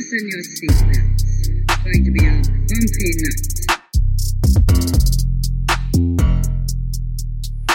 Fasten 0.00 0.28
your 0.28 0.40
seatbelts. 0.40 1.22
It's 1.68 1.84
going 1.84 2.04
to 2.04 2.10
be 2.10 2.24
a 2.24 2.32
bumpy 2.70 3.08
night. 3.20 3.40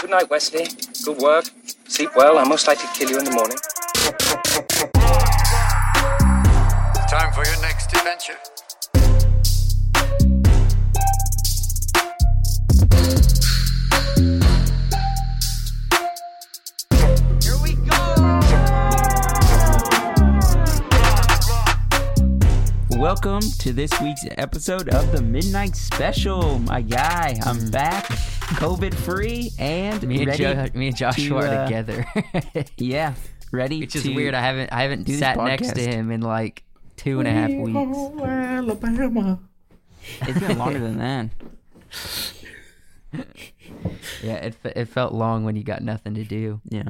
Good 0.00 0.10
night, 0.10 0.28
Wesley. 0.28 0.66
Good 1.04 1.18
work. 1.18 1.44
Sleep 1.86 2.10
well. 2.16 2.38
I'm 2.38 2.48
most 2.48 2.66
likely 2.66 2.88
to 2.88 2.92
kill 2.94 3.10
you 3.10 3.18
in 3.18 3.24
the 3.26 3.30
morning. 3.30 3.58
Time 7.08 7.32
for 7.32 7.44
your 7.44 7.60
next 7.62 7.94
adventure. 7.94 8.38
Welcome 23.16 23.48
to 23.60 23.72
this 23.72 23.90
week's 24.02 24.26
episode 24.32 24.90
of 24.90 25.10
the 25.10 25.22
Midnight 25.22 25.74
Special. 25.74 26.58
My 26.58 26.82
guy, 26.82 27.34
I'm 27.46 27.70
back, 27.70 28.04
COVID 28.04 28.92
free, 28.92 29.52
and 29.58 30.06
Me 30.06 30.18
and, 30.18 30.26
ready. 30.26 30.42
jo- 30.42 30.68
me 30.78 30.88
and 30.88 30.96
Joshua 30.96 31.40
to, 31.40 31.46
are 31.46 31.48
uh, 31.48 31.64
together, 31.64 32.06
yeah, 32.76 33.14
ready. 33.52 33.80
which 33.80 33.96
is 33.96 34.02
to 34.02 34.14
weird. 34.14 34.34
I 34.34 34.42
haven't 34.42 34.70
I 34.70 34.82
haven't 34.82 35.04
do 35.04 35.12
this 35.12 35.20
sat 35.20 35.38
next 35.38 35.72
to 35.76 35.80
him 35.80 36.10
in 36.10 36.20
like 36.20 36.62
two 36.98 37.18
and 37.18 37.26
a 37.26 37.30
half 37.30 37.48
weeks. 37.48 37.96
Alabama. 38.22 39.40
It's 40.20 40.38
been 40.38 40.58
longer 40.58 40.80
than 40.80 40.98
that. 40.98 41.30
Yeah, 44.22 44.34
it 44.34 44.56
it 44.62 44.88
felt 44.88 45.14
long 45.14 45.44
when 45.44 45.56
you 45.56 45.62
got 45.64 45.80
nothing 45.82 46.16
to 46.16 46.24
do. 46.24 46.60
Yeah. 46.68 46.82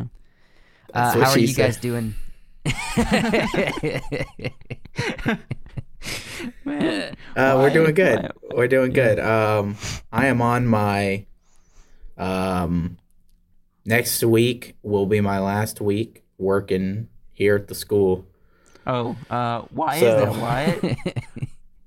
Uh, 0.93 1.13
how 1.13 1.21
are 1.31 1.35
she 1.35 1.47
you 1.47 1.55
guys 1.55 1.77
doing? 1.77 2.17
Man, 6.65 7.15
Uh, 7.37 7.55
we're 7.59 7.71
doing 7.71 7.95
good. 7.95 8.23
why- 8.23 8.31
We're 8.57 8.69
doing 8.69 8.93
good. 8.93 9.19
Um, 9.19 9.77
I 10.13 10.27
am 10.27 10.41
on 10.43 10.67
my. 10.67 11.27
Um, 12.19 12.99
next 13.85 14.23
week 14.25 14.77
will 14.83 15.07
be 15.07 15.21
my 15.21 15.39
last 15.39 15.81
week 15.81 16.25
working 16.39 17.09
here 17.33 17.57
at 17.57 17.69
the 17.69 17.75
school. 17.75 18.27
Oh, 18.87 19.17
uh, 19.31 19.63
why 19.71 20.01
So- 20.01 20.07
is 20.31 20.37
that, 20.37 20.43
Wyatt? 20.43 20.99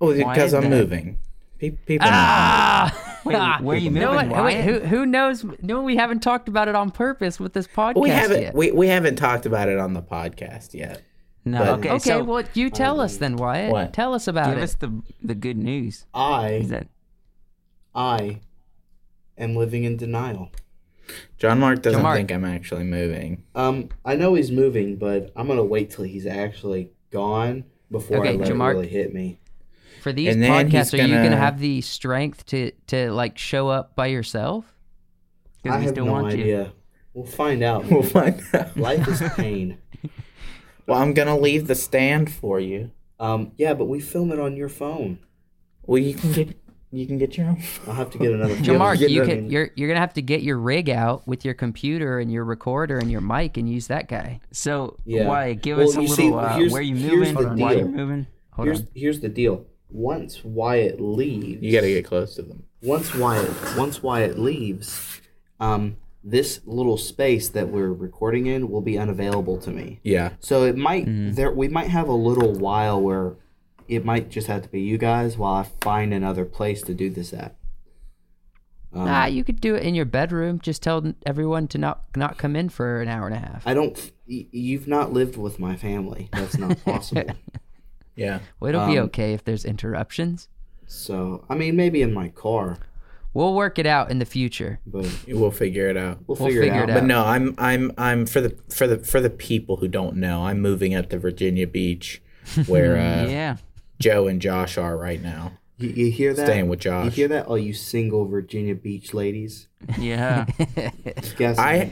Oh, 0.02 0.14
because 0.14 0.48
is 0.48 0.54
I'm 0.54 0.64
that? 0.64 0.70
moving. 0.70 1.20
Pe- 1.58 1.72
People. 1.72 2.08
ah, 2.10 3.20
Wait, 3.26 3.36
where 3.62 3.76
are 3.76 3.80
you 3.80 3.90
no 3.92 4.14
moving, 4.14 4.30
one, 4.30 4.46
wait, 4.46 4.64
Wyatt? 4.64 4.64
who 4.64 4.80
who 4.88 5.06
knows? 5.06 5.44
No, 5.62 5.82
we 5.82 5.98
haven't 5.98 6.22
talked 6.22 6.48
about 6.48 6.70
it 6.70 6.76
on 6.76 6.90
purpose 6.90 7.38
with 7.38 7.52
this 7.52 7.68
podcast 7.68 8.00
we 8.02 8.08
haven't. 8.10 8.42
yet. 8.42 8.56
We, 8.56 8.72
we 8.72 8.88
haven't 8.88 9.18
talked 9.18 9.46
about 9.46 9.68
it 9.68 9.78
on 9.78 9.94
the 9.94 10.02
podcast 10.02 10.74
yet. 10.74 11.02
No, 11.52 11.60
But- 11.60 11.80
okay, 11.80 11.90
okay, 11.92 12.00
so 12.00 12.24
well, 12.24 12.44
you 12.54 12.70
tell 12.70 13.00
us 13.02 13.18
then, 13.18 13.36
Wyatt. 13.38 13.72
What? 13.72 13.94
Tell 13.94 14.14
us 14.14 14.28
about 14.28 14.46
give 14.46 14.54
it. 14.54 14.56
Give 14.58 14.64
us 14.64 14.76
the 14.76 15.02
the 15.22 15.36
good 15.36 15.58
news. 15.58 16.06
I 16.14 16.64
that 16.68 16.88
I 17.96 18.42
am 19.38 19.56
living 19.56 19.84
in 19.84 19.98
denial. 19.98 20.52
John 21.38 21.60
Mark 21.60 21.82
doesn't 21.82 22.02
Mark. 22.04 22.18
think 22.18 22.32
I'm 22.32 22.46
actually 22.46 22.84
moving. 22.84 23.44
Um, 23.56 23.90
I 24.06 24.16
know 24.16 24.36
he's 24.36 24.52
moving, 24.52 24.98
but 24.98 25.32
I'm 25.36 25.48
gonna 25.48 25.64
wait 25.64 25.90
till 25.92 26.06
he's 26.06 26.28
actually 26.28 26.92
gone 27.12 27.64
before 27.90 28.18
Okay, 28.20 28.30
I 28.30 28.34
let 28.34 28.48
Jamark. 28.50 28.72
it 28.72 28.76
really 28.76 28.88
hit 28.88 29.14
me. 29.14 29.40
For 30.04 30.14
these 30.14 30.34
And 30.34 30.44
then 30.44 30.70
he's 30.70 30.74
podcasts, 30.76 30.94
are 30.94 30.98
you 31.02 31.08
gonna 31.16 31.24
gonna- 31.24 31.38
have 31.38 31.60
the 31.60 31.82
strength 31.82 32.46
to 32.48 32.72
to 32.88 33.12
like 33.12 33.38
show 33.38 33.70
up 33.70 33.96
by 33.96 34.08
yourself? 34.08 34.76
because 35.64 35.76
I 35.76 35.80
we 35.80 35.86
have 35.86 35.94
still 35.94 36.06
no 36.06 36.12
want 36.14 36.36
you. 36.38 36.44
idea. 36.44 36.72
We'll 37.14 37.26
find 37.26 37.64
out. 37.64 37.86
We'll 37.92 38.04
find 38.04 38.40
out. 38.54 38.78
Life 38.78 39.08
is 39.08 39.22
pain. 39.36 39.78
Well, 40.90 41.00
I'm 41.02 41.14
gonna 41.14 41.38
leave 41.38 41.68
the 41.68 41.76
stand 41.76 42.32
for 42.32 42.60
you. 42.60 42.92
Um, 43.20 43.52
yeah, 43.58 43.74
but 43.74 43.86
we 43.86 44.00
film 44.00 44.32
it 44.32 44.40
on 44.40 44.56
your 44.56 44.70
phone. 44.70 45.20
Well, 45.86 46.02
you 46.02 46.14
can 46.14 46.32
get 46.32 46.58
you 46.92 47.06
can 47.06 47.18
get 47.20 47.38
your 47.38 47.48
own. 47.48 47.62
I'll 47.88 47.94
have 47.94 48.10
to 48.12 48.18
get 48.18 48.32
another. 48.32 48.56
Jamark, 48.58 49.00
Get 49.00 49.12
you 49.12 49.22
another- 49.24 49.36
can 49.38 49.50
you're 49.52 49.70
you're 49.76 49.88
gonna 49.88 50.00
have 50.00 50.14
to 50.14 50.22
get 50.22 50.42
your 50.42 50.58
rig 50.58 50.90
out 50.90 51.28
with 51.28 51.46
your 51.46 51.54
computer 51.54 52.20
and 52.20 52.32
your 52.32 52.44
recorder 52.46 52.98
and 52.98 53.12
your 53.12 53.22
mic 53.22 53.58
and 53.58 53.70
use 53.70 53.88
that 53.88 54.08
guy. 54.08 54.40
So, 54.52 54.98
Yeah. 55.06 55.28
Wyatt, 55.28 55.62
give 55.62 55.78
Well, 55.78 55.90
us 55.90 55.96
a 55.96 56.00
little. 56.02 56.16
see, 56.16 56.32
uh, 56.34 56.70
where 56.72 56.82
you 56.82 56.96
here's 56.96 57.34
moving? 57.34 57.58
the 57.58 57.64
Why 57.64 57.74
you 57.74 57.86
moving? 57.86 58.28
Hold 58.52 58.68
Here's 58.68 58.80
on. 58.82 58.88
here's 58.96 59.20
the 59.20 59.30
deal. 59.30 59.66
Once 59.92 60.44
Wyatt 60.44 61.00
leaves, 61.02 61.62
You 61.64 61.72
got 61.72 61.82
to 61.82 61.88
get 61.90 62.06
close 62.06 62.36
to 62.36 62.42
them. 62.44 62.64
once 62.82 63.14
Wyatt 63.16 63.50
once 63.78 64.02
Wyatt 64.04 64.38
leaves, 64.40 65.22
um, 65.60 65.98
this 66.24 66.60
little 66.66 66.98
space 66.98 67.48
that 67.50 67.70
we're 67.70 67.94
recording 67.94 68.46
in 68.46 68.70
will 68.70 68.82
be 68.82 68.98
unavailable 68.98 69.58
to 69.60 69.72
me. 69.72 70.00
Yeah. 70.04 70.34
So 70.40 70.64
it 70.64 70.76
might 70.78 71.06
Mm-hmm. 71.06 71.34
there 71.34 71.52
we 71.52 71.68
might 71.70 71.88
have 71.88 72.08
a 72.08 72.14
little 72.14 72.54
while 72.54 73.02
where 73.02 73.36
it 73.88 74.04
might 74.06 74.30
just 74.30 74.48
have 74.48 74.62
to 74.64 74.70
be 74.70 74.82
you 74.82 74.98
guys 74.98 75.38
while 75.38 75.54
I 75.54 75.64
find 75.82 76.14
another 76.14 76.46
place 76.46 76.82
to 76.84 76.94
do 76.94 77.10
this 77.10 77.34
at. 77.34 77.56
Um, 78.92 79.08
ah, 79.08 79.26
you 79.28 79.44
could 79.44 79.62
do 79.62 79.76
it 79.76 79.84
in 79.84 79.94
your 79.96 80.06
bedroom. 80.06 80.60
Just 80.60 80.82
tell 80.82 81.14
everyone 81.26 81.68
to 81.70 81.78
not 81.78 82.04
not 82.16 82.38
come 82.38 82.56
in 82.56 82.70
for 82.70 83.02
an 83.02 83.08
hour 83.08 83.28
and 83.28 83.36
a 83.36 83.40
half. 83.40 83.66
I 83.68 83.74
don't. 83.74 83.96
y- 84.28 84.48
You've 84.52 84.88
not 84.88 85.14
lived 85.14 85.38
with 85.38 85.60
my 85.60 85.76
family. 85.76 86.30
That's 86.34 86.58
not 86.58 86.84
possible. 86.86 87.24
Yeah. 88.16 88.40
Well, 88.60 88.70
it'll 88.70 88.88
be 88.88 88.98
um, 88.98 89.06
okay 89.06 89.34
if 89.34 89.44
there's 89.44 89.64
interruptions. 89.64 90.48
so 90.88 91.46
I 91.50 91.56
mean, 91.56 91.76
maybe 91.76 92.02
in 92.02 92.14
my 92.14 92.30
car, 92.30 92.78
We'll 93.34 93.54
work 93.54 93.78
it 93.78 93.86
out 93.86 94.10
in 94.10 94.20
the 94.20 94.26
future. 94.26 94.80
but 94.88 95.08
We'll 95.28 95.52
figure 95.52 95.88
it 95.88 95.98
out. 95.98 96.20
we'll 96.28 96.36
We'll 96.38 96.48
figure, 96.48 96.62
figure 96.64 96.82
it 96.84 96.90
it 96.90 96.90
out. 96.90 96.96
But 96.96 97.04
no, 97.06 97.24
I'm 97.26 97.54
I'm 97.58 97.92
I'm 97.98 98.26
for 98.26 98.42
the 98.42 98.58
for 98.74 98.88
the 98.88 98.98
for 99.00 99.22
the 99.22 99.30
people 99.30 99.78
who 99.78 99.88
don't 99.88 100.16
know, 100.18 100.46
I'm 100.46 100.60
moving 100.62 100.96
up 100.96 101.10
to 101.10 101.20
Virginia 101.20 101.68
Beach, 101.68 102.22
where 102.68 102.96
uh, 102.98 103.28
yeah. 103.30 103.58
Joe 104.00 104.28
and 104.28 104.42
Josh 104.42 104.78
are 104.78 104.98
right 104.98 105.22
now. 105.22 105.54
You, 105.78 105.90
you 105.90 106.12
hear 106.12 106.34
that? 106.34 106.46
Staying 106.46 106.68
with 106.68 106.80
Josh. 106.80 107.06
You 107.06 107.12
hear 107.12 107.28
that? 107.30 107.46
All 107.46 107.58
you 107.58 107.74
single 107.74 108.26
Virginia 108.26 108.76
Beach 108.76 109.14
ladies. 109.14 109.68
Yeah. 109.98 110.46
You 110.78 110.92
got, 111.38 111.60
I- 111.60 111.92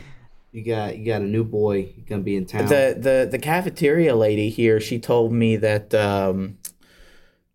you 0.52 0.64
got 0.64 0.98
you 0.98 1.06
got 1.06 1.22
a 1.22 1.26
new 1.26 1.44
boy 1.44 1.94
gonna 2.10 2.24
be 2.24 2.36
in 2.36 2.46
town. 2.46 2.66
The 2.68 2.96
the 2.98 3.28
the 3.30 3.38
cafeteria 3.38 4.16
lady 4.16 4.50
here, 4.50 4.80
she 4.80 4.98
told 4.98 5.32
me 5.32 5.56
that 5.58 5.94
um 5.94 6.58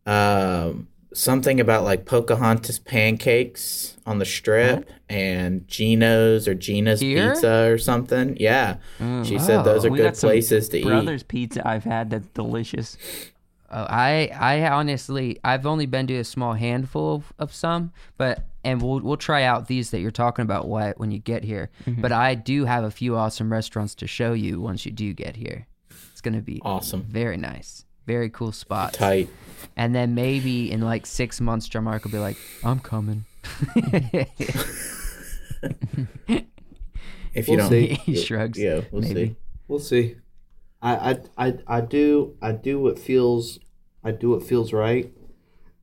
um 0.06 0.88
something 1.15 1.61
about 1.61 1.84
like 1.84 2.05
Pocahontas 2.06 2.78
pancakes 2.78 3.97
on 4.06 4.19
the 4.19 4.25
strip 4.25 4.89
and 5.09 5.67
Gino's 5.69 6.49
or 6.49 6.55
Gina's 6.55 7.00
Here? 7.00 7.33
pizza 7.33 7.71
or 7.71 7.78
something. 7.78 8.37
Yeah. 8.41 8.77
She 9.25 9.39
said 9.39 9.62
those 9.65 9.84
are 9.84 9.91
We 9.91 9.99
good 9.99 10.15
places 10.15 10.69
to 10.71 10.78
eat. 10.78 10.84
Brothers 10.84 11.23
Pizza 11.23 11.67
I've 11.67 11.84
had 11.84 12.11
that's 12.11 12.27
delicious. 12.28 12.97
Oh, 13.71 13.87
I 13.89 14.31
I 14.39 14.69
honestly 14.69 15.39
I've 15.45 15.65
only 15.67 15.87
been 15.87 16.06
to 16.09 16.17
a 16.19 16.25
small 16.25 16.53
handful 16.55 17.15
of, 17.17 17.33
of 17.39 17.55
some, 17.55 17.93
but 18.19 18.44
and 18.65 18.83
we'll 18.83 19.00
we'll 19.00 19.17
try 19.17 19.44
out 19.44 19.67
these 19.67 19.91
that 19.91 20.00
you're 20.00 20.11
talking 20.11 20.43
about 20.43 20.69
what 20.69 20.99
when 20.99 21.11
you 21.11 21.19
get 21.19 21.43
here. 21.44 21.71
Mm-hmm. 21.87 22.03
But 22.03 22.12
I 22.12 22.34
do 22.34 22.65
have 22.67 22.84
a 22.84 22.91
few 22.91 23.17
awesome 23.17 23.50
restaurants 23.50 23.94
to 23.97 24.06
show 24.06 24.34
you 24.34 24.61
once 24.61 24.84
you 24.84 24.93
do 24.93 25.12
get 25.15 25.37
here. 25.37 25.67
It's 26.11 26.21
gonna 26.21 26.43
be 26.43 26.61
Awesome. 26.65 27.03
very 27.03 27.37
nice, 27.39 27.84
very 28.07 28.31
cool 28.31 28.53
spot. 28.53 28.95
Tight. 28.95 29.29
And 29.77 29.95
then 29.95 30.15
maybe 30.15 30.71
in 30.71 30.81
like 30.83 31.07
six 31.07 31.41
months, 31.41 31.69
John 31.69 31.85
will 31.85 31.99
be 32.11 32.19
like, 32.19 32.37
"I'm 32.65 32.81
coming." 32.81 33.25
If 37.35 37.49
you 37.49 37.57
We'll 37.57 37.69
don't 37.69 37.71
see. 37.71 37.87
he 38.05 38.17
shrugs. 38.17 38.59
Yeah, 38.59 38.83
we'll 38.91 39.01
maybe. 39.03 39.27
see. 39.29 39.37
We'll 39.67 39.79
see. 39.79 40.17
I, 40.83 41.12
I 41.39 41.47
I 41.49 41.55
I 41.67 41.81
do 41.81 42.37
I 42.43 42.53
do 42.53 42.79
what 42.79 42.99
feels 42.99 43.59
I 44.05 44.11
do 44.11 44.31
what 44.31 44.43
feels 44.43 44.73
right, 44.75 45.11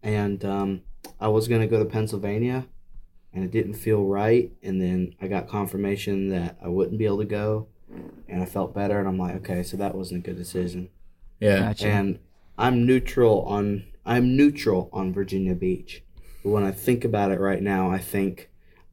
and 0.03 0.43
um, 0.45 0.81
I 1.19 1.29
was 1.29 1.47
gonna 1.47 1.65
go 1.65 1.79
to 1.79 1.85
Pennsylvania, 1.85 2.67
and 3.33 3.43
it 3.43 3.49
didn't 3.51 3.73
feel 3.75 4.03
right, 4.05 4.51
and 4.61 4.79
then 4.79 5.15
I 5.21 5.27
got 5.27 5.47
confirmation 5.47 6.29
that 6.29 6.57
I 6.63 6.67
wouldn't 6.67 6.99
be 6.99 7.05
able 7.05 7.19
to 7.19 7.25
go, 7.25 7.67
and 8.27 8.43
I 8.43 8.45
felt 8.45 8.75
better, 8.75 8.99
and 8.99 9.07
I'm 9.07 9.17
like, 9.17 9.35
okay, 9.37 9.63
so 9.63 9.75
that 9.77 9.95
wasn't 9.95 10.23
a 10.23 10.29
good 10.29 10.37
decision, 10.37 10.89
Yeah. 11.39 11.59
Gotcha. 11.59 11.87
and 11.87 12.19
I'm 12.57 12.85
neutral 12.85 13.43
on 13.43 13.85
I'm 14.05 14.35
neutral 14.35 14.89
on 14.91 15.13
Virginia 15.13 15.55
Beach, 15.55 16.03
but 16.43 16.49
when 16.49 16.63
I 16.63 16.71
think 16.71 17.05
about 17.05 17.31
it 17.31 17.39
right 17.39 17.61
now, 17.61 17.91
I 17.91 17.99
think 17.99 18.49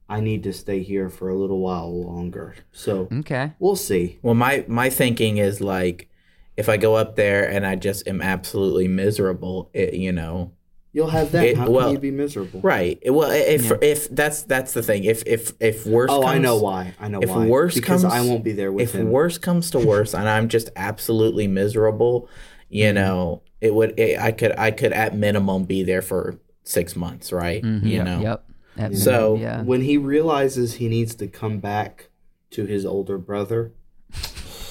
I 0.09 0.21
need 0.21 0.43
to 0.45 0.53
stay 0.53 0.83
here 0.83 1.09
for 1.09 1.29
a 1.29 1.35
little 1.35 1.61
while 1.61 2.05
longer. 2.05 2.55
So 2.73 3.09
okay. 3.13 3.53
we'll 3.59 3.77
see. 3.77 4.19
Well, 4.23 4.35
my 4.35 4.65
my 4.69 4.91
thinking 4.91 5.39
is 5.39 5.61
like, 5.61 6.09
if 6.57 6.69
I 6.69 6.77
go 6.77 6.95
up 6.95 7.17
there 7.17 7.49
and 7.49 7.67
I 7.67 7.75
just 7.75 8.07
am 8.07 8.23
absolutely 8.23 8.89
miserable, 8.89 9.71
it, 9.73 9.95
you 9.95 10.13
know, 10.13 10.53
You'll 10.97 11.09
have 11.09 11.31
that. 11.33 11.45
It- 11.45 11.57
How 11.59 11.69
well, 11.69 11.89
can 11.89 11.93
you 11.93 11.99
be 11.99 12.11
miserable? 12.11 12.61
right? 12.63 12.99
Well, 13.07 13.31
if 13.31 13.71
if 13.83 14.09
that's 14.09 14.45
that's 14.45 14.73
the 14.73 14.83
thing. 14.83 15.05
If 15.05 15.23
if 15.27 15.53
if 15.61 15.85
worse, 15.87 16.11
Oh, 16.11 16.23
comes, 16.23 16.35
I 16.35 16.39
know 16.39 16.57
why. 16.57 16.95
I 16.99 17.09
know 17.09 17.21
if 17.21 17.29
why. 17.29 17.43
If 17.45 17.51
worse 17.51 17.75
because 17.75 18.01
comes- 18.01 18.15
I 18.15 18.23
won't 18.23 18.43
be 18.43 18.53
there 18.53 18.73
with 18.73 18.85
If 18.89 18.95
him. 18.95 19.11
worse 19.11 19.37
comes 19.37 19.71
to 19.73 19.79
worse, 19.79 20.15
and 20.15 20.27
I'm 20.27 20.49
just 20.49 20.71
absolutely 20.75 21.49
miserable, 21.49 22.31
you 22.71 22.85
Mm-hmm. 22.87 22.95
know, 22.95 23.43
it 23.61 23.75
would. 23.75 23.93
It, 24.01 24.19
I 24.19 24.33
could 24.33 24.53
I 24.59 24.71
could 24.71 24.95
at 24.95 25.15
minimum 25.15 25.65
be 25.65 25.83
there 25.83 26.01
for 26.01 26.39
six 26.65 26.97
months, 26.97 27.31
right? 27.31 27.63
You 27.63 28.03
know. 28.03 28.21
Yep. 28.21 28.45
That- 28.77 28.95
So- 28.97 29.37
yeah. 29.37 29.61
when 29.65 29.83
he 29.83 29.99
realizes 29.99 30.77
he 30.77 30.89
needs 30.89 31.15
to 31.17 31.27
come 31.27 31.59
back 31.59 32.09
to 32.53 32.65
his 32.65 32.87
older 32.87 33.19
brother, 33.19 33.73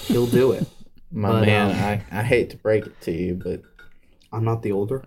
he'll 0.07 0.25
do 0.25 0.53
it. 0.53 0.65
My 1.11 1.29
But, 1.29 1.45
man, 1.45 1.69
um, 1.71 1.77
I, 2.11 2.19
I 2.19 2.23
hate 2.23 2.49
to 2.49 2.57
break 2.57 2.87
it 2.87 2.99
to 3.01 3.11
you, 3.11 3.35
but 3.35 3.61
I'm 4.33 4.43
not 4.43 4.63
the 4.63 4.71
older. 4.71 5.05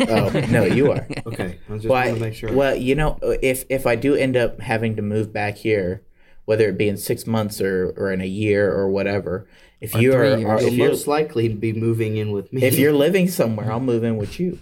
Oh 0.00 0.30
no, 0.50 0.64
you 0.64 0.92
are. 0.92 1.06
Okay, 1.26 1.58
I 1.68 1.74
just 1.76 1.88
Well, 1.88 2.04
want 2.04 2.14
to 2.14 2.20
make 2.20 2.34
sure. 2.34 2.52
well, 2.52 2.74
you 2.76 2.94
know, 2.94 3.18
if 3.42 3.64
if 3.68 3.86
I 3.86 3.96
do 3.96 4.14
end 4.14 4.36
up 4.36 4.60
having 4.60 4.96
to 4.96 5.02
move 5.02 5.32
back 5.32 5.56
here, 5.58 6.02
whether 6.44 6.68
it 6.68 6.76
be 6.76 6.88
in 6.88 6.96
six 6.96 7.26
months 7.26 7.60
or 7.60 7.92
or 7.96 8.12
in 8.12 8.20
a 8.20 8.26
year 8.26 8.70
or 8.72 8.90
whatever, 8.90 9.46
if 9.80 9.94
you 9.94 10.12
are, 10.12 10.24
are 10.24 10.60
if 10.60 10.74
you're 10.74 10.88
most 10.88 11.06
likely 11.06 11.48
to 11.48 11.54
be 11.54 11.72
moving 11.72 12.16
in 12.16 12.30
with 12.32 12.52
me. 12.52 12.62
if 12.62 12.78
you're 12.78 12.92
living 13.06 13.28
somewhere, 13.28 13.72
I'll 13.72 13.80
move 13.80 14.04
in 14.04 14.16
with 14.16 14.38
you. 14.38 14.58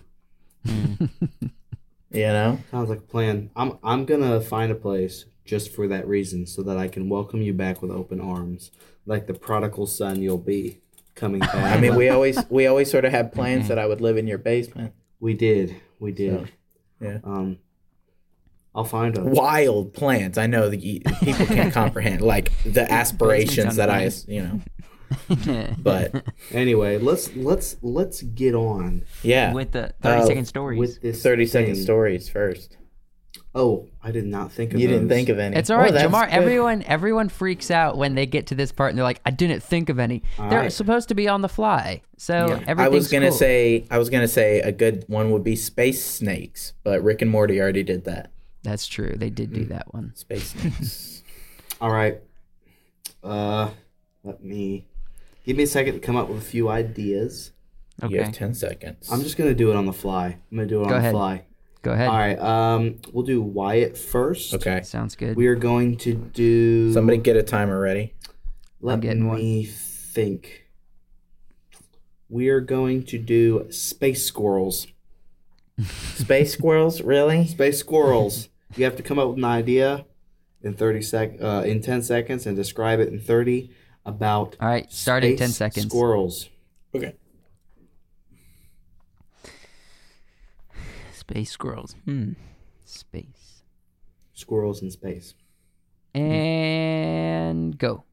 Hmm. 0.67 1.06
you 2.11 2.23
know, 2.26 2.59
sounds 2.70 2.88
like 2.91 2.99
a 2.99 3.03
plan. 3.03 3.50
I'm 3.56 3.79
I'm 3.82 4.05
gonna 4.05 4.41
find 4.41 4.70
a 4.70 4.76
place 4.76 5.25
just 5.44 5.75
for 5.75 5.88
that 5.88 6.06
reason, 6.06 6.47
so 6.47 6.62
that 6.62 6.76
I 6.76 6.88
can 6.88 7.09
welcome 7.09 7.43
you 7.43 7.55
back 7.55 7.81
with 7.82 7.91
open 7.91 8.20
arms, 8.20 8.70
like 9.06 9.26
the 9.26 9.35
prodigal 9.35 9.87
son 9.87 10.20
you'll 10.23 10.38
be 10.38 10.79
coming 11.15 11.41
back. 11.41 11.55
I 11.55 11.81
mean, 11.81 11.97
we 11.97 12.09
always 12.09 12.38
we 12.50 12.67
always 12.67 12.91
sort 12.91 13.05
of 13.05 13.11
had 13.12 13.32
plans 13.32 13.67
that 13.69 13.79
I 13.79 13.87
would 13.87 14.00
live 14.00 14.17
in 14.17 14.26
your 14.29 14.38
basement. 14.38 14.93
We 15.20 15.35
did, 15.35 15.76
we 15.99 16.12
did. 16.12 16.32
So, 16.41 16.47
yeah. 17.00 17.19
Um, 17.25 17.59
I'll 18.75 18.85
find 18.85 19.17
a 19.19 19.23
Wild 19.25 19.93
plans. 19.94 20.38
I 20.38 20.47
know 20.47 20.69
that 20.69 20.81
people 20.81 21.47
can't 21.47 21.73
comprehend 21.82 22.23
like 22.23 22.53
the 22.65 22.91
aspirations 22.91 23.76
that 23.76 23.91
I, 23.91 24.11
you 24.26 24.43
know. 24.43 24.61
But 25.79 26.23
Anyway, 26.53 26.99
let's 26.99 27.35
let's 27.35 27.76
let's 27.82 28.20
get 28.23 28.55
on 28.55 29.05
yeah, 29.23 29.53
With 29.55 29.73
the 29.73 29.94
30 30.03 30.20
Uh, 30.23 30.26
second 30.26 30.44
stories. 30.44 30.79
with 30.79 31.00
this. 31.00 31.23
thirty 31.23 31.47
second 31.47 31.75
thing. 31.76 31.82
stories 31.82 32.29
first. 32.29 32.76
Oh, 33.60 33.87
I 34.05 34.12
did 34.12 34.25
not 34.25 34.52
think 34.52 34.72
of 34.72 34.78
You 34.81 34.87
didn't 34.87 35.08
think 35.08 35.28
of 35.28 35.38
any. 35.40 35.56
It's 35.56 35.69
all 35.69 35.78
right, 35.78 35.93
Oh, 35.93 35.99
Jamar. 35.99 36.26
good. 36.26 36.34
Everyone, 36.34 36.82
everyone 36.84 37.28
freaks 37.28 37.70
out 37.72 37.96
when 37.99 38.14
they 38.14 38.25
get 38.25 38.46
to 38.46 38.55
this 38.55 38.70
part, 38.70 38.90
and 38.90 38.99
they're 38.99 39.05
like, 39.05 39.20
"I 39.26 39.31
didn't 39.31 39.64
think 39.64 39.88
of 39.88 39.99
any." 39.99 40.22
They're 40.38 40.60
right. 40.60 40.72
supposed 40.72 41.08
to 41.08 41.14
be 41.16 41.26
on 41.26 41.43
the 41.43 41.49
fly, 41.49 42.02
so 42.16 42.34
everything's 42.69 42.78
I 42.78 42.88
was 42.88 43.10
gonna 43.10 43.28
cool. 43.31 43.37
say 43.38 43.84
I 43.90 43.99
was 43.99 44.10
gonna 44.10 44.28
say 44.28 44.60
a 44.60 44.70
good 44.70 45.05
one 45.08 45.32
would 45.32 45.43
be 45.43 45.56
space 45.56 46.05
snakes, 46.05 46.72
but 46.84 47.02
Rick 47.02 47.20
and 47.20 47.31
Morty 47.31 47.60
already 47.60 47.82
did 47.82 48.05
that. 48.05 48.31
that's 48.62 48.87
true. 48.87 49.14
They 49.16 49.31
did 49.31 49.50
Mm. 49.50 49.55
do 49.55 49.64
that 49.66 49.93
one. 49.93 50.12
Space 50.14 50.50
snakes. 50.56 51.22
All 51.81 51.90
right. 51.90 52.20
Uh, 53.25 53.70
let 54.25 54.43
me 54.44 54.87
give 55.44 55.56
me 55.56 55.64
a 55.64 55.66
second 55.66 55.94
to 55.94 56.00
come 56.00 56.16
up 56.16 56.28
with 56.28 56.38
a 56.38 56.43
few 56.44 56.69
ideas. 56.69 57.50
Okay. 58.02 58.14
You 58.14 58.19
okay. 58.20 58.26
have 58.26 58.34
ten 58.37 58.55
seconds. 58.55 59.08
I'm 59.10 59.22
just 59.22 59.37
gonna 59.37 59.55
do 59.55 59.70
it 59.70 59.76
on 59.76 59.87
the 59.87 59.93
fly. 59.93 60.37
I'm 60.52 60.56
gonna 60.58 60.69
do 60.69 60.82
it 60.82 60.88
Go 60.88 60.90
on 60.94 61.00
ahead. 61.00 61.14
the 61.14 61.19
fly. 61.19 61.44
Go 61.82 61.92
ahead. 61.92 62.08
All 62.08 62.16
right. 62.16 62.38
Um, 62.38 63.00
we'll 63.12 63.25
do 63.25 63.40
Wyatt 63.40 63.96
first. 63.96 64.54
okay. 64.54 64.82
Sounds 64.82 65.14
good. 65.16 65.36
We 65.36 65.46
are 65.46 65.54
going 65.54 65.96
to 65.98 66.14
do. 66.14 66.92
Somebody 66.92 67.19
get 67.19 67.36
a 67.36 67.42
timer 67.42 67.80
ready. 67.80 68.14
Let 68.80 69.00
getting 69.00 69.26
one. 69.26 69.38
me 69.38 69.64
think. 69.64 70.64
We 72.28 72.48
are 72.48 72.60
going 72.60 73.04
to 73.04 73.19
do 73.19 73.66
space 73.70 74.25
squirrels. 74.25 74.86
Space 76.14 76.52
squirrels, 76.52 77.00
really? 77.02 77.46
Space 77.46 77.78
squirrels. 77.78 78.48
you 78.76 78.84
have 78.84 78.96
to 78.96 79.02
come 79.02 79.19
up 79.19 79.28
with 79.28 79.38
an 79.38 79.44
idea 79.44 80.04
in 80.60 80.74
thirty 80.74 81.00
sec. 81.00 81.40
Uh, 81.40 81.62
in 81.64 81.81
ten 81.81 82.02
seconds 82.02 82.46
and 82.46 82.56
describe 82.56 82.98
it 82.98 83.08
in 83.08 83.20
thirty 83.20 83.70
about. 84.04 84.56
All 84.60 84.69
right, 84.69 84.90
starting 84.92 85.36
space 85.36 85.38
10 85.38 85.48
seconds. 85.50 85.86
Squirrels. 85.86 86.48
Okay. 86.94 87.14
Space 91.30 91.50
squirrels. 91.50 91.94
Hmm. 92.04 92.32
Space 92.84 93.62
Squirrels 94.32 94.82
in 94.82 94.90
space. 94.90 95.34
and 96.14 97.76
go. 97.76 98.04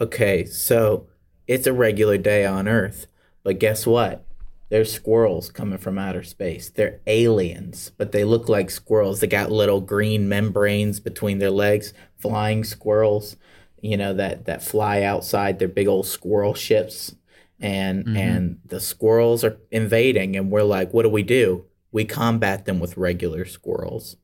Okay, 0.00 0.44
so 0.44 1.06
it's 1.46 1.66
a 1.66 1.72
regular 1.72 2.18
day 2.18 2.44
on 2.44 2.66
Earth, 2.68 3.06
but 3.44 3.58
guess 3.60 3.86
what? 3.86 4.24
There's 4.68 4.92
squirrels 4.92 5.50
coming 5.50 5.78
from 5.78 5.98
outer 5.98 6.22
space. 6.22 6.68
They're 6.70 7.00
aliens, 7.06 7.92
but 7.96 8.10
they 8.12 8.24
look 8.24 8.48
like 8.48 8.70
squirrels. 8.70 9.20
They 9.20 9.26
got 9.26 9.52
little 9.52 9.80
green 9.80 10.28
membranes 10.28 10.98
between 10.98 11.38
their 11.38 11.50
legs, 11.50 11.92
flying 12.16 12.64
squirrels, 12.64 13.36
you 13.80 13.96
know, 13.96 14.14
that 14.14 14.46
that 14.46 14.62
fly 14.62 15.02
outside 15.02 15.58
their 15.58 15.68
big 15.68 15.88
old 15.88 16.06
squirrel 16.06 16.54
ships. 16.54 17.14
And 17.62 18.16
and 18.16 18.58
the 18.66 18.80
squirrels 18.80 19.44
are 19.44 19.56
invading 19.70 20.36
and 20.36 20.50
we're 20.50 20.64
like, 20.64 20.92
what 20.92 21.04
do 21.04 21.08
we 21.08 21.22
do? 21.22 21.64
We 21.92 22.04
combat 22.04 22.64
them 22.64 22.80
with 22.80 22.96
regular 22.96 23.44
squirrels. 23.44 24.16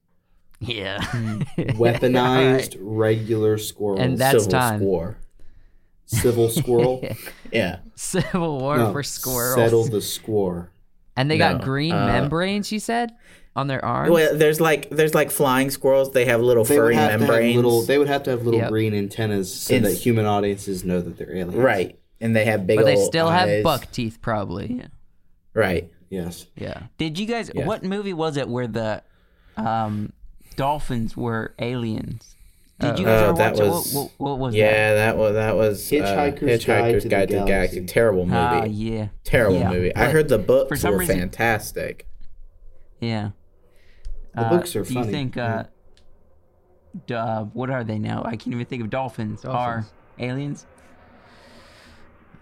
Yeah. 0.61 0.99
Weaponized 1.56 2.76
regular 2.81 3.58
squirrels. 3.58 4.00
And 4.00 4.19
that's 4.19 4.44
Civil 4.44 4.50
time. 4.50 4.81
War. 4.81 5.19
civil 6.06 6.49
squirrel. 6.49 7.05
Yeah. 7.52 7.79
Civil 7.94 8.58
War 8.58 8.76
No, 8.76 8.93
for 8.93 9.02
squirrels. 9.02 9.55
Settle 9.55 9.85
the 9.85 10.02
score. 10.02 10.70
And 11.17 11.31
they 11.31 11.38
No, 11.38 11.55
got 11.55 11.62
green 11.64 11.93
uh, 11.94 12.06
membranes. 12.06 12.70
You 12.70 12.79
said 12.79 13.12
on 13.56 13.69
their 13.69 13.82
arms. 13.82 14.11
Well, 14.11 14.37
there's 14.37 14.61
like 14.61 14.90
there's 14.90 15.14
like 15.14 15.31
flying 15.31 15.70
squirrels. 15.70 16.12
They 16.12 16.26
have 16.26 16.43
little 16.43 16.64
They 16.64 16.76
furry 16.76 16.94
have 16.96 17.06
to 17.06 17.11
have 17.12 17.20
membranes. 17.20 17.56
little. 17.56 17.82
They 17.82 17.96
would 17.99 18.08
have 18.08 18.23
to 18.25 18.31
have 18.31 18.44
little 18.44 18.61
Yep. 18.61 18.69
green 18.70 18.94
antennas 18.94 19.52
so 19.55 19.75
It's- 19.75 19.93
that 19.94 19.99
human 19.99 20.26
audiences 20.26 20.85
know 20.85 21.00
that 21.00 21.17
they're 21.17 21.35
aliens. 21.35 21.55
right, 21.55 21.97
and 22.20 22.34
they 22.34 22.44
have 22.44 22.66
big. 22.66 22.76
but 22.78 22.84
they 22.86 22.96
ol' 22.96 23.06
still 23.06 23.30
have 23.30 23.62
buck 23.62 23.90
teeth, 23.92 24.18
probably. 24.20 24.74
Yeah. 24.74 24.86
Right. 25.54 25.90
Yes. 26.10 26.46
Yeah. 26.56 26.84
Did 26.96 27.18
you 27.18 27.26
guys? 27.26 27.50
Yeah. 27.54 27.66
What 27.66 27.84
movie 27.84 28.12
was 28.14 28.36
it 28.36 28.48
where 28.48 28.66
the 28.66 29.02
um, 29.56 30.12
dolphins 30.56 31.16
were 31.16 31.54
aliens? 31.58 32.34
Did 32.80 32.98
you 33.00 33.04
guys 33.06 33.22
Oh, 33.22 33.28
ever 33.30 33.38
that 33.38 33.52
watch 33.54 33.60
it? 33.60 33.68
was- 33.68 33.94
What, 33.94 34.02
what, 34.18 34.30
what 34.30 34.38
was 34.38 34.54
Yeah, 34.54 34.94
that 34.94 35.16
was 35.16 35.34
that 35.34 35.56
was 35.56 35.82
Hitchhiker's 35.90 36.04
uh, 36.04 36.66
Guide 36.66 36.94
Hitchhiker's 36.94 37.02
to 37.02 37.08
Guide 37.08 37.28
to 37.28 37.34
the 37.40 37.44
Galaxy. 37.44 37.76
Galaxy. 37.76 37.84
Terrible 37.86 38.20
movie. 38.24 38.30
that? 38.34 38.62
Ah, 38.62 38.64
yeah. 38.66 39.08
Terrible 39.24 39.58
Yeah. 39.58 39.70
movie. 39.72 39.96
I 39.96 40.10
heard 40.10 40.28
the 40.28 40.38
books 40.38 40.84
were 40.84 40.96
reason- 40.98 41.18
fantastic. 41.18 42.06
Yeah. 43.00 43.30
The 44.34 44.42
Uh, 44.42 44.50
books 44.50 44.76
are 44.76 44.84
do 44.84 44.94
funny. 44.94 45.06
you 45.06 45.12
think? 45.12 45.36
Uh, 45.36 45.64
d- 47.06 47.14
uh, 47.14 47.44
what 47.44 47.68
are 47.70 47.82
they 47.84 47.98
now? 47.98 48.22
I 48.24 48.36
can't 48.36 48.48
even 48.54 48.64
think 48.66 48.82
of 48.82 48.90
dolphins. 48.90 49.44
Are 49.44 49.84
aliens? 50.20 50.64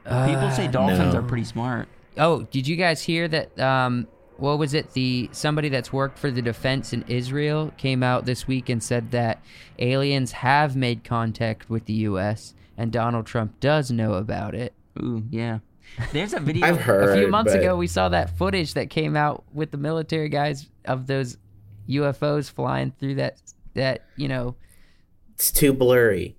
People 0.06 0.50
say 0.50 0.69
dolphins 0.69 1.14
no. 1.14 1.20
are 1.20 1.23
pretty 1.23 1.44
smart. 1.44 1.88
Oh, 2.17 2.43
did 2.44 2.67
you 2.67 2.76
guys 2.76 3.03
hear 3.03 3.29
that? 3.29 3.58
Um, 3.58 4.06
what 4.37 4.58
was 4.58 4.75
it? 4.75 4.93
The 4.93 5.29
somebody 5.32 5.69
that's 5.69 5.93
worked 5.93 6.19
for 6.19 6.31
the 6.31 6.43
defense 6.43 6.93
in 6.93 7.05
Israel 7.08 7.73
came 7.76 8.03
out 8.03 8.25
this 8.25 8.47
week 8.47 8.69
and 8.69 8.82
said 8.82 9.11
that 9.11 9.43
aliens 9.79 10.32
have 10.32 10.76
made 10.76 11.05
contact 11.05 11.69
with 11.70 11.87
the 11.87 11.94
U.S. 11.94 12.55
and 12.76 12.93
Donald 12.93 13.26
Trump 13.26 13.58
does 13.61 13.91
know 13.91 14.14
about 14.14 14.55
it. 14.55 14.75
Ooh, 14.99 15.25
yeah. 15.31 15.58
There's 16.12 16.35
a 16.35 16.40
video. 16.40 16.66
I've 16.66 16.81
heard 16.81 17.16
A 17.16 17.21
few 17.21 17.28
months 17.28 17.52
but 17.52 17.61
ago, 17.61 17.76
we 17.76 17.87
saw 17.87 18.09
that 18.11 18.37
footage 18.37 18.75
that 18.75 18.90
came 18.90 19.16
out 19.16 19.45
with 19.52 19.71
the 19.71 19.78
military 19.78 20.28
guys 20.28 20.69
of 20.85 21.07
those 21.07 21.38
UFOs 21.88 22.50
flying 22.50 22.92
through 22.99 23.16
that. 23.16 23.40
That 23.75 24.07
you 24.16 24.28
know, 24.28 24.57
it's 25.35 25.50
too 25.50 25.73
blurry. 25.73 26.36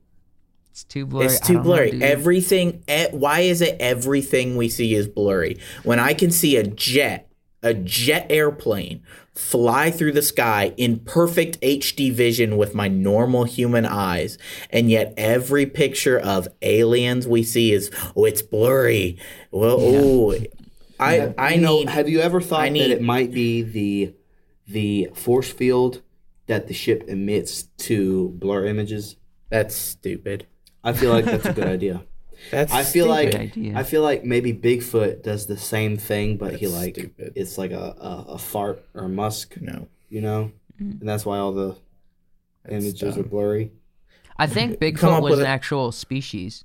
It's 0.77 0.83
too 0.83 1.07
blurry. 1.07 1.25
It's 1.25 1.39
too 1.39 1.53
don't 1.55 1.65
know, 1.99 2.05
Everything. 2.05 2.83
E- 2.87 3.07
why 3.11 3.39
is 3.39 3.61
it 3.61 3.77
everything 3.79 4.57
we 4.57 4.69
see 4.69 4.93
is 4.93 5.07
blurry 5.07 5.57
when 5.83 5.99
I 5.99 6.13
can 6.13 6.29
see 6.29 6.55
a 6.55 6.63
jet, 6.63 7.31
a 7.63 7.73
jet 7.73 8.27
airplane 8.29 9.01
fly 9.33 9.89
through 9.89 10.11
the 10.11 10.21
sky 10.21 10.73
in 10.77 10.99
perfect 10.99 11.59
HD 11.61 12.11
vision 12.13 12.57
with 12.57 12.75
my 12.75 12.87
normal 12.87 13.45
human 13.45 13.87
eyes, 13.87 14.37
and 14.69 14.91
yet 14.91 15.15
every 15.17 15.65
picture 15.65 16.19
of 16.19 16.47
aliens 16.61 17.27
we 17.27 17.41
see 17.41 17.73
is 17.73 17.89
oh, 18.15 18.25
it's 18.25 18.43
blurry. 18.43 19.17
Well, 19.49 19.77
oh, 19.79 20.35
I 20.99 21.33
I 21.39 21.53
you 21.55 21.61
know, 21.61 21.79
need. 21.79 21.89
have 21.89 22.07
you 22.07 22.19
ever 22.19 22.39
thought 22.39 22.71
need- 22.71 22.81
that 22.81 22.91
it 22.91 23.01
might 23.01 23.31
be 23.31 23.63
the 23.63 24.13
the 24.67 25.09
force 25.15 25.51
field 25.51 26.03
that 26.45 26.67
the 26.67 26.73
ship 26.75 27.03
emits 27.07 27.63
to 27.77 28.29
blur 28.29 28.67
images? 28.67 29.15
That's 29.49 29.73
stupid. 29.75 30.45
I 30.87 30.93
feel 30.93 31.11
like 31.11 31.25
that's 31.25 31.45
a 31.45 31.53
good 31.53 31.67
idea. 31.67 32.03
That's 32.51 32.71
I 32.71 32.83
feel 32.83 33.07
like 33.07 33.33
idea. 33.33 33.75
I 33.75 33.81
feel 33.81 34.03
like 34.03 34.23
maybe 34.23 34.53
Bigfoot 34.53 35.23
does 35.23 35.47
the 35.47 35.57
same 35.57 35.97
thing, 35.97 36.37
but 36.37 36.53
he 36.53 36.67
like 36.67 36.93
stupid. 36.93 37.33
it's 37.35 37.57
like 37.57 37.71
a, 37.71 37.95
a, 37.99 38.25
a 38.33 38.37
fart 38.37 38.85
or 38.93 39.05
a 39.05 39.09
musk, 39.09 39.59
no. 39.59 39.87
you 40.07 40.21
know, 40.21 40.51
mm. 40.79 41.01
and 41.01 41.09
that's 41.09 41.25
why 41.25 41.39
all 41.39 41.51
the 41.51 41.75
images 42.69 43.15
dumb. 43.15 43.19
are 43.19 43.27
blurry. 43.27 43.71
I 44.37 44.45
think 44.45 44.79
Bigfoot 44.79 45.17
up 45.17 45.23
was 45.23 45.31
with 45.31 45.39
an 45.39 45.45
a- 45.47 45.49
actual 45.49 45.91
species. 45.91 46.63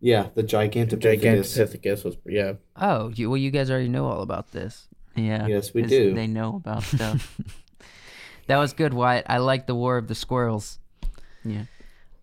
Yeah, 0.00 0.28
the 0.36 0.44
gigantic. 0.44 1.00
Gigantopithecus 1.00 2.04
was 2.04 2.16
yeah. 2.24 2.52
Oh, 2.76 3.08
you, 3.08 3.28
well, 3.30 3.36
you 3.36 3.50
guys 3.50 3.72
already 3.72 3.88
know 3.88 4.06
all 4.06 4.22
about 4.22 4.52
this. 4.52 4.86
Yeah. 5.16 5.48
Yes, 5.48 5.74
we 5.74 5.82
do. 5.82 6.14
They 6.14 6.28
know 6.28 6.54
about 6.54 6.84
stuff. 6.84 7.36
That 8.48 8.56
was 8.56 8.72
good, 8.72 8.94
Wyatt. 8.94 9.26
I 9.28 9.38
like 9.38 9.66
the 9.66 9.74
War 9.74 9.98
of 9.98 10.08
the 10.08 10.14
Squirrels. 10.14 10.78
yeah. 11.44 11.64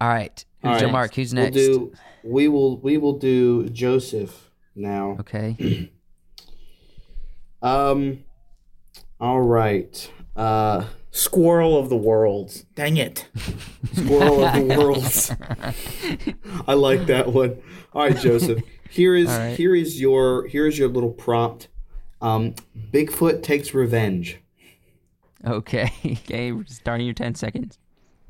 All 0.02 0.10
right, 0.10 0.44
All 0.55 0.55
who's 0.66 0.82
right. 0.84 0.92
Mark? 0.92 1.14
Who's 1.16 1.34
next? 1.34 1.56
We'll 1.56 1.68
do. 1.80 1.94
We 2.24 2.48
will. 2.48 2.78
We 2.80 2.98
will 2.98 3.18
do 3.20 3.70
Joseph 3.70 4.50
now. 4.76 5.18
Okay. 5.22 5.92
Um. 7.62 8.24
All 9.20 9.42
right. 9.42 10.12
Uh, 10.36 10.86
Squirrel 11.10 11.78
of 11.80 11.90
the 11.90 11.96
worlds. 11.98 12.66
Dang 12.76 12.98
it. 12.98 13.28
Squirrel 13.94 14.44
of 14.46 14.54
the 14.54 14.62
Worlds. 14.78 15.32
I 16.68 16.74
like 16.74 17.06
that 17.08 17.32
one. 17.34 17.62
All 17.94 18.04
right, 18.04 18.18
Joseph. 18.18 18.62
Here 18.90 19.16
is 19.16 19.30
All 19.30 19.40
right. 19.40 19.58
here 19.58 19.74
is 19.74 20.00
your 20.00 20.46
here 20.48 20.68
is 20.68 20.78
your 20.78 20.90
little 20.90 21.10
prompt. 21.12 21.70
Um, 22.22 22.54
Bigfoot 22.92 23.42
takes 23.44 23.74
revenge. 23.74 24.40
Okay. 25.46 25.92
Okay, 26.26 26.54
starting 26.68 27.06
your 27.08 27.14
10 27.16 27.36
seconds. 27.36 27.80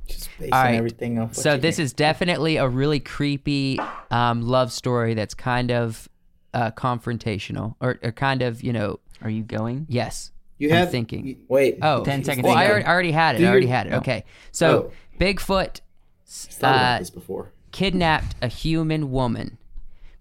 Just 0.07 0.29
basing 0.37 0.53
All 0.53 0.63
right. 0.63 0.75
everything 0.75 1.19
off. 1.19 1.35
So 1.35 1.57
this 1.57 1.77
hear. 1.77 1.83
is 1.85 1.93
definitely 1.93 2.57
a 2.57 2.67
really 2.67 2.99
creepy 2.99 3.79
um, 4.11 4.41
love 4.41 4.71
story 4.71 5.13
that's 5.13 5.33
kind 5.33 5.71
of 5.71 6.07
uh, 6.53 6.71
confrontational 6.71 7.75
or, 7.81 7.99
or 8.03 8.11
kind 8.11 8.41
of 8.41 8.63
you 8.63 8.71
know 8.73 8.99
Are 9.21 9.29
you 9.29 9.43
going? 9.43 9.85
yes. 9.89 10.31
You 10.57 10.69
I'm 10.69 10.75
have 10.75 10.91
thinking. 10.91 11.27
you- 11.27 11.37
Wait. 11.49 11.79
Oh, 11.81 12.03
10 12.05 12.23
seconds 12.23 12.45
Well, 12.45 12.55
I 12.55 12.67
already, 12.69 12.85
I 12.85 12.91
already 12.93 13.11
had 13.11 13.35
it. 13.35 13.39
Do 13.39 13.45
I 13.45 13.49
already 13.49 13.65
your- 13.65 13.75
had 13.75 13.87
it. 13.87 13.93
oh. 13.93 13.97
Okay. 13.97 14.23
So 14.53 14.83
Oh. 14.83 14.91
Bigfoot 15.19 15.81
uh, 16.61 16.99
this 16.99 17.09
before. 17.09 17.51
kidnapped 17.71 18.35
a 18.41 18.47
human 18.47 19.11
woman 19.11 19.57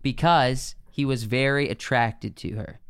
because 0.02 0.74
he 0.90 1.04
was 1.04 1.24
very 1.24 1.68
attracted 1.68 2.36
to 2.36 2.50
her. 2.56 2.80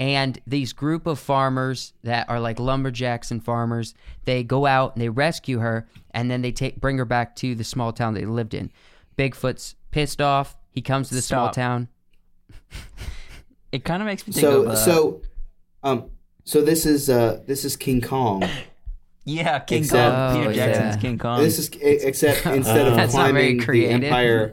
And 0.00 0.40
these 0.46 0.72
group 0.72 1.06
of 1.06 1.18
farmers 1.18 1.92
that 2.04 2.28
are 2.30 2.40
like 2.40 2.58
lumberjacks 2.58 3.30
and 3.30 3.44
farmers, 3.44 3.92
they 4.24 4.42
go 4.42 4.64
out 4.64 4.94
and 4.96 5.02
they 5.02 5.10
rescue 5.10 5.58
her 5.58 5.86
and 6.12 6.30
then 6.30 6.40
they 6.40 6.52
take 6.52 6.80
bring 6.80 6.96
her 6.98 7.04
back 7.04 7.36
to 7.36 7.54
the 7.54 7.64
small 7.64 7.92
town 7.92 8.14
they 8.14 8.24
lived 8.24 8.54
in. 8.54 8.72
Bigfoot's 9.18 9.74
pissed 9.90 10.22
off. 10.22 10.56
He 10.70 10.80
comes 10.80 11.10
to 11.10 11.14
the 11.14 11.22
small 11.22 11.50
town. 11.50 11.88
It 13.72 13.84
kind 13.84 14.02
of 14.02 14.06
makes 14.06 14.26
me 14.26 14.32
think 14.32 14.42
So 14.42 14.62
of. 14.62 14.68
Uh, 14.70 14.74
so, 14.76 15.22
um, 15.84 16.10
so 16.44 16.60
this 16.60 16.86
is 16.86 17.08
uh 17.08 17.40
this 17.46 17.64
is 17.64 17.76
King 17.76 18.00
Kong. 18.00 18.42
yeah, 19.24 19.60
King 19.60 19.82
Except- 19.84 20.12
Kong. 20.12 20.36
Peter 20.36 20.50
Oh, 20.50 20.52
Jackson's 20.52 20.96
yeah. 20.96 21.00
King 21.00 21.18
Kong. 21.18 21.40
This 21.40 21.58
is 21.60 21.70
except 21.80 22.46
instead 22.46 22.88
of 22.88 22.96
That's 22.96 23.14
not 23.14 23.32
very 23.32 23.34
climbing 23.34 23.58
the 23.58 23.64
creative. 23.64 24.02
Empire, 24.04 24.52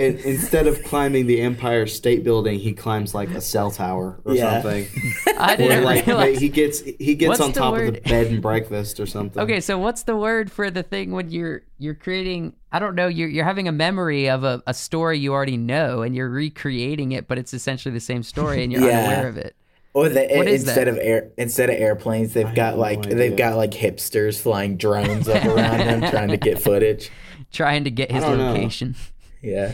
in, 0.00 0.16
instead 0.18 0.66
of 0.66 0.82
climbing 0.84 1.26
the 1.26 1.40
Empire 1.40 1.86
State 1.86 2.24
Building, 2.24 2.58
he 2.58 2.72
climbs 2.72 3.14
like 3.14 3.30
a 3.30 3.40
cell 3.40 3.70
tower 3.70 4.18
or 4.24 4.34
Yeah. 4.34 4.62
something. 4.62 4.86
I 5.38 5.54
Or 5.54 5.56
didn't 5.56 5.84
like 5.84 6.06
realize. 6.06 6.38
he 6.40 6.48
gets 6.48 6.80
he 6.80 7.14
gets 7.14 7.28
What's 7.28 7.40
on 7.40 7.52
the 7.52 7.60
top 7.60 7.76
of 7.78 7.86
the 7.94 8.00
bed 8.00 8.26
and 8.28 8.40
breakfast 8.42 8.98
or 8.98 9.06
something. 9.06 9.42
Okay, 9.42 9.60
so 9.60 9.78
what's 9.78 10.02
the 10.04 10.16
word 10.16 10.50
for 10.50 10.70
the 10.70 10.82
thing 10.82 11.12
when 11.12 11.30
you're 11.30 11.62
you're 11.78 11.94
creating? 11.94 12.54
I 12.72 12.78
don't 12.78 12.94
know. 12.94 13.08
You're 13.08 13.28
you're 13.28 13.44
having 13.44 13.68
a 13.68 13.72
memory 13.72 14.28
of 14.30 14.42
a, 14.44 14.62
a 14.66 14.74
story 14.74 15.18
you 15.18 15.32
already 15.32 15.56
know, 15.56 16.02
and 16.02 16.14
you're 16.16 16.28
recreating 16.30 17.12
it, 17.12 17.28
but 17.28 17.38
it's 17.38 17.52
essentially 17.54 17.92
the 17.92 18.00
same 18.00 18.22
story, 18.22 18.62
and 18.64 18.72
you're 18.72 18.82
Yeah. 18.86 19.00
unaware 19.00 19.28
of 19.28 19.36
it. 19.36 19.54
Or 19.92 20.08
the, 20.08 20.20
What 20.34 20.46
is 20.46 20.62
instead 20.62 20.86
that? 20.86 20.92
of 20.92 20.98
air 21.02 21.30
instead 21.36 21.68
of 21.68 21.74
airplanes, 21.76 22.32
they've 22.32 22.54
got 22.54 22.56
have 22.66 22.74
no 22.76 22.80
like 22.80 23.02
they've 23.02 23.36
got 23.36 23.56
like 23.56 23.72
hipsters 23.72 24.40
flying 24.40 24.76
drones 24.76 25.28
up 25.28 25.44
around 25.44 25.78
them 25.78 26.10
trying 26.10 26.28
to 26.28 26.36
get 26.36 26.62
footage. 26.62 27.10
Trying 27.52 27.82
to 27.84 27.90
get 27.90 28.12
his 28.12 28.22
don't 28.22 28.38
know. 28.38 28.52
location. 28.52 28.94
Yeah, 29.42 29.72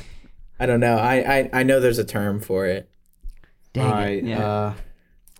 I 0.59 0.67
don't 0.67 0.81
know. 0.81 0.97
I 0.97 1.17
I, 1.39 1.51
I 1.53 1.63
know 1.63 1.81
there's 1.81 1.99
a 1.99 2.05
term 2.05 2.41
for 2.41 2.67
it. 2.67 2.91
Dang 3.73 3.93
All 3.93 4.03
it. 4.03 4.25
Yeah. 4.25 4.47
uh, 4.47 4.75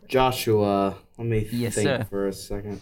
Joshua. 0.09 0.99
Let 1.19 1.27
me 1.27 1.49
Yes, 1.51 1.75
think 1.75 1.87
sir. 1.87 2.07
for 2.11 2.29
a 2.29 2.33
second. 2.33 2.81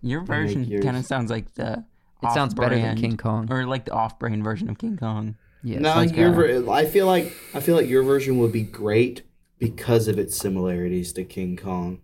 Your 0.00 0.20
make 0.20 0.28
version 0.28 0.80
kind 0.82 0.96
of 0.96 1.04
sounds 1.04 1.30
like 1.30 1.52
the. 1.54 1.84
It 2.22 2.32
sounds 2.32 2.52
better 2.54 2.74
than 2.76 2.96
King 2.96 3.16
Kong. 3.16 3.46
Or 3.52 3.64
like 3.64 3.84
the 3.84 3.92
off-brand 3.92 4.42
version 4.42 4.68
of 4.68 4.76
King 4.78 4.96
Kong. 4.96 5.36
Yeah, 5.62 5.78
no, 5.80 6.00
your 6.00 6.32
ver- 6.32 6.68
I 6.70 6.84
feel 6.84 7.06
like 7.06 7.32
I 7.54 7.60
feel 7.60 7.76
like 7.76 7.88
your 7.88 8.02
version 8.02 8.38
would 8.38 8.52
be 8.52 8.62
great 8.62 9.22
because 9.58 10.06
of 10.08 10.18
its 10.18 10.36
similarities 10.36 11.12
to 11.14 11.24
King 11.24 11.56
Kong, 11.56 12.00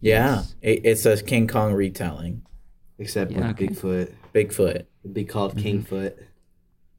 Yeah, 0.00 0.42
it, 0.60 0.80
it's 0.84 1.06
a 1.06 1.20
King 1.22 1.46
Kong 1.46 1.72
retelling. 1.72 2.42
except 2.98 3.30
Yeah, 3.30 3.38
with 3.48 3.50
okay. 3.60 3.68
Bigfoot. 3.68 4.12
Bigfoot. 4.34 4.86
It'd 5.04 5.14
be 5.14 5.24
called 5.24 5.56
Mm-hmm. 5.56 5.94
Kingfoot. 5.94 6.14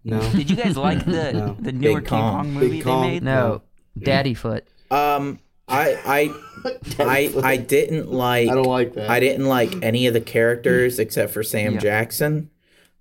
No. 0.04 0.20
Did 0.32 0.50
you 0.50 0.56
guys 0.56 0.78
like 0.90 1.06
the 1.06 1.34
No. 1.34 1.58
the 1.60 1.72
newer 1.72 2.00
Big 2.02 2.10
King 2.10 2.20
Kong. 2.20 2.34
Kong 2.44 2.54
movie 2.54 2.70
Big 2.70 2.78
they 2.80 2.84
Kong. 2.84 3.02
made? 3.08 3.24
no, 3.24 3.62
Daddy 3.98 4.34
Foot. 4.34 4.66
Um, 4.92 5.40
I 5.68 6.32
I 6.66 6.72
I 7.00 7.34
I 7.44 7.58
didn't 7.58 8.12
like. 8.12 8.50
I 8.50 8.54
don't 8.56 8.66
like 8.66 8.94
that. 8.94 9.10
I 9.10 9.20
didn't 9.20 9.46
like 9.46 9.84
any 9.84 10.08
of 10.08 10.14
the 10.14 10.22
characters 10.22 11.00
except 11.00 11.32
for 11.34 11.44
Sam 11.44 11.74
Yeah. 11.74 11.80
Jackson. 11.80 12.50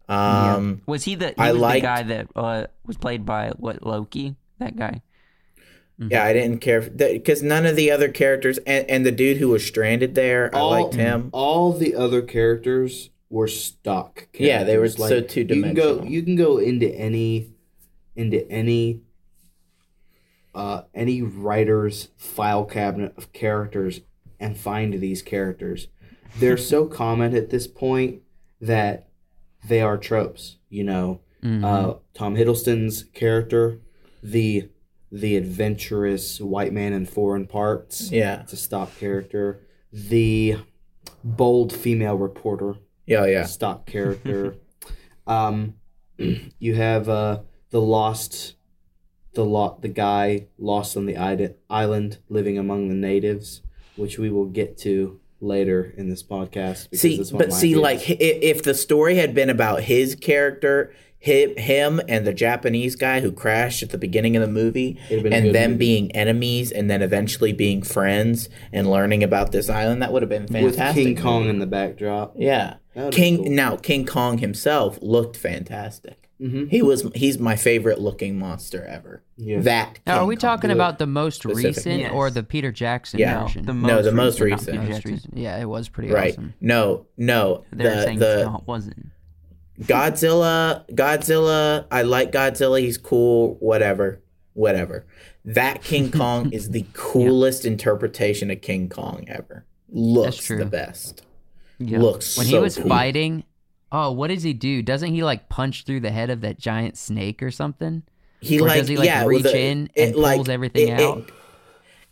Um, 0.08 0.80
Was 0.86 1.04
he 1.04 1.14
the? 1.14 1.28
He 1.28 1.34
I 1.38 1.52
was 1.52 1.60
liked- 1.60 1.82
the 1.82 1.86
guy 1.86 2.02
that 2.04 2.28
uh, 2.34 2.66
was 2.86 2.96
played 2.96 3.26
by 3.26 3.50
what 3.56 3.84
Loki? 3.86 4.36
That 4.58 4.74
guy. 4.76 5.02
yeah, 5.98 6.24
I 6.24 6.32
didn't 6.32 6.58
care 6.58 6.80
because 6.80 7.42
none 7.42 7.66
of 7.66 7.76
the 7.76 7.90
other 7.90 8.08
characters 8.08 8.58
and, 8.66 8.88
and 8.88 9.04
the 9.06 9.12
dude 9.12 9.36
who 9.36 9.48
was 9.48 9.64
stranded 9.66 10.14
there, 10.14 10.54
I 10.54 10.60
liked 10.62 10.94
him. 10.94 11.28
All 11.32 11.72
the 11.72 11.94
other 11.94 12.22
characters 12.22 13.10
were 13.30 13.48
stock. 13.48 14.14
Characters. 14.32 14.40
Yeah, 14.46 14.64
they 14.64 14.78
were 14.78 14.88
so 14.88 15.06
You 15.16 15.62
can 15.62 15.74
go. 15.74 16.02
You 16.02 16.22
can 16.22 16.36
go 16.36 16.58
into 16.58 16.88
any, 16.94 17.52
into 18.16 18.48
any, 18.50 19.02
uh, 20.54 20.82
any 20.94 21.22
writer's 21.22 22.08
file 22.16 22.64
cabinet 22.64 23.14
of 23.16 23.32
characters 23.32 24.00
and 24.40 24.56
find 24.56 24.94
these 25.00 25.22
characters. 25.22 25.88
They're 26.38 26.56
so 26.56 26.86
common 27.02 27.34
at 27.34 27.50
this 27.50 27.66
point 27.66 28.22
that 28.60 29.08
they 29.66 29.80
are 29.80 29.98
tropes. 29.98 30.56
You 30.68 30.84
know, 30.84 31.20
Mm-hmm. 31.42 31.64
uh, 31.64 31.94
Tom 32.14 32.34
Hiddleston's 32.34 33.04
character, 33.14 33.78
the 34.24 34.68
the 35.12 35.36
adventurous 35.36 36.40
white 36.40 36.72
man 36.72 36.92
in 36.92 37.06
foreign 37.06 37.46
parts. 37.46 38.10
Yeah, 38.10 38.40
It's 38.42 38.52
a 38.52 38.56
stock 38.56 38.98
character. 38.98 39.60
The 39.92 40.56
bold 41.22 41.72
female 41.72 42.16
reporter, 42.16 42.74
yeah, 43.08 43.26
yeah. 43.26 43.44
stock 43.44 43.86
character. 43.86 44.54
um, 45.26 45.74
you 46.58 46.74
have 46.74 47.08
uh, 47.08 47.40
the 47.70 47.80
lost, 47.80 48.54
the 49.34 49.44
lot, 49.44 49.82
the 49.82 49.88
guy 49.88 50.46
lost 50.58 50.96
on 50.96 51.06
the 51.06 51.16
ide- 51.16 51.54
island, 51.70 52.18
living 52.28 52.58
among 52.58 52.88
the 52.88 52.94
natives, 52.94 53.62
which 53.96 54.18
we 54.18 54.30
will 54.30 54.46
get 54.46 54.76
to 54.78 55.20
later 55.40 55.94
in 55.96 56.08
this 56.08 56.22
podcast. 56.22 56.88
See, 56.96 57.18
but 57.32 57.52
see, 57.52 57.74
favorites. 57.74 58.08
like 58.08 58.10
i- 58.20 58.22
if 58.22 58.62
the 58.62 58.74
story 58.74 59.16
had 59.16 59.34
been 59.34 59.50
about 59.50 59.82
his 59.82 60.14
character, 60.16 60.92
him, 61.20 61.56
him 61.56 62.00
and 62.08 62.24
the 62.26 62.32
Japanese 62.32 62.94
guy 62.96 63.20
who 63.20 63.30
crashed 63.32 63.82
at 63.82 63.90
the 63.90 63.98
beginning 63.98 64.36
of 64.36 64.40
the 64.42 64.48
movie, 64.48 64.98
It'd 65.10 65.22
been 65.24 65.32
a 65.32 65.36
and 65.36 65.54
them 65.54 65.70
movie. 65.72 65.78
being 65.78 66.12
enemies, 66.12 66.70
and 66.72 66.88
then 66.90 67.02
eventually 67.02 67.52
being 67.52 67.82
friends 67.82 68.48
and 68.72 68.88
learning 68.90 69.22
about 69.24 69.50
this 69.52 69.68
island, 69.68 70.00
that 70.02 70.12
would 70.12 70.22
have 70.22 70.28
been 70.28 70.46
fantastic. 70.48 70.76
with. 71.06 71.16
King 71.16 71.16
Kong 71.16 71.48
in 71.48 71.58
the 71.60 71.66
backdrop. 71.66 72.34
yeah, 72.36 72.74
That 72.98 73.04
would've 73.06 73.16
King. 73.16 73.36
cool. 73.44 73.50
Now 73.52 73.76
King 73.76 74.04
Kong 74.06 74.38
himself 74.38 74.98
looked 75.00 75.36
fantastic. 75.36 76.28
Mhm. 76.40 76.68
He 76.70 76.82
was. 76.82 77.08
He's 77.14 77.38
my 77.38 77.56
favorite 77.56 78.00
looking 78.00 78.38
monster 78.38 78.84
ever. 78.84 79.22
Yeah. 79.36 79.60
That. 79.60 79.98
Now, 80.06 80.20
are 80.20 80.26
we 80.26 80.34
Kong. 80.36 80.40
talking 80.40 80.70
about 80.70 80.98
the 80.98 81.06
most 81.06 81.42
specific. 81.42 81.76
recent 81.84 82.12
or 82.12 82.30
the 82.30 82.42
Peter 82.44 82.70
Jackson 82.72 83.18
Yeah. 83.18 83.42
version? 83.42 83.66
The 83.66 83.74
No, 83.74 84.02
the 84.02 84.12
most 84.12 84.40
recent. 84.40 84.80
Peter 84.80 84.92
Most 84.92 85.04
recent. 85.04 85.36
Yeah, 85.36 85.60
it 85.60 85.64
was 85.68 85.88
pretty 85.88 86.10
Right. 86.12 86.32
awesome. 86.32 86.54
No. 86.60 87.06
No. 87.16 87.64
They're 87.72 87.96
the 87.96 88.02
saying 88.04 88.18
the 88.20 88.34
it's 88.40 88.44
not, 88.46 88.66
wasn't. 88.68 89.06
Godzilla, 89.80 90.84
Godzilla, 90.90 91.84
I 91.90 92.02
like 92.02 92.32
Godzilla. 92.32 92.80
He's 92.80 92.98
cool, 92.98 93.56
whatever, 93.60 94.20
whatever. 94.54 95.04
That 95.44 95.82
King 95.82 96.10
Kong 96.10 96.52
is 96.52 96.70
the 96.70 96.84
coolest 96.92 97.64
interpretation 97.64 98.50
of 98.50 98.60
King 98.60 98.88
Kong 98.88 99.24
ever. 99.28 99.64
Looks 99.90 100.36
true. 100.38 100.58
the 100.58 100.66
best. 100.66 101.22
Yeah. 101.78 101.98
Looks 102.00 102.36
When 102.36 102.46
so 102.46 102.56
he 102.56 102.58
was 102.58 102.76
cool. 102.76 102.88
fighting, 102.88 103.44
oh, 103.92 104.12
what 104.12 104.28
does 104.28 104.42
he 104.42 104.52
do? 104.52 104.82
Doesn't 104.82 105.12
he 105.12 105.22
like 105.22 105.48
punch 105.48 105.84
through 105.84 106.00
the 106.00 106.10
head 106.10 106.30
of 106.30 106.40
that 106.42 106.58
giant 106.58 106.96
snake 106.98 107.42
or 107.42 107.50
something? 107.50 108.02
He 108.40 108.60
or 108.60 108.66
like, 108.68 108.80
does 108.80 108.88
he, 108.88 108.96
like, 108.96 109.06
yeah, 109.06 109.24
reach 109.24 109.42
the- 109.44 109.58
in 109.58 109.90
it, 109.94 110.08
and 110.08 110.14
pulls 110.14 110.48
everything 110.48 110.88
it, 110.88 111.00
out? 111.00 111.18
It, 111.18 111.32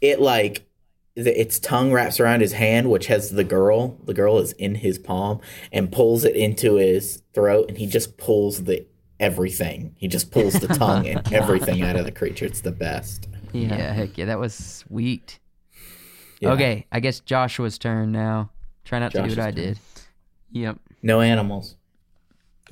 it 0.01 0.21
like 0.21 0.67
the, 1.15 1.39
its 1.41 1.59
tongue 1.59 1.93
wraps 1.93 2.21
around 2.21 2.41
his 2.41 2.53
hand, 2.53 2.91
which 2.91 3.07
has 3.07 3.31
the 3.31 3.45
girl. 3.45 3.97
The 4.05 4.15
girl 4.15 4.39
is 4.39 4.53
in 4.53 4.77
his 4.77 4.99
palm 4.99 5.41
and 5.73 5.91
pulls 5.91 6.25
it 6.25 6.37
into 6.37 6.75
his 6.77 7.23
throat, 7.33 7.67
and 7.69 7.79
he 7.79 7.87
just 7.87 8.19
pulls 8.19 8.65
the 8.65 8.87
everything. 9.19 9.95
He 9.99 10.09
just 10.09 10.31
pulls 10.31 10.55
the 10.55 10.69
tongue 10.75 11.07
and 11.07 11.33
everything 11.33 11.83
out 11.83 11.97
of 11.97 12.05
the 12.05 12.13
creature. 12.13 12.45
It's 12.45 12.61
the 12.61 12.73
best. 12.73 13.29
Yeah. 13.53 13.69
Yeah. 13.77 13.93
heck 13.93 14.19
yeah, 14.19 14.27
that 14.27 14.39
was 14.39 14.55
sweet. 14.55 15.39
Yeah. 16.41 16.53
Okay, 16.53 16.87
I 16.93 17.01
guess 17.01 17.21
Joshua's 17.21 17.79
turn 17.79 18.13
now. 18.13 18.51
Try 18.87 18.99
not 19.01 19.13
to 19.13 19.19
do 19.23 19.29
what 19.29 19.39
I 19.39 19.51
turn. 19.51 19.55
did. 19.55 19.79
Yep. 20.53 20.79
No 21.03 21.21
animals. 21.21 21.77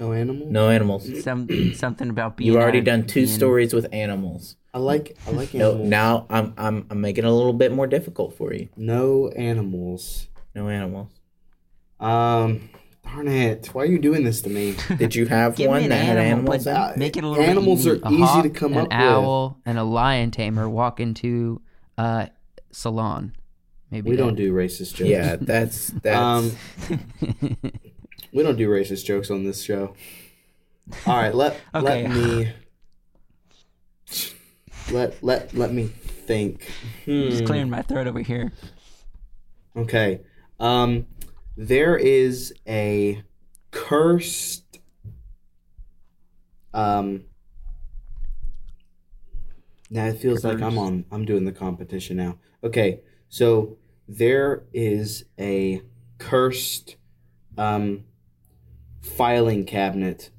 No 0.00 0.12
animals. 0.12 0.50
No 0.50 0.70
animals. 0.70 1.22
Some 1.22 1.48
something 1.74 2.08
about 2.08 2.36
being. 2.38 2.46
You've 2.50 2.56
already 2.60 2.80
done 2.80 3.06
two 3.06 3.20
being- 3.26 3.26
stories 3.28 3.74
with 3.74 3.86
animals. 3.92 4.56
I 4.72 4.78
like. 4.78 5.16
I 5.26 5.30
like 5.30 5.54
animals. 5.54 5.80
No, 5.80 5.84
now 5.84 6.26
I'm 6.30 6.54
I'm 6.56 6.86
I'm 6.90 7.00
making 7.00 7.24
it 7.24 7.28
a 7.28 7.32
little 7.32 7.52
bit 7.52 7.70
more 7.72 7.86
difficult 7.86 8.36
for 8.36 8.52
you. 8.54 8.68
No 8.76 9.28
animals. 9.36 10.26
No 10.54 10.68
animals. 10.68 11.10
Um, 12.00 12.68
darn 13.04 13.28
it! 13.28 13.66
Why 13.72 13.82
are 13.82 13.86
you 13.86 13.98
doing 14.00 14.24
this 14.24 14.42
to 14.42 14.50
me? 14.50 14.74
Did 14.98 15.14
you 15.14 15.26
have 15.26 15.54
Give 15.56 15.66
me 15.66 15.74
one 15.74 15.82
an 15.84 15.88
that 15.90 15.96
had 16.04 16.16
animal, 16.18 16.52
animals? 16.54 16.64
but 16.64 16.70
in 16.70 16.76
it? 16.76 16.80
Uh, 16.80 16.92
make 16.96 17.16
it 17.16 17.22
a 17.24 17.28
little 17.28 17.44
animals 17.44 17.84
bit 17.84 18.02
are 18.04 18.10
unique. 18.10 18.28
A 18.28 18.32
easy 18.38 18.42
to 18.42 18.50
come 18.50 18.72
an 18.72 18.78
up 18.78 18.84
with. 18.86 18.92
An 18.92 19.00
owl, 19.00 19.58
and 19.64 19.78
a 19.78 19.84
lion 19.84 20.30
tamer 20.32 20.68
walk 20.68 20.98
into 21.00 21.60
a 21.96 22.30
salon. 22.72 23.32
Maybe 23.94 24.10
We 24.10 24.16
that. 24.16 24.22
don't 24.22 24.34
do 24.34 24.52
racist 24.52 24.94
jokes. 24.96 25.08
Yeah, 25.08 25.36
that's 25.36 25.86
that's 26.02 26.58
Um, 26.90 26.98
we 28.32 28.42
don't 28.42 28.56
do 28.56 28.68
racist 28.68 29.04
jokes 29.04 29.30
on 29.30 29.44
this 29.44 29.62
show. 29.62 29.94
All 31.06 31.16
right, 31.16 31.32
let 31.32 31.60
Okay. 31.76 32.02
let 32.02 32.10
me 32.10 32.52
let 34.92 35.22
let 35.22 35.54
let 35.54 35.72
me 35.72 35.86
think. 35.86 36.68
Just 37.06 37.42
Hmm. 37.42 37.46
clearing 37.46 37.70
my 37.70 37.82
throat 37.82 38.08
over 38.08 38.18
here. 38.18 38.50
Okay. 39.76 40.22
Um, 40.58 41.06
there 41.56 41.96
is 41.96 42.52
a 42.66 43.22
cursed. 43.70 44.80
Um. 46.72 47.26
Now 49.88 50.06
it 50.06 50.18
feels 50.18 50.42
like 50.44 50.60
I'm 50.60 50.78
on. 50.78 51.04
I'm 51.12 51.24
doing 51.24 51.44
the 51.44 51.52
competition 51.52 52.16
now. 52.16 52.38
Okay, 52.64 53.02
so 53.28 53.76
there 54.08 54.64
is 54.72 55.24
a 55.38 55.82
cursed, 56.18 56.96
um, 57.58 58.04
filing 59.00 59.64
cabinet. 59.64 60.30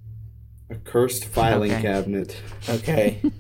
A 0.70 0.76
cursed 0.76 1.26
filing 1.26 1.72
Okay. 1.72 1.82
cabinet. 1.82 2.36
okay. 2.70 3.22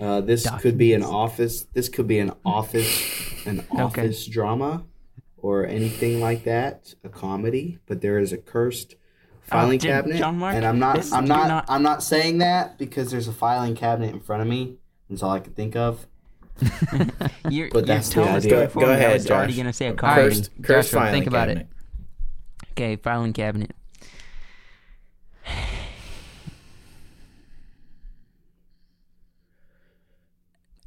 Uh, 0.00 0.18
this 0.22 0.48
could 0.60 0.78
be 0.78 0.94
an 0.94 1.02
office. 1.02 1.64
This 1.74 1.90
could 1.90 2.06
be 2.06 2.18
an 2.20 2.32
office, 2.42 3.44
an 3.44 3.62
office 3.72 4.24
drama, 4.26 4.84
or 5.36 5.66
anything 5.66 6.22
like 6.22 6.44
that. 6.44 6.94
A 7.04 7.10
comedy, 7.10 7.78
but 7.84 8.00
there 8.00 8.18
is 8.18 8.32
a 8.32 8.38
cursed 8.38 8.94
filing 9.42 9.78
Jim- 9.78 9.90
cabinet, 9.90 10.22
and 10.22 10.64
I'm 10.64 10.78
not. 10.78 11.12
I'm 11.12 11.26
not, 11.26 11.48
not- 11.48 11.64
I'm 11.68 11.82
not 11.82 12.02
saying 12.02 12.38
that 12.38 12.78
because 12.78 13.10
there's 13.10 13.28
a 13.28 13.32
filing 13.34 13.74
cabinet 13.74 14.14
in 14.14 14.20
front 14.20 14.40
of 14.40 14.48
me. 14.48 14.76
That's 15.10 15.22
all 15.22 15.32
I 15.32 15.40
can 15.40 15.52
think 15.52 15.76
of. 15.76 16.06
You're, 17.48 17.68
But 17.70 17.78
you're 17.78 17.82
that's 17.86 18.08
the 18.08 18.14
totally 18.16 18.36
idea. 18.36 18.50
going 18.50 18.66
Go- 18.66 18.68
for 18.70 18.80
go 18.80 18.86
me. 18.86 18.92
I 18.92 18.96
ahead, 18.96 19.12
was 19.14 19.30
already 19.30 19.56
gonna 19.56 19.72
say 19.72 19.86
a 19.86 19.90
All 19.90 19.94
right, 19.96 20.00
comedy. 20.00 20.28
Cursed- 20.36 20.50
cursed 20.62 20.88
Joshua, 20.90 21.00
filing 21.00 21.12
think 21.14 21.26
about 21.26 21.48
cabinet. 21.48 21.68
it. 22.62 22.70
Okay, 22.72 22.96
filing 22.96 23.32
cabinet. 23.32 23.72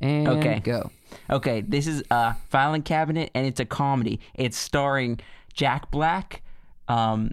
And 0.01 0.27
Okay. 0.27 0.59
go. 0.63 0.91
Okay, 1.29 1.61
this 1.61 1.87
is 1.87 2.03
a 2.11 2.35
filing 2.49 2.81
cabinet, 2.81 3.31
and 3.33 3.45
it's 3.45 3.59
a 3.59 3.65
comedy. 3.65 4.19
It's 4.33 4.57
starring 4.57 5.19
Jack 5.53 5.91
Black, 5.91 6.41
um, 6.87 7.31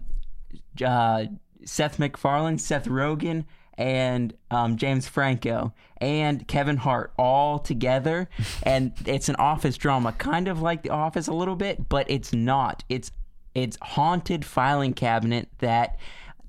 uh, 0.85 1.25
Seth 1.64 1.99
MacFarlane, 1.99 2.59
Seth 2.59 2.87
Rogen, 2.87 3.44
and 3.80 4.34
um, 4.50 4.76
James 4.76 5.08
Franco, 5.08 5.72
and 5.96 6.46
Kevin 6.46 6.76
Hart 6.76 7.12
all 7.18 7.58
together. 7.58 8.28
and 8.62 8.92
it's 9.06 9.28
an 9.28 9.37
office 9.37 9.76
drama, 9.76 10.12
kind 10.12 10.49
of 10.49 10.60
like 10.60 10.82
The 10.82 10.90
Office 10.90 11.26
a 11.26 11.32
little 11.32 11.56
bit, 11.56 11.88
but 11.88 12.08
it's 12.10 12.32
not. 12.32 12.84
It's 12.88 13.10
it's 13.54 13.76
haunted 13.82 14.44
filing 14.44 14.92
cabinet 14.92 15.49
that 15.58 15.99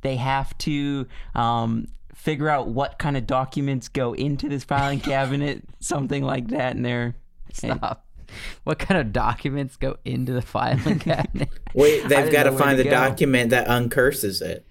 they 0.01 0.17
have 0.17 0.55
to 0.59 1.07
um, 1.33 1.87
figure 2.13 2.49
out 2.49 2.67
what 2.67 2.99
kind 2.99 3.17
of 3.17 3.25
documents 3.25 3.87
go 3.87 4.13
into 4.13 4.49
this 4.49 4.63
filing 4.63 4.99
cabinet, 5.11 5.63
something 5.79 6.23
like 6.23 6.49
that. 6.49 6.75
And 6.75 6.85
they're 6.85 7.15
Stop. 7.53 8.05
What 8.63 8.79
kind 8.79 8.99
of 8.99 9.11
documents 9.11 9.75
go 9.75 9.97
into 10.05 10.31
the 10.31 10.41
filing 10.41 10.99
cabinet? 10.99 11.49
Wait, 11.73 12.07
they've 12.07 12.31
got 12.31 12.43
to 12.43 12.51
find 12.53 12.79
the 12.79 12.85
go. 12.85 12.89
document 12.89 13.49
that 13.49 13.67
uncurses 13.67 14.41
it. 14.41 14.65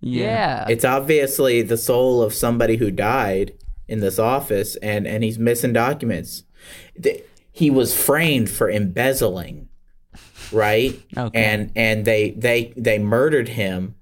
Yeah. 0.00 0.66
It's 0.68 0.84
obviously 0.84 1.62
the 1.62 1.76
soul 1.76 2.22
of 2.22 2.32
somebody 2.34 2.76
who 2.76 2.90
died 2.90 3.52
in 3.88 4.00
this 4.00 4.18
office, 4.18 4.76
and 4.76 5.06
and 5.06 5.22
he's 5.24 5.38
missing 5.38 5.72
documents. 5.72 6.44
Th- 7.02 7.22
He 7.52 7.70
was 7.70 7.94
framed 7.94 8.48
for 8.50 8.70
embezzling, 8.70 9.68
right? 10.52 11.00
Okay. 11.16 11.44
And 11.44 11.70
and 11.76 12.04
they 12.04 12.30
they 12.30 12.72
they 12.76 12.98
murdered 12.98 13.48
him, 13.50 13.94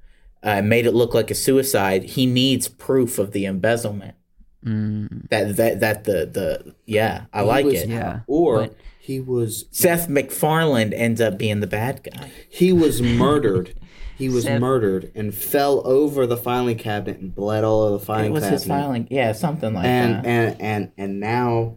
uh, 0.43 0.63
made 0.63 0.87
it 0.87 0.93
look 0.95 1.15
like 1.15 1.31
a 1.31 1.35
suicide. 1.35 2.05
He 2.05 2.27
needs 2.27 2.69
proof 2.69 3.19
of 3.19 3.33
the 3.33 3.45
embezzlement. 3.47 4.15
That 4.63 5.57
that 5.57 5.81
that 5.81 6.05
the 6.05 6.27
the 6.27 6.75
yeah, 6.85 7.25
I 7.33 7.41
He 7.43 7.47
like 7.49 7.65
was- 7.65 7.75
it. 7.83 7.89
Yeah. 7.89 8.21
Or 8.27 8.63
But- 8.63 8.77
he 9.01 9.21
was 9.21 9.65
Seth 9.71 10.07
MacFarlane 10.11 10.93
ends 10.93 11.19
up 11.23 11.39
being 11.39 11.61
the 11.61 11.67
bad 11.67 12.03
guy. 12.05 12.31
he 12.51 12.73
was 12.75 13.01
murdered. 13.01 13.73
He 14.19 14.29
was 14.29 14.45
Seth- 14.45 14.61
murdered 14.61 15.13
and 15.15 15.33
fell 15.35 15.87
over 15.87 16.27
the 16.27 16.37
filing 16.37 16.77
cabinet 16.77 17.21
and 17.21 17.33
bled 17.35 17.63
all 17.65 17.83
over 17.83 17.99
the 17.99 18.05
filing 18.05 18.27
It 18.27 18.31
was 18.33 18.43
cabinet. 18.43 18.59
his 18.59 18.67
filing, 18.67 19.09
yeah, 19.11 19.33
something 19.33 19.73
like 19.75 19.85
and 19.87 20.15
that. 20.17 20.27
and 20.27 20.61
and 20.61 20.93
and 20.99 21.21
now 21.21 21.77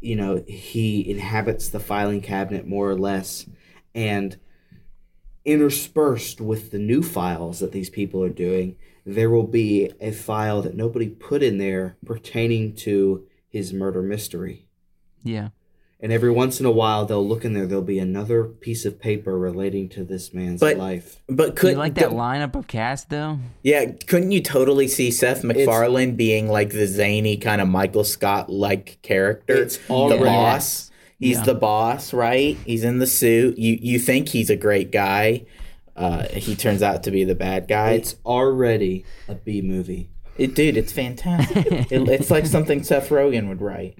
you 0.00 0.16
know 0.16 0.42
he 0.48 1.08
inhabits 1.08 1.68
the 1.68 1.80
filing 1.80 2.20
cabinet 2.20 2.66
more 2.66 2.90
or 2.90 2.98
less 2.98 3.46
and 3.94 4.36
interspersed 5.44 6.40
with 6.40 6.70
the 6.70 6.78
new 6.78 7.02
files 7.02 7.60
that 7.60 7.72
these 7.72 7.90
people 7.90 8.22
are 8.22 8.28
doing 8.30 8.76
there 9.06 9.28
will 9.30 9.46
be 9.46 9.92
a 10.00 10.10
file 10.10 10.62
that 10.62 10.74
nobody 10.74 11.06
put 11.08 11.42
in 11.42 11.58
there 11.58 11.96
pertaining 12.06 12.74
to 12.74 13.26
his 13.48 13.72
murder 13.72 14.02
mystery 14.02 14.66
yeah. 15.22 15.48
And 16.04 16.12
every 16.12 16.30
once 16.30 16.60
in 16.60 16.66
a 16.66 16.70
while 16.70 17.06
they'll 17.06 17.26
look 17.26 17.44
in 17.46 17.54
there 17.54 17.66
there'll 17.66 17.82
be 17.82 17.98
another 17.98 18.44
piece 18.44 18.84
of 18.84 19.00
paper 19.00 19.38
relating 19.38 19.88
to 19.88 20.04
this 20.04 20.34
man's 20.34 20.60
But- 20.60 20.76
life 20.76 21.18
but 21.28 21.46
Do 21.46 21.52
could 21.54 21.70
you 21.72 21.78
like 21.78 21.94
that 21.94 22.10
lineup 22.10 22.54
of 22.54 22.66
cast 22.68 23.08
though? 23.10 23.38
Yeah, 23.62 23.86
couldn't 24.06 24.30
you 24.30 24.42
totally 24.42 24.86
see 24.86 25.10
Seth 25.10 25.42
MacFarlane 25.42 26.14
being 26.14 26.48
like 26.48 26.70
the 26.70 26.86
zany 26.86 27.38
kind 27.38 27.60
of 27.62 27.68
Michael 27.68 28.04
Scott 28.04 28.50
like 28.50 28.98
character? 29.02 29.54
It's 29.56 29.78
the 29.78 29.92
already- 29.92 30.24
boss. 30.24 30.90
He's 31.18 31.38
Yeah. 31.38 31.44
the 31.44 31.54
boss, 31.54 32.12
right? 32.12 32.58
He's 32.66 32.84
in 32.84 32.98
the 32.98 33.06
suit. 33.06 33.56
You 33.56 33.78
you 33.80 33.98
think 33.98 34.28
he's 34.28 34.50
a 34.50 34.56
great 34.56 34.92
guy. 34.92 35.46
Uh, 35.96 36.24
he 36.28 36.54
turns 36.54 36.82
out 36.82 37.04
to 37.04 37.10
be 37.10 37.24
the 37.24 37.36
bad 37.36 37.66
guy. 37.68 37.92
it's 37.92 38.16
already 38.26 39.04
a 39.28 39.34
b 39.36 39.62
movie 39.62 40.10
It, 40.36 40.54
dude, 40.56 40.76
it's 40.76 40.92
fantastic. 40.92 41.66
it, 41.92 42.08
it's 42.08 42.30
like 42.30 42.44
something 42.46 42.82
Seth 42.82 43.08
Rogen 43.10 43.48
would 43.48 43.62
write. 43.62 43.96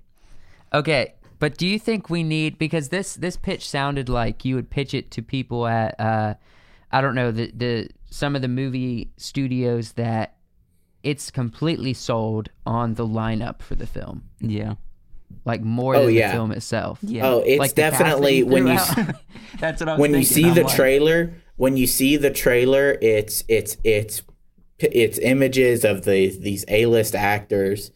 Okay, 0.74 1.14
but 1.38 1.56
do 1.56 1.66
you 1.66 1.78
think 1.78 2.08
we 2.10 2.22
need 2.22 2.58
because 2.58 2.88
this 2.90 3.14
this 3.14 3.36
pitch 3.36 3.68
sounded 3.68 4.08
like 4.08 4.44
you 4.44 4.54
would 4.54 4.70
pitch 4.70 4.94
it 4.94 5.10
to 5.12 5.22
people 5.22 5.66
at 5.66 5.98
uh 6.00 6.34
I 6.92 7.00
don't 7.00 7.14
know 7.14 7.30
the 7.32 7.50
the 7.54 7.88
some 8.10 8.36
of 8.36 8.42
the 8.42 8.48
movie 8.48 9.10
studios 9.16 9.92
that 9.92 10.36
it's 11.02 11.30
completely 11.30 11.92
sold 11.92 12.48
on 12.64 12.94
the 12.94 13.06
lineup 13.06 13.60
for 13.60 13.74
the 13.74 13.86
film, 13.86 14.22
Yeah. 14.40 14.74
like 15.44 15.60
more 15.60 15.96
Oh, 15.96 16.06
than 16.06 16.14
yeah. 16.14 16.28
the 16.28 16.34
film 16.34 16.52
itself. 16.52 16.98
Yeah. 17.02 17.26
Oh, 17.26 17.38
it's 17.40 17.58
Like 17.58 17.74
the 17.74 17.82
cast 17.82 17.98
that 17.98 18.04
definitely 18.04 18.42
when 18.44 18.66
you 18.68 18.78
That's 19.58 19.80
what 19.80 19.88
I 19.88 19.92
was 19.94 20.00
when 20.00 20.14
you 20.14 20.24
see 20.24 20.44
I'm 20.48 20.54
the 20.54 20.62
like, 20.62 20.74
trailer 20.76 21.34
when 21.56 21.76
you 21.76 21.86
see 21.86 22.16
the 22.16 22.30
trailer 22.30 22.96
it's 23.02 23.44
it's 23.48 23.76
it's 23.84 24.22
it's 24.80 25.18
images 25.18 25.84
of 25.84 26.04
the 26.04 26.36
these 26.38 26.64
a-list 26.68 27.14
actors 27.14 27.90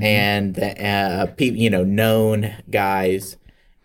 and 0.00 0.58
uh 0.58 1.26
pe- 1.26 1.50
you 1.50 1.68
know 1.70 1.84
known 1.84 2.54
guys 2.70 3.36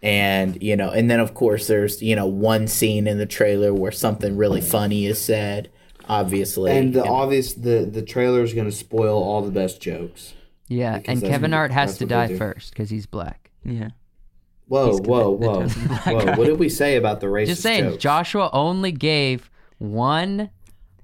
and 0.02 0.62
you 0.64 0.76
know 0.76 0.90
and 0.90 1.10
then 1.12 1.20
of 1.20 1.34
course 1.34 1.68
there's 1.68 2.02
you 2.02 2.16
know 2.16 2.26
one 2.26 2.68
scene 2.68 3.06
in 3.08 3.18
the 3.18 3.26
trailer 3.26 3.74
where 3.74 3.92
something 3.92 4.38
really 4.38 4.62
funny 4.62 5.06
is 5.06 5.20
said 5.20 5.70
obviously 6.08 6.72
and 6.72 6.94
the 6.94 7.02
And- 7.02 7.10
obvious 7.10 7.54
the 7.54 7.86
the 7.92 8.02
trailer 8.02 8.42
is 8.44 8.54
going 8.54 8.70
to 8.70 8.76
spoil 8.76 9.22
all 9.22 9.42
the 9.42 9.52
best 9.52 9.82
jokes 9.82 10.34
Yeah, 10.70 11.02
and 11.06 11.22
Kevin 11.22 11.52
Hart 11.52 11.72
has 11.72 11.98
to 11.98 12.06
die 12.06 12.38
first 12.38 12.72
because 12.72 12.90
he's 12.90 13.06
black. 13.06 13.52
Yeah. 13.66 13.90
Whoa, 14.68 14.92
He's 14.92 15.02
whoa, 15.02 15.38
the- 15.38 15.46
the 15.46 15.48
whoa, 15.48 15.68
whoa! 16.20 16.26
guy. 16.26 16.38
What 16.38 16.46
did 16.48 16.60
we 16.60 16.68
say 16.70 16.96
about 16.98 17.20
the 17.22 17.28
racist 17.28 17.48
Just 17.48 17.62
saying, 17.62 17.84
jokes? 17.92 18.04
Joshua 18.04 18.50
only 18.54 18.92
gave 18.92 19.50
one 19.80 20.50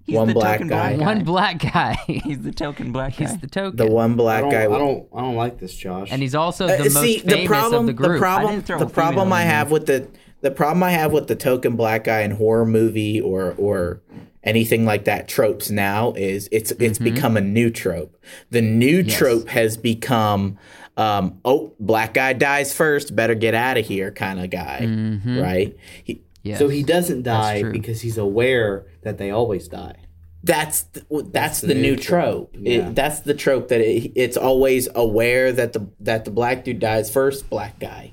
He's 0.06 0.16
One 0.18 0.28
the 0.28 0.34
black 0.34 0.56
token 0.60 0.68
guy. 0.68 0.96
black 0.98 1.08
one 1.16 1.24
black 1.24 1.60
guy. 1.60 1.94
He's 2.08 2.42
the 2.42 2.52
token 2.52 2.92
black 2.92 3.16
guy. 3.18 3.26
he's 3.26 3.38
the 3.40 3.48
token. 3.48 3.78
the 3.78 3.88
one 3.88 4.16
black 4.16 4.42
don't, 4.42 4.52
guy 4.52 4.64
I 4.64 4.78
don't, 4.78 5.08
I 5.16 5.22
don't 5.22 5.36
like 5.36 5.60
this, 5.60 5.74
Josh. 5.76 6.10
and 6.12 6.22
he's 6.22 6.36
also 6.36 6.66
Uh, 6.66 6.76
the 6.78 6.84
most 6.90 6.94
see 7.02 7.20
famous 7.20 7.36
the 7.36 7.48
problem 7.48 7.80
of 7.82 7.88
the 7.88 7.94
group. 7.94 8.12
the 8.14 8.20
problem 8.20 8.52
didn't 8.56 8.66
throw 8.68 8.80
the 8.80 8.86
a 8.86 8.90
female 8.90 8.94
problem 8.94 9.34
i 9.34 9.42
have 9.44 9.72
with 9.72 9.86
the 9.86 10.08
the 10.42 10.52
problem 10.52 10.84
i 10.84 10.92
have 10.92 11.14
with 11.14 11.28
the 11.30 11.36
token 11.38 11.78
black 11.78 12.04
guy 12.04 12.20
in 12.22 12.32
horror 12.32 12.66
movie 12.66 13.22
or 13.22 13.56
or 13.58 14.02
anything 14.44 14.84
like 14.86 15.06
that 15.06 15.30
tropes 15.30 15.70
now 15.70 16.12
is 16.18 16.50
it's 16.52 16.72
it's 16.72 17.00
Mm-hmm. 17.00 17.04
become 17.16 17.38
a 17.38 17.42
new 17.42 17.70
trope 17.70 18.22
the 18.50 18.62
new 18.62 19.04
trope 19.04 19.48
has 19.48 19.78
become 19.78 20.58
um 20.98 21.40
oh 21.46 21.74
black 21.80 22.14
guy 22.14 22.34
dies 22.34 22.74
first 22.74 23.16
better 23.16 23.36
get 23.36 23.54
out 23.54 23.78
of 23.78 23.86
here 23.86 24.12
kind 24.12 24.42
of 24.42 24.50
guy 24.50 24.80
Mm-hmm. 24.84 25.40
right 25.40 25.78
he, 26.04 26.22
Yes. 26.44 26.60
so 26.60 26.68
he 26.68 26.84
doesn't 26.84 27.24
die 27.24 27.64
because 27.64 28.02
he's 28.02 28.18
aware 28.18 28.86
that 29.04 29.18
they 29.18 29.32
always 29.32 29.68
die. 29.68 29.96
that's 30.44 30.84
th- 30.84 31.06
that's, 31.32 31.62
the, 31.62 31.74
new 31.74 31.96
trope, 31.96 32.54
Yeah. 32.58 32.90
It, 32.90 32.96
that's 32.96 33.22
the 33.22 33.34
trope 33.34 33.70
that 33.70 33.80
it, 33.80 34.12
it's 34.16 34.36
always 34.36 34.90
aware 34.94 35.52
that 35.54 35.72
the 35.74 35.88
that 36.02 36.26
the 36.26 36.32
black 36.32 36.66
dude 36.66 36.80
dies 36.80 37.10
first 37.10 37.50
black 37.50 37.80
guy 37.80 38.12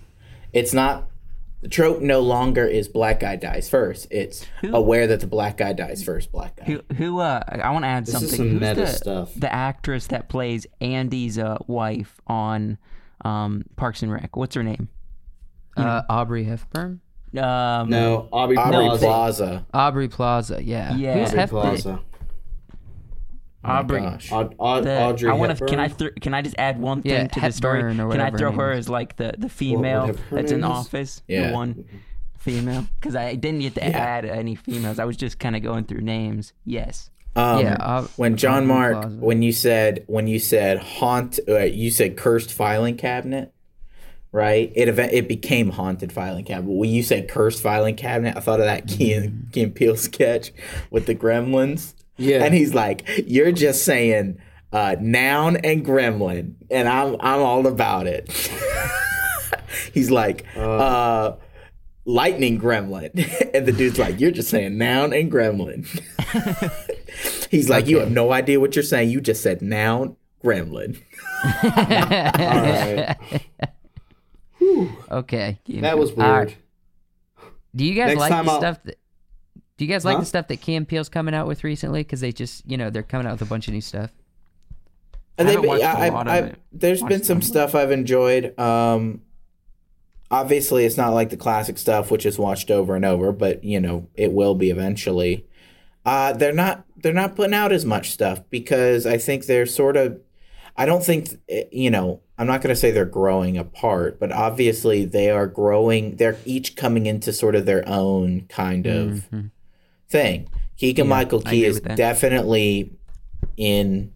it's 0.53 0.72
not 0.72 1.09
the 1.61 1.68
trope 1.68 2.00
no 2.00 2.20
longer 2.20 2.64
is 2.66 2.87
black 2.87 3.18
guy 3.20 3.35
dies 3.35 3.68
first 3.68 4.07
it's 4.12 4.46
aware 4.62 5.09
that 5.09 5.18
the 5.20 5.26
black 5.26 5.57
guy 5.57 5.72
dies 5.72 6.05
first 6.05 6.31
black 6.31 6.55
guy 6.57 6.64
Who, 6.66 6.81
who 6.94 7.18
uh, 7.18 7.42
I 7.48 7.70
want 7.70 7.83
to 7.85 7.88
add 7.88 8.07
This 8.07 8.14
is 8.14 8.20
something. 8.20 8.37
some 8.37 8.48
Who's 8.50 8.61
meta 8.61 8.81
the, 8.83 8.87
stuff. 8.87 9.33
The 9.35 9.53
actress 9.53 10.07
that 10.09 10.29
plays 10.29 10.66
Andy's 10.81 11.37
uh, 11.37 11.59
wife 11.66 12.20
on 12.29 12.79
um, 13.24 13.64
Parks 13.76 14.03
and 14.03 14.12
Rec. 14.12 14.37
What's 14.37 14.55
her 14.55 14.62
name? 14.62 14.88
Uh, 15.76 16.03
Aubrey 16.09 16.44
Hepburn. 16.44 17.00
Um, 17.36 17.88
No, 17.90 18.28
Aubrey, 18.32 18.56
Aubrey 18.56 18.86
Plaza. 18.86 19.06
Plaza. 19.06 19.66
Aubrey 19.72 20.08
Plaza. 20.08 20.62
Yeah. 20.64 20.96
Yeah. 20.96 21.14
Who's 21.18 21.28
Aubrey 21.28 21.38
Hepburn? 21.40 21.60
Plaza. 21.62 22.00
Oh 23.62 23.68
my 23.68 23.78
Aubrey. 23.78 24.00
gosh. 24.00 24.32
Aud- 24.32 24.54
Aud- 24.58 24.84
the- 24.84 25.00
Audrey 25.02 25.30
I 25.30 25.34
want 25.34 25.50
to. 25.50 25.54
Hepburn. 25.54 25.68
Can 25.68 25.80
I? 25.80 25.88
Th- 25.88 26.14
can 26.20 26.34
I 26.34 26.42
just 26.42 26.56
add 26.58 26.80
one 26.80 27.02
thing 27.02 27.12
Yeah, 27.12 27.26
to 27.26 27.40
the 27.40 27.52
story? 27.52 27.78
Hepburn 27.82 28.00
or 28.00 28.10
Can 28.10 28.20
I 28.20 28.30
throw 28.30 28.52
her 28.52 28.56
her 28.68 28.72
as 28.72 28.88
like 28.88 29.16
the 29.16 29.34
the 29.38 29.48
female 29.48 30.06
what 30.06 30.16
her 30.18 30.36
that's 30.36 30.50
in 30.52 30.60
name 30.62 30.70
is? 30.70 30.76
office? 30.76 31.22
Yeah. 31.28 31.48
The 31.48 31.54
one 31.54 31.84
female. 32.38 32.86
Because 32.98 33.14
I 33.14 33.34
didn't 33.34 33.60
get 33.60 33.74
to 33.74 33.84
add 33.84 34.24
any 34.24 34.54
females. 34.54 34.98
I 34.98 35.04
was 35.04 35.16
just 35.16 35.38
kind 35.38 35.54
of 35.56 35.62
going 35.62 35.84
through 35.84 36.00
names. 36.00 36.54
Yes. 36.64 37.10
Um, 37.36 37.60
Yeah, 37.60 37.76
Au- 37.80 38.08
when 38.16 38.36
John 38.36 38.66
Mark, 38.66 39.02
Plaza. 39.02 39.16
when 39.18 39.42
you 39.42 39.52
said 39.52 40.04
when 40.06 40.26
you 40.26 40.38
said 40.38 40.78
haunt, 40.78 41.38
uh, 41.48 41.58
you 41.58 41.90
said 41.90 42.16
cursed 42.16 42.50
filing 42.52 42.96
cabinet, 42.96 43.52
right? 44.32 44.72
It 44.74 44.88
it 44.98 45.28
became 45.28 45.70
haunted 45.70 46.12
filing 46.12 46.44
cabinet. 46.44 46.70
When 46.72 46.90
you 46.90 47.02
said 47.02 47.28
cursed 47.28 47.62
filing 47.62 47.96
cabinet, 47.96 48.36
I 48.36 48.40
thought 48.40 48.60
of 48.60 48.66
that 48.66 48.86
Key 48.86 49.12
and, 49.14 49.50
Key 49.52 49.64
and 49.64 49.74
Peele 49.74 49.96
sketch 49.96 50.52
with 50.90 51.06
the 51.06 51.14
gremlins. 51.14 51.94
Yeah. 52.16 52.44
and 52.44 52.52
he's 52.52 52.74
like, 52.74 53.08
"You're 53.26 53.52
just 53.52 53.84
saying 53.84 54.38
uh, 54.72 54.96
noun 55.00 55.56
and 55.56 55.84
gremlin, 55.84 56.54
and 56.70 56.88
I'm 56.88 57.16
I'm 57.20 57.40
all 57.40 57.66
about 57.66 58.06
it." 58.06 58.30
he's 59.94 60.10
like, 60.10 60.44
uh, 60.54 61.32
lightning 62.04 62.60
gremlin, 62.60 63.10
and 63.54 63.66
the 63.66 63.72
dude's 63.72 63.98
like, 63.98 64.20
"You're 64.20 64.32
just 64.32 64.50
saying 64.50 64.76
noun 64.76 65.12
and 65.12 65.32
gremlin." 65.32 65.86
He's 67.50 67.68
like, 67.68 67.88
you 67.88 67.98
have 67.98 68.12
no 68.12 68.32
idea 68.32 68.60
what 68.60 68.76
you're 68.76 68.84
saying. 68.84 69.10
You 69.10 69.20
just 69.20 69.42
said 69.42 69.60
noun, 69.60 70.16
gremlin. 70.42 71.02
All 71.44 71.60
right. 71.62 73.16
Okay. 75.11 75.59
That 75.68 75.98
was 75.98 76.12
weird. 76.12 76.28
Alright. 76.30 76.56
Do 77.74 77.85
you 77.85 77.94
guys 77.94 78.09
Next 78.09 78.20
like 78.20 78.30
the 78.44 78.50
I'll- 78.50 78.59
stuff 78.61 78.83
that? 78.85 78.96
Do 79.76 79.85
you 79.87 79.90
guys 79.90 80.04
like 80.04 80.16
Huh? 80.16 80.20
the 80.20 80.26
stuff 80.26 80.48
that 80.48 80.61
Key 80.61 80.74
and 80.74 80.87
Peele's 80.87 81.09
coming 81.09 81.35
out 81.35 81.46
with 81.46 81.64
recently? 81.64 82.00
Because 82.02 82.20
they 82.20 82.33
just, 82.33 82.68
you 82.70 82.76
know, 82.76 82.90
they're 82.90 83.02
coming 83.02 83.26
out 83.26 83.33
with 83.33 83.42
a 83.42 83.46
bunch 83.46 83.66
of 83.66 83.72
new 83.72 83.80
stuff. 83.80 84.11
I 85.38 85.44
haven't 85.44 85.62
They- 85.62 85.68
watched 85.68 85.83
a 85.85 85.88
I- 85.88 86.09
lot 86.11 86.26
of 86.26 86.33
I- 86.33 86.38
it. 86.38 86.59
There's 86.72 87.02
been 87.02 87.22
some 87.24 87.40
some. 87.40 87.42
stuff 87.42 87.74
I've 87.74 87.90
enjoyed. 87.90 88.59
Um, 88.59 89.22
obviously, 90.30 90.85
it's 90.85 90.96
not 90.98 91.14
like 91.14 91.30
the 91.30 91.37
classic 91.37 91.78
stuff, 91.78 92.11
which 92.11 92.26
is 92.26 92.38
watched 92.38 92.70
over 92.70 92.94
and 92.94 93.04
over, 93.04 93.33
but 93.33 93.64
you 93.64 93.80
know 93.80 94.06
it 94.14 94.33
will 94.33 94.54
be 94.54 94.70
eventually. 94.70 95.46
Uh, 96.04 96.33
they're 96.35 96.52
not 96.52 96.85
they're 96.96 97.12
not 97.14 97.35
putting 97.37 97.54
out 97.54 97.72
as 97.72 97.85
much 97.87 98.11
stuff 98.11 98.40
because 98.50 99.06
I 99.06 99.16
think 99.16 99.46
they're 99.46 99.66
sort 99.66 99.96
of. 99.96 100.20
I 100.80 100.86
don't 100.86 101.04
think 101.04 101.28
eh, 101.48 101.64
you 101.70 101.90
know. 101.90 102.22
I'm 102.38 102.46
not 102.46 102.62
going 102.62 102.74
to 102.74 102.80
say 102.80 102.90
they're 102.90 103.04
growing 103.04 103.58
apart, 103.58 104.18
but 104.18 104.32
obviously 104.32 105.04
they 105.04 105.28
are 105.28 105.46
growing. 105.46 106.16
They're 106.16 106.38
each 106.46 106.74
coming 106.74 107.04
into 107.04 107.34
sort 107.34 107.54
of 107.54 107.66
their 107.66 107.86
own 107.86 108.46
kind 108.48 108.86
of 108.86 109.28
thing. 110.08 110.48
Keegan 110.78 111.06
Michael 111.06 111.42
Key 111.42 111.66
is 111.66 111.80
definitely 111.80 112.96
in 113.58 114.14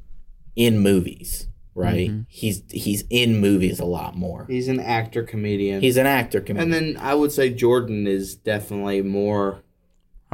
in 0.56 0.78
movies, 0.78 1.48
right? 1.74 2.08
Mm-hmm. 2.08 2.22
He's 2.28 2.62
he's 2.70 3.04
in 3.10 3.40
movies 3.40 3.78
a 3.78 3.84
lot 3.84 4.16
more. 4.16 4.46
He's 4.48 4.68
an 4.68 4.80
actor 4.80 5.22
comedian. 5.22 5.82
He's 5.82 5.98
an 5.98 6.06
actor 6.06 6.40
comedian. 6.40 6.72
and 6.72 6.96
then 6.96 7.02
I 7.02 7.14
would 7.14 7.30
say 7.30 7.50
Jordan 7.50 8.06
is 8.06 8.34
definitely 8.34 9.02
more. 9.02 9.63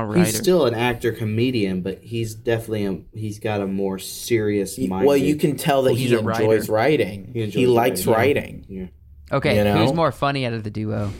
A 0.00 0.06
writer. 0.06 0.24
He's 0.24 0.36
still 0.36 0.66
an 0.66 0.74
actor 0.74 1.12
comedian, 1.12 1.82
but 1.82 1.98
he's 2.02 2.34
definitely 2.34 2.86
a, 2.86 3.00
he's 3.18 3.38
got 3.38 3.60
a 3.60 3.66
more 3.66 3.98
serious 3.98 4.78
mind. 4.78 5.06
well, 5.06 5.16
you 5.16 5.36
can 5.36 5.56
tell 5.56 5.82
that 5.82 5.90
Well, 5.90 5.96
he 5.96 6.02
he's 6.04 6.12
a 6.12 6.18
enjoys 6.18 6.68
writer. 6.68 6.72
writing. 6.72 7.30
He 7.32 7.46
He, 7.50 7.66
likes 7.66 8.06
writing, 8.06 8.64
writing. 8.64 8.66
Yeah. 8.68 9.36
Okay, 9.36 9.56
You 9.58 9.64
know? 9.64 9.76
who's 9.78 9.92
more 9.94 10.10
funny 10.12 10.44
out 10.46 10.52
of 10.52 10.64
the 10.64 10.70
duo? 10.70 11.10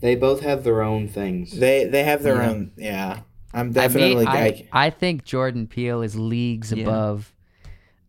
They 0.00 0.16
both 0.16 0.40
have 0.40 0.64
their 0.64 0.82
own 0.82 1.08
things. 1.08 1.52
They 1.58 1.84
they 1.84 2.02
have 2.04 2.22
their 2.22 2.36
Yeah. 2.42 2.50
own. 2.50 2.72
Yeah, 2.76 3.20
I'm 3.54 3.60
I 3.60 3.62
mean, 3.64 3.72
definitely. 3.72 4.26
I, 4.26 4.68
I 4.72 4.90
think 4.90 5.24
Jordan 5.24 5.66
Peele 5.68 6.02
is 6.02 6.16
leagues 6.16 6.72
Yeah. 6.72 6.82
above 6.84 7.32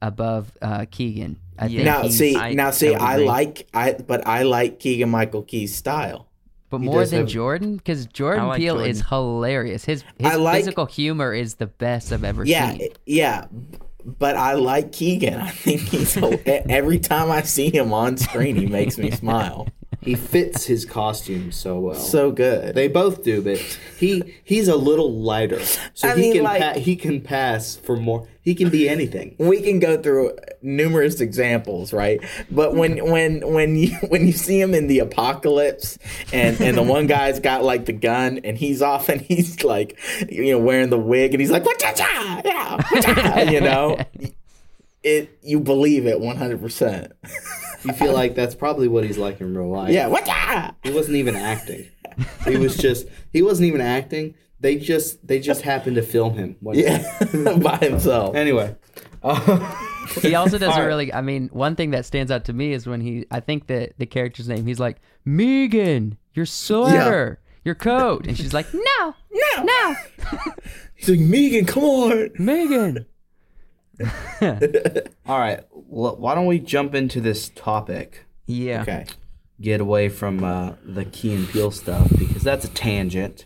above 0.01 0.51
uh, 0.61 0.85
Keegan. 0.89 1.37
I 1.57 1.67
Yeah. 1.67 1.83
think 1.83 1.85
now 1.85 2.07
see 2.09 2.35
I- 2.35 2.53
now 2.53 2.67
I 2.69 2.71
see 2.71 2.89
would 2.89 2.99
I 2.99 3.15
like 3.17 3.67
I 3.75 3.93
but 3.93 4.25
I 4.27 4.41
like 4.43 4.79
Keegan 4.79 5.09
Michael 5.09 5.43
Key's 5.43 5.75
style. 5.75 6.27
But 6.79 6.83
he 6.83 6.87
more 6.87 7.05
than 7.05 7.19
have- 7.21 7.27
Jordan, 7.29 7.77
because 7.77 8.05
Jordan 8.07 8.47
like 8.47 8.59
Peele 8.59 8.79
is 8.81 9.01
hilarious. 9.07 9.85
His 9.85 10.03
his 10.19 10.35
like- 10.37 10.57
physical 10.57 10.85
humor 10.85 11.33
is 11.33 11.55
the 11.55 11.67
best 11.67 12.11
I've 12.11 12.23
ever 12.23 12.43
Yeah, 12.45 12.71
seen. 12.71 12.79
Yeah, 12.81 12.87
yeah. 13.05 13.45
But 14.05 14.35
I 14.35 14.53
like 14.53 14.91
Keegan. 14.91 15.35
I 15.39 15.49
think 15.49 15.81
he's 15.81 16.17
every 16.45 16.99
time 16.99 17.31
I 17.31 17.41
see 17.43 17.69
him 17.73 17.93
on 17.93 18.17
screen, 18.17 18.55
he 18.55 18.65
makes 18.65 18.97
me 18.97 19.11
smile. 19.11 19.67
He 20.03 20.15
fits 20.15 20.65
his 20.65 20.85
costume 20.85 21.51
so 21.51 21.79
well. 21.79 21.95
So 21.95 22.31
good. 22.31 22.75
They 22.75 22.87
both 22.87 23.23
do, 23.23 23.41
but 23.41 23.57
he 23.97 24.35
he's 24.43 24.67
a 24.67 24.75
little 24.75 25.11
lighter, 25.11 25.63
so 25.93 26.09
I 26.09 26.15
he 26.15 26.21
mean, 26.21 26.33
can 26.33 26.43
like- 26.43 26.61
pa- 26.61 26.79
he 26.79 26.95
can 26.95 27.21
pass 27.21 27.75
for 27.77 27.95
more. 27.95 28.27
He 28.41 28.55
can 28.55 28.69
be 28.69 28.89
anything. 28.89 29.35
we 29.37 29.61
can 29.61 29.79
go 29.79 29.95
through 30.01 30.37
numerous 30.61 31.21
examples, 31.21 31.93
right? 31.93 32.19
But 32.51 32.75
when 32.75 32.97
when 33.09 33.39
when 33.53 33.77
you 33.77 33.95
when 34.09 34.27
you 34.27 34.33
see 34.33 34.59
him 34.59 34.73
in 34.73 34.87
the 34.87 34.99
apocalypse, 34.99 35.97
and 36.33 36.59
and 36.59 36.75
the 36.77 36.83
one 36.83 37.07
guy's 37.07 37.39
got 37.39 37.63
like 37.63 37.85
the 37.85 37.93
gun, 37.93 38.39
and 38.43 38.57
he's 38.57 38.81
off, 38.81 39.07
and 39.09 39.21
he's 39.21 39.63
like, 39.63 39.97
you 40.29 40.51
know, 40.51 40.59
wearing 40.59 40.89
the 40.89 40.99
wig, 40.99 41.33
and 41.33 41.39
he's 41.39 41.51
like, 41.51 41.65
what 41.65 41.81
yeah, 41.81 43.49
you 43.49 43.61
know, 43.61 43.97
it 45.03 45.37
you 45.41 45.59
believe 45.61 46.05
it 46.05 46.19
one 46.19 46.35
hundred 46.35 46.59
percent. 46.61 47.13
You 47.85 47.93
feel 47.93 48.13
like 48.13 48.35
that's 48.35 48.55
probably 48.55 48.87
what 48.87 49.03
he's 49.03 49.17
like 49.17 49.41
in 49.41 49.55
real 49.55 49.69
life. 49.69 49.91
Yeah, 49.91 50.07
what 50.07 50.25
yeah. 50.27 50.71
he 50.83 50.91
wasn't 50.91 51.17
even 51.17 51.35
acting. 51.35 51.87
He 52.45 52.57
was 52.57 52.77
just 52.77 53.07
he 53.31 53.41
wasn't 53.41 53.67
even 53.67 53.81
acting. 53.81 54.35
They 54.59 54.77
just 54.77 55.25
they 55.27 55.39
just 55.39 55.61
happened 55.63 55.95
to 55.97 56.01
film 56.01 56.35
him. 56.35 56.55
one. 56.61 56.77
Yeah, 56.77 57.03
by 57.61 57.77
himself. 57.77 58.35
Anyway, 58.35 58.75
He 60.21 60.35
also 60.35 60.57
does 60.57 60.69
All 60.69 60.77
a 60.77 60.81
right. 60.81 60.85
really. 60.85 61.13
I 61.13 61.21
mean, 61.21 61.49
one 61.51 61.75
thing 61.75 61.91
that 61.91 62.05
stands 62.05 62.31
out 62.31 62.45
to 62.45 62.53
me 62.53 62.73
is 62.73 62.87
when 62.87 63.01
he. 63.01 63.25
I 63.31 63.39
think 63.39 63.67
that 63.67 63.93
the 63.97 64.05
character's 64.05 64.47
name. 64.47 64.65
He's 64.65 64.79
like 64.79 64.97
Megan, 65.25 66.17
your 66.33 66.45
sweater, 66.45 67.39
your 67.63 67.75
coat, 67.75 68.27
and 68.27 68.37
she's 68.37 68.53
like, 68.53 68.67
No, 68.73 69.15
No, 69.31 69.63
no, 69.63 69.95
He's 70.95 71.09
like, 71.09 71.19
Megan, 71.19 71.65
come 71.65 71.83
on. 71.83 72.29
Megan. 72.37 73.05
all 75.27 75.39
right. 75.39 75.61
Well, 75.71 76.15
why 76.17 76.35
don't 76.35 76.45
we 76.45 76.59
jump 76.59 76.95
into 76.95 77.21
this 77.21 77.49
topic? 77.49 78.25
Yeah. 78.45 78.81
Okay. 78.81 79.05
Get 79.61 79.79
away 79.81 80.09
from 80.09 80.43
uh, 80.43 80.73
the 80.83 81.05
Key 81.05 81.35
and 81.35 81.47
Peele 81.47 81.71
stuff 81.71 82.09
because 82.17 82.43
that's 82.43 82.65
a 82.65 82.69
tangent. 82.69 83.45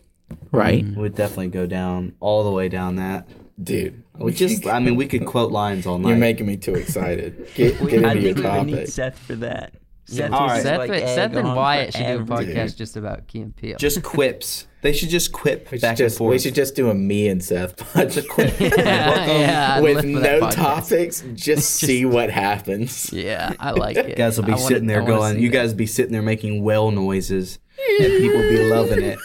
Right, 0.52 0.84
We'd 0.86 1.16
definitely 1.16 1.50
go 1.50 1.66
down 1.68 2.16
all 2.20 2.44
the 2.44 2.52
way 2.52 2.68
down 2.70 2.96
that. 2.98 3.28
dude. 3.62 4.04
We 4.18 4.32
just, 4.34 4.66
I 4.68 4.80
mean, 4.80 4.96
we 4.96 5.06
could 5.08 5.26
quote 5.26 5.52
lines 5.52 5.86
all 5.86 5.98
night. 6.00 6.10
You're 6.10 6.18
making 6.18 6.48
me 6.48 6.58
too 6.58 6.76
excited. 6.76 7.48
Get, 7.56 7.78
get 7.90 8.04
I 8.06 8.12
into 8.14 8.22
your 8.24 8.34
think 8.34 8.38
we 8.38 8.42
would 8.42 8.42
topic. 8.44 8.66
need 8.68 8.90
Seth 8.90 9.20
for 9.20 9.36
that. 9.36 9.74
Seth, 10.08 10.32
all 10.32 10.48
right. 10.48 10.64
Seth, 10.64 10.78
like 10.78 10.90
Seth 11.02 11.36
and 11.36 11.54
Wyatt 11.56 11.94
should 11.94 12.06
do 12.06 12.20
a 12.22 12.26
forever. 12.26 12.44
podcast 12.46 12.78
just 12.78 12.96
about 12.96 13.28
Key 13.28 13.42
and 13.42 13.56
Peele. 13.56 13.78
just 13.78 14.02
quips. 14.04 14.66
They 14.82 14.94
should 14.94 15.10
just 15.10 15.32
quip 15.34 15.70
We 15.72 15.78
should, 15.80 15.82
back 15.82 15.98
just, 15.98 16.14
and 16.16 16.18
forth. 16.20 16.32
we 16.32 16.40
should 16.40 16.56
just 16.56 16.76
do 16.76 16.90
a 16.90 16.94
me 16.96 17.28
and 17.28 17.44
Seth 17.44 17.76
podcast 17.94 18.60
yeah, 18.60 19.76
I'd 19.78 19.84
with 19.84 19.96
live 19.96 20.04
for 20.04 20.10
no 20.22 20.50
topics. 20.52 21.22
Just 21.34 21.70
see 21.76 22.06
what 22.06 22.30
happens. 22.30 23.12
Yeah, 23.12 23.54
I 23.60 23.72
like 23.72 23.98
it. 23.98 24.10
You 24.10 24.16
guys 24.16 24.38
will 24.38 24.46
be 24.46 24.54
I 24.54 24.56
wanna- 24.56 24.68
sitting 24.68 24.88
there 24.88 25.02
going, 25.02 25.36
see 25.36 25.42
you 25.42 25.50
that. 25.50 25.58
guys 25.58 25.74
be 25.74 25.88
sitting 25.88 26.12
there 26.14 26.22
making 26.22 26.64
whale 26.64 26.92
noises, 26.92 27.60
and 28.00 28.14
people 28.18 28.42
be 28.42 28.64
loving 28.70 29.02
it. 29.04 29.20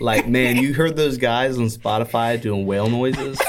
Like, 0.00 0.28
man, 0.28 0.56
you 0.56 0.74
heard 0.74 0.96
those 0.96 1.16
guys 1.18 1.56
on 1.58 1.66
Spotify 1.66 2.40
doing 2.40 2.66
whale 2.66 2.88
noises? 2.90 3.40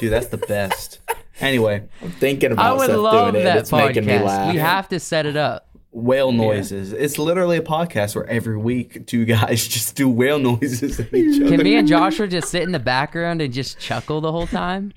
Dude, 0.00 0.12
that's 0.12 0.28
the 0.28 0.38
best. 0.38 1.00
Anyway, 1.40 1.82
I'm 2.02 2.10
Thinking 2.10 2.50
I 2.50 2.52
about 2.52 2.76
would 2.78 2.86
Seth 2.88 2.96
love 2.98 3.32
doing 3.32 3.42
it, 3.42 3.44
that 3.46 3.56
it's 3.58 3.72
making 3.72 4.04
me 4.04 4.12
podcast. 4.12 4.24
laugh. 4.24 4.52
We 4.52 4.58
have 4.60 4.88
to 4.90 5.00
set 5.00 5.24
it 5.26 5.36
up. 5.36 5.66
Whale 5.92 6.32
noises. 6.32 6.92
It's 6.92 7.18
literally 7.18 7.56
a 7.56 7.62
podcast 7.62 8.14
where 8.14 8.26
every 8.26 8.56
week 8.56 9.06
two 9.06 9.24
guys 9.24 9.66
just 9.68 9.96
do 9.96 10.08
whale 10.08 10.38
noises 10.38 11.00
at 11.00 11.12
each 11.12 11.40
other. 11.40 11.56
Can 11.56 11.64
me 11.64 11.76
and 11.76 11.88
Joshua 11.88 12.28
just 12.28 12.48
sit 12.48 12.62
in 12.62 12.72
the 12.72 12.78
background 12.78 13.42
and 13.42 13.52
just 13.52 13.78
chuckle 13.78 14.20
the 14.20 14.32
whole 14.32 14.46
time? 14.46 14.92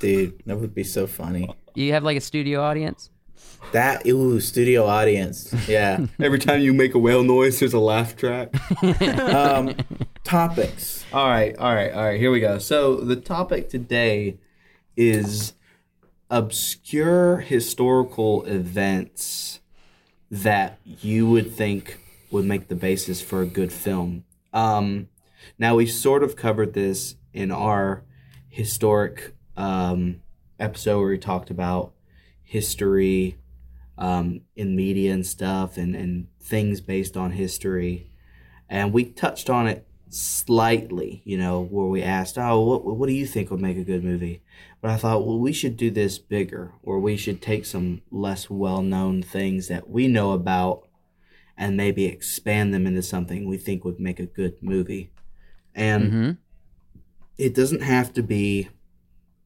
Dude, 0.00 0.42
that 0.46 0.58
would 0.58 0.74
be 0.74 0.84
so 0.84 1.06
funny. 1.06 1.48
You 1.74 1.92
have 1.92 2.04
like 2.04 2.16
a 2.16 2.20
studio 2.20 2.62
audience? 2.62 3.10
That 3.70 4.06
ooh, 4.06 4.40
studio 4.40 4.86
audience. 4.86 5.54
Yeah. 5.68 6.06
Every 6.20 6.38
time 6.38 6.60
you 6.60 6.74
make 6.74 6.94
a 6.94 6.98
whale 6.98 7.22
noise, 7.22 7.60
there's 7.60 7.72
a 7.72 7.78
laugh 7.78 8.16
track. 8.16 8.52
um, 9.02 9.76
topics. 10.24 11.04
All 11.12 11.28
right, 11.28 11.56
all 11.56 11.74
right, 11.74 11.92
all 11.92 12.04
right. 12.04 12.18
Here 12.18 12.30
we 12.30 12.40
go. 12.40 12.58
So 12.58 12.96
the 12.96 13.16
topic 13.16 13.68
today 13.68 14.38
is 14.96 15.54
obscure 16.28 17.38
historical 17.38 18.44
events 18.44 19.60
that 20.32 20.78
you 20.84 21.28
would 21.28 21.52
think 21.52 22.00
would 22.30 22.46
make 22.46 22.68
the 22.68 22.74
basis 22.74 23.20
for 23.20 23.42
a 23.42 23.46
good 23.46 23.70
film. 23.70 24.24
Um, 24.54 25.08
now 25.58 25.76
we 25.76 25.86
sort 25.86 26.22
of 26.22 26.36
covered 26.36 26.72
this 26.72 27.16
in 27.34 27.50
our 27.50 28.02
historic 28.48 29.34
um, 29.58 30.22
episode 30.58 31.00
where 31.00 31.10
we 31.10 31.18
talked 31.18 31.50
about 31.50 31.92
history, 32.42 33.36
um, 33.98 34.40
in 34.56 34.74
media 34.74 35.12
and 35.12 35.26
stuff 35.26 35.76
and, 35.76 35.94
and 35.94 36.28
things 36.40 36.80
based 36.80 37.14
on 37.14 37.32
history. 37.32 38.10
And 38.70 38.90
we 38.90 39.04
touched 39.04 39.50
on 39.50 39.66
it 39.66 39.86
slightly, 40.08 41.20
you 41.26 41.36
know, 41.36 41.62
where 41.62 41.86
we 41.86 42.02
asked, 42.02 42.38
oh, 42.38 42.60
what, 42.60 42.84
what 42.84 43.06
do 43.06 43.12
you 43.12 43.26
think 43.26 43.50
would 43.50 43.60
make 43.60 43.76
a 43.76 43.84
good 43.84 44.02
movie? 44.02 44.42
But 44.80 44.90
I 44.90 44.96
thought, 44.96 45.26
well, 45.26 45.38
we 45.38 45.52
should 45.52 45.76
do 45.76 45.90
this 45.90 46.18
bigger, 46.18 46.72
or 46.82 46.98
we 46.98 47.16
should 47.16 47.40
take 47.40 47.64
some 47.64 48.02
less 48.10 48.50
well 48.50 48.82
known 48.82 49.22
things 49.22 49.68
that 49.68 49.88
we 49.88 50.08
know 50.08 50.32
about 50.32 50.88
and 51.56 51.76
maybe 51.76 52.06
expand 52.06 52.74
them 52.74 52.86
into 52.86 53.02
something 53.02 53.46
we 53.46 53.58
think 53.58 53.84
would 53.84 54.00
make 54.00 54.18
a 54.20 54.26
good 54.26 54.56
movie. 54.62 55.12
And 55.74 56.10
hmm 56.10 56.32
it 57.38 57.54
doesn't 57.54 57.82
have 57.82 58.12
to 58.14 58.22
be 58.22 58.68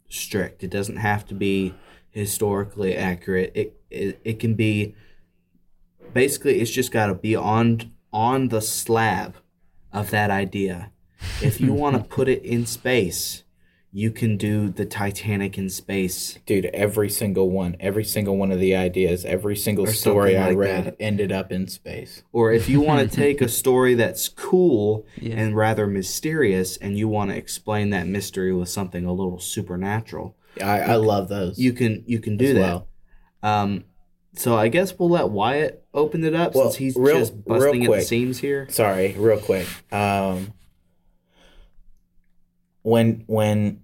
strict. 0.08 0.62
It 0.62 0.70
doesn't 0.70 0.96
have 0.96 1.26
to 1.26 1.34
be 1.34 1.74
historically 2.10 2.96
accurate. 2.96 3.52
It 3.54 3.80
it, 3.90 4.20
it 4.24 4.40
can 4.40 4.54
be 4.54 4.94
basically 6.12 6.60
it's 6.60 6.70
just 6.70 6.92
got 6.92 7.06
to 7.06 7.14
be 7.14 7.36
on 7.36 7.92
on 8.12 8.48
the 8.48 8.60
slab 8.60 9.36
of 9.92 10.10
that 10.10 10.30
idea. 10.30 10.92
If 11.40 11.60
you 11.60 11.72
want 11.72 11.96
to 11.96 12.02
put 12.16 12.28
it 12.28 12.42
in 12.42 12.66
space, 12.66 13.44
you 13.92 14.10
can 14.10 14.36
do 14.36 14.68
the 14.68 14.84
Titanic 14.84 15.56
in 15.56 15.70
space. 15.70 16.38
Dude, 16.44 16.66
every 16.66 17.08
single 17.08 17.50
one, 17.50 17.76
every 17.80 18.04
single 18.04 18.36
one 18.36 18.52
of 18.52 18.60
the 18.60 18.76
ideas, 18.76 19.24
every 19.24 19.56
single 19.56 19.86
story 19.86 20.34
something 20.34 20.52
I 20.54 20.54
read 20.56 20.84
that. 20.84 20.96
ended 21.00 21.32
up 21.32 21.50
in 21.50 21.66
space. 21.68 22.22
Or 22.32 22.52
if 22.52 22.68
you 22.68 22.80
want 22.80 23.08
to 23.10 23.16
take 23.22 23.40
a 23.40 23.48
story 23.48 23.94
that's 23.94 24.28
cool 24.28 25.06
Yeah. 25.16 25.36
and 25.36 25.56
rather 25.56 25.86
mysterious 25.86 26.76
and 26.76 26.98
you 26.98 27.08
want 27.08 27.30
to 27.30 27.36
explain 27.36 27.90
that 27.90 28.06
mystery 28.06 28.52
with 28.52 28.68
something 28.68 29.06
a 29.06 29.12
little 29.12 29.38
supernatural, 29.38 30.36
I, 30.62 30.80
I 30.80 30.94
love 30.96 31.28
those. 31.28 31.58
you 31.58 31.72
can 31.72 32.02
you 32.06 32.18
can 32.18 32.36
do 32.36 32.54
that. 32.54 32.60
well. 32.60 32.88
Um, 33.42 33.84
so 34.34 34.56
I 34.56 34.68
guess 34.68 34.98
we'll 34.98 35.08
let 35.08 35.30
Wyatt 35.30 35.84
open 35.94 36.22
it 36.24 36.34
up 36.34 36.54
Well, 36.54 36.64
since 36.64 36.76
he's 36.76 36.96
real- 36.96 37.18
just 37.20 37.32
real 37.32 37.42
busting 37.60 37.82
at 37.84 37.86
the 37.86 37.86
quick. 37.96 38.02
seams 38.06 38.38
here. 38.38 38.66
Sorry, 38.68 39.14
real 39.16 39.38
quick. 39.38 39.66
Um, 39.90 40.52
when 42.86 43.24
when 43.26 43.80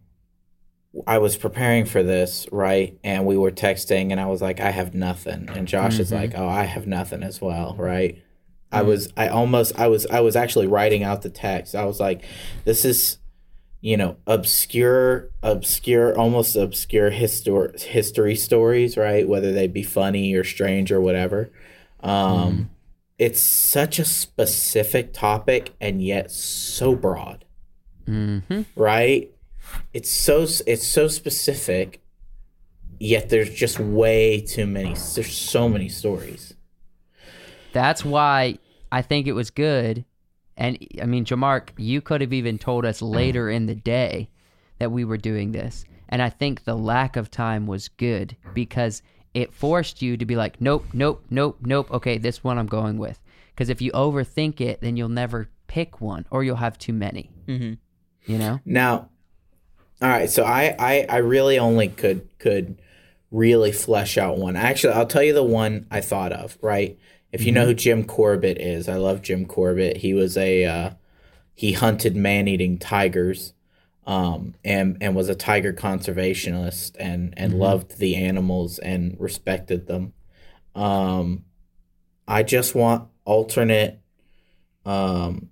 I 1.08 1.18
was 1.18 1.36
preparing 1.36 1.86
for 1.86 2.04
this, 2.04 2.46
right, 2.52 2.96
and 3.02 3.26
we 3.26 3.36
were 3.36 3.50
texting, 3.50 4.12
and 4.12 4.20
I 4.20 4.26
was 4.26 4.40
like, 4.40 4.60
I 4.60 4.70
have 4.70 4.94
nothing, 4.94 5.48
and 5.48 5.66
Josh 5.66 5.98
is 5.98 6.12
mm-hmm. 6.12 6.22
like, 6.22 6.38
Oh, 6.38 6.46
I 6.46 6.64
have 6.64 6.86
nothing 6.86 7.24
as 7.24 7.40
well, 7.40 7.74
right? 7.76 8.22
I 8.70 8.82
mm. 8.82 8.86
was, 8.86 9.12
I 9.16 9.26
almost, 9.26 9.76
I 9.76 9.88
was, 9.88 10.06
I 10.06 10.20
was 10.20 10.36
actually 10.36 10.68
writing 10.68 11.02
out 11.02 11.22
the 11.22 11.30
text. 11.30 11.74
I 11.74 11.84
was 11.84 11.98
like, 11.98 12.24
this 12.64 12.84
is, 12.84 13.18
you 13.80 13.96
know, 13.96 14.18
obscure, 14.28 15.30
obscure, 15.42 16.16
almost 16.16 16.54
obscure 16.54 17.10
histor- 17.10 17.78
history 17.82 18.36
stories, 18.36 18.96
right? 18.96 19.28
Whether 19.28 19.52
they 19.52 19.66
be 19.66 19.82
funny 19.82 20.32
or 20.34 20.44
strange 20.44 20.92
or 20.92 21.00
whatever. 21.00 21.50
Um, 22.00 22.52
mm. 22.52 22.68
It's 23.18 23.42
such 23.42 23.98
a 23.98 24.04
specific 24.04 25.12
topic 25.12 25.74
and 25.80 26.00
yet 26.00 26.30
so 26.30 26.94
broad, 26.94 27.44
hmm 28.06 28.62
right? 28.76 29.30
It's 29.92 30.10
so 30.10 30.46
it's 30.66 30.86
so 30.86 31.08
specific, 31.08 32.02
yet 32.98 33.28
there's 33.28 33.50
just 33.50 33.78
way 33.78 34.40
too 34.40 34.66
many. 34.66 34.94
There's 34.94 35.32
so 35.32 35.68
many 35.68 35.88
stories. 35.88 36.54
That's 37.72 38.04
why 38.04 38.58
I 38.90 39.02
think 39.02 39.26
it 39.26 39.32
was 39.32 39.50
good. 39.50 40.04
And 40.56 40.78
I 41.00 41.06
mean, 41.06 41.24
Jamark, 41.24 41.70
you 41.78 42.00
could 42.00 42.20
have 42.20 42.32
even 42.32 42.58
told 42.58 42.84
us 42.84 43.00
later 43.00 43.48
in 43.48 43.66
the 43.66 43.74
day 43.74 44.28
that 44.78 44.92
we 44.92 45.04
were 45.04 45.16
doing 45.16 45.52
this. 45.52 45.84
And 46.08 46.20
I 46.20 46.28
think 46.28 46.64
the 46.64 46.74
lack 46.74 47.16
of 47.16 47.30
time 47.30 47.66
was 47.66 47.88
good 47.88 48.36
because 48.52 49.02
it 49.32 49.54
forced 49.54 50.02
you 50.02 50.18
to 50.18 50.26
be 50.26 50.36
like, 50.36 50.60
nope, 50.60 50.84
nope, 50.92 51.24
nope, 51.30 51.58
nope. 51.62 51.90
Okay, 51.90 52.18
this 52.18 52.44
one 52.44 52.58
I'm 52.58 52.66
going 52.66 52.98
with. 52.98 53.18
Because 53.54 53.70
if 53.70 53.80
you 53.80 53.90
overthink 53.92 54.60
it, 54.60 54.80
then 54.82 54.96
you'll 54.96 55.08
never 55.08 55.48
pick 55.68 56.02
one 56.02 56.26
or 56.30 56.44
you'll 56.44 56.56
have 56.56 56.76
too 56.78 56.92
many. 56.92 57.30
Mhm. 57.48 57.78
You 58.26 58.38
know? 58.38 58.60
Now, 58.64 59.08
all 60.00 60.08
right. 60.08 60.30
So 60.30 60.44
I, 60.44 60.74
I, 60.78 61.06
I 61.08 61.16
really 61.18 61.58
only 61.58 61.88
could 61.88 62.28
could 62.38 62.80
really 63.30 63.72
flesh 63.72 64.18
out 64.18 64.38
one. 64.38 64.56
Actually, 64.56 64.94
I'll 64.94 65.06
tell 65.06 65.22
you 65.22 65.32
the 65.32 65.42
one 65.42 65.86
I 65.90 66.00
thought 66.00 66.32
of. 66.32 66.58
Right. 66.60 66.98
If 67.32 67.44
you 67.44 67.52
know 67.52 67.64
who 67.66 67.74
Jim 67.74 68.04
Corbett 68.04 68.60
is, 68.60 68.88
I 68.88 68.96
love 68.96 69.22
Jim 69.22 69.46
Corbett. 69.46 69.98
He 69.98 70.12
was 70.12 70.36
a 70.36 70.64
uh, 70.64 70.90
he 71.54 71.72
hunted 71.72 72.14
man 72.14 72.46
eating 72.46 72.78
tigers, 72.78 73.54
um, 74.06 74.54
and 74.62 74.98
and 75.00 75.16
was 75.16 75.30
a 75.30 75.34
tiger 75.34 75.72
conservationist 75.72 76.94
and 76.98 77.32
and 77.38 77.58
loved 77.58 77.98
the 77.98 78.16
animals 78.16 78.78
and 78.80 79.16
respected 79.18 79.86
them. 79.86 80.12
Um, 80.74 81.44
I 82.28 82.42
just 82.42 82.74
want 82.74 83.08
alternate 83.24 84.00
um 84.84 85.51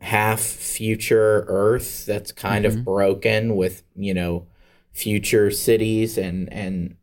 half 0.00 0.40
future 0.40 1.44
earth 1.48 2.04
that's 2.06 2.32
kind 2.32 2.64
of 2.66 2.84
broken 2.84 3.56
with 3.56 3.82
you 3.96 4.12
know 4.12 4.46
future 4.92 5.50
cities 5.50 6.18
and 6.18 6.52
and 6.52 6.96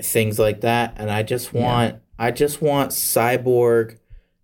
things 0.00 0.38
like 0.38 0.60
that. 0.60 0.94
And 0.96 1.10
i 1.10 1.22
just 1.22 1.52
want 1.52 1.96
i 2.18 2.30
just 2.30 2.60
want 2.62 2.90
cyborg 2.90 3.98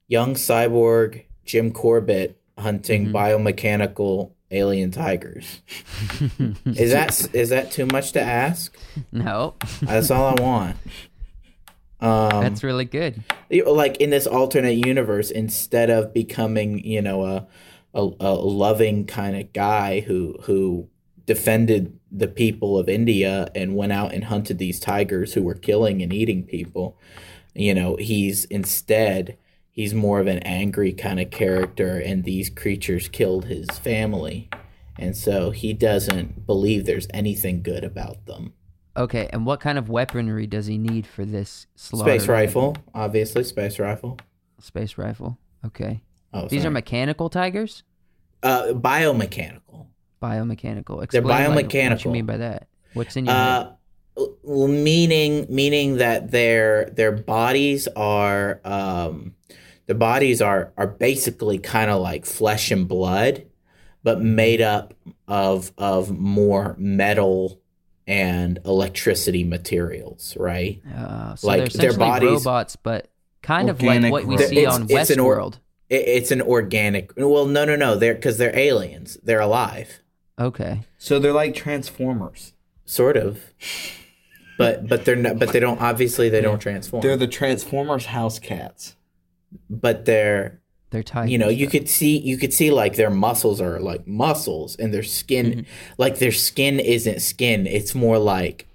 young 0.09 0.35
cyborg 0.35 1.25
jim 1.45 1.73
corbett 1.73 2.40
hunting 2.59 3.09
biomechanical 3.12 4.33
alien 4.51 4.90
tigers. 4.90 5.62
Is 6.66 6.92
that 6.92 7.29
is 7.35 7.49
that 7.51 7.71
too 7.71 7.87
much 7.87 8.12
to 8.12 8.21
ask? 8.21 8.77
No, 9.11 9.55
that's 9.81 10.11
all 10.11 10.38
i 10.38 10.42
want. 10.42 10.77
Um 12.01 12.42
that's 12.42 12.62
really 12.62 12.85
good. 12.85 13.23
like 13.66 13.97
in 13.99 14.11
this 14.11 14.27
alternate 14.27 14.87
universe 14.87 15.31
instead 15.31 15.88
of 15.90 16.12
becoming 16.12 16.85
you 16.85 17.01
know 17.01 17.25
a 17.25 17.47
a, 17.94 18.00
a 18.20 18.35
loving 18.35 19.07
kind 19.07 19.37
of 19.37 19.52
guy 19.52 20.00
who 20.00 20.37
who 20.44 20.88
defended 21.26 21.98
the 22.11 22.28
people 22.28 22.78
of 22.78 22.88
India 22.88 23.48
and 23.55 23.76
went 23.76 23.92
out 23.92 24.12
and 24.12 24.24
hunted 24.24 24.59
these 24.59 24.81
tigers 24.81 25.35
who 25.35 25.42
were 25.42 25.55
killing 25.55 26.02
and 26.02 26.12
eating 26.12 26.42
people 26.44 26.98
you 27.55 27.72
know 27.74 27.96
he's 27.96 28.44
instead 28.46 29.37
he's 29.70 29.94
more 29.94 30.20
of 30.20 30.26
an 30.26 30.38
angry 30.40 30.92
kind 30.92 31.20
of 31.20 31.31
character 31.31 31.98
and 31.98 32.24
these 32.24 32.50
creatures 32.50 33.09
killed 33.09 33.44
his 33.46 33.68
family 33.78 34.48
and 34.98 35.16
so 35.16 35.50
he 35.50 35.72
doesn't 35.72 36.46
believe 36.46 36.85
there's 36.85 37.09
anything 37.14 37.62
good 37.62 37.85
about 37.85 38.24
them 38.26 38.52
Okay, 38.94 39.26
and 39.33 39.46
what 39.46 39.59
kind 39.61 39.78
of 39.78 39.88
weaponry 39.88 40.46
does 40.46 40.66
he 40.66 40.76
need 40.76 41.07
for 41.07 41.24
this 41.24 41.66
slaughter? 41.76 42.11
space 42.18 42.28
rifle 42.28 42.76
obviously 42.94 43.44
space 43.44 43.78
rifle 43.78 44.18
Space 44.61 44.96
rifle. 44.98 45.38
Okay. 45.64 46.02
Oh 46.33 46.49
These 46.49 46.64
are 46.64 46.71
mechanical 46.71 47.29
tigers? 47.31 47.83
uh 48.42 48.68
biomechanical 48.73 49.87
Biomechanical. 50.23 50.97
They're 51.11 51.21
Explain, 51.21 51.27
like, 51.27 51.49
what 51.49 51.68
biomechanical. 51.68 52.05
you 52.05 52.11
mean 52.12 52.27
by 52.27 52.37
that? 52.37 52.68
What's 52.95 53.16
in 53.16 53.25
your? 53.27 53.35
Uh, 53.35 53.73
well, 54.45 54.68
meaning 54.68 55.47
meaning 55.49 55.97
that 55.97 56.31
their 56.31 56.85
their 56.90 57.11
bodies 57.11 57.88
are 57.97 58.61
um, 58.64 59.35
the 59.87 59.95
bodies 59.97 60.40
are 60.40 60.73
are 60.77 60.87
basically 60.87 61.59
kind 61.59 61.90
of 61.90 62.01
like 62.01 62.25
flesh 62.25 62.71
and 62.71 62.87
blood, 62.87 63.45
but 64.05 64.21
made 64.21 64.61
up 64.61 64.95
of 65.27 65.73
of 65.77 66.16
more 66.16 66.77
metal 66.79 67.61
and 68.07 68.61
electricity 68.64 69.42
materials, 69.42 70.37
right? 70.38 70.81
Uh, 70.97 71.35
so 71.35 71.49
like, 71.49 71.59
they're 71.59 71.66
their 71.68 71.68
essentially 71.90 71.97
bodies- 71.99 72.31
robots, 72.31 72.77
but 72.77 73.09
kind 73.42 73.68
of 73.68 73.83
like 73.83 74.12
what 74.12 74.25
we 74.25 74.35
robots. 74.37 74.49
see 74.51 74.59
It's- 74.59 74.75
on 74.75 74.87
it's 74.88 75.11
an 75.11 75.18
Westworld. 75.18 75.59
It, 75.88 76.05
it's 76.07 76.31
an 76.31 76.40
organic. 76.42 77.12
Well, 77.16 77.47
no, 77.47 77.64
no, 77.64 77.77
no. 77.77 77.95
They're 77.97 78.14
because 78.14 78.38
they're 78.38 78.57
aliens. 78.59 79.18
They're 79.23 79.40
alive, 79.40 80.01
Okay. 80.38 80.83
So 80.99 81.18
they're 81.18 81.33
like 81.33 81.55
Transformers. 81.55 82.53
sort 82.85 83.16
of. 83.16 83.53
But 84.59 84.87
but 84.88 85.05
they're 85.05 85.16
not. 85.16 85.38
But 85.38 85.53
they 85.53 85.61
don't. 85.61 85.81
Obviously, 85.81 86.29
they 86.29 86.40
don't 86.40 86.59
transform. 86.61 87.03
They're 87.03 87.16
the 87.16 87.27
Transformers 87.27 88.07
house 88.07 88.38
cats. 88.38 88.97
but 89.68 90.05
they're 90.05 90.61
They're 90.90 91.03
tigers. 91.03 91.31
you 91.31 91.38
know 91.38 91.49
you 91.49 91.66
though. 91.66 91.73
could 91.73 91.88
see 91.88 92.18
you 92.18 92.37
could 92.38 92.53
see 92.53 92.71
like 92.71 92.97
their 92.97 93.11
muscles 93.11 93.61
are 93.61 93.81
like 93.81 94.07
muscles 94.07 94.77
and 94.77 94.92
their 94.95 95.03
skin 95.03 95.47
Mm-hmm. 95.47 95.61
like 95.99 96.18
their 96.18 96.33
skin 96.33 96.81
isn't 96.81 97.21
skin 97.21 97.66
it's 97.66 97.95
more 97.95 98.18
like 98.18 98.66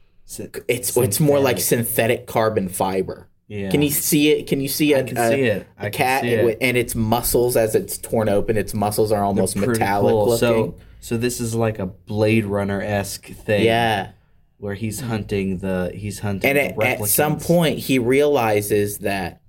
it's 0.68 0.96
it's 0.98 1.20
more 1.20 1.40
like 1.40 1.60
synthetic 1.60 2.28
carbon 2.28 2.70
fiber 2.70 3.28
Yeah. 3.50 3.70
can 3.72 3.82
you 3.82 3.90
see 3.92 4.30
it 4.32 4.48
can 4.48 4.60
you 4.60 4.68
see 4.68 4.92
a, 4.94 5.00
I 5.00 5.04
can 5.04 5.18
a- 5.18 5.30
see 5.30 5.42
it. 5.44 5.68
a 5.78 5.82
I 5.82 5.90
can 5.90 5.92
cat 5.94 6.26
it. 6.26 6.58
and 6.60 6.76
its 6.76 6.96
muscles 6.96 7.56
as 7.56 7.76
it's 7.76 7.98
torn 7.98 8.28
open 8.28 8.58
its 8.58 8.74
muscles 8.74 9.12
are 9.12 9.24
almost 9.24 9.56
metallic 9.56 10.12
cool. 10.12 10.26
looking 10.26 10.38
So 10.40 10.76
so 11.00 11.16
this 11.18 11.40
is 11.40 11.56
like 11.56 11.80
a 11.80 11.86
Blade 11.86 12.44
Runner 12.46 12.82
esque 12.82 13.26
thing. 13.28 13.64
yeah 13.64 14.12
Where 14.58 14.74
he's 14.76 15.00
hunting 15.00 15.60
the 15.60 15.92
he's 15.96 16.20
hunting 16.20 16.58
and 16.58 16.82
at 16.84 17.06
some 17.06 17.40
point 17.40 17.80
he 17.80 18.00
realizes 18.00 18.98
that 19.00 19.42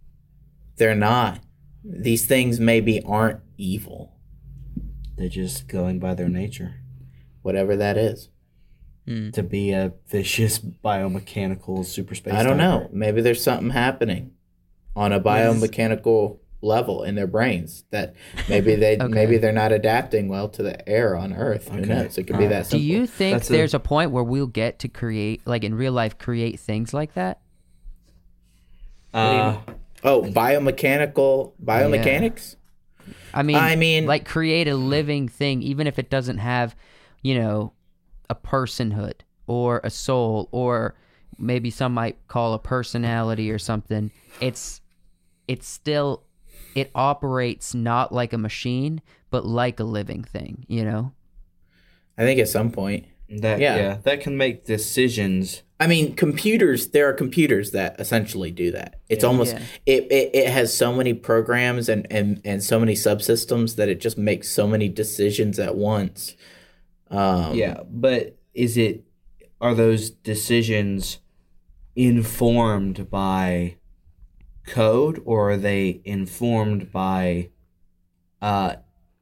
they're 0.76 0.94
not 0.94 1.40
these 1.82 2.24
things 2.26 2.60
maybe 2.60 3.02
aren't 3.02 3.40
evil 3.56 4.12
they're 5.16 5.28
just 5.28 5.66
going 5.66 5.98
by 5.98 6.14
their 6.14 6.28
nature. 6.28 6.74
whatever 7.42 7.74
that 7.74 7.96
is 7.96 8.28
to 9.32 9.42
be 9.42 9.72
a 9.72 9.92
vicious 10.08 10.58
biomechanical 10.58 11.84
super 11.84 12.14
space. 12.14 12.34
I 12.34 12.42
don't 12.42 12.58
know. 12.58 12.88
Maybe 12.92 13.20
there's 13.22 13.42
something 13.42 13.70
happening 13.70 14.32
on 14.94 15.12
a 15.12 15.20
biomechanical 15.20 16.38
level 16.60 17.04
in 17.04 17.14
their 17.14 17.26
brains 17.28 17.84
that 17.90 18.14
maybe 18.48 18.74
they 18.74 18.96
Okay. 19.00 19.06
maybe 19.12 19.38
they're 19.38 19.52
not 19.52 19.70
adapting 19.72 20.28
well 20.28 20.48
to 20.48 20.62
the 20.62 20.88
air 20.88 21.16
on 21.16 21.32
Earth. 21.32 21.68
Who 21.68 21.78
Okay. 21.78 21.88
knows? 21.88 22.18
It 22.18 22.24
could 22.24 22.36
be 22.38 22.44
Alright. 22.44 22.64
that 22.64 22.70
Do 22.70 22.78
you 22.78 23.06
think 23.06 23.36
That's 23.38 23.48
there's 23.48 23.74
a 23.74 23.80
point 23.80 24.10
where 24.10 24.24
we'll 24.24 24.46
get 24.48 24.80
to 24.80 24.88
create, 24.88 25.46
like 25.46 25.62
in 25.64 25.74
real 25.74 25.92
life, 25.92 26.18
create 26.18 26.58
things 26.60 26.92
like 26.92 27.14
that? 27.14 27.40
Uh, 29.14 29.58
Oh, 30.04 30.22
biomechanical 30.22 31.52
biomechanics. 31.64 32.54
I 33.34 33.42
mean, 33.42 33.56
I 33.56 33.74
mean- 33.76 34.06
like 34.06 34.24
create 34.26 34.68
a 34.68 34.76
living 34.76 35.28
thing, 35.28 35.62
even 35.62 35.86
if 35.86 35.98
it 35.98 36.08
doesn't 36.10 36.38
have, 36.38 36.76
you 37.22 37.38
know, 37.38 37.72
a 38.30 38.34
personhood 38.34 39.20
or 39.46 39.80
a 39.84 39.90
soul 39.90 40.48
or 40.52 40.94
maybe 41.38 41.70
some 41.70 41.94
might 41.94 42.16
call 42.28 42.54
a 42.54 42.58
personality 42.58 43.50
or 43.50 43.58
something. 43.58 44.10
It's 44.40 44.80
it's 45.46 45.68
still 45.68 46.24
it 46.74 46.90
operates 46.94 47.74
not 47.74 48.12
like 48.12 48.32
a 48.32 48.38
machine, 48.38 49.00
but 49.30 49.46
like 49.46 49.80
a 49.80 49.84
living 49.84 50.22
thing. 50.22 50.64
You 50.68 50.84
know? 50.84 51.12
I 52.16 52.22
think 52.22 52.40
at 52.40 52.48
some 52.48 52.70
point. 52.70 53.06
that 53.30 53.60
Yeah. 53.60 53.76
yeah. 53.76 53.98
that 54.04 54.20
can 54.20 54.36
make 54.36 54.64
decisions. 54.66 55.62
I 55.80 55.86
mean, 55.86 56.16
computers. 56.16 56.88
There 56.88 57.08
are 57.08 57.12
computers 57.12 57.70
that 57.70 58.00
essentially 58.00 58.50
do 58.50 58.72
that. 58.72 59.00
It's 59.08 59.22
almost 59.22 59.54
Yeah. 59.54 59.62
it, 59.86 60.10
it. 60.10 60.30
It 60.34 60.48
has 60.48 60.74
so 60.74 60.92
many 60.92 61.14
programs 61.14 61.88
and 61.88 62.06
and 62.10 62.40
and 62.44 62.62
so 62.64 62.80
many 62.80 62.94
subsystems 62.94 63.76
that 63.76 63.88
it 63.88 64.00
just 64.00 64.18
makes 64.18 64.50
so 64.50 64.66
many 64.66 64.88
decisions 64.88 65.58
at 65.58 65.76
once. 65.76 66.34
Um, 67.10 67.54
Yeah, 67.54 67.82
but 67.88 68.38
is 68.54 68.76
it 68.76 69.04
are 69.60 69.74
those 69.74 70.10
decisions 70.10 71.18
informed 71.96 73.10
by 73.10 73.76
code 74.66 75.20
or 75.24 75.50
are 75.52 75.56
they 75.56 76.00
informed 76.04 76.92
by 76.92 77.48
uh 78.42 78.76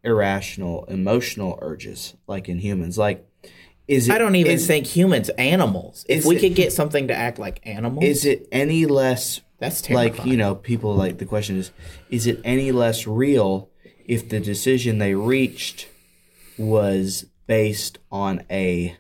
irrational 0.05 0.85
emotional 0.87 1.59
urges 1.63 2.15
like 2.27 2.49
in 2.49 2.59
humans? 2.59 2.99
Like 2.99 3.27
is 3.89 4.09
it 4.09 4.13
I 4.15 4.19
don't 4.19 4.35
even 4.37 4.53
is, 4.55 4.67
think 4.67 4.87
humans, 4.87 5.29
animals. 5.31 6.05
If 6.09 6.25
we 6.25 6.37
it- 6.37 6.41
could 6.41 6.55
get 6.55 6.73
something 6.73 7.07
to 7.09 7.15
act 7.15 7.39
like 7.39 7.61
animals, 7.65 8.05
is 8.05 8.25
it 8.25 8.49
any 8.53 8.85
less 8.85 9.41
that's 9.59 9.81
terrifying. 9.81 10.17
like 10.17 10.27
you 10.27 10.37
know 10.37 10.55
people 10.55 10.95
like 10.95 11.19
the 11.19 11.25
question 11.25 11.57
is 11.57 11.71
is 12.11 12.27
it 12.27 12.41
any 12.45 12.73
less 12.73 13.07
real 13.07 13.71
if 14.05 14.29
the 14.29 14.39
decision 14.41 14.99
they 14.99 15.15
reached 15.15 15.89
was 16.59 17.25
based 17.47 17.99
on 18.11 18.45
a 18.51 18.97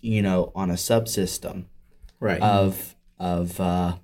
you 0.00 0.22
know 0.22 0.52
on 0.54 0.70
a 0.70 0.74
subsystem 0.74 1.64
right? 2.18 2.40
of 2.40 2.96
of 3.18 3.60
uh 3.60 3.96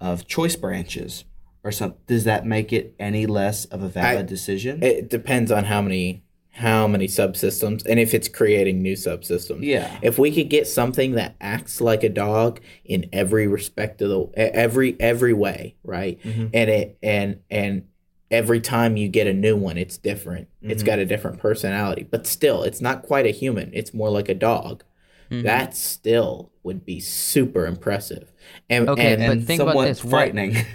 of 0.00 0.26
choice 0.26 0.56
branches 0.56 1.24
or 1.62 1.72
something 1.72 2.00
does 2.06 2.24
that 2.24 2.46
make 2.46 2.72
it 2.72 2.94
any 2.98 3.26
less 3.26 3.64
of 3.66 3.82
a 3.82 3.88
valid 3.88 4.26
decision 4.26 4.82
it 4.82 5.08
depends 5.08 5.50
on 5.50 5.64
how 5.64 5.80
many 5.80 6.24
how 6.54 6.86
many 6.86 7.08
subsystems 7.08 7.84
and 7.84 7.98
if 7.98 8.14
it's 8.14 8.28
creating 8.28 8.80
new 8.80 8.94
subsystems. 8.94 9.62
Yeah. 9.62 9.98
If 10.02 10.18
we 10.18 10.32
could 10.32 10.48
get 10.48 10.68
something 10.68 11.12
that 11.12 11.34
acts 11.40 11.80
like 11.80 12.04
a 12.04 12.08
dog 12.08 12.60
in 12.84 13.08
every 13.12 13.48
respect 13.48 14.00
of 14.02 14.08
the 14.08 14.38
every 14.38 14.98
every 15.00 15.32
way, 15.32 15.74
right? 15.82 16.20
Mm-hmm. 16.22 16.46
And 16.54 16.70
it 16.70 16.98
and 17.02 17.40
and 17.50 17.88
every 18.30 18.60
time 18.60 18.96
you 18.96 19.08
get 19.08 19.26
a 19.26 19.32
new 19.32 19.56
one, 19.56 19.76
it's 19.78 19.98
different. 19.98 20.48
It's 20.62 20.82
Mm-hmm. 20.82 20.86
got 20.86 20.98
a 20.98 21.06
different 21.06 21.38
personality, 21.38 22.06
but 22.10 22.26
still, 22.26 22.62
it's 22.62 22.80
not 22.80 23.02
quite 23.02 23.26
a 23.26 23.30
human. 23.30 23.70
It's 23.74 23.92
more 23.94 24.10
like 24.10 24.28
a 24.28 24.34
dog. 24.34 24.82
Mm-hmm. 25.30 25.42
That 25.44 25.74
still 25.76 26.52
would 26.62 26.84
be 26.84 27.00
super 27.00 27.66
impressive. 27.66 28.32
And 28.70 28.88
Okay, 28.88 29.14
and, 29.14 29.22
but 29.22 29.30
and 29.32 29.46
think 29.46 29.60
about 29.62 29.72
somewhat 29.72 29.84
this, 29.86 30.04
what- 30.04 30.10
frightening 30.10 30.56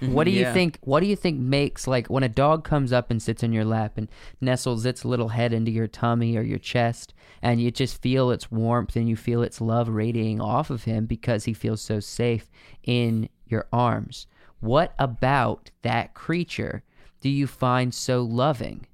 What 0.00 0.24
do 0.24 0.32
you 0.32 0.40
Yeah. 0.40 0.52
think? 0.52 0.78
What 0.80 0.98
do 0.98 1.06
you 1.06 1.14
think 1.14 1.38
makes 1.38 1.86
like 1.86 2.08
when 2.08 2.24
a 2.24 2.28
dog 2.28 2.64
comes 2.64 2.92
up 2.92 3.08
and 3.08 3.22
sits 3.22 3.44
in 3.44 3.52
your 3.52 3.64
lap 3.64 3.92
and 3.96 4.08
nestles 4.40 4.84
its 4.84 5.04
little 5.04 5.28
head 5.28 5.52
into 5.52 5.70
your 5.70 5.86
tummy 5.86 6.36
or 6.36 6.42
your 6.42 6.58
chest, 6.58 7.14
and 7.40 7.60
you 7.60 7.70
just 7.70 8.02
feel 8.02 8.32
its 8.32 8.50
warmth 8.50 8.96
and 8.96 9.08
you 9.08 9.14
feel 9.14 9.42
its 9.44 9.60
love 9.60 9.88
radiating 9.88 10.40
off 10.40 10.70
of 10.70 10.82
him 10.84 11.06
because 11.06 11.44
he 11.44 11.52
feels 11.54 11.80
so 11.80 12.00
safe 12.00 12.50
in 12.82 13.28
your 13.46 13.68
arms? 13.72 14.26
What 14.62 14.94
about 14.98 15.70
that 15.82 16.14
creature 16.14 16.84
do 17.20 17.28
you 17.28 17.46
find 17.46 17.92
so 17.92 18.22
loving? 18.22 18.86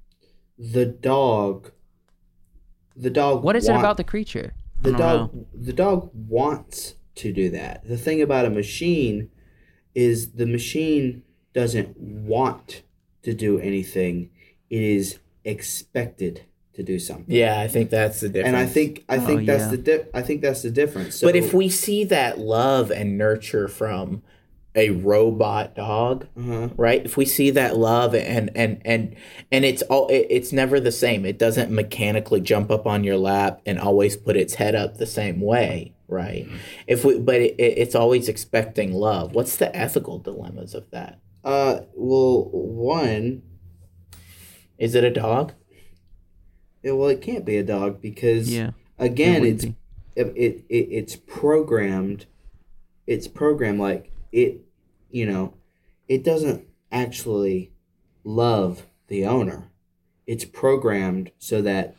the 0.61 0.85
dog 0.85 1.71
the 2.97 3.09
dog 3.09 3.43
What 3.45 3.55
is 3.55 3.69
it 3.69 3.75
about 3.75 3.95
the 3.95 4.03
creature? 4.03 4.53
the 4.81 4.89
I 4.93 4.97
don't 4.97 4.99
dog 5.31 5.45
the 5.53 5.71
dog 5.73 6.09
wants 6.13 6.95
to 7.15 7.31
do 7.31 7.49
that 7.51 7.87
the 7.87 7.97
thing 7.97 8.21
about 8.21 8.45
a 8.45 8.49
machine 8.49 9.29
is 9.95 10.31
the 10.31 10.45
machine 10.45 11.23
doesn't 11.53 11.97
want 11.97 12.83
to 13.23 13.33
do 13.33 13.57
anything 13.59 14.31
it 14.69 14.81
is 14.81 15.19
expected 15.45 16.43
to 16.73 16.83
do 16.83 16.97
something 16.99 17.33
yeah, 17.35 17.59
I 17.61 17.67
think 17.67 17.89
that's 17.89 18.19
the 18.21 18.29
difference. 18.29 18.47
and 18.47 18.57
i 18.57 18.65
think 18.65 19.03
i 19.09 19.17
think 19.19 19.41
Oh, 19.41 19.45
that's 19.45 19.63
yeah. 19.65 19.69
the 19.71 19.77
di- 19.77 20.05
i 20.13 20.21
think 20.21 20.41
that's 20.41 20.61
the 20.61 20.71
difference 20.71 21.15
so, 21.15 21.27
but 21.27 21.35
if 21.37 21.53
we 21.53 21.69
see 21.69 22.03
that 22.05 22.37
love 22.39 22.89
and 22.91 23.17
nurture 23.17 23.67
from 23.67 24.23
a 24.75 24.91
robot 24.91 25.75
dog, 25.75 26.27
uh-huh. 26.37 26.69
right? 26.77 27.03
If 27.03 27.17
we 27.17 27.25
see 27.25 27.49
that 27.51 27.77
love 27.77 28.13
and 28.13 28.51
and 28.55 28.81
and 28.85 29.15
and 29.51 29.65
it's 29.65 29.81
all 29.83 30.07
it, 30.07 30.27
it's 30.29 30.51
never 30.53 30.79
the 30.79 30.91
same. 30.91 31.25
It 31.25 31.39
doesn't 31.39 31.71
mechanically 31.71 32.41
jump 32.41 32.71
up 32.71 32.85
on 32.85 33.03
your 33.03 33.17
lap 33.17 33.61
and 33.65 33.79
always 33.79 34.15
put 34.15 34.37
its 34.37 34.55
head 34.55 34.75
up 34.75 34.97
the 34.97 35.07
same 35.07 35.41
way, 35.41 35.93
right? 36.07 36.47
If 36.87 37.03
we 37.03 37.19
but 37.19 37.35
it, 37.35 37.55
it, 37.59 37.77
it's 37.77 37.95
always 37.95 38.29
expecting 38.29 38.93
love. 38.93 39.33
What's 39.33 39.55
the 39.55 39.75
ethical 39.75 40.19
dilemmas 40.19 40.73
of 40.73 40.89
that? 40.91 41.19
uh 41.43 41.81
well 41.95 42.49
one 42.51 43.41
Is 44.77 44.95
it 44.95 45.03
a 45.03 45.09
dog? 45.09 45.53
it, 46.83 46.91
well 46.91 47.09
it 47.09 47.21
can't 47.21 47.45
be 47.45 47.57
a 47.57 47.63
dog 47.63 48.01
because 48.01 48.53
Yeah, 48.53 48.71
again 48.97 49.41
wouldn't 49.41 49.63
it's 49.63 49.73
it, 50.15 50.27
it, 50.35 50.65
it 50.69 50.87
it's 50.91 51.15
programmed 51.15 52.25
it's 53.07 53.27
programmed 53.27 53.79
like 53.79 54.11
it 54.31 54.61
you 55.09 55.25
know 55.25 55.53
it 56.07 56.23
doesn't 56.23 56.67
actually 56.91 57.71
love 58.23 58.85
the 59.07 59.25
owner 59.25 59.71
it's 60.27 60.45
programmed 60.45 61.31
so 61.39 61.61
that 61.61 61.95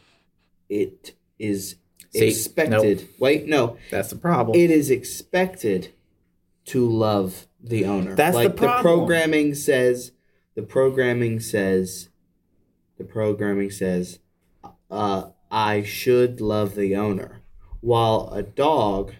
it 0.69 1.14
is 1.38 1.77
See, 2.12 2.29
expected 2.29 3.09
wait 3.19 3.47
no 3.47 3.77
That's 3.90 4.11
the 4.11 4.16
problem. 4.16 4.59
it 4.59 4.71
is 4.71 4.90
expected 4.90 5.93
to 6.66 6.88
love 6.88 7.47
the 7.62 7.85
owner 7.85 8.14
That's 8.14 8.37
the 8.37 8.45
like 8.45 8.57
problem. 8.57 8.83
programming 8.83 9.55
says 9.55 10.12
the 10.55 10.62
programming 10.62 11.40
says 11.40 12.09
the 12.99 13.05
programming 13.05 13.71
says 13.71 14.19
uh, 14.90 15.31
I 15.51 15.83
should 15.83 16.40
love 16.40 16.75
the 16.75 16.97
owner. 16.97 17.43
While 17.81 18.31
a 18.33 18.43
dog, 18.43 19.14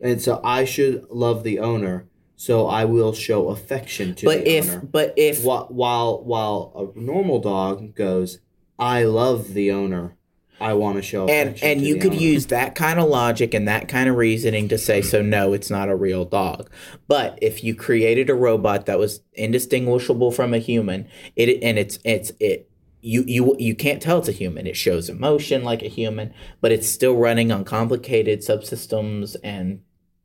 and 0.00 0.20
so 0.20 0.40
I 0.42 0.64
should 0.64 1.06
love 1.10 1.42
the 1.42 1.58
owner, 1.58 2.06
so 2.36 2.66
I 2.66 2.84
will 2.84 3.12
show 3.14 3.48
affection 3.48 4.14
to 4.16 4.26
but 4.26 4.44
the 4.44 4.56
if 4.58 4.70
owner. 4.70 4.80
but 4.80 5.14
if 5.16 5.42
While, 5.42 5.66
while 5.70 6.22
while 6.22 6.92
a 6.96 6.98
normal 6.98 7.40
dog 7.40 7.94
goes, 7.94 8.40
I 8.78 9.04
love 9.04 9.54
the 9.54 9.70
owner. 9.72 10.16
I 10.58 10.72
want 10.72 10.96
to 10.96 11.02
show 11.02 11.24
affection. 11.24 11.68
and 11.68 11.78
and 11.78 11.86
you 11.86 11.96
could 11.96 12.12
owner. 12.12 12.20
use 12.20 12.46
that 12.46 12.74
kind 12.74 12.98
of 12.98 13.08
logic 13.08 13.52
and 13.52 13.68
that 13.68 13.88
kind 13.88 14.08
of 14.08 14.16
reasoning 14.16 14.68
to 14.68 14.78
say 14.78 15.02
so 15.02 15.20
no 15.20 15.52
it's 15.52 15.68
not 15.70 15.90
a 15.90 15.94
real 15.96 16.24
dog 16.24 16.70
but 17.08 17.38
if 17.42 17.62
you 17.62 17.74
created 17.74 18.30
a 18.30 18.34
robot 18.34 18.86
that 18.86 18.98
was 18.98 19.20
indistinguishable 19.34 20.30
from 20.30 20.54
a 20.54 20.58
human 20.58 21.06
it 21.36 21.62
and 21.62 21.78
it's 21.78 21.98
it's 22.04 22.32
it 22.40 22.70
you 23.02 23.22
you 23.26 23.54
you 23.58 23.74
can't 23.74 24.00
tell 24.00 24.18
it's 24.18 24.28
a 24.28 24.32
human 24.32 24.66
it 24.66 24.76
shows 24.78 25.10
emotion 25.10 25.62
like 25.62 25.82
a 25.82 25.88
human 25.88 26.32
but 26.62 26.72
it's 26.72 26.88
still 26.88 27.16
running 27.16 27.52
on 27.52 27.62
complicated 27.62 28.40
subsystems 28.40 29.36
and 29.44 29.82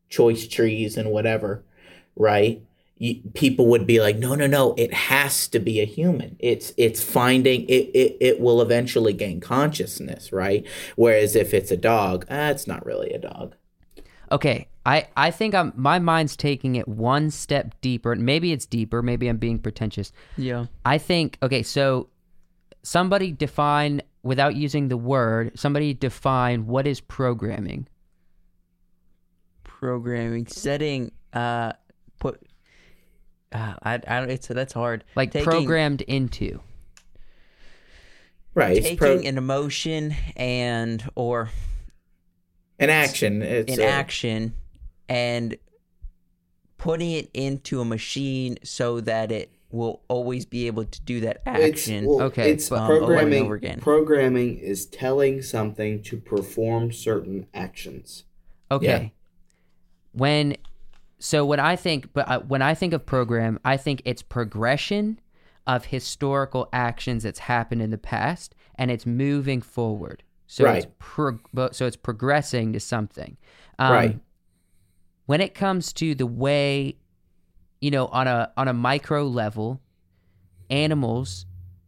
choice 0.08 0.48
trees 0.48 0.96
and 0.96 1.10
whatever 1.10 1.62
right 2.16 2.62
people 3.34 3.66
would 3.66 3.86
be 3.86 4.00
like 4.00 4.16
no 4.16 4.34
no 4.34 4.46
no 4.46 4.74
it 4.76 4.94
has 4.94 5.48
to 5.48 5.58
be 5.58 5.80
a 5.80 5.84
human 5.84 6.36
it's 6.38 6.72
it's 6.76 7.02
finding 7.02 7.62
it, 7.62 7.90
it 7.94 8.16
it 8.20 8.40
will 8.40 8.62
eventually 8.62 9.12
gain 9.12 9.40
consciousness 9.40 10.32
right 10.32 10.64
whereas 10.94 11.34
if 11.34 11.52
it's 11.52 11.70
a 11.70 11.76
dog 11.76 12.24
ah, 12.30 12.50
it's 12.50 12.66
not 12.66 12.84
really 12.86 13.10
a 13.10 13.18
dog 13.18 13.56
Okay, 14.32 14.66
I 14.86 15.08
I 15.14 15.30
think 15.30 15.54
I'm 15.54 15.74
my 15.76 15.98
mind's 15.98 16.36
taking 16.36 16.76
it 16.76 16.88
one 16.88 17.30
step 17.30 17.74
deeper. 17.82 18.16
Maybe 18.16 18.50
it's 18.50 18.64
deeper. 18.64 19.02
Maybe 19.02 19.28
I'm 19.28 19.36
being 19.36 19.58
pretentious. 19.58 20.10
Yeah. 20.38 20.66
I 20.86 20.96
think 20.96 21.36
okay, 21.42 21.62
so 21.62 22.08
somebody 22.82 23.30
define 23.30 24.00
without 24.22 24.56
using 24.56 24.88
the 24.88 24.96
word. 24.96 25.52
Somebody 25.54 25.92
define 25.92 26.66
what 26.66 26.86
is 26.86 26.98
programming. 26.98 27.86
Programming, 29.64 30.46
setting, 30.46 31.12
uh, 31.34 31.74
put. 32.22 32.40
Uh, 33.52 33.74
I, 33.82 33.94
I 34.06 34.20
don't. 34.20 34.30
It's 34.30 34.46
that's 34.46 34.72
hard. 34.72 35.04
Like 35.16 35.32
Taking- 35.32 35.44
programmed 35.50 36.00
into. 36.02 36.60
right 38.54 38.76
it's 38.76 38.86
taking 38.86 38.96
pro- 38.98 39.18
an 39.18 39.38
emotion 39.38 40.14
and 40.36 41.02
or 41.14 41.50
An 42.78 42.90
action. 42.90 43.42
It's 43.42 43.72
in 43.72 43.80
a- 43.80 43.84
action 43.84 44.54
and 45.08 45.56
putting 46.78 47.12
it 47.12 47.30
into 47.34 47.80
a 47.80 47.84
machine 47.84 48.56
so 48.64 49.00
that 49.00 49.30
it 49.30 49.50
will 49.70 50.02
always 50.08 50.44
be 50.44 50.66
able 50.66 50.84
to 50.84 51.00
do 51.02 51.20
that 51.20 51.40
action. 51.46 52.04
It's, 52.04 52.06
well, 52.06 52.22
Okay, 52.22 52.50
it's 52.50 52.68
but, 52.68 52.78
um, 52.80 52.90
over 52.90 52.92
and 52.94 53.06
programming. 53.06 53.42
over 53.44 53.54
again. 53.54 53.80
Programming 53.80 54.58
is 54.58 54.86
telling 54.86 55.40
something 55.42 56.02
to 56.02 56.16
perform 56.18 56.92
certain 56.92 57.46
actions. 57.54 58.24
Okay. 58.70 59.12
When 60.12 60.56
so 61.22 61.46
when 61.46 61.60
I 61.60 61.76
think 61.76 62.12
but 62.12 62.28
uh, 62.28 62.40
when 62.40 62.62
I 62.62 62.74
think 62.74 62.92
of 62.92 63.06
program, 63.06 63.60
I 63.64 63.76
think 63.76 64.02
it's 64.04 64.22
progression 64.22 65.20
of 65.68 65.84
historical 65.84 66.68
actions 66.72 67.22
that's 67.22 67.38
happened 67.38 67.80
in 67.80 67.90
the 67.90 67.98
past 67.98 68.56
and 68.74 68.90
it's 68.90 69.06
moving 69.06 69.60
forward. 69.62 70.24
So 70.48 70.66
it's 70.66 70.86
Right. 70.86 70.98
pro- 70.98 71.70
so 71.70 71.86
it's 71.86 71.96
progressing 71.96 72.72
to 72.72 72.80
something. 72.80 73.36
Um, 73.78 73.92
Right. 73.92 74.20
When 75.26 75.40
it 75.40 75.54
comes 75.54 75.92
to 75.94 76.16
the 76.16 76.26
way 76.26 76.96
you 77.80 77.92
know 77.92 78.06
on 78.08 78.26
a 78.26 78.52
on 78.56 78.66
a 78.66 78.72
micro 78.72 79.24
level 79.24 79.80
animals 80.70 81.46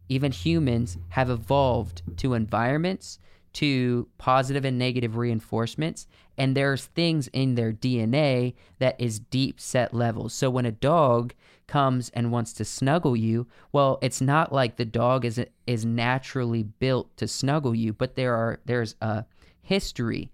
even 0.08 0.30
humans 0.30 0.98
have 1.08 1.30
evolved 1.30 2.02
to 2.18 2.34
environments 2.34 3.18
to 3.54 4.08
positive 4.18 4.64
and 4.64 4.78
negative 4.78 5.16
reinforcements 5.16 6.06
and 6.36 6.56
there's 6.56 6.86
things 6.86 7.28
in 7.28 7.54
their 7.54 7.72
DNA 7.72 8.54
that 8.78 9.00
is 9.00 9.18
deep 9.18 9.60
set 9.60 9.94
levels. 9.94 10.34
So 10.34 10.50
when 10.50 10.66
a 10.66 10.72
dog 10.72 11.34
comes 11.66 12.10
and 12.10 12.32
wants 12.32 12.52
to 12.54 12.64
snuggle 12.64 13.16
you, 13.16 13.46
well, 13.72 13.98
it's 14.02 14.20
not 14.20 14.52
like 14.52 14.76
the 14.76 14.84
dog 14.84 15.24
is 15.24 15.40
is 15.66 15.84
naturally 15.84 16.62
built 16.62 17.16
to 17.16 17.28
snuggle 17.28 17.74
you, 17.74 17.92
but 17.92 18.16
there 18.16 18.34
are 18.34 18.60
there's 18.64 18.96
a 19.00 19.24
history 19.62 20.30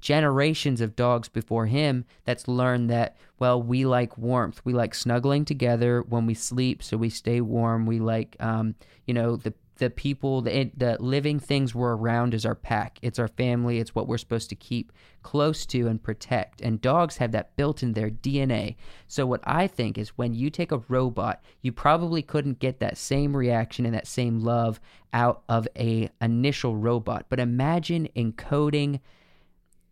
generations 0.00 0.82
of 0.82 0.96
dogs 0.96 1.30
before 1.30 1.64
him 1.64 2.04
that's 2.26 2.46
learned 2.46 2.90
that 2.90 3.16
well 3.38 3.62
we 3.62 3.86
like 3.86 4.18
warmth 4.18 4.60
we 4.62 4.74
like 4.74 4.94
snuggling 4.94 5.46
together 5.46 6.02
when 6.02 6.26
we 6.26 6.34
sleep 6.34 6.82
so 6.82 6.94
we 6.94 7.08
stay 7.08 7.40
warm 7.40 7.86
we 7.86 7.98
like 7.98 8.36
um, 8.38 8.74
you 9.06 9.14
know 9.14 9.34
the 9.34 9.54
the 9.76 9.90
people 9.90 10.40
the, 10.40 10.70
the 10.76 10.96
living 11.00 11.40
things 11.40 11.74
we're 11.74 11.96
around 11.96 12.34
is 12.34 12.46
our 12.46 12.54
pack. 12.54 12.98
It's 13.02 13.18
our 13.18 13.28
family. 13.28 13.78
It's 13.78 13.94
what 13.94 14.06
we're 14.06 14.18
supposed 14.18 14.48
to 14.50 14.54
keep 14.54 14.92
close 15.22 15.66
to 15.66 15.88
and 15.88 16.02
protect. 16.02 16.60
And 16.60 16.80
dogs 16.80 17.16
have 17.16 17.32
that 17.32 17.56
built 17.56 17.82
in 17.82 17.92
their 17.92 18.10
dna 18.10 18.76
so 19.06 19.26
what 19.26 19.40
i 19.44 19.66
think 19.66 19.98
is 19.98 20.16
when 20.16 20.34
you 20.34 20.50
take 20.50 20.72
a 20.72 20.82
robot 20.88 21.42
you 21.62 21.72
probably 21.72 22.22
couldn't 22.22 22.58
get 22.58 22.80
that 22.80 22.96
same 22.96 23.36
reaction 23.36 23.84
and 23.84 23.94
that 23.94 24.06
same 24.06 24.40
love 24.40 24.80
out 25.14 25.44
of 25.48 25.66
a 25.76 26.10
initial 26.20 26.76
robot. 26.76 27.26
But 27.30 27.40
imagine 27.40 28.08
encoding 28.16 29.00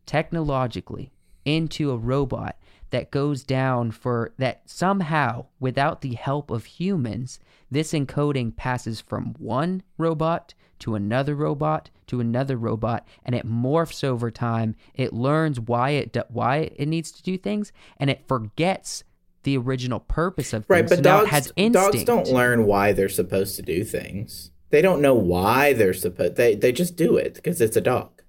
technologically 0.05 1.13
into 1.45 1.93
a 1.93 1.97
robot 1.97 2.57
that 2.93 3.11
goes 3.11 3.43
down 3.43 3.91
for 3.91 4.33
that 4.39 4.63
somehow 4.65 5.45
without 5.61 6.01
the 6.01 6.15
help 6.15 6.51
of 6.51 6.65
humans 6.65 7.41
this 7.71 7.93
encoding 7.93 8.55
passes 8.55 9.01
from 9.01 9.35
one 9.39 9.83
robot 9.99 10.55
to 10.79 10.95
another 10.95 11.35
robot 11.35 11.91
to 12.07 12.21
another 12.21 12.57
robot 12.57 13.07
and 13.25 13.35
it 13.35 13.47
morphs 13.47 14.05
over 14.05 14.31
time 14.31 14.75
it 14.95 15.13
learns 15.13 15.59
why 15.59 15.91
it 15.91 16.13
do, 16.13 16.23
why 16.29 16.71
it 16.77 16.87
needs 16.87 17.11
to 17.11 17.23
do 17.23 17.37
things 17.37 17.73
and 17.99 18.09
it 18.11 18.27
forgets 18.29 19.03
the 19.45 19.57
original 19.57 19.99
purpose 20.01 20.53
of 20.53 20.67
things 20.67 20.71
Right, 20.71 20.89
but 20.89 20.97
so 20.99 21.03
dogs, 21.03 21.27
it 21.27 21.31
has 21.31 21.53
instinct 21.57 21.93
dogs 21.93 22.05
don't 22.05 22.29
learn 22.29 22.65
why 22.65 22.93
they're 22.93 23.09
supposed 23.09 23.57
to 23.57 23.63
do 23.63 23.83
things. 23.85 24.51
They 24.71 24.81
don't 24.83 25.03
know 25.03 25.15
why 25.15 25.73
they're 25.73 25.93
supposed. 25.93 26.37
They 26.37 26.55
they 26.55 26.71
just 26.73 26.95
do 26.97 27.17
it 27.17 27.35
because 27.35 27.61
it's 27.61 27.77
a 27.77 27.81
dog. 27.81 28.23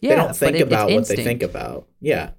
yeah, 0.00 0.10
they 0.10 0.16
don't 0.16 0.36
think 0.36 0.56
it- 0.56 0.62
about 0.62 0.90
what 0.90 1.06
they 1.08 1.16
think 1.16 1.42
about. 1.44 1.86
Yeah, 2.00 2.30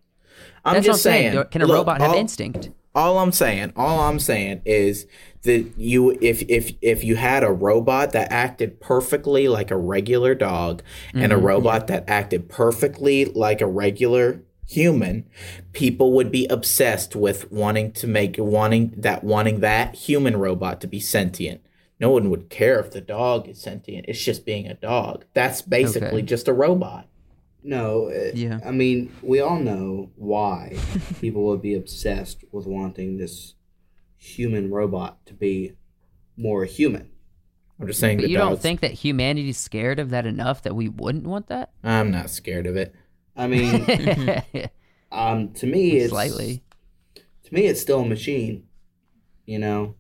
I'm 0.66 0.76
That's 0.76 0.86
just 0.86 1.04
saying. 1.04 1.34
saying. 1.34 1.46
Can 1.52 1.62
a 1.62 1.66
look, 1.66 1.78
robot 1.78 2.02
have 2.02 2.12
all- 2.12 2.18
instinct? 2.18 2.70
All 2.96 3.20
I'm 3.20 3.32
saying, 3.32 3.72
all 3.76 4.00
I'm 4.00 4.18
saying 4.20 4.64
is 4.66 5.06
that 5.44 5.72
you, 5.78 6.18
if 6.22 6.42
if 6.50 6.74
if 6.82 7.04
you 7.04 7.16
had 7.18 7.44
a 7.44 7.52
robot 7.52 8.12
that 8.14 8.32
acted 8.32 8.82
perfectly 8.82 9.48
like 9.48 9.70
a 9.72 9.78
regular 9.78 10.34
dog, 10.34 10.82
and 11.14 11.32
a 11.32 11.36
Mm-hmm, 11.36 11.46
robot 11.46 11.88
that 11.88 12.04
acted 12.10 12.50
perfectly 12.50 13.26
like 13.26 13.62
a 13.62 13.68
regular 13.68 14.42
human, 14.68 15.26
people 15.72 16.14
would 16.14 16.32
be 16.32 16.48
obsessed 16.48 17.16
with 17.16 17.52
wanting 17.52 17.92
to 17.94 18.08
make 18.08 18.36
wanting 18.40 18.94
that 18.98 19.24
wanting 19.24 19.60
that 19.60 19.94
human 19.96 20.36
robot 20.38 20.82
to 20.82 20.88
be 20.88 21.00
sentient. 21.00 21.62
No 22.00 22.10
one 22.10 22.30
would 22.32 22.50
care 22.50 22.80
if 22.80 22.92
the 22.92 23.02
dog 23.02 23.48
is 23.48 23.62
sentient. 23.62 24.06
It's 24.08 24.22
just 24.24 24.46
being 24.46 24.66
a 24.68 24.74
dog. 24.74 25.26
That's 25.36 25.62
basically 25.62 26.08
Okay. 26.20 26.22
just 26.24 26.48
a 26.48 26.54
robot. 26.54 27.08
No, 27.64 28.08
it, 28.08 28.36
Yeah. 28.36 28.60
I 28.66 28.72
mean, 28.72 29.12
we 29.22 29.40
all 29.42 29.60
know 29.60 30.12
why 30.16 30.78
people 31.22 31.44
would 31.48 31.62
be 31.62 31.76
obsessed 31.76 32.44
with 32.52 32.66
wanting 32.66 33.18
this 33.18 33.56
human 34.18 34.70
robot 34.72 35.26
to 35.28 35.34
be 35.34 35.74
more 36.38 36.66
human. 36.66 37.10
I'm 37.80 37.88
just 37.88 38.00
saying 38.00 38.18
But 38.18 38.24
the 38.26 38.30
you 38.32 38.38
don't 38.38 38.52
dogs. 38.52 38.62
think 38.62 38.82
that 38.82 38.92
humanity's 38.92 39.58
scared 39.58 40.00
of 40.00 40.10
that 40.10 40.26
enough 40.26 40.62
that 40.64 40.76
we 40.76 40.90
wouldn't 40.90 41.26
want 41.26 41.48
that? 41.48 41.72
I'm 41.84 42.12
not 42.12 42.30
scared 42.30 42.68
of 42.68 42.76
it. 42.76 42.94
I 43.36 43.48
mean, 43.48 43.86
um, 45.12 45.54
to 45.54 45.66
me, 45.66 45.98
it's 45.98 46.10
Slightly. 46.12 46.64
To 47.16 47.54
me, 47.54 47.66
it's 47.66 47.82
still 47.82 48.02
a 48.02 48.06
machine. 48.06 48.66
You 49.46 49.60
know, 49.60 49.96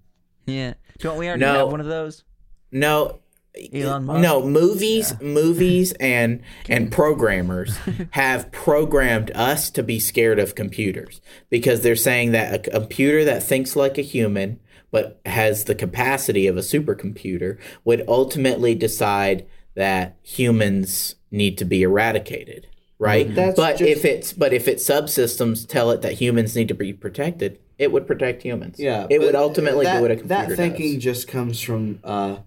Yeah. 0.45 0.74
Don't 0.99 1.18
we 1.18 1.28
already 1.28 1.41
No. 1.41 1.53
have 1.53 1.72
one 1.72 1.80
of 1.80 1.88
those? 1.88 2.24
No, 2.72 3.20
Elon 3.74 4.05
Musk? 4.05 4.22
no 4.22 4.45
movies, 4.45 5.14
movies, 5.22 5.91
and 5.99 6.41
and 6.68 6.91
programmers 6.91 7.78
have 8.12 8.51
programmed 8.51 9.32
us 9.36 9.70
to 9.72 9.84
be 9.84 9.99
scared 9.99 10.39
of 10.39 10.55
computers 10.55 11.22
because 11.49 11.82
they're 11.82 11.95
saying 11.95 12.32
that 12.32 12.53
a 12.53 12.60
computer 12.72 13.24
that 13.26 13.43
thinks 13.43 13.76
like 13.76 13.97
a 13.97 14.01
human 14.01 14.60
but 14.91 15.20
has 15.26 15.66
the 15.66 15.76
capacity 15.76 16.47
of 16.47 16.57
a 16.57 16.62
supercomputer 16.62 17.60
would 17.84 18.03
ultimately 18.07 18.74
decide 18.74 19.45
that 19.76 20.18
humans 20.24 21.16
need 21.32 21.57
to 21.60 21.66
be 21.66 21.84
eradicated. 21.84 22.68
Right, 22.97 23.34
That's 23.34 23.55
but 23.55 23.78
just- 23.78 23.89
if 23.89 24.03
it's 24.03 24.34
but 24.34 24.51
if 24.51 24.68
its 24.68 24.84
subsystems 24.89 25.66
tell 25.68 25.89
it 25.91 26.01
that 26.01 26.14
humans 26.14 26.53
need 26.55 26.68
to 26.68 26.74
be 26.74 26.91
protected, 26.91 27.57
it 27.78 27.93
would 27.93 28.05
protect 28.05 28.41
humans. 28.43 28.76
yeah, 28.78 29.07
it 29.10 29.20
would 29.22 29.36
ultimately 29.36 29.86
that, 29.86 29.97
do 29.97 30.01
what 30.01 30.12
a 30.12 30.16
computer 30.18 30.47
That 30.47 30.55
thinking 30.57 30.95
does. 30.95 31.03
just 31.03 31.28
comes 31.30 31.62
from 31.62 31.99
uh, 32.03 32.38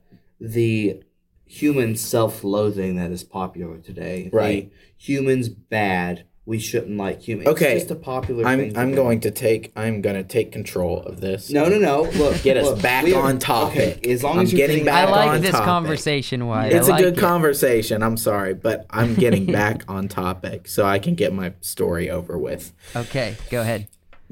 the 0.43 1.01
human 1.47 1.95
self-loathing 1.97 2.97
that 2.97 3.11
is 3.11 3.23
popular 3.25 3.79
today. 3.79 4.29
The 4.31 4.37
Right. 4.37 4.73
humans 4.97 5.49
bad. 5.49 6.25
We 6.45 6.59
shouldn't 6.59 6.97
like 6.97 7.21
humans. 7.23 7.47
Okay, 7.51 7.75
it's 7.77 7.83
just 7.85 7.93
a 7.93 7.95
popular. 7.95 8.45
I'm 8.45 8.59
thing 8.59 8.77
I'm 8.77 8.89
today. 8.89 8.97
going 8.97 9.21
to 9.21 9.31
take 9.31 9.71
I'm 9.77 10.03
going 10.03 10.17
to 10.17 10.25
take 10.25 10.51
control 10.51 10.99
of 11.03 11.21
this. 11.21 11.51
No, 11.51 11.69
no, 11.69 11.79
no. 11.79 12.03
Look, 12.03 12.43
Get 12.43 12.57
us 12.57 12.65
look, 12.65 12.83
back 12.83 13.07
are- 13.07 13.23
on 13.23 13.39
topic. 13.39 13.99
Okay, 13.99 14.13
as 14.13 14.25
long 14.25 14.39
I'm 14.39 14.43
as 14.45 14.53
you're 14.53 14.57
getting 14.57 14.79
getting 14.79 14.87
back 14.87 15.09
I 15.09 15.11
like 15.13 15.31
on 15.31 15.41
this 15.41 15.53
topic. 15.53 15.65
conversation, 15.67 16.47
Wyatt. 16.49 16.73
It's 16.73 16.89
I 16.89 16.99
a 16.99 17.01
good 17.01 17.17
it. 17.17 17.21
conversation. 17.21 18.03
I'm 18.03 18.17
sorry, 18.17 18.55
but 18.55 18.87
I'm 18.91 19.15
getting 19.15 19.47
back 19.53 19.85
on 19.87 20.09
topic 20.09 20.67
so 20.67 20.85
I 20.85 20.99
can 20.99 21.15
get 21.15 21.33
my 21.33 21.53
story 21.61 22.11
over 22.11 22.37
with 22.37 22.73
Okay, 22.97 23.37
go 23.53 23.61
ahead. 23.61 23.87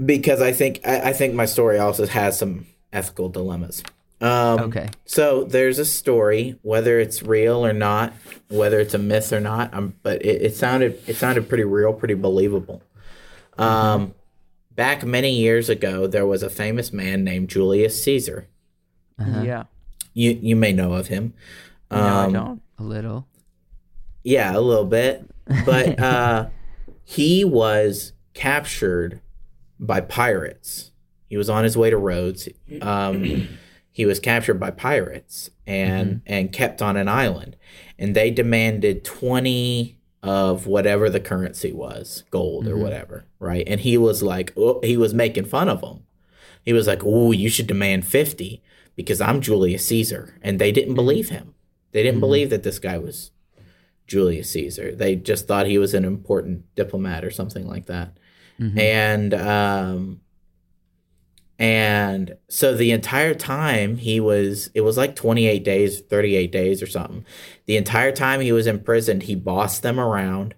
because 0.05 0.41
I 0.43 0.51
think 0.51 0.81
I, 0.85 1.11
I 1.11 1.13
think 1.13 1.35
my 1.35 1.47
story 1.47 1.79
also 1.79 2.07
has 2.09 2.37
some 2.37 2.67
ethical 2.93 3.29
dilemmas. 3.29 3.85
Um, 4.21 4.61
Okay. 4.61 4.89
So 5.07 5.45
there's 5.45 5.79
a 5.79 5.85
story, 5.85 6.59
whether 6.62 7.01
it's 7.01 7.23
real 7.23 7.64
or 7.64 7.73
not, 7.73 8.12
whether 8.49 8.79
it's 8.81 8.93
a 8.95 8.99
myth 8.99 9.33
or 9.33 9.41
not. 9.41 9.73
Um, 9.73 9.95
but 10.03 10.23
it, 10.25 10.43
it 10.43 10.57
sounded 10.57 11.01
it 11.07 11.16
sounded 11.16 11.49
pretty 11.49 11.64
real, 11.64 11.93
pretty 11.93 12.14
believable. 12.14 12.83
Um, 13.59 14.14
back 14.75 15.05
many 15.05 15.33
years 15.35 15.68
ago, 15.68 16.07
there 16.07 16.27
was 16.27 16.43
a 16.43 16.51
famous 16.51 16.93
man 16.93 17.25
named 17.25 17.49
Julius 17.49 18.03
Caesar. 18.05 18.47
Uh-huh. 19.18 19.43
Yeah. 19.43 19.64
You 20.14 20.39
you 20.41 20.57
may 20.57 20.73
know 20.73 20.93
of 20.95 21.07
him. 21.09 21.35
No, 21.91 21.97
I 21.99 22.25
Um, 22.25 22.33
don't. 22.33 22.62
A 22.79 22.83
little. 22.83 23.27
Yeah, 24.23 24.57
a 24.57 24.61
little 24.61 24.85
bit. 24.87 25.25
But 25.64 25.99
uh, 26.03 26.49
he 27.05 27.45
was 27.45 28.12
captured 28.35 29.21
by 29.79 30.01
pirates. 30.01 30.91
He 31.29 31.37
was 31.37 31.49
on 31.49 31.64
his 31.64 31.77
way 31.77 31.91
to 31.91 31.97
Rhodes. 31.97 32.49
Um, 32.83 33.49
he 34.01 34.07
was 34.07 34.18
captured 34.18 34.59
by 34.59 34.70
pirates 34.70 35.51
and 35.66 36.09
mm-hmm. 36.09 36.32
and 36.32 36.53
kept 36.55 36.80
on 36.80 36.96
an 36.96 37.07
island. 37.07 37.55
And 37.98 38.16
they 38.16 38.30
demanded 38.30 39.05
twenty 39.05 39.98
of 40.22 40.66
whatever 40.66 41.11
the 41.11 41.20
currency 41.20 41.70
was, 41.70 42.24
gold 42.30 42.66
or 42.66 42.70
mm-hmm. 42.70 42.82
whatever, 42.82 43.26
right? 43.38 43.64
And 43.66 43.78
he 43.78 43.98
was 43.98 44.22
like, 44.22 44.55
oh, 44.57 44.80
he 44.82 44.96
was 44.96 45.12
making 45.12 45.44
fun 45.44 45.68
of 45.68 45.82
them. 45.82 46.07
He 46.62 46.72
was 46.72 46.86
like, 46.86 47.03
"Oh, 47.05 47.30
you 47.30 47.51
should 47.51 47.66
demand 47.66 48.07
fifty 48.07 48.62
because 48.96 49.20
I'm 49.20 49.42
Julius 49.42 49.84
Caesar," 49.88 50.34
and 50.40 50.59
they 50.59 50.72
didn't 50.72 50.90
mm-hmm. 50.90 50.96
believe 50.96 51.28
him. 51.28 51.55
They 51.92 52.03
didn't 52.03 52.20
believe 52.20 52.48
that 52.48 52.62
this 52.62 52.78
guy 52.78 52.96
was 52.96 53.32
Julius 54.07 54.51
Caesar. 54.53 54.94
They 54.94 55.14
just 55.14 55.46
thought 55.46 55.66
he 55.66 55.76
was 55.76 55.92
an 55.92 56.07
important 56.07 56.74
diplomat 56.74 57.22
or 57.22 57.30
something 57.30 57.68
like 57.68 57.84
that. 57.86 58.16
And 58.78 59.34
um 59.34 60.20
and 61.61 62.39
so 62.49 62.75
the 62.75 62.91
entire 62.91 63.35
time 63.35 63.99
he 63.99 64.19
was 64.19 64.71
it 64.75 64.81
was 64.81 64.97
like 64.97 65.15
28 65.15 65.63
days, 65.63 66.01
38 66.01 66.51
days 66.51 66.83
or 66.83 66.87
something. 66.87 67.25
The 67.67 67.77
entire 67.77 68.13
time 68.13 68.41
he 68.41 68.51
was 68.51 68.67
imprisoned, 68.67 69.25
he 69.25 69.35
bossed 69.35 69.83
them 69.83 70.01
around. 70.01 70.55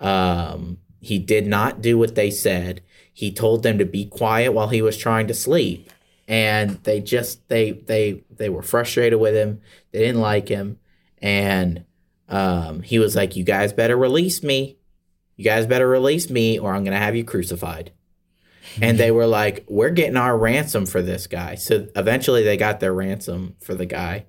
Um 0.00 0.78
he 1.00 1.18
did 1.18 1.46
not 1.46 1.82
do 1.82 1.98
what 1.98 2.14
they 2.14 2.30
said. 2.30 2.82
He 3.12 3.32
told 3.32 3.62
them 3.62 3.78
to 3.78 3.84
be 3.84 4.06
quiet 4.06 4.52
while 4.52 4.68
he 4.68 4.82
was 4.82 4.96
trying 4.96 5.26
to 5.28 5.34
sleep, 5.34 5.90
and 6.28 6.82
they 6.84 7.00
just 7.00 7.48
they 7.48 7.72
they 7.72 8.24
they 8.30 8.48
were 8.48 8.62
frustrated 8.62 9.18
with 9.20 9.34
him. 9.34 9.60
They 9.92 10.00
didn't 10.00 10.20
like 10.20 10.48
him, 10.48 10.78
and 11.22 11.84
um, 12.28 12.82
he 12.82 12.98
was 12.98 13.16
like, 13.16 13.36
"You 13.36 13.44
guys 13.44 13.72
better 13.72 13.96
release 13.96 14.42
me. 14.42 14.78
You 15.36 15.44
guys 15.44 15.66
better 15.66 15.88
release 15.88 16.28
me, 16.30 16.58
or 16.58 16.74
I'm 16.74 16.84
gonna 16.84 16.98
have 16.98 17.16
you 17.16 17.24
crucified." 17.24 17.92
And 18.80 18.98
they 18.98 19.10
were 19.10 19.26
like, 19.26 19.64
"We're 19.68 19.90
getting 19.90 20.16
our 20.16 20.36
ransom 20.36 20.86
for 20.86 21.00
this 21.02 21.26
guy." 21.26 21.54
So 21.54 21.88
eventually, 21.96 22.42
they 22.44 22.56
got 22.56 22.80
their 22.80 22.92
ransom 22.92 23.56
for 23.60 23.74
the 23.74 23.86
guy, 23.86 24.26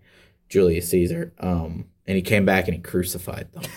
Julius 0.50 0.90
Caesar. 0.90 1.34
Um, 1.40 1.86
and 2.06 2.16
he 2.16 2.22
came 2.22 2.46
back 2.46 2.68
and 2.68 2.76
he 2.76 2.82
crucified 2.82 3.52
them. 3.52 3.64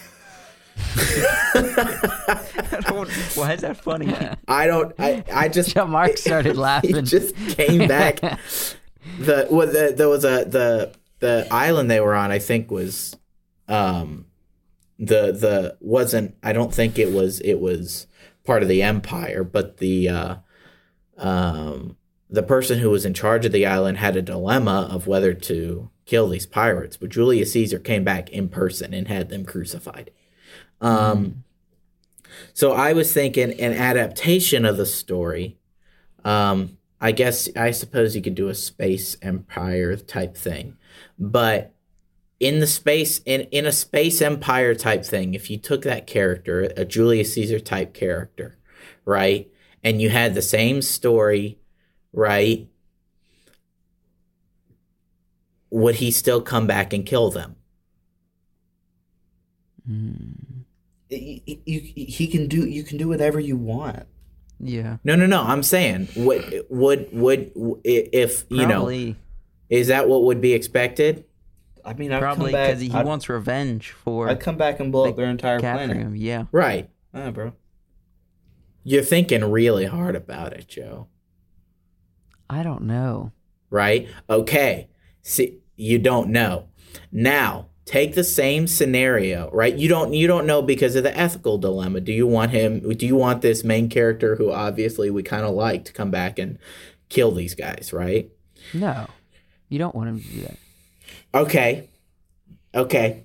Why 3.34 3.52
is 3.54 3.60
that 3.62 3.78
funny? 3.82 4.14
I 4.48 4.66
don't. 4.66 4.94
I. 4.98 5.24
I 5.32 5.48
just. 5.48 5.74
Yeah, 5.76 5.84
Mark 5.84 6.16
started 6.16 6.56
laughing. 6.58 6.96
he 6.96 7.02
just 7.02 7.34
came 7.36 7.86
back. 7.86 8.20
the 8.20 9.46
well, 9.50 9.66
the, 9.66 9.94
there 9.96 10.08
was 10.08 10.24
a 10.24 10.44
the 10.44 10.92
the 11.20 11.46
island 11.50 11.90
they 11.90 12.00
were 12.00 12.14
on. 12.14 12.30
I 12.32 12.38
think 12.38 12.70
was, 12.70 13.16
um, 13.68 14.26
the 14.98 15.32
the 15.32 15.76
wasn't. 15.80 16.36
I 16.42 16.52
don't 16.52 16.72
think 16.74 16.98
it 16.98 17.12
was. 17.12 17.40
It 17.40 17.60
was 17.60 18.06
part 18.44 18.62
of 18.62 18.68
the 18.68 18.82
empire, 18.82 19.44
but 19.44 19.76
the 19.78 20.08
uh, 20.08 20.36
um, 21.20 21.96
the 22.28 22.42
person 22.42 22.78
who 22.78 22.90
was 22.90 23.04
in 23.04 23.14
charge 23.14 23.44
of 23.44 23.52
the 23.52 23.66
island 23.66 23.98
had 23.98 24.16
a 24.16 24.22
dilemma 24.22 24.88
of 24.90 25.06
whether 25.06 25.34
to 25.34 25.90
kill 26.06 26.28
these 26.28 26.46
pirates. 26.46 26.96
But 26.96 27.10
Julius 27.10 27.52
Caesar 27.52 27.78
came 27.78 28.04
back 28.04 28.30
in 28.30 28.48
person 28.48 28.92
and 28.92 29.06
had 29.06 29.28
them 29.28 29.44
crucified. 29.44 30.10
Um, 30.80 31.44
so 32.52 32.72
I 32.72 32.92
was 32.92 33.12
thinking 33.12 33.52
an 33.60 33.72
adaptation 33.72 34.64
of 34.64 34.76
the 34.76 34.86
story. 34.86 35.58
Um, 36.24 36.78
I 37.00 37.12
guess 37.12 37.48
I 37.56 37.70
suppose 37.70 38.14
you 38.14 38.22
could 38.22 38.34
do 38.34 38.48
a 38.48 38.54
space 38.54 39.16
empire 39.22 39.96
type 39.96 40.36
thing, 40.36 40.76
but 41.18 41.74
in 42.38 42.60
the 42.60 42.66
space 42.66 43.20
in 43.24 43.42
in 43.52 43.66
a 43.66 43.72
space 43.72 44.20
empire 44.20 44.74
type 44.74 45.04
thing, 45.04 45.34
if 45.34 45.50
you 45.50 45.56
took 45.56 45.82
that 45.82 46.06
character, 46.06 46.72
a 46.76 46.84
Julius 46.84 47.32
Caesar 47.34 47.58
type 47.58 47.94
character, 47.94 48.58
right, 49.06 49.49
and 49.82 50.00
you 50.00 50.10
had 50.10 50.34
the 50.34 50.42
same 50.42 50.82
story, 50.82 51.58
right, 52.12 52.68
would 55.70 55.96
he 55.96 56.10
still 56.10 56.42
come 56.42 56.66
back 56.66 56.92
and 56.92 57.06
kill 57.06 57.30
them? 57.30 57.56
You, 61.08 61.40
you, 61.46 61.80
he 61.80 62.28
can 62.28 62.46
do 62.46 62.68
you 62.68 62.84
can 62.84 62.96
do 62.96 63.08
whatever 63.08 63.40
you 63.40 63.56
want. 63.56 64.06
yeah. 64.60 64.98
No, 65.02 65.16
no, 65.16 65.26
no. 65.26 65.42
I'm 65.42 65.62
saying 65.62 66.08
would 66.14 66.64
would 66.68 67.08
would 67.12 67.50
if 67.84 68.44
you 68.50 68.66
know 68.66 68.82
Probably, 68.82 69.16
is 69.68 69.88
that 69.88 70.08
what 70.08 70.22
would 70.24 70.40
be 70.40 70.52
expected? 70.52 71.24
I 71.84 71.94
mean, 71.94 72.12
I'd 72.12 72.20
probably 72.20 72.52
because 72.52 72.80
he 72.80 72.92
I'd, 72.92 73.06
wants 73.06 73.28
revenge 73.28 73.90
for 73.90 74.28
I'd 74.28 74.38
come 74.38 74.56
back 74.56 74.78
and 74.80 74.92
blow 74.92 75.08
up 75.08 75.16
their 75.16 75.26
entire 75.30 75.58
planet. 75.58 75.96
him. 75.96 76.14
Yeah. 76.14 76.44
Right. 76.52 76.88
Ah, 77.12 77.30
bro. 77.30 77.54
You're 78.82 79.02
thinking 79.02 79.44
really 79.44 79.86
hard 79.86 80.16
about 80.16 80.52
it, 80.52 80.68
Joe. 80.68 81.08
I 82.48 82.62
don't 82.62 82.82
know. 82.82 83.32
Right? 83.68 84.08
Okay. 84.28 84.88
See, 85.22 85.58
you 85.76 85.98
don't 85.98 86.30
know. 86.30 86.68
Now, 87.12 87.66
take 87.84 88.14
the 88.14 88.24
same 88.24 88.66
scenario, 88.66 89.50
right? 89.52 89.74
You 89.74 89.88
don't 89.88 90.14
you 90.14 90.26
don't 90.26 90.46
know 90.46 90.62
because 90.62 90.94
of 90.96 91.02
the 91.02 91.16
ethical 91.16 91.58
dilemma. 91.58 92.00
Do 92.00 92.12
you 92.12 92.26
want 92.26 92.52
him 92.52 92.80
do 92.96 93.06
you 93.06 93.16
want 93.16 93.42
this 93.42 93.64
main 93.64 93.88
character 93.88 94.36
who 94.36 94.52
obviously 94.52 95.10
we 95.10 95.22
kind 95.22 95.44
of 95.44 95.54
like 95.54 95.84
to 95.86 95.92
come 95.92 96.10
back 96.10 96.38
and 96.38 96.58
kill 97.08 97.32
these 97.32 97.54
guys, 97.54 97.92
right? 97.92 98.30
No, 98.72 99.06
you 99.68 99.78
don't 99.78 99.94
want 99.94 100.08
him 100.08 100.20
to 100.20 100.28
do 100.28 100.40
that. 100.42 100.56
Okay. 101.34 101.88
Okay. 102.74 103.24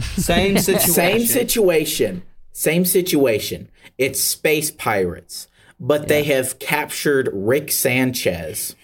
Same 0.00 0.58
situation. 0.58 0.92
Same 0.92 1.26
situation. 1.26 2.22
Same 2.52 2.84
situation. 2.84 3.68
It's 3.98 4.22
space 4.22 4.70
pirates, 4.70 5.48
but 5.80 6.08
they 6.08 6.24
have 6.24 6.58
captured 6.58 7.28
Rick 7.32 7.72
Sanchez. 7.72 8.76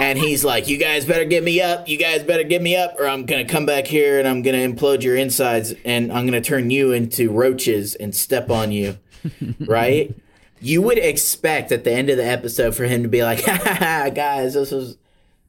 and 0.00 0.18
he's 0.18 0.44
like, 0.44 0.68
"You 0.68 0.76
guys 0.76 1.06
better 1.06 1.24
get 1.24 1.42
me 1.42 1.60
up. 1.60 1.88
You 1.88 1.96
guys 1.96 2.22
better 2.22 2.42
get 2.42 2.60
me 2.60 2.76
up, 2.76 2.96
or 2.98 3.08
I'm 3.08 3.24
gonna 3.24 3.46
come 3.46 3.64
back 3.64 3.86
here 3.86 4.18
and 4.18 4.28
I'm 4.28 4.42
gonna 4.42 4.58
implode 4.58 5.02
your 5.02 5.16
insides, 5.16 5.74
and 5.84 6.12
I'm 6.12 6.26
gonna 6.26 6.42
turn 6.42 6.70
you 6.70 6.92
into 6.92 7.30
roaches 7.30 7.94
and 7.94 8.14
step 8.14 8.50
on 8.50 8.70
you." 8.70 8.98
right? 9.60 10.14
You 10.60 10.82
would 10.82 10.98
expect 10.98 11.72
at 11.72 11.84
the 11.84 11.92
end 11.92 12.10
of 12.10 12.16
the 12.18 12.26
episode 12.26 12.74
for 12.76 12.84
him 12.84 13.02
to 13.02 13.08
be 13.08 13.22
like, 13.22 13.40
"Ha 13.44 13.58
ha 13.62 13.74
ha, 13.74 14.10
guys, 14.10 14.54
this 14.54 14.70
was 14.70 14.98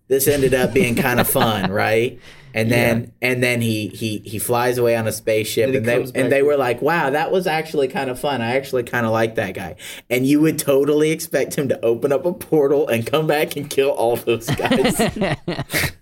this 0.08 0.28
ended 0.28 0.53
up 0.53 0.74
being 0.74 0.95
kind 0.95 1.20
of 1.20 1.28
fun, 1.28 1.72
right? 1.72 2.20
And 2.56 2.72
then 2.72 3.12
and 3.22 3.43
then 3.43 3.62
he 3.62 3.89
he 3.89 4.20
he 4.20 4.39
flies 4.39 4.78
away 4.78 4.95
on 4.95 5.08
a 5.08 5.12
spaceship, 5.12 5.66
Then 5.66 5.74
he 5.74 5.78
and 5.78 6.14
they 6.14 6.20
and 6.22 6.32
they 6.32 6.41
were 6.41 6.58
like, 6.58 6.82
"Wow, 6.82 7.10
that 7.10 7.32
was 7.32 7.45
actually 7.45 7.89
kind 7.89 8.10
of 8.10 8.20
fun. 8.20 8.41
I 8.41 8.56
actually 8.56 8.84
kind 8.84 9.06
of 9.06 9.12
like 9.12 9.36
that 9.36 9.53
guy." 9.53 9.76
And 10.10 10.26
you 10.26 10.41
would 10.41 10.58
totally 10.58 11.12
expect 11.12 11.56
him 11.56 11.68
to 11.70 11.86
open 11.86 12.12
up 12.12 12.26
a 12.26 12.34
portal 12.34 12.88
and 12.88 13.06
come 13.06 13.28
back 13.28 13.56
and 13.56 13.70
kill 13.70 13.89
all 13.89 14.16
those 14.16 14.49
guys. 14.49 14.99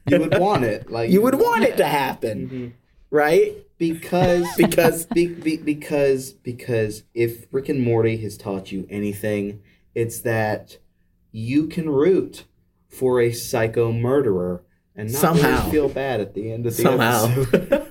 you 0.08 0.20
would 0.20 0.38
want 0.38 0.64
it. 0.64 0.92
Like 0.92 1.10
you 1.10 1.22
would 1.24 1.36
want 1.36 1.64
it 1.64 1.76
to 1.78 1.86
happen, 1.86 2.48
mm-hmm. 2.48 2.68
right? 3.10 3.58
because 3.84 4.48
Because 4.58 5.06
be, 5.14 5.28
be, 5.28 5.58
because 5.58 6.34
because 6.34 7.04
if 7.14 7.46
Rick 7.52 7.70
and 7.70 7.82
Morty 7.82 8.18
has 8.18 8.38
taught 8.38 8.72
you 8.72 8.88
anything, 8.90 9.62
it's 9.96 10.20
that 10.22 10.78
you 11.32 11.68
can 11.68 11.90
root 11.90 12.46
for 12.88 13.20
a 13.20 13.32
psycho 13.32 13.92
murderer 13.92 14.64
and 14.96 15.12
not 15.12 15.20
Somehow. 15.20 15.60
really 15.60 15.72
feel 15.72 15.90
bad 15.90 16.22
at 16.22 16.34
the 16.34 16.52
end 16.52 16.66
of 16.66 16.76
the 16.76 16.82
somehow, 16.82 17.26
episode. 17.26 17.88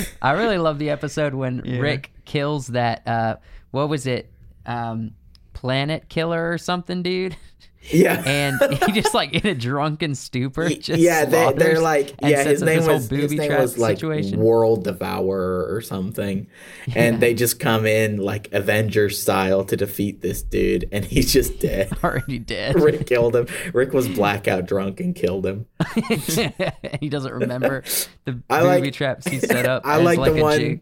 I 0.22 0.32
really 0.32 0.58
love 0.58 0.78
the 0.78 0.90
episode 0.90 1.34
when 1.34 1.60
Rick 1.60 2.12
kills 2.24 2.68
that. 2.68 3.06
Uh, 3.06 3.36
what 3.70 3.88
was 3.88 4.06
it? 4.06 4.30
Um, 4.66 5.12
planet 5.52 6.08
killer 6.08 6.50
or 6.52 6.58
something, 6.58 7.02
dude. 7.02 7.36
yeah, 7.82 8.22
And 8.26 8.60
he 8.86 8.92
just 8.92 9.14
like 9.14 9.32
in 9.32 9.46
a 9.46 9.54
drunken 9.54 10.14
stupor. 10.14 10.68
Just 10.68 11.00
yeah, 11.00 11.24
they, 11.24 11.52
they're 11.54 11.80
like, 11.80 12.14
yeah, 12.22 12.44
his 12.44 12.62
name 12.62 12.84
was 12.86 13.08
his 13.08 13.32
name 13.32 13.52
was 13.58 13.78
like 13.78 13.96
situation. 13.96 14.38
World 14.38 14.84
Devourer 14.84 15.66
or 15.74 15.80
something, 15.80 16.46
and 16.94 17.20
they 17.20 17.32
just 17.34 17.58
come 17.58 17.86
in 17.86 18.18
like 18.18 18.48
Avengers 18.52 19.20
style 19.20 19.64
to 19.64 19.76
defeat 19.76 20.20
this 20.20 20.42
dude, 20.42 20.88
and 20.92 21.04
he's 21.04 21.32
just 21.32 21.58
dead. 21.60 21.90
Already 22.04 22.38
dead. 22.38 22.80
Rick 22.80 23.06
killed 23.06 23.34
him. 23.34 23.46
Rick 23.72 23.92
was 23.92 24.08
blackout 24.08 24.66
drunk 24.66 25.00
and 25.00 25.14
killed 25.14 25.46
him. 25.46 25.66
he 27.00 27.08
doesn't 27.08 27.32
remember 27.32 27.82
the 28.24 28.40
I 28.50 28.60
booby 28.60 28.80
like- 28.86 28.92
traps 28.94 29.26
he 29.26 29.38
set 29.40 29.66
up. 29.66 29.86
I 29.86 29.96
like, 29.96 30.18
like 30.18 30.34
the 30.34 30.42
one. 30.42 30.80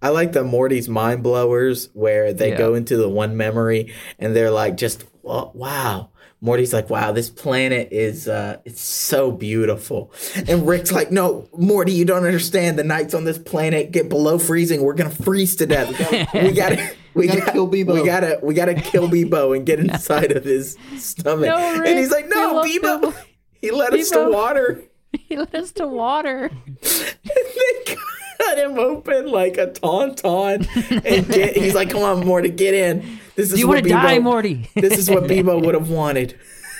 I 0.00 0.10
like 0.10 0.32
the 0.32 0.44
Morty's 0.44 0.88
mind 0.88 1.22
blowers 1.24 1.88
where 1.92 2.32
they 2.32 2.50
Yeah. 2.50 2.58
go 2.58 2.74
into 2.74 2.96
the 2.96 3.08
one 3.08 3.36
memory 3.36 3.92
and 4.18 4.34
they're 4.36 4.50
like, 4.50 4.76
just 4.76 5.04
"Wa- 5.22 5.50
wow. 5.52 6.10
Morty's 6.40 6.72
like, 6.72 6.88
wow, 6.88 7.10
this 7.10 7.28
planet 7.28 7.88
is 7.90 8.28
uh 8.28 8.58
it's 8.64 8.80
so 8.80 9.32
beautiful. 9.32 10.12
And 10.46 10.66
Rick's 10.68 10.92
like, 10.92 11.10
no, 11.10 11.48
Morty, 11.56 11.92
you 11.92 12.04
don't 12.04 12.24
understand. 12.24 12.78
The 12.78 12.84
nights 12.84 13.12
on 13.12 13.24
this 13.24 13.38
planet 13.38 13.90
get 13.90 14.08
below 14.08 14.38
freezing. 14.38 14.82
We're 14.82 14.94
gonna 14.94 15.10
freeze 15.10 15.56
to 15.56 15.66
death. 15.66 15.88
We 16.32 16.52
gotta 16.52 16.92
we, 17.14 17.26
gotta 17.26 17.40
gotta 17.40 17.52
kill 17.52 17.68
Bebo. 17.68 17.94
We 17.94 18.04
gotta 18.04 18.38
we 18.42 18.54
gotta 18.54 18.74
kill 18.74 19.08
Bebo 19.08 19.56
and 19.56 19.66
get 19.66 19.80
inside 19.80 20.30
of 20.32 20.44
his 20.44 20.76
stomach. 20.96 21.46
No, 21.46 21.56
and 21.56 21.98
he's 21.98 22.12
like, 22.12 22.28
no, 22.28 22.62
Bebo. 22.62 23.00
Bebo. 23.02 23.14
He 23.60 23.72
led 23.72 23.92
us 23.92 24.10
to 24.10 24.28
water. 24.30 24.84
He 25.12 25.36
led 25.36 25.52
us 25.52 25.72
to 25.72 25.88
water. 25.88 26.48
they 26.80 27.96
cut 28.38 28.56
him 28.56 28.78
open 28.78 29.26
like 29.26 29.58
a 29.58 29.66
tauntaun 29.66 30.64
and 31.04 31.26
get, 31.26 31.56
he's 31.56 31.74
like 31.74 31.90
come 31.90 32.02
on 32.02 32.24
morty 32.24 32.50
get 32.50 32.72
in 32.72 33.18
this 33.38 33.50
is 33.52 33.54
Do 33.54 33.60
you 33.60 33.68
what 33.68 33.74
want 33.76 33.84
to 33.84 33.90
die, 33.90 34.18
Morty? 34.18 34.68
this 34.74 34.98
is 34.98 35.08
what 35.08 35.22
bebo 35.30 35.64
would 35.64 35.74
have 35.74 35.88
wanted 35.90 36.36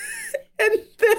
and 0.59 0.79
then 0.97 1.17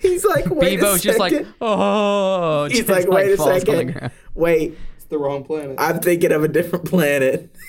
he's 0.00 0.24
like 0.24 0.46
wait 0.50 0.80
Bebo's 0.80 0.98
a 1.00 1.02
just 1.02 1.18
like, 1.20 1.46
oh. 1.60 2.64
he's 2.64 2.78
just, 2.78 2.88
like 2.90 3.08
wait 3.08 3.32
a 3.32 3.36
falls 3.36 3.62
second 3.62 3.92
ground. 3.92 4.12
wait 4.34 4.76
it's 4.96 5.04
the 5.06 5.16
wrong 5.18 5.44
planet. 5.44 5.76
i'm 5.78 6.00
thinking 6.00 6.32
of 6.32 6.42
a 6.42 6.48
different 6.48 6.84
planet 6.86 7.54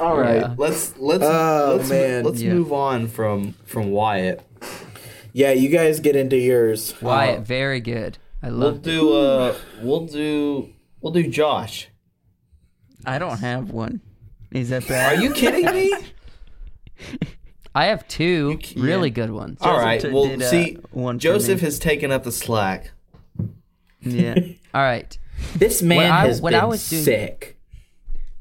All 0.00 0.16
right, 0.16 0.36
Yeah. 0.42 0.54
let's 0.56 0.96
let's 0.98 1.24
Oh, 1.24 1.74
let's, 1.78 1.90
man. 1.90 2.22
let's 2.24 2.40
Yeah. 2.40 2.52
move 2.54 2.72
on 2.72 3.08
from 3.08 3.54
from 3.64 3.90
Wyatt. 3.90 4.42
yeah 5.32 5.50
you 5.50 5.68
guys 5.70 5.98
get 5.98 6.14
into 6.14 6.36
yours 6.36 6.94
Wyatt, 7.02 7.40
very 7.44 7.80
good. 7.80 8.16
I 8.40 8.50
love. 8.50 8.58
We'll 8.60 8.70
love 8.70 8.82
do 8.82 9.12
uh 9.12 9.54
we'll 9.82 10.06
do 10.06 10.68
we'll 11.00 11.12
do 11.12 11.26
Josh. 11.26 11.88
I 13.06 13.18
don't 13.18 13.38
have 13.38 13.70
one. 13.70 14.00
Is 14.50 14.70
that 14.70 14.86
bad? 14.88 15.18
Are 15.18 15.22
you 15.22 15.32
kidding 15.32 15.66
me? 15.66 15.94
I 17.74 17.86
have 17.86 18.06
two 18.08 18.58
c- 18.62 18.80
really 18.80 19.08
yeah. 19.08 19.14
good 19.14 19.30
ones. 19.30 19.58
All 19.60 19.76
right. 19.78 20.00
t- 20.00 20.08
Well, 20.10 20.26
did, 20.26 20.42
uh, 20.42 20.50
see, 20.50 20.78
one 20.90 21.18
for 21.18 21.22
Joseph 21.22 21.60
me. 21.60 21.66
has 21.66 21.78
taken 21.78 22.10
up 22.10 22.24
the 22.24 22.32
slack. 22.32 22.90
Yeah. 24.00 24.34
All 24.74 24.82
right. 24.82 25.16
This 25.54 25.82
man 25.82 26.10
I- 26.10 26.26
has 26.26 26.40
what 26.40 26.52
been 26.52 26.60
I 26.60 26.64
was 26.64 26.88
doing- 26.88 27.02
sick. 27.04 27.54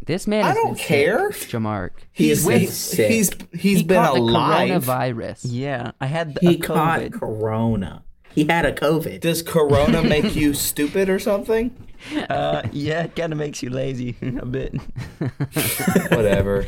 This 0.05 0.25
man. 0.25 0.43
I 0.45 0.47
has 0.47 0.55
don't 0.55 0.67
been 0.67 0.75
sick, 0.77 0.87
care. 0.87 1.29
Jamark. 1.31 1.91
He's 2.13 2.45
been 2.47 2.59
been 2.61 2.67
sick. 2.71 3.11
he's 3.11 3.29
he's 3.51 3.79
he 3.79 3.83
been 3.83 3.97
caught 4.01 4.17
alive. 4.17 4.85
the 4.85 4.91
coronavirus. 4.93 5.39
Yeah, 5.43 5.91
I 5.99 6.05
had 6.05 6.35
the 6.35 6.39
he 6.49 6.55
a 6.55 6.59
caught 6.59 7.01
COVID. 7.01 7.11
corona. 7.13 8.03
He 8.33 8.45
had 8.45 8.65
a 8.65 8.71
COVID. 8.71 9.19
Does 9.19 9.41
Corona 9.41 10.01
make 10.03 10.33
you 10.35 10.53
stupid 10.53 11.09
or 11.09 11.19
something? 11.19 11.75
Uh, 12.29 12.61
yeah, 12.71 13.03
it 13.03 13.15
kind 13.15 13.31
of 13.33 13.39
makes 13.39 13.61
you 13.63 13.69
lazy 13.69 14.15
a 14.21 14.45
bit. 14.45 14.73
Whatever. 16.11 16.65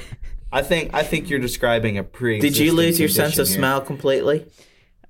I 0.52 0.62
think 0.62 0.94
I 0.94 1.04
think 1.04 1.30
you're 1.30 1.40
describing 1.40 1.98
a 1.98 2.04
pre. 2.04 2.40
Did 2.40 2.58
you 2.58 2.72
lose 2.74 3.00
your 3.00 3.10
sense 3.10 3.38
of 3.38 3.48
smell 3.48 3.82
completely? 3.82 4.46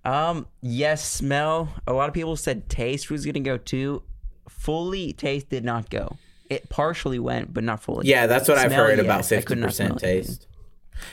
Um, 0.05 0.47
yes, 0.61 1.05
smell. 1.07 1.69
A 1.87 1.93
lot 1.93 2.07
of 2.07 2.13
people 2.13 2.35
said 2.35 2.69
taste 2.69 3.09
was 3.09 3.25
gonna 3.25 3.39
go 3.39 3.57
too. 3.57 4.03
Fully, 4.49 5.13
taste 5.13 5.49
did 5.49 5.63
not 5.63 5.89
go. 5.89 6.17
It 6.49 6.69
partially 6.69 7.19
went, 7.19 7.53
but 7.53 7.63
not 7.63 7.81
fully. 7.81 8.07
Yeah, 8.07 8.27
that's 8.27 8.49
what 8.49 8.57
I've 8.57 8.71
heard 8.73 8.97
yeah, 8.97 9.03
about 9.05 9.25
fifty 9.25 9.55
percent 9.55 9.99
smell 9.99 10.11
anything. 10.11 10.23
taste. 10.25 10.47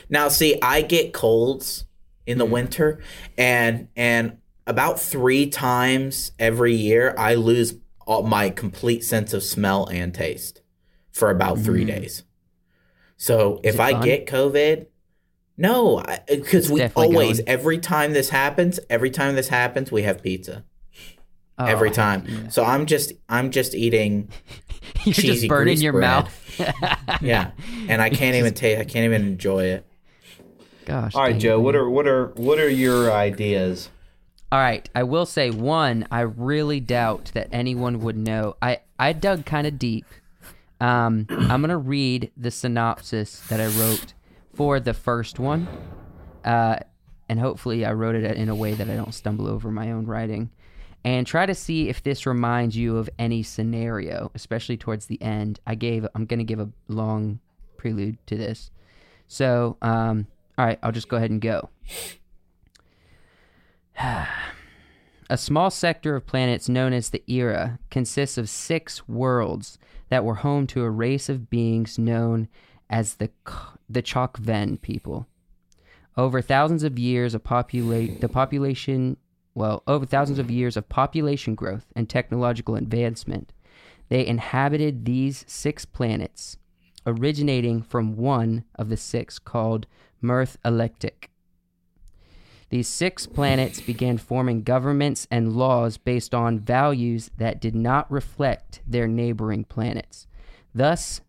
Now, 0.09 0.27
see, 0.27 0.57
I 0.61 0.81
get 0.81 1.13
colds 1.13 1.85
in 2.25 2.37
the 2.37 2.45
Mm. 2.45 2.49
winter, 2.51 2.99
and 3.37 3.87
and 3.95 4.37
about 4.65 4.99
three 4.99 5.47
times 5.49 6.31
every 6.39 6.73
year, 6.73 7.13
I 7.17 7.35
lose 7.35 7.75
all 8.07 8.23
my 8.23 8.49
complete 8.49 9.03
sense 9.03 9.33
of 9.33 9.43
smell 9.43 9.85
and 9.85 10.13
taste 10.15 10.61
for 11.11 11.29
about 11.29 11.59
three 11.59 11.83
mm. 11.83 11.87
days. 11.87 12.23
So 13.17 13.59
if 13.63 13.79
I 13.79 13.91
fun? 13.91 14.03
get 14.03 14.25
COVID, 14.25 14.87
no, 15.57 16.03
because 16.27 16.71
uh, 16.71 16.73
we 16.73 16.83
always 16.95 17.39
going. 17.39 17.49
every 17.49 17.77
time 17.77 18.13
this 18.13 18.29
happens, 18.29 18.79
every 18.89 19.09
time 19.09 19.35
this 19.35 19.49
happens, 19.49 19.91
we 19.91 20.03
have 20.03 20.23
pizza 20.23 20.63
Oh, 21.59 21.65
every 21.65 21.89
time. 21.89 22.51
So 22.51 22.63
I'm 22.63 22.85
just 22.85 23.13
I'm 23.27 23.49
just 23.49 23.73
eating 23.73 24.29
You're 25.03 25.13
just 25.13 25.47
burning 25.47 25.79
your 25.79 25.93
bread. 25.93 26.01
mouth. 26.01 27.19
yeah, 27.21 27.51
and 27.89 28.01
I 28.01 28.09
can't 28.11 28.35
even 28.35 28.53
taste. 28.53 28.79
I 28.79 28.83
can't 28.83 29.05
even 29.05 29.23
enjoy 29.23 29.65
it. 29.65 29.85
Gosh. 30.85 31.15
All 31.15 31.23
right, 31.23 31.37
Joe. 31.37 31.59
it, 31.59 31.63
What 31.63 31.75
are 31.75 31.89
what 31.89 32.07
are 32.07 32.27
what 32.35 32.59
are 32.59 32.69
your 32.69 33.11
ideas? 33.11 33.89
All 34.49 34.59
right, 34.59 34.89
I 34.95 35.03
will 35.03 35.25
say 35.25 35.49
one. 35.49 36.07
I 36.09 36.21
really 36.21 36.79
doubt 36.79 37.31
that 37.33 37.49
anyone 37.51 37.99
would 37.99 38.15
know. 38.15 38.55
I 38.61 38.79
I 38.97 39.11
dug 39.11 39.45
kind 39.45 39.67
of 39.67 39.77
deep. 39.77 40.05
Um, 40.79 41.25
I'm 41.29 41.59
gonna 41.59 41.77
read 41.77 42.31
the 42.37 42.49
synopsis 42.51 43.41
that 43.49 43.59
I 43.59 43.67
wrote 43.67 44.13
for 44.53 44.79
the 44.79 44.93
first 44.93 45.37
one, 45.37 45.67
uh, 46.45 46.77
and 47.27 47.39
hopefully 47.41 47.85
I 47.85 47.91
wrote 47.91 48.15
it 48.15 48.37
in 48.37 48.47
a 48.47 48.55
way 48.55 48.73
that 48.73 48.89
I 48.89 48.95
don't 48.95 49.13
stumble 49.13 49.47
over 49.47 49.69
my 49.69 49.91
own 49.91 50.05
writing, 50.05 50.49
and 51.03 51.27
try 51.27 51.45
to 51.45 51.53
see 51.53 51.89
if 51.89 52.01
this 52.01 52.25
reminds 52.25 52.77
you 52.77 52.95
of 52.95 53.09
any 53.19 53.43
scenario, 53.43 54.31
especially 54.33 54.77
towards 54.77 55.07
the 55.07 55.21
end. 55.21 55.59
I 55.67 55.75
gave. 55.75 56.07
I'm 56.15 56.25
gonna 56.25 56.45
give 56.45 56.61
a 56.61 56.69
long 56.87 57.39
prelude 57.75 58.17
to 58.27 58.37
this. 58.37 58.71
So, 59.27 59.75
um, 59.81 60.25
all 60.57 60.65
right, 60.65 60.79
I'll 60.81 60.93
just 60.93 61.09
go 61.09 61.17
ahead 61.17 61.31
and 61.31 61.41
go. 61.41 61.69
A 65.29 65.37
small 65.37 65.69
sector 65.69 66.15
of 66.15 66.25
planets 66.25 66.69
known 66.69 66.93
as 66.93 67.09
the 67.09 67.23
Era 67.27 67.79
consists 67.89 68.37
of 68.37 68.49
six 68.49 69.07
worlds 69.07 69.77
that 70.09 70.23
were 70.23 70.35
home 70.35 70.67
to 70.67 70.83
a 70.83 70.89
race 70.89 71.29
of 71.29 71.49
beings 71.49 71.99
known 71.99 72.47
as 72.89 73.15
the 73.15 73.29
the 73.89 74.01
Chokven 74.01 74.79
people. 74.81 75.27
Over 76.15 76.41
thousands 76.41 76.83
of 76.83 76.97
years 76.97 77.35
of 77.35 77.43
populate 77.43 78.21
the 78.21 78.29
population 78.29 79.17
well, 79.57 79.81
over 79.87 80.05
thousands 80.05 80.37
of 80.37 80.51
years 80.51 80.77
of 80.77 80.87
population 80.87 81.55
growth 81.55 81.87
and 81.95 82.07
technological 82.07 82.75
advancement, 82.75 83.53
they 84.07 84.23
inhabited 84.23 85.03
these 85.03 85.43
six 85.47 85.83
planets, 85.83 86.57
originating 87.07 87.81
from 87.81 88.15
one 88.15 88.65
of 88.75 88.89
the 88.89 88.97
six 88.97 89.39
called 89.39 89.87
Mirth 90.21 90.57
Electic. 90.63 91.31
These 92.69 92.87
six 92.87 93.25
planets 93.25 93.79
began 93.79 94.17
forming 94.17 94.63
governments 94.63 95.27
and 95.31 95.53
laws 95.53 95.97
based 95.97 96.33
on 96.33 96.59
values 96.59 97.31
that 97.37 97.61
did 97.61 97.75
not 97.75 98.11
reflect 98.11 98.81
their 98.85 99.07
neighboring 99.07 99.63
planets, 99.63 100.27
thus 100.75 101.21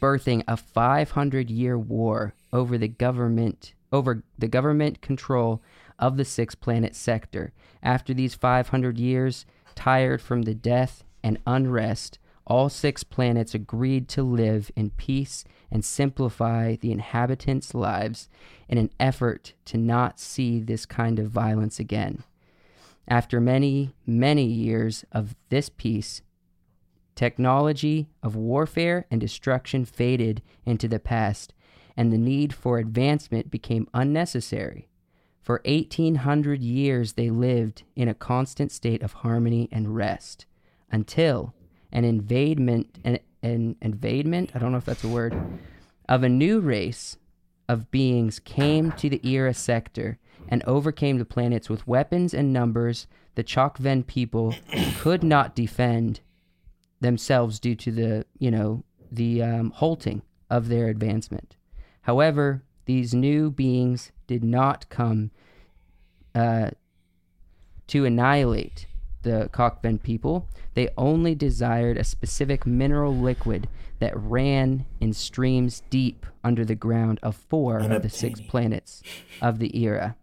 birthing 0.00 0.42
a 0.48 0.56
500 0.56 1.50
year 1.50 1.78
war 1.78 2.34
over 2.52 2.76
the 2.76 2.88
government 2.88 3.74
over 3.92 4.22
the 4.38 4.48
government 4.48 5.00
control 5.02 5.62
of 5.98 6.16
the 6.16 6.24
six 6.24 6.54
planet 6.54 6.96
sector. 6.96 7.52
After 7.82 8.14
these 8.14 8.34
500 8.34 8.98
years, 8.98 9.44
tired 9.74 10.20
from 10.20 10.42
the 10.42 10.54
death 10.54 11.04
and 11.22 11.38
unrest, 11.46 12.18
all 12.46 12.68
six 12.68 13.04
planets 13.04 13.54
agreed 13.54 14.08
to 14.08 14.22
live 14.22 14.70
in 14.74 14.90
peace 14.90 15.44
and 15.72 15.84
simplify 15.84 16.76
the 16.76 16.92
inhabitants' 16.92 17.74
lives 17.74 18.28
in 18.68 18.76
an 18.76 18.90
effort 19.00 19.54
to 19.64 19.78
not 19.78 20.20
see 20.20 20.60
this 20.60 20.84
kind 20.84 21.18
of 21.18 21.30
violence 21.30 21.80
again. 21.80 22.22
After 23.08 23.40
many, 23.40 23.94
many 24.06 24.44
years 24.44 25.04
of 25.10 25.34
this 25.48 25.70
peace, 25.70 26.20
technology 27.14 28.08
of 28.22 28.36
warfare 28.36 29.06
and 29.10 29.20
destruction 29.20 29.84
faded 29.86 30.42
into 30.66 30.86
the 30.86 31.00
past, 31.00 31.54
and 31.96 32.12
the 32.12 32.18
need 32.18 32.52
for 32.52 32.78
advancement 32.78 33.50
became 33.50 33.88
unnecessary. 33.94 34.88
For 35.40 35.60
1800 35.64 36.62
years, 36.62 37.14
they 37.14 37.30
lived 37.30 37.82
in 37.96 38.08
a 38.08 38.14
constant 38.14 38.70
state 38.70 39.02
of 39.02 39.12
harmony 39.14 39.68
and 39.72 39.96
rest 39.96 40.46
until 40.90 41.54
an 41.90 42.04
invadement, 42.04 42.98
an, 43.04 43.18
an 43.42 43.76
invadement, 43.80 44.50
I 44.54 44.58
don't 44.58 44.72
know 44.72 44.78
if 44.78 44.84
that's 44.84 45.04
a 45.04 45.08
word, 45.08 45.36
of 46.08 46.22
a 46.22 46.28
new 46.28 46.60
race 46.60 47.16
of 47.68 47.90
beings 47.90 48.38
came 48.38 48.92
to 48.92 49.08
the 49.08 49.26
Era 49.26 49.54
sector 49.54 50.18
and 50.48 50.62
overcame 50.64 51.18
the 51.18 51.24
planets 51.24 51.70
with 51.70 51.86
weapons 51.86 52.34
and 52.34 52.52
numbers 52.52 53.06
the 53.34 53.44
Chokven 53.44 54.06
people 54.06 54.54
could 54.98 55.22
not 55.22 55.54
defend 55.54 56.20
themselves 57.00 57.58
due 57.58 57.74
to 57.76 57.90
the, 57.90 58.26
you 58.38 58.50
know, 58.50 58.84
the 59.10 59.42
um, 59.42 59.70
halting 59.70 60.22
of 60.50 60.68
their 60.68 60.88
advancement. 60.88 61.56
However, 62.02 62.62
these 62.84 63.14
new 63.14 63.50
beings 63.50 64.12
did 64.26 64.44
not 64.44 64.88
come 64.88 65.30
uh, 66.34 66.70
to 67.88 68.04
annihilate 68.04 68.86
the 69.22 69.48
Cockven 69.52 70.02
people. 70.02 70.48
They 70.74 70.88
only 70.96 71.34
desired 71.34 71.96
a 71.96 72.04
specific 72.04 72.66
mineral 72.66 73.16
liquid 73.16 73.68
that 73.98 74.16
ran 74.16 74.86
in 75.00 75.12
streams 75.12 75.82
deep 75.90 76.26
under 76.42 76.64
the 76.64 76.74
ground 76.74 77.20
of 77.22 77.36
four 77.36 77.78
of 77.78 78.02
the 78.02 78.08
six 78.08 78.40
planets 78.40 79.02
of 79.40 79.58
the 79.58 79.76
era. 79.78 80.16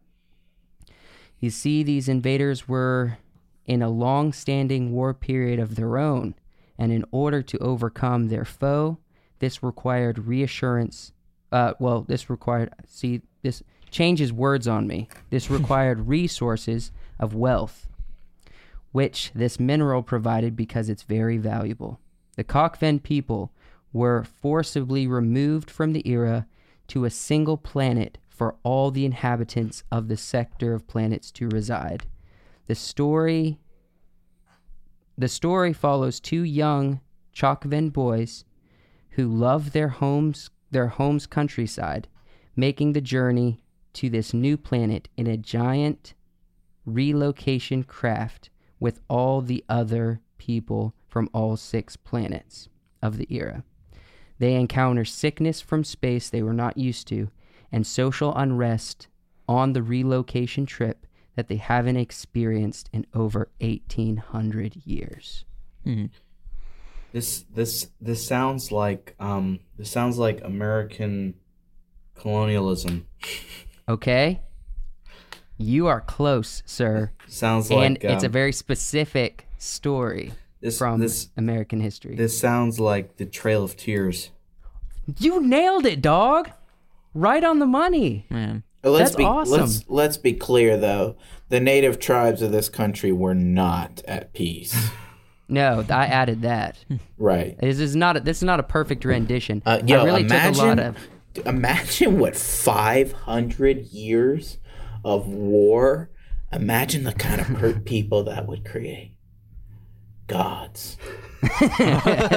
You 1.39 1.49
see, 1.49 1.83
these 1.83 2.09
invaders 2.09 2.67
were 2.67 3.17
in 3.65 3.81
a 3.81 3.89
long 3.89 4.33
standing 4.33 4.91
war 4.91 5.13
period 5.13 5.59
of 5.59 5.75
their 5.75 5.97
own, 5.97 6.35
and 6.77 6.91
in 6.91 7.05
order 7.11 7.41
to 7.41 7.57
overcome 7.59 8.27
their 8.27 8.45
foe, 8.45 8.97
this 9.39 9.63
required 9.63 10.19
reassurance. 10.27 11.13
Uh, 11.51 11.73
well, 11.79 12.01
this 12.01 12.29
required, 12.29 12.73
see, 12.85 13.21
this 13.41 13.63
changes 13.89 14.33
words 14.33 14.67
on 14.67 14.87
me. 14.87 15.07
This 15.29 15.49
required 15.51 16.07
resources 16.07 16.91
of 17.19 17.33
wealth, 17.33 17.87
which 18.91 19.31
this 19.33 19.59
mineral 19.59 20.01
provided 20.01 20.55
because 20.55 20.89
it's 20.89 21.03
very 21.03 21.37
valuable. 21.37 21.99
The 22.35 22.43
Cockven 22.43 22.99
people 23.03 23.51
were 23.91 24.23
forcibly 24.23 25.07
removed 25.07 25.69
from 25.69 25.93
the 25.93 26.07
era 26.09 26.47
to 26.87 27.05
a 27.05 27.09
single 27.09 27.57
planet 27.57 28.17
for 28.27 28.55
all 28.63 28.91
the 28.91 29.05
inhabitants 29.05 29.83
of 29.91 30.07
the 30.07 30.17
sector 30.17 30.73
of 30.73 30.87
planets 30.87 31.31
to 31.31 31.49
reside. 31.49 32.05
The 32.67 32.75
story 32.75 33.59
the 35.17 35.27
story 35.27 35.73
follows 35.73 36.21
two 36.21 36.43
young 36.43 37.01
Chokven 37.35 37.91
boys 37.91 38.45
who 39.11 39.27
love 39.27 39.73
their 39.73 39.89
homes 39.89 40.49
their 40.71 40.87
home's 40.87 41.25
countryside, 41.25 42.07
making 42.55 42.93
the 42.93 43.01
journey 43.01 43.59
to 43.93 44.09
this 44.09 44.33
new 44.33 44.55
planet 44.55 45.09
in 45.17 45.27
a 45.27 45.35
giant 45.35 46.13
relocation 46.85 47.83
craft 47.83 48.49
with 48.79 48.99
all 49.07 49.41
the 49.41 49.63
other 49.67 50.21
people 50.37 50.93
from 51.07 51.29
all 51.33 51.57
six 51.57 51.95
planets 51.95 52.69
of 53.01 53.17
the 53.17 53.27
era. 53.29 53.63
They 54.37 54.55
encounter 54.55 55.05
sickness 55.05 55.59
from 55.61 55.83
space 55.83 56.29
they 56.29 56.41
were 56.41 56.53
not 56.53 56.77
used 56.77 57.07
to 57.09 57.29
and 57.71 57.85
social 57.85 58.33
unrest 58.35 59.07
on 59.47 59.73
the 59.73 59.83
relocation 59.83 60.65
trip 60.65 61.05
that 61.35 61.47
they 61.47 61.57
haven't 61.57 61.97
experienced 61.97 62.89
in 62.93 63.05
over 63.13 63.49
1800 63.59 64.75
years. 64.85 65.45
This 67.11 67.45
this 67.53 67.87
this 67.99 68.25
sounds 68.27 68.71
like 68.71 69.15
um 69.19 69.59
this 69.77 69.89
sounds 69.89 70.17
like 70.17 70.41
American 70.43 71.33
colonialism. 72.15 73.07
Okay? 73.87 74.41
You 75.61 75.87
are 75.87 75.99
close, 75.99 76.63
sir. 76.65 77.11
Sounds 77.27 77.69
like 77.69 77.85
and 77.85 77.97
it's 78.01 78.23
a 78.23 78.27
um, 78.27 78.31
very 78.31 78.53
specific 78.53 79.45
story. 79.57 80.31
This 80.61 80.77
from 80.77 81.01
this 81.01 81.29
American 81.35 81.81
history. 81.81 82.15
this 82.15 82.39
sounds 82.39 82.79
like 82.79 83.17
the 83.17 83.25
Trail 83.25 83.63
of 83.63 83.75
Tears. 83.75 84.31
you 85.19 85.41
nailed 85.45 85.85
it, 85.85 86.01
dog. 86.01 86.49
Right 87.13 87.43
on 87.43 87.59
the 87.59 87.65
money. 87.65 88.25
Man. 88.29 88.63
Let's 88.83 89.11
That's 89.11 89.15
be 89.17 89.23
awesome. 89.25 89.59
let's 89.59 89.89
let's 89.89 90.17
be 90.17 90.33
clear 90.33 90.77
though. 90.77 91.17
The 91.49 91.59
native 91.59 91.99
tribes 91.99 92.41
of 92.41 92.53
this 92.53 92.69
country 92.69 93.11
were 93.11 93.35
not 93.35 94.01
at 94.07 94.33
peace. 94.33 94.89
No, 95.51 95.83
I 95.89 96.05
added 96.05 96.43
that. 96.43 96.77
right. 97.17 97.57
This 97.59 97.79
is 97.79 97.95
not 97.95 98.17
a, 98.17 98.19
this 98.19 98.37
is 98.37 98.43
not 98.43 98.59
a 98.59 98.63
perfect 98.63 99.03
rendition. 99.03 99.63
Uh, 99.65 99.81
yo, 99.83 100.01
I 100.01 100.05
really 100.05 100.21
imagine, 100.21 100.53
took 100.53 100.63
a 100.63 100.67
lot 100.67 100.79
of 100.79 100.97
imagine 101.47 102.19
what 102.19 102.35
500 102.35 103.87
years 103.87 104.59
of 105.03 105.27
war. 105.27 106.09
Imagine 106.51 107.03
the 107.03 107.13
kind 107.13 107.39
of 107.41 107.47
hurt 107.47 107.85
people 107.85 108.23
that 108.23 108.47
would 108.47 108.65
create. 108.65 109.13
Gods. 110.27 110.97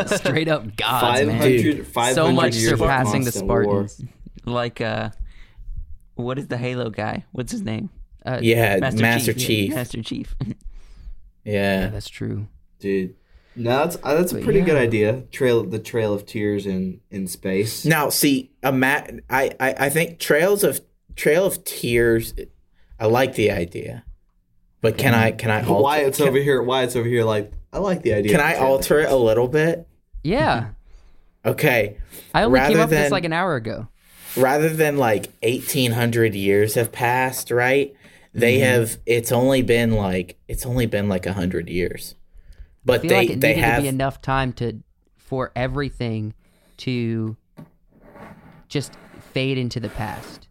straight 0.06 0.48
up 0.48 0.76
gods, 0.76 1.00
Five 1.18 1.26
man. 1.26 1.36
hundred, 1.40 1.86
five 1.86 2.14
So 2.14 2.32
much 2.32 2.54
years 2.56 2.78
surpassing 2.78 3.24
the 3.24 3.32
constant 3.32 3.48
war. 3.48 3.88
Spartans. 3.88 4.02
Like 4.44 4.80
uh 4.80 5.10
what 6.14 6.38
is 6.38 6.46
the 6.48 6.56
Halo 6.56 6.88
guy? 6.90 7.24
What's 7.32 7.52
his 7.52 7.62
name? 7.62 7.90
Uh, 8.24 8.38
Yeah, 8.40 8.76
Master, 8.78 9.32
yeah, 9.32 9.46
Chief. 9.46 9.74
Master 9.74 10.02
Chief. 10.02 10.34
Yeah. 11.44 11.88
that's 11.88 12.08
true. 12.08 12.46
dude. 12.78 13.16
No, 13.56 13.70
that's 13.78 13.96
uh, 14.02 14.14
that's 14.14 14.30
a 14.32 14.36
But 14.36 14.44
pretty 14.44 14.60
good 14.62 14.76
idea. 14.76 15.22
Trail 15.32 15.64
the 15.64 15.78
Trail 15.80 16.14
of 16.14 16.24
Tears 16.24 16.64
in 16.66 17.00
in 17.10 17.26
space. 17.26 17.84
Now, 17.84 18.08
see, 18.08 18.52
a 18.62 18.72
ma- 18.72 19.02
I, 19.28 19.50
I, 19.60 19.74
I 19.78 19.88
think 19.90 20.18
Trails 20.20 20.62
of 20.64 20.80
Trail 21.16 21.44
of 21.46 21.64
Tears. 21.64 22.34
I 22.98 23.06
like 23.06 23.34
the 23.34 23.50
idea, 23.50 24.04
but 24.80 24.96
can 24.98 25.14
I 25.14 25.32
can 25.32 25.50
I 25.50 25.62
alter, 25.64 26.06
it's 26.06 26.18
can, 26.18 26.28
over 26.28 26.38
here. 26.38 26.62
Why 26.62 26.82
it's 26.84 26.94
over 26.96 27.08
here. 27.08 27.24
Like 27.24 27.52
I 27.72 27.78
like 27.78 28.02
the 28.02 28.14
idea. 28.14 28.32
Can 28.32 28.40
I 28.40 28.56
alter 28.56 29.00
it 29.00 29.10
a 29.10 29.16
little 29.16 29.48
bit? 29.48 29.86
Yeah. 30.22 30.70
Okay, 31.44 31.96
I 32.32 32.44
only 32.44 32.60
came 32.60 32.68
Rather 32.68 32.80
up 32.82 32.90
with 32.90 32.98
this 32.98 33.10
like 33.10 33.24
an 33.24 33.32
hour 33.32 33.56
ago. 33.56 33.88
rather 34.36 34.68
than 34.68 34.96
like 34.96 35.26
eighteen 35.42 35.90
hundred 35.92 36.34
years 36.36 36.74
have 36.74 36.92
passed, 36.92 37.50
right? 37.50 37.94
They 38.32 38.58
Mm-hmm. 38.58 38.64
have. 38.80 38.98
It's 39.06 39.32
only 39.32 39.62
been 39.62 39.92
like 39.92 40.38
it's 40.46 40.64
only 40.64 40.86
been 40.86 41.08
like 41.08 41.26
hundred 41.26 41.68
years, 41.68 42.14
but 42.84 43.00
I 43.00 43.02
feel 43.02 43.08
they 43.08 43.16
like 43.16 43.30
it 43.30 43.40
they 43.40 43.54
have 43.54 43.76
to 43.78 43.82
be 43.82 43.88
enough 43.88 44.22
time 44.22 44.52
to 44.54 44.80
for 45.16 45.50
everything 45.56 46.34
to 46.78 47.36
just 48.68 48.92
fade 49.34 49.58
into 49.58 49.80
the 49.80 49.88
past. 49.88 50.46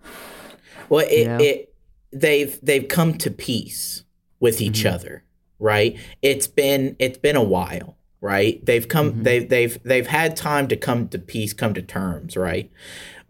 Well, 0.91 1.05
it, 1.09 1.25
know? 1.25 1.37
it 1.39 1.73
they've 2.11 2.59
they've 2.61 2.87
come 2.87 3.17
to 3.19 3.31
peace 3.31 4.03
with 4.41 4.61
each 4.61 4.83
Mm-hmm. 4.83 4.93
other, 4.95 5.23
right? 5.57 5.97
It's 6.21 6.47
been 6.47 6.97
it's 6.99 7.17
been 7.17 7.37
a 7.37 7.43
while, 7.43 7.97
right? 8.19 8.63
They've 8.65 8.87
come 8.87 9.13
Mm-hmm. 9.13 9.23
they've 9.23 9.49
they've 9.49 9.83
they've 9.83 10.07
had 10.07 10.35
time 10.35 10.67
to 10.67 10.75
come 10.75 11.07
to 11.09 11.17
peace, 11.19 11.53
come 11.53 11.73
to 11.75 11.81
terms, 11.81 12.35
right? 12.35 12.69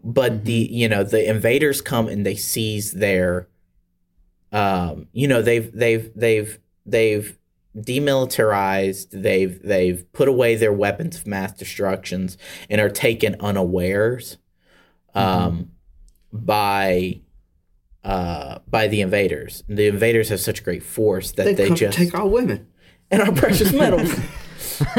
But 0.02 0.32
Mm-hmm. 0.32 0.44
the 0.44 0.68
you 0.72 0.88
know 0.88 1.04
the 1.04 1.28
invaders 1.30 1.80
come 1.80 2.08
and 2.08 2.26
they 2.26 2.34
seize 2.34 2.92
their, 2.92 3.48
um, 4.50 5.06
you 5.12 5.28
know 5.28 5.40
they've 5.40 5.70
they've 5.72 6.10
they've 6.16 6.58
they've 6.84 7.38
demilitarized 7.76 9.06
they've 9.12 9.62
they've 9.62 10.04
put 10.12 10.28
away 10.28 10.56
their 10.56 10.72
weapons 10.72 11.16
of 11.16 11.26
mass 11.26 11.52
destructions 11.52 12.36
and 12.68 12.80
are 12.80 12.90
taken 12.90 13.36
unawares 13.40 14.36
um 15.14 15.70
by 16.32 17.20
uh 18.04 18.58
by 18.68 18.88
the 18.88 19.00
invaders. 19.00 19.62
The 19.68 19.86
invaders 19.86 20.28
have 20.30 20.40
such 20.40 20.64
great 20.64 20.82
force 20.82 21.32
that 21.32 21.44
They, 21.44 21.54
they, 21.54 21.70
just 21.70 21.96
take 21.96 22.14
our 22.14 22.26
women. 22.26 22.66
and 23.10 23.22
our 23.22 23.32
precious 23.32 23.72
metals. 23.82 24.12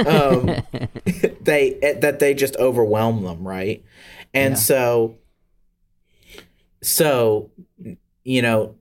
Um 0.06 0.64
they 1.42 1.78
that 2.02 2.20
they 2.20 2.34
just 2.34 2.56
overwhelm 2.58 3.24
them 3.24 3.48
right? 3.48 3.84
And 4.34 4.52
Yeah. 4.54 4.60
so 4.60 5.18
so 6.82 7.52
you 8.24 8.42
know 8.42 8.76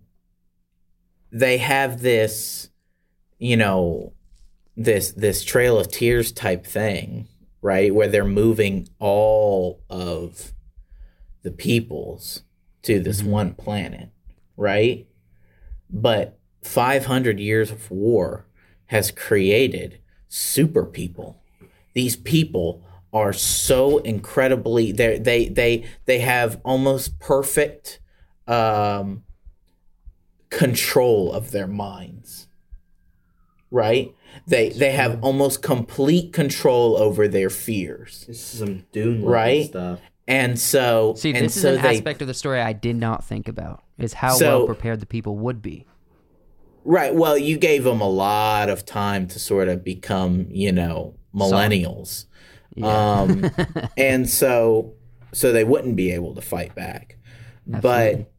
they 1.30 1.58
have 1.58 2.00
this 2.02 2.68
you 3.38 3.56
know 3.56 4.12
this 4.76 5.12
this 5.12 5.44
trail 5.44 5.78
of 5.78 5.88
tears 5.90 6.32
type 6.32 6.64
thing 6.66 7.28
right? 7.64 7.94
Where 7.94 8.08
they're 8.08 8.24
moving 8.24 8.88
all 8.98 9.82
of 9.88 10.52
the 11.44 11.52
peoples 11.52 12.42
to 12.82 12.98
this 12.98 13.22
one 13.22 13.54
planet 13.54 14.08
right 14.62 15.06
but 15.90 16.38
500 16.62 17.38
years 17.40 17.70
of 17.72 17.90
war 17.90 18.46
has 18.86 19.10
created 19.10 19.98
super 20.28 20.84
people 20.86 21.42
these 21.94 22.14
people 22.16 22.82
are 23.12 23.32
so 23.32 23.98
incredibly 23.98 24.92
they 24.92 25.18
they 25.18 25.48
they 25.48 25.84
they 26.06 26.20
have 26.20 26.60
almost 26.64 27.18
perfect 27.18 28.00
um 28.46 29.24
control 30.50 31.32
of 31.32 31.50
their 31.50 31.66
minds 31.66 32.46
right 33.70 34.14
they 34.46 34.68
they 34.70 34.92
have 34.92 35.22
almost 35.22 35.62
complete 35.62 36.32
control 36.32 36.96
over 36.96 37.26
their 37.28 37.50
fears 37.50 38.24
This 38.28 38.38
is 38.38 38.58
some 38.60 38.86
Dune 38.92 39.24
Right? 39.24 39.66
stuff. 39.66 40.00
And 40.32 40.58
so 40.58 41.14
See, 41.16 41.32
this 41.32 41.56
is 41.56 41.62
so 41.62 41.74
an 41.74 41.82
they, 41.82 41.96
aspect 41.96 42.22
of 42.22 42.28
the 42.28 42.34
story 42.34 42.60
I 42.60 42.72
did 42.72 42.96
not 42.96 43.24
think 43.24 43.48
about. 43.48 43.82
Is 43.98 44.12
how 44.14 44.34
So- 44.34 44.58
well 44.58 44.66
prepared 44.66 45.00
the 45.00 45.06
people 45.06 45.36
would 45.38 45.60
be. 45.62 45.86
right. 46.84 47.14
Well 47.14 47.36
you 47.38 47.56
gave 47.58 47.84
them 47.84 48.00
a 48.00 48.08
lot 48.08 48.68
of 48.68 48.84
time 48.84 49.26
to 49.28 49.38
sort 49.38 49.68
of 49.68 49.84
become 49.84 50.46
you 50.50 50.72
know 50.72 51.14
millennials. 51.34 52.26
Um 52.82 53.50
and 53.96 54.28
so 54.28 54.94
so 55.32 55.52
they 55.52 55.64
wouldn't 55.64 55.96
be 55.96 56.10
able 56.12 56.34
to 56.34 56.40
fight 56.40 56.74
back. 56.74 57.16
But 57.66 58.30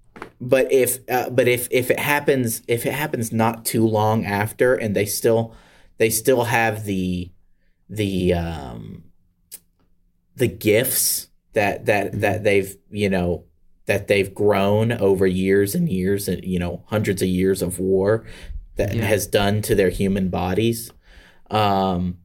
but 0.41 0.71
if 0.71 0.99
uh, 1.09 1.29
but 1.29 1.47
if 1.47 1.67
if 1.71 1.89
it 1.89 1.99
happens 1.99 2.61
if 2.67 2.85
it 2.85 2.93
happens 2.93 3.31
not 3.31 3.65
too 3.65 3.85
long 3.87 4.25
after 4.25 4.75
and 4.75 4.95
they 4.95 5.05
still 5.05 5.55
they 5.97 6.09
still 6.09 6.43
have 6.45 6.83
the 6.85 7.31
the 7.89 8.33
um 8.33 9.03
the 10.35 10.47
gifts 10.47 11.29
that 11.53 11.85
that 11.85 12.19
that 12.21 12.43
they've 12.43 12.75
you 12.91 13.09
know 13.09 13.45
that 13.85 14.07
they've 14.07 14.33
grown 14.33 14.91
over 14.91 15.27
years 15.27 15.75
and 15.75 15.89
years 15.89 16.27
and 16.27 16.43
you 16.43 16.59
know 16.59 16.83
hundreds 16.87 17.21
of 17.21 17.27
years 17.27 17.61
of 17.61 17.79
war 17.79 18.25
that 18.75 18.93
Yeah. 18.95 19.03
has 19.05 19.27
done 19.27 19.61
to 19.63 19.75
their 19.75 19.89
human 19.89 20.29
bodies 20.29 20.91
um 21.51 22.17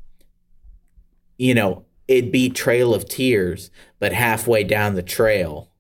you 1.37 1.55
know 1.55 1.85
it'd 2.07 2.33
be 2.33 2.49
trail 2.49 2.95
of 2.95 3.09
tears 3.09 3.71
but 3.99 4.13
halfway 4.13 4.65
down 4.65 4.95
the 4.95 5.03
trail 5.03 5.71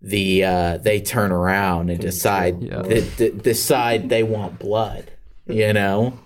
the 0.00 0.44
uh 0.44 0.78
they 0.78 1.00
turn 1.00 1.30
around 1.30 1.90
and 1.90 2.00
decide 2.00 2.62
Yeah. 2.62 2.82
d- 2.82 3.10
d- 3.16 3.30
decide 3.30 4.08
they 4.08 4.22
want 4.22 4.58
blood 4.58 5.10
you 5.46 5.72
know 5.72 6.18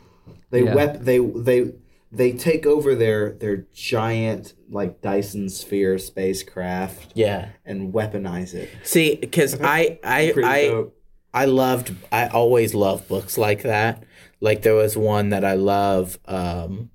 They 0.50 0.62
Yeah. 0.64 0.74
wep- 0.74 1.00
they 1.00 1.18
they 1.18 1.72
they 2.16 2.32
take 2.32 2.66
over 2.66 2.94
their 2.94 3.32
their 3.32 3.66
giant 3.74 4.54
like 4.70 5.00
Dyson 5.00 5.48
sphere 5.48 5.98
spacecraft 5.98 7.12
yeah 7.14 7.50
and 7.64 7.92
weaponize 7.92 8.54
it. 8.54 8.70
see 8.82 9.16
because 9.16 9.60
i 9.62 9.98
i 10.02 10.32
i 10.44 10.68
dope. 10.68 10.92
I 11.34 11.44
loved 11.44 11.94
I 12.10 12.28
always 12.28 12.74
loved 12.74 13.08
books 13.08 13.36
like 13.36 13.62
that. 13.62 14.04
Like 14.40 14.62
there 14.62 14.74
was 14.74 14.96
one 14.96 15.30
that 15.30 15.44
I 15.44 15.54
love 15.54 16.18
um 16.26 16.90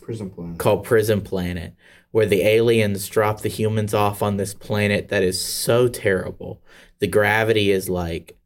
Prison 0.00 0.30
Planet. 0.30 0.58
called 0.58 0.84
Prison 0.84 1.20
Planet 1.20 1.74
where 2.16 2.26
the 2.26 2.42
aliens 2.42 3.06
drop 3.08 3.42
the 3.42 3.48
humans 3.48 3.92
off 3.92 4.22
on 4.22 4.38
this 4.38 4.54
planet 4.54 5.08
that 5.10 5.22
is 5.22 5.38
so 5.38 5.86
terrible. 5.86 6.62
The 6.98 7.06
gravity 7.06 7.70
is 7.70 7.90
like, 7.90 8.38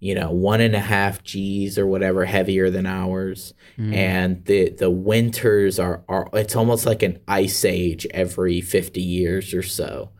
you 0.00 0.14
know, 0.14 0.30
one 0.30 0.62
and 0.62 0.74
a 0.74 0.80
half 0.80 1.22
G's 1.22 1.78
or 1.78 1.86
whatever 1.86 2.24
heavier 2.24 2.70
than 2.70 2.86
ours. 2.86 3.52
Mm. 3.78 3.94
And 3.94 4.44
the 4.46 4.70
the 4.70 4.90
winters 4.90 5.78
are, 5.78 6.02
are 6.08 6.28
it's 6.32 6.56
almost 6.56 6.86
like 6.86 7.02
an 7.02 7.18
ice 7.28 7.64
age 7.64 8.06
every 8.10 8.62
fifty 8.62 9.02
years 9.02 9.52
or 9.52 9.62
so. 9.62 10.10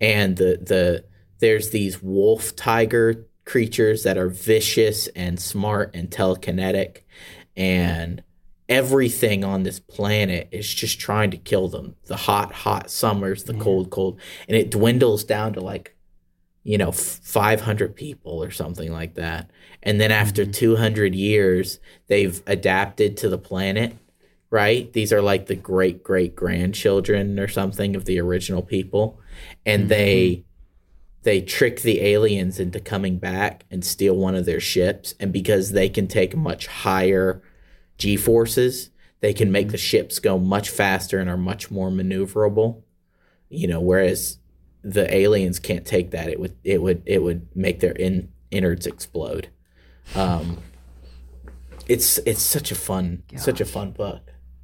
And 0.00 0.36
the 0.36 0.58
the 0.60 1.04
there's 1.38 1.70
these 1.70 2.02
wolf 2.02 2.54
tiger 2.54 3.26
creatures 3.46 4.02
that 4.02 4.18
are 4.18 4.28
vicious 4.28 5.08
and 5.08 5.40
smart 5.40 5.94
and 5.94 6.10
telekinetic. 6.10 6.98
And 7.56 8.22
everything 8.68 9.42
on 9.42 9.62
this 9.62 9.80
planet 9.80 10.48
is 10.52 10.72
just 10.72 11.00
trying 11.00 11.30
to 11.30 11.38
kill 11.38 11.68
them. 11.68 11.96
The 12.06 12.16
hot 12.16 12.52
hot 12.52 12.90
summers 12.90 13.44
the 13.44 13.54
cold 13.54 13.90
cold. 13.90 14.20
And 14.48 14.56
it 14.56 14.70
dwindles 14.70 15.24
down 15.24 15.54
to 15.54 15.60
like 15.60 15.96
you 16.62 16.78
know 16.78 16.88
f- 16.88 17.20
500 17.22 17.94
people 17.94 18.42
or 18.42 18.50
something 18.50 18.92
like 18.92 19.14
that. 19.14 19.50
And 19.82 20.00
then 20.00 20.10
after 20.10 20.42
mm-hmm. 20.42 20.52
200 20.52 21.14
years 21.14 21.80
they've 22.08 22.42
adapted 22.46 23.16
to 23.18 23.28
the 23.28 23.38
planet 23.38 23.96
right? 24.52 24.92
These 24.92 25.12
are 25.12 25.22
like 25.22 25.46
the 25.46 25.54
great 25.54 26.02
great 26.02 26.34
grandchildren 26.34 27.38
or 27.38 27.46
something 27.48 27.94
of 27.94 28.04
the 28.04 28.20
original 28.20 28.62
people. 28.62 29.20
And 29.64 29.82
mm-hmm. 29.82 29.88
they 29.90 30.44
they 31.22 31.40
trick 31.40 31.82
the 31.82 32.00
aliens 32.00 32.58
into 32.58 32.80
coming 32.80 33.18
back 33.18 33.64
and 33.70 33.84
steal 33.84 34.16
one 34.16 34.34
of 34.34 34.46
their 34.46 34.58
ships. 34.58 35.14
And 35.20 35.32
because 35.32 35.70
they 35.70 35.88
can 35.88 36.08
take 36.08 36.36
much 36.36 36.66
higher 36.66 37.42
g 37.96 38.16
forces 38.16 38.90
they 39.20 39.34
can 39.34 39.52
make 39.52 39.66
mm-hmm. 39.66 39.72
the 39.72 39.78
ships 39.78 40.18
go 40.18 40.38
much 40.38 40.70
faster 40.70 41.18
and 41.18 41.28
are 41.28 41.36
much 41.36 41.70
more 41.70 41.90
maneuverable. 41.90 42.82
You 43.48 43.68
know, 43.68 43.80
whereas 43.80 44.38
the 44.82 45.12
aliens 45.14 45.58
can't 45.58 45.86
take 45.86 46.10
that. 46.12 46.28
It 46.28 46.40
would 46.40 46.56
it 46.64 46.82
would 46.82 47.02
it 47.06 47.22
would 47.22 47.48
make 47.54 47.80
their 47.80 47.92
in, 47.92 48.30
innards 48.50 48.86
explode. 48.86 49.48
Um, 50.14 50.58
it's 51.88 52.18
it's 52.18 52.42
such 52.42 52.70
a 52.70 52.74
fun 52.74 53.22
such 53.36 53.60
a 53.60 53.64
fun 53.64 53.92
book. 53.92 54.22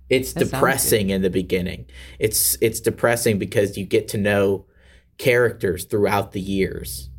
It's 0.09 0.33
That 0.35 0.45
depressing 0.51 1.11
in 1.11 1.23
the 1.23 1.31
beginning. 1.31 1.87
It's 2.19 2.57
it's 2.61 2.81
depressing 2.81 3.39
because 3.39 3.77
you 3.77 3.85
get 3.85 4.09
to 4.09 4.19
know 4.19 4.67
characters 5.19 5.85
throughout 5.85 6.33
the 6.33 6.41
years, 6.41 7.11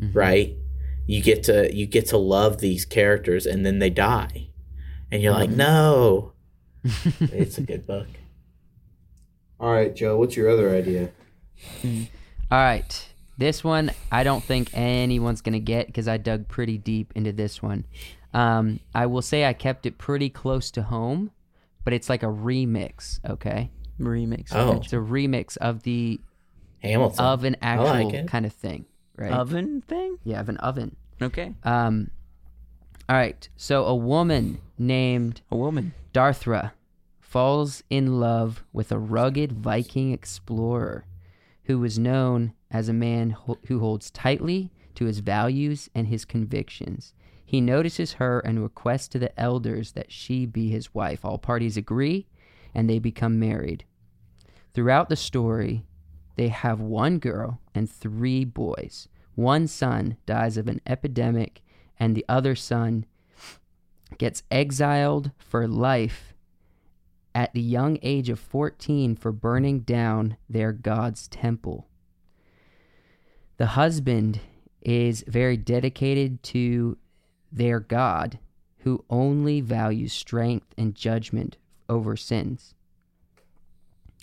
Mm-hmm. 0.00 0.18
right? 0.18 0.56
You 1.06 1.22
get 1.22 1.44
to 1.44 1.74
you 1.74 1.86
get 1.86 2.06
to 2.06 2.16
love 2.16 2.58
these 2.58 2.84
characters 2.84 3.46
and 3.46 3.64
then 3.66 3.78
they 3.78 3.90
die, 3.90 4.48
and 5.10 5.22
you're 5.22 5.32
like, 5.32 5.50
Mm-hmm. 5.50 5.58
no. 5.58 6.32
it's 7.20 7.58
a 7.58 7.62
good 7.62 7.86
book. 7.86 8.08
All 9.60 9.70
right, 9.72 9.94
Joe. 9.94 10.16
What's 10.18 10.36
your 10.36 10.48
other 10.50 10.70
idea? 10.74 11.10
All 12.52 12.58
right. 12.58 13.08
This 13.38 13.64
one 13.64 13.92
I 14.10 14.24
don't 14.24 14.44
think 14.44 14.68
anyone's 14.74 15.40
going 15.40 15.54
to 15.54 15.58
get 15.58 15.86
because 15.86 16.06
I 16.06 16.18
dug 16.18 16.48
pretty 16.48 16.76
deep 16.76 17.10
into 17.16 17.32
this 17.32 17.62
one. 17.62 17.86
Um, 18.34 18.80
I 18.94 19.06
will 19.06 19.22
say 19.22 19.46
I 19.46 19.54
kept 19.54 19.86
it 19.86 19.96
pretty 19.96 20.28
close 20.28 20.70
to 20.72 20.82
home, 20.82 21.30
but 21.82 21.94
it's 21.94 22.10
like 22.10 22.22
a 22.22 22.26
remix, 22.26 23.20
okay? 23.26 23.70
Remix. 23.98 24.48
Oh. 24.52 24.72
It's 24.72 24.92
a 24.92 24.96
remix 24.96 25.56
of 25.56 25.82
the 25.84 26.20
Hamilton 26.82 27.24
of 27.24 27.44
an 27.44 27.56
actual 27.62 28.10
like 28.10 28.26
kind 28.26 28.44
of 28.44 28.52
thing, 28.52 28.84
right? 29.16 29.32
Oven 29.32 29.80
thing? 29.88 30.18
yeah, 30.22 30.38
of 30.38 30.50
an 30.50 30.58
oven. 30.58 30.94
Okay. 31.22 31.54
Um, 31.64 32.10
all 33.08 33.16
right. 33.16 33.48
So 33.56 33.86
a 33.86 33.96
woman 33.96 34.60
named 34.78 35.40
A 35.50 35.56
woman. 35.56 35.94
Darthra 36.12 36.72
falls 37.18 37.82
in 37.88 38.20
love 38.20 38.62
with 38.74 38.92
a 38.92 38.98
rugged 38.98 39.52
Viking 39.52 40.12
explorer 40.12 41.06
who 41.64 41.78
was 41.78 41.98
known 41.98 42.52
as 42.70 42.88
a 42.88 42.92
man 42.92 43.30
ho- 43.30 43.58
who 43.66 43.80
holds 43.80 44.10
tightly 44.10 44.70
to 44.94 45.04
his 45.04 45.20
values 45.20 45.88
and 45.94 46.08
his 46.08 46.24
convictions. 46.24 47.14
He 47.44 47.60
notices 47.60 48.14
her 48.14 48.40
and 48.40 48.62
requests 48.62 49.08
to 49.08 49.18
the 49.18 49.38
elders 49.38 49.92
that 49.92 50.10
she 50.10 50.46
be 50.46 50.70
his 50.70 50.94
wife. 50.94 51.24
All 51.24 51.38
parties 51.38 51.76
agree 51.76 52.26
and 52.74 52.88
they 52.88 52.98
become 52.98 53.38
married. 53.38 53.84
Throughout 54.74 55.08
the 55.08 55.16
story, 55.16 55.84
they 56.36 56.48
have 56.48 56.80
one 56.80 57.18
girl 57.18 57.60
and 57.74 57.90
three 57.90 58.44
boys. 58.44 59.08
One 59.34 59.66
son 59.66 60.16
dies 60.26 60.56
of 60.56 60.68
an 60.68 60.80
epidemic, 60.86 61.62
and 61.98 62.14
the 62.14 62.24
other 62.28 62.54
son 62.54 63.06
gets 64.18 64.42
exiled 64.50 65.30
for 65.38 65.66
life 65.66 66.31
at 67.34 67.52
the 67.54 67.60
young 67.60 67.98
age 68.02 68.28
of 68.28 68.38
14 68.38 69.16
for 69.16 69.32
burning 69.32 69.80
down 69.80 70.36
their 70.48 70.72
God's 70.72 71.28
temple. 71.28 71.86
The 73.56 73.66
husband 73.66 74.40
is 74.80 75.24
very 75.26 75.56
dedicated 75.56 76.42
to 76.42 76.98
their 77.50 77.80
God, 77.80 78.38
who 78.78 79.04
only 79.08 79.60
values 79.60 80.12
strength 80.12 80.74
and 80.76 80.94
judgment 80.94 81.56
over 81.88 82.16
sins. 82.16 82.74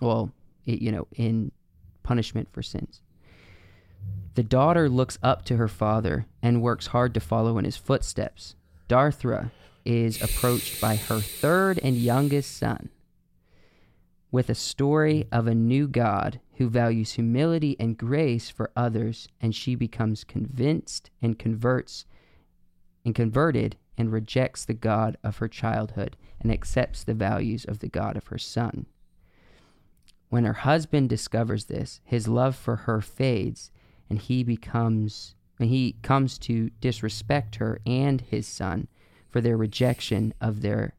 Well, 0.02 0.32
it, 0.66 0.82
you 0.82 0.92
know, 0.92 1.08
in 1.16 1.52
punishment 2.04 2.50
for 2.52 2.62
sins. 2.62 3.02
The 4.36 4.44
daughter 4.44 4.90
looks 4.90 5.18
up 5.22 5.46
to 5.46 5.58
her 5.58 5.68
father 5.68 6.26
and 6.42 6.62
works 6.62 6.88
hard 6.88 7.14
to 7.14 7.20
follow 7.20 7.58
in 7.58 7.66
his 7.66 7.78
footsteps. 7.78 8.56
Darthra 8.88 9.52
is 9.86 10.22
approached 10.22 10.80
by 10.82 10.96
her 10.96 11.20
third 11.20 11.80
and 11.80 11.96
youngest 11.96 12.58
son 12.58 12.90
with 14.32 14.50
a 14.50 14.56
story 14.56 15.28
of 15.32 15.48
a 15.48 15.56
new 15.56 15.88
God 15.88 16.40
who 16.56 16.70
values 16.70 17.14
humility 17.14 17.76
and 17.80 17.98
grace 17.98 18.50
for 18.50 18.72
others, 18.76 19.28
and 19.42 19.56
she 19.56 19.76
becomes 19.76 20.24
convinced 20.24 21.10
and 21.22 21.40
converts 21.40 22.06
and 23.04 23.16
converted 23.16 23.78
and 23.98 24.12
rejects 24.12 24.66
the 24.66 24.74
God 24.74 25.18
of 25.24 25.38
her 25.38 25.48
childhood 25.48 26.16
and 26.40 26.52
accepts 26.52 27.04
the 27.04 27.14
values 27.14 27.66
of 27.66 27.80
the 27.80 27.88
God 27.88 28.16
of 28.16 28.28
her 28.28 28.38
son. 28.38 28.86
When 30.30 30.46
her 30.46 30.54
husband 30.54 31.10
discovers 31.10 31.66
this, 31.66 32.00
his 32.04 32.28
love 32.28 32.56
for 32.56 32.76
her 32.76 33.02
fades 33.02 33.72
and 34.10 34.20
he 34.20 34.44
becomes 34.44 35.36
and 35.60 35.70
he 35.70 35.98
comes 36.02 36.38
to 36.40 36.70
disrespect 36.80 37.56
her 37.56 37.82
and 37.86 38.22
his 38.22 38.48
son 38.48 38.88
for 39.30 39.42
their 39.42 39.58
rejection 39.58 40.34
of 40.40 40.62
their 40.62 40.94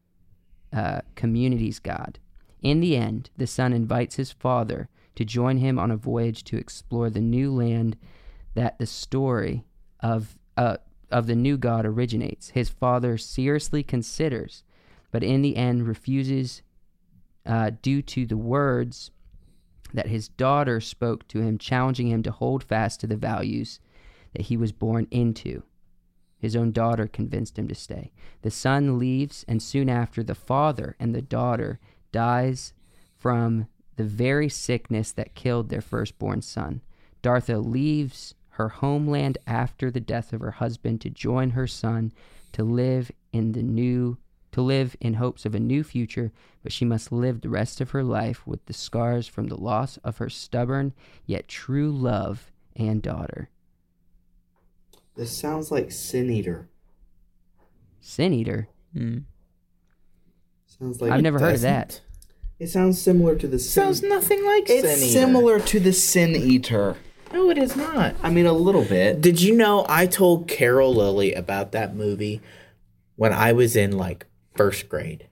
uh, 0.71 1.01
community's 1.15 1.79
God. 1.79 2.19
In 2.61 2.79
the 2.79 2.95
end, 2.95 3.29
the 3.37 3.47
son 3.47 3.73
invites 3.73 4.15
his 4.15 4.31
father 4.31 4.89
to 5.15 5.25
join 5.25 5.57
him 5.57 5.79
on 5.79 5.91
a 5.91 5.97
voyage 5.97 6.43
to 6.45 6.57
explore 6.57 7.09
the 7.09 7.21
new 7.21 7.51
land 7.53 7.97
that 8.53 8.77
the 8.77 8.85
story 8.85 9.65
of 9.99 10.37
uh, 10.57 10.77
of 11.09 11.27
the 11.27 11.35
new 11.35 11.57
God 11.57 11.85
originates. 11.85 12.49
His 12.49 12.69
father 12.69 13.17
seriously 13.17 13.83
considers, 13.83 14.63
but 15.11 15.23
in 15.23 15.41
the 15.41 15.57
end 15.57 15.87
refuses 15.87 16.61
uh, 17.45 17.71
due 17.81 18.01
to 18.03 18.25
the 18.25 18.37
words 18.37 19.11
that 19.93 20.07
his 20.07 20.29
daughter 20.29 20.79
spoke 20.79 21.27
to 21.27 21.41
him, 21.41 21.57
challenging 21.57 22.07
him 22.07 22.23
to 22.23 22.31
hold 22.31 22.63
fast 22.63 23.01
to 23.01 23.07
the 23.07 23.17
values 23.17 23.79
that 24.33 24.43
he 24.43 24.55
was 24.55 24.71
born 24.71 25.07
into. 25.11 25.63
His 26.37 26.55
own 26.55 26.71
daughter 26.71 27.07
convinced 27.07 27.59
him 27.59 27.67
to 27.67 27.75
stay. 27.75 28.11
The 28.41 28.51
son 28.51 28.97
leaves, 28.97 29.43
and 29.47 29.61
soon 29.61 29.89
after, 29.89 30.23
the 30.23 30.33
father 30.33 30.95
and 30.99 31.13
the 31.13 31.21
daughter 31.21 31.79
dies 32.11 32.73
from 33.17 33.67
the 33.95 34.03
very 34.03 34.49
sickness 34.49 35.11
that 35.11 35.35
killed 35.35 35.69
their 35.69 35.81
firstborn 35.81 36.41
son. 36.41 36.81
Dartha 37.21 37.63
leaves 37.63 38.33
her 38.55 38.69
homeland 38.69 39.37
after 39.45 39.89
the 39.91 39.99
death 39.99 40.33
of 40.33 40.41
her 40.41 40.51
husband 40.51 41.01
to 41.01 41.09
join 41.09 41.51
her 41.51 41.67
son 41.67 42.11
to 42.51 42.63
live 42.63 43.11
in 43.31 43.53
the 43.53 43.63
new 43.63 44.17
to 44.51 44.61
live 44.61 44.97
in 44.99 45.13
hopes 45.13 45.45
of 45.45 45.55
a 45.55 45.59
new 45.61 45.81
future, 45.81 46.31
but 46.61 46.73
she 46.73 46.83
must 46.83 47.09
live 47.09 47.39
the 47.39 47.47
rest 47.47 47.79
of 47.79 47.91
her 47.91 48.03
life 48.03 48.45
with 48.45 48.65
the 48.65 48.73
scars 48.73 49.25
from 49.25 49.47
the 49.47 49.55
loss 49.55 49.95
of 50.03 50.17
her 50.17 50.29
stubborn 50.29 50.93
yet 51.25 51.47
true 51.47 51.89
love 51.89 52.51
and 52.75 53.01
daughter. 53.01 53.49
This 55.15 55.31
sounds 55.31 55.71
like 55.71 55.91
Sin 55.91 56.29
Eater. 56.29 56.67
Sin 58.01 58.33
Eater. 58.33 58.67
Mm. 58.95 59.23
Sounds 60.81 60.99
like 60.99 61.11
I've 61.11 61.21
never 61.21 61.37
heard 61.37 61.53
of 61.53 61.61
that. 61.61 62.01
It 62.57 62.67
sounds 62.67 62.99
similar 62.99 63.35
to 63.35 63.47
the 63.47 63.59
Sin. 63.59 63.83
Sounds 63.83 64.01
nothing 64.01 64.43
like 64.43 64.67
it's 64.67 64.81
Sin 64.81 64.97
Eater. 64.97 65.03
It's 65.03 65.13
similar 65.13 65.59
to 65.59 65.79
the 65.79 65.93
Sin 65.93 66.35
Eater. 66.35 66.97
No, 67.31 67.51
it 67.51 67.59
is 67.59 67.75
not. 67.75 68.15
I 68.23 68.31
mean, 68.31 68.47
a 68.47 68.53
little 68.53 68.83
bit. 68.83 69.21
Did 69.21 69.39
you 69.39 69.55
know 69.55 69.85
I 69.87 70.07
told 70.07 70.47
Carol 70.47 70.95
Lilly 70.95 71.35
about 71.35 71.71
that 71.73 71.95
movie 71.95 72.41
when 73.15 73.31
I 73.31 73.53
was 73.53 73.75
in 73.75 73.95
like 73.95 74.25
first 74.55 74.89
grade? 74.89 75.27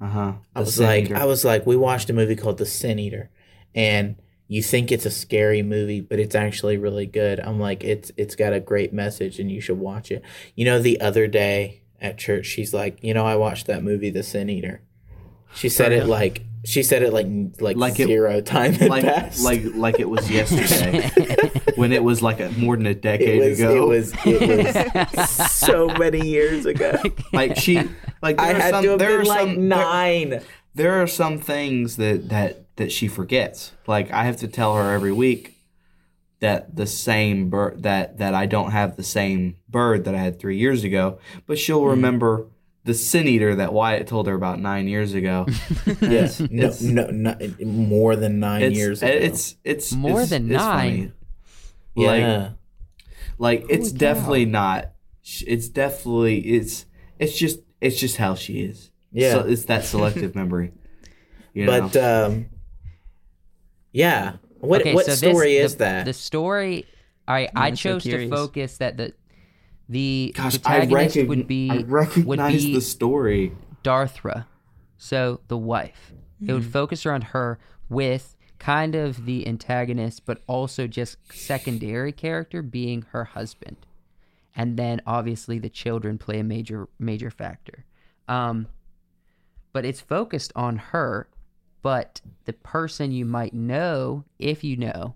Uh 0.00 0.06
huh. 0.08 0.32
I 0.54 0.60
was 0.60 0.80
like, 0.80 1.10
I 1.10 1.26
was 1.26 1.44
like, 1.44 1.66
we 1.66 1.76
watched 1.76 2.08
a 2.08 2.14
movie 2.14 2.34
called 2.34 2.56
The 2.56 2.64
Sin 2.64 2.98
Eater, 2.98 3.28
and 3.74 4.16
you 4.48 4.62
think 4.62 4.90
it's 4.90 5.04
a 5.04 5.10
scary 5.10 5.62
movie, 5.62 6.00
but 6.00 6.18
it's 6.18 6.34
actually 6.34 6.78
really 6.78 7.06
good. 7.06 7.38
I'm 7.38 7.60
like, 7.60 7.84
it's 7.84 8.12
it's 8.16 8.34
got 8.34 8.54
a 8.54 8.60
great 8.60 8.94
message, 8.94 9.38
and 9.38 9.52
you 9.52 9.60
should 9.60 9.78
watch 9.78 10.10
it. 10.10 10.22
You 10.54 10.64
know, 10.64 10.78
the 10.78 11.02
other 11.02 11.26
day 11.26 11.82
at 12.00 12.18
church, 12.18 12.46
she's 12.46 12.72
like, 12.74 13.02
you 13.02 13.14
know, 13.14 13.24
I 13.26 13.36
watched 13.36 13.66
that 13.66 13.82
movie, 13.82 14.10
The 14.10 14.22
Sin 14.22 14.48
Eater. 14.50 14.82
She 15.54 15.68
said 15.70 15.92
it 15.92 16.06
like 16.06 16.42
she 16.64 16.82
said 16.82 17.02
it 17.02 17.12
like 17.12 17.26
like, 17.60 17.76
Like 17.76 17.98
it- 18.00 18.08
zero 18.08 18.40
time 18.42 18.76
like 18.88 19.04
passed. 19.04 19.42
like 19.42 19.62
like 19.74 19.98
it 20.00 20.08
was 20.10 20.28
yesterday 20.40 21.08
when 21.76 21.92
it 21.92 22.02
was 22.04 22.20
like 22.22 22.40
a, 22.40 22.50
more 22.50 22.76
than 22.76 22.86
a 22.86 22.90
it 22.90 23.00
decade 23.00 23.40
was, 23.40 23.60
ago. 23.60 23.76
it 23.84 23.86
was 23.88 24.12
it 24.26 25.16
was 25.16 25.30
so 25.50 25.86
many 25.88 26.26
years 26.28 26.66
ago. 26.66 26.92
like 27.32 27.56
she 27.56 27.76
like 28.20 28.36
there 28.36 28.46
I 28.46 28.50
are 28.52 28.54
had 28.60 28.70
some, 28.70 28.84
to 28.84 28.90
have 28.90 28.98
there 28.98 29.08
been 29.18 29.20
are 29.20 29.24
like 29.24 29.40
some, 29.40 29.68
there- 29.68 29.78
nine. 29.78 30.40
there 30.74 31.02
are 31.02 31.06
some 31.06 31.38
things 31.38 31.96
that 31.96 32.28
that 32.28 32.76
that 32.76 32.92
she 32.92 33.08
forgets. 33.08 33.72
Like 33.86 34.10
I 34.10 34.24
have 34.24 34.36
to 34.38 34.48
tell 34.48 34.74
her 34.76 34.92
every 34.92 35.12
week 35.12 35.55
that 36.40 36.76
the 36.76 36.86
same 36.86 37.48
bird 37.50 37.82
that 37.84 38.18
that 38.18 38.34
I 38.34 38.46
don't 38.46 38.70
have 38.72 38.96
the 38.96 39.02
same 39.02 39.56
bird 39.68 40.04
that 40.04 40.14
I 40.14 40.18
had 40.18 40.38
three 40.38 40.58
years 40.58 40.84
ago, 40.84 41.18
but 41.46 41.58
she'll 41.58 41.80
Mm-hmm. 41.80 41.90
remember 41.90 42.48
the 42.84 42.94
sin 42.94 43.26
eater 43.26 43.54
that 43.56 43.72
Wyatt 43.72 44.06
told 44.06 44.26
her 44.28 44.34
about 44.34 44.60
nine 44.60 44.86
years 44.86 45.12
ago. 45.14 45.46
Yes, 46.00 46.38
no, 46.40 46.46
It's- 46.66 46.82
no, 46.82 47.06
no, 47.10 47.36
more 47.64 48.14
than 48.16 48.38
nine 48.38 48.62
it's, 48.62 48.76
years 48.76 49.02
ago. 49.02 49.10
It's 49.12 49.56
it's 49.64 49.92
More 49.92 50.22
it's- 50.22 50.30
than 50.30 50.44
it's 50.46 50.62
nine? 50.62 51.12
funny. 51.96 52.06
Like 52.06 52.20
yeah. 52.20 52.50
like 53.38 53.60
it's 53.70 53.88
Holy 53.88 53.92
cow. 53.92 53.98
definitely 53.98 54.44
not. 54.44 54.92
It's 55.46 55.68
definitely 55.68 56.38
it's 56.40 56.86
it's 57.18 57.36
just 57.36 57.60
it's 57.80 57.98
just 57.98 58.18
how 58.18 58.34
she 58.34 58.60
is. 58.60 58.90
Yeah. 59.10 59.32
so 59.32 59.40
it's 59.40 59.64
that 59.64 59.84
selective 59.84 60.34
memory. 60.34 60.72
You 61.54 61.64
know? 61.66 61.88
but 61.88 61.96
um, 61.96 62.46
yeah. 63.92 64.34
What 64.66 64.80
Okay, 64.82 64.94
what 64.94 65.04
so 65.06 65.12
this- 65.12 65.20
story 65.20 65.52
the- 65.54 65.64
is 65.64 65.76
that? 65.76 66.04
The 66.04 66.12
story. 66.12 66.86
All 67.28 67.34
right, 67.34 67.50
I 67.56 67.68
I'm 67.68 67.76
so 67.76 67.98
chose 67.98 68.04
to 68.04 68.28
focus 68.28 68.78
that 68.78 68.96
the 68.96 69.12
the 69.88 70.32
Gosh, 70.36 70.56
I, 70.64 70.80
protagonist 70.86 71.16
recogn- 71.16 71.28
would 71.28 71.46
be 71.46 71.70
I 71.70 71.76
would 72.24 72.38
be 72.48 72.74
the 72.74 72.80
story. 72.80 73.52
Darthra. 73.84 74.46
So 74.98 75.40
the 75.48 75.56
wife. 75.58 76.12
It 76.46 76.52
would 76.52 76.64
focus 76.66 77.06
around 77.06 77.24
her 77.24 77.58
with 77.88 78.36
kind 78.58 78.94
of 78.94 79.24
the 79.26 79.46
antagonist, 79.48 80.26
but 80.26 80.42
also 80.46 80.86
just 80.86 81.16
secondary 81.32 82.12
character 82.12 82.62
being 82.62 83.02
her 83.12 83.24
husband. 83.24 83.76
And 84.54 84.76
then 84.76 85.00
obviously 85.06 85.58
the 85.58 85.68
children 85.70 86.18
play 86.18 86.40
a 86.40 86.44
major 86.44 86.88
major 86.98 87.30
factor. 87.30 87.84
Um, 88.28 88.66
but 89.72 89.84
it's 89.84 90.00
focused 90.00 90.52
on 90.56 90.76
her. 90.78 91.28
But 91.86 92.20
the 92.46 92.52
person 92.52 93.12
you 93.12 93.24
might 93.24 93.54
know, 93.54 94.24
if 94.40 94.64
you 94.64 94.76
know, 94.76 95.14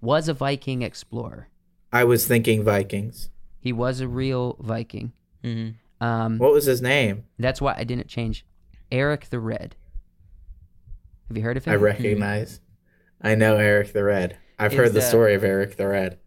was 0.00 0.28
a 0.28 0.34
Viking 0.34 0.82
explorer. 0.82 1.48
I 1.92 2.04
was 2.04 2.28
thinking 2.28 2.62
Vikings. 2.62 3.28
He 3.58 3.72
was 3.72 3.98
a 4.00 4.06
real 4.06 4.56
Viking. 4.60 5.10
Mhm. 5.42 5.74
Um, 6.00 6.38
What 6.38 6.52
was 6.52 6.66
his 6.66 6.80
name? 6.80 7.24
that's 7.40 7.60
why 7.60 7.74
I 7.76 7.82
didn't 7.82 8.06
change. 8.06 8.46
Eric 8.92 9.30
the 9.30 9.40
Red. 9.40 9.74
Have 11.26 11.36
you 11.36 11.42
heard 11.42 11.56
of 11.56 11.64
him? 11.64 11.72
I 11.72 11.76
recognize. 11.76 12.60
I 13.20 13.34
know 13.34 13.56
Eric 13.56 13.92
the 13.92 14.04
Red. 14.04 14.36
I've 14.60 14.72
Is 14.72 14.78
heard 14.78 14.88
the 14.90 15.00
that- 15.00 15.08
story 15.08 15.34
of 15.34 15.42
Eric 15.42 15.76
the 15.76 15.88
Red. 15.88 16.20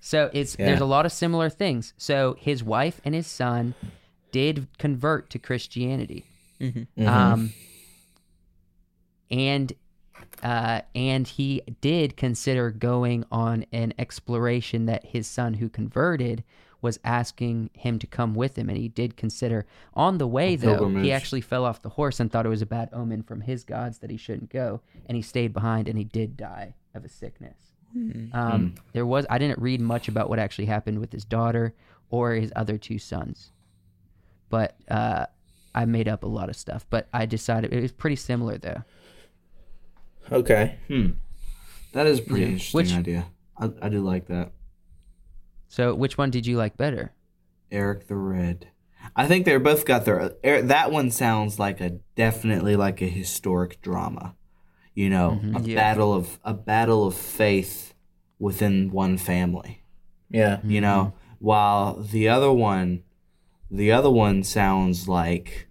So 0.00 0.30
it's 0.32 0.56
Yeah. 0.58 0.66
there's 0.66 0.80
a 0.80 0.84
lot 0.84 1.06
of 1.06 1.12
similar 1.12 1.48
things. 1.48 1.94
So 1.96 2.34
his 2.40 2.64
wife 2.64 3.00
and 3.04 3.14
his 3.14 3.28
son 3.28 3.74
did 4.32 4.66
convert 4.78 5.30
to 5.30 5.38
Christianity, 5.38 6.24
Mm-hmm. 6.60 7.06
um, 7.06 7.52
and 9.30 9.72
uh, 10.42 10.80
and 10.94 11.26
he 11.26 11.62
did 11.80 12.16
consider 12.16 12.70
going 12.70 13.24
on 13.30 13.64
an 13.72 13.92
exploration 13.98 14.86
that 14.86 15.04
his 15.06 15.26
son 15.26 15.54
who 15.54 15.68
converted 15.68 16.44
was 16.82 16.98
asking 17.04 17.68
him 17.74 17.98
to 17.98 18.06
come 18.06 18.34
with 18.34 18.56
him, 18.56 18.68
and 18.70 18.78
he 18.78 18.88
did 18.88 19.16
consider. 19.16 19.66
On 19.92 20.16
the 20.18 20.26
way, 20.26 20.56
though, 20.56 20.88
he 21.02 21.12
actually 21.12 21.42
fell 21.42 21.64
off 21.66 21.82
the 21.82 21.90
horse 21.90 22.20
and 22.20 22.32
thought 22.32 22.46
it 22.46 22.50
was 22.50 22.62
a 22.62 22.66
bad 22.66 22.88
omen 22.92 23.22
from 23.22 23.42
his 23.42 23.64
gods 23.64 23.98
that 23.98 24.08
he 24.10 24.16
shouldn't 24.16 24.50
go, 24.50 24.80
and 25.06 25.14
he 25.16 25.20
stayed 25.22 25.52
behind, 25.52 25.88
and 25.88 25.98
he 25.98 26.04
did 26.04 26.36
die 26.38 26.74
of 26.94 27.04
a 27.04 27.08
sickness. 27.08 27.72
Um, 28.32 28.74
There 28.92 29.04
was 29.04 29.26
I 29.28 29.38
didn't 29.38 29.58
read 29.58 29.80
much 29.80 30.08
about 30.08 30.30
what 30.30 30.38
actually 30.38 30.66
happened 30.66 31.00
with 31.00 31.12
his 31.12 31.24
daughter 31.24 31.74
or 32.08 32.32
his 32.34 32.52
other 32.56 32.78
two 32.78 32.98
sons, 32.98 33.52
but 34.48 34.76
uh, 34.88 35.26
I 35.74 35.84
made 35.84 36.08
up 36.08 36.22
a 36.22 36.28
lot 36.28 36.48
of 36.48 36.56
stuff. 36.56 36.86
But 36.88 37.08
I 37.12 37.26
decided 37.26 37.72
it 37.72 37.82
was 37.82 37.92
pretty 37.92 38.16
similar 38.16 38.58
though. 38.58 38.84
Okay. 40.30 40.76
Hmm. 40.88 41.10
That 41.92 42.06
is 42.06 42.18
a 42.20 42.22
pretty 42.22 42.44
interesting 42.44 42.78
Which- 42.78 42.92
idea. 42.94 43.26
I, 43.58 43.70
I 43.82 43.88
do 43.88 44.00
like 44.00 44.26
that. 44.28 44.52
So 45.68 45.94
which 45.94 46.16
one 46.18 46.30
did 46.30 46.46
you 46.46 46.56
like 46.56 46.76
better? 46.76 47.12
Eric 47.70 48.06
the 48.08 48.16
Red. 48.16 48.68
I 49.14 49.26
think 49.26 49.44
they're 49.44 49.60
both 49.60 49.84
got 49.84 50.04
their. 50.04 50.32
Er, 50.44 50.62
that 50.62 50.90
one 50.90 51.10
sounds 51.10 51.58
like 51.58 51.80
a 51.80 51.98
definitely 52.16 52.76
like 52.76 53.00
a 53.02 53.06
historic 53.08 53.80
drama. 53.82 54.34
You 54.94 55.10
know, 55.10 55.40
a 55.54 55.60
Yeah. 55.60 55.76
battle 55.76 56.12
of 56.12 56.38
a 56.44 56.54
battle 56.54 57.06
of 57.06 57.14
faith 57.14 57.94
within 58.38 58.90
one 58.90 59.16
family. 59.18 59.82
Yeah. 60.30 60.60
You 60.64 60.80
know, 60.80 61.12
while 61.38 61.94
the 62.02 62.28
other 62.28 62.52
one, 62.52 63.02
the 63.70 63.92
other 63.92 64.10
one 64.10 64.42
sounds 64.42 65.06
like 65.08 65.68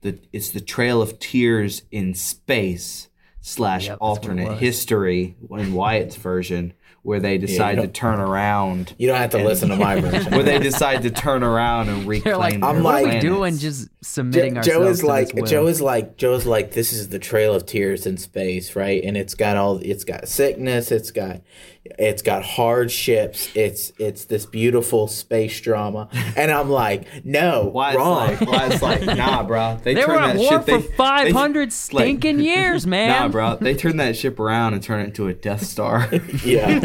the 0.00 0.18
it's 0.32 0.50
the 0.50 0.60
Trail 0.60 1.00
of 1.00 1.18
Tears 1.18 1.82
in 1.90 2.14
space 2.14 3.08
slash 3.46 3.84
Yep, 3.86 3.90
that's 3.92 4.00
what 4.00 4.06
it 4.06 4.10
alternate 4.10 4.58
history 4.58 5.36
in 5.50 5.72
Wyatt's 5.72 6.16
version, 6.16 6.72
where 7.02 7.20
they 7.20 7.38
decide 7.38 7.76
you 7.76 7.82
to 7.82 7.88
turn 7.88 8.18
around. 8.18 8.92
You 8.98 9.06
don't 9.06 9.18
have 9.18 9.30
to 9.30 9.44
listen 9.44 9.68
to 9.68 9.76
my 9.76 10.00
version. 10.00 10.32
where 10.32 10.42
they 10.42 10.58
decide 10.58 11.02
to 11.02 11.10
turn 11.10 11.44
around 11.44 11.88
and 11.88 12.06
reclaim 12.06 12.22
They're 12.24 12.36
like, 12.36 12.60
their 12.60 12.64
I'm 12.64 12.82
what 12.82 12.96
are 12.96 13.04
we 13.04 13.10
like- 13.12 13.20
doing? 13.20 13.56
planets. 13.56 13.88
Just 14.06 14.16
Jo- 14.16 14.22
submitting 14.22 14.62
Joe 14.62 14.82
is 14.88 15.00
to 15.00 15.06
like 15.06 15.28
this 15.28 15.34
will? 15.34 15.46
Joe 15.48 15.66
is 15.66 15.80
like 15.80 16.16
Joe 16.16 16.34
is 16.34 16.46
like 16.46 16.72
this 16.72 16.92
is 16.92 17.08
the 17.08 17.18
trail 17.18 17.54
of 17.54 17.66
tears 17.66 18.06
in 18.06 18.16
space, 18.16 18.76
right? 18.76 19.02
And 19.02 19.16
it's 19.16 19.34
got 19.34 19.56
all 19.56 19.78
it's 19.78 20.04
got 20.04 20.28
sickness, 20.28 20.90
it's 20.92 21.10
got 21.10 21.40
it's 21.98 22.22
got 22.22 22.42
hardships, 22.44 23.48
it's 23.54 23.92
it's 23.98 24.24
this 24.26 24.46
beautiful 24.46 25.08
space 25.08 25.60
drama, 25.60 26.08
and 26.36 26.50
I'm 26.50 26.70
like, 26.70 27.06
no, 27.24 27.64
Wyatt's 27.64 27.96
wrong. 27.98 28.16
like, 28.28 28.40
Wyatt's 28.42 28.82
like, 28.82 29.04
nah, 29.16 29.42
bro. 29.42 29.78
They, 29.82 29.94
They 29.94 30.02
turn 30.02 30.10
were 30.14 30.20
at 30.20 30.26
that 30.34 30.38
war 30.38 30.50
ship. 30.50 30.64
They, 30.66 30.80
for 30.82 30.92
500 30.94 31.66
they, 31.68 31.70
stinking 31.74 32.40
years, 32.40 32.86
man. 32.86 33.08
Nah, 33.08 33.28
bro. 33.28 33.56
They 33.56 33.74
turn 33.74 33.96
that 33.98 34.16
ship 34.16 34.38
around 34.40 34.74
and 34.74 34.82
turn 34.82 35.00
it 35.00 35.04
into 35.04 35.28
a 35.28 35.34
Death 35.34 35.64
Star. 35.64 36.08
yeah. 36.44 36.80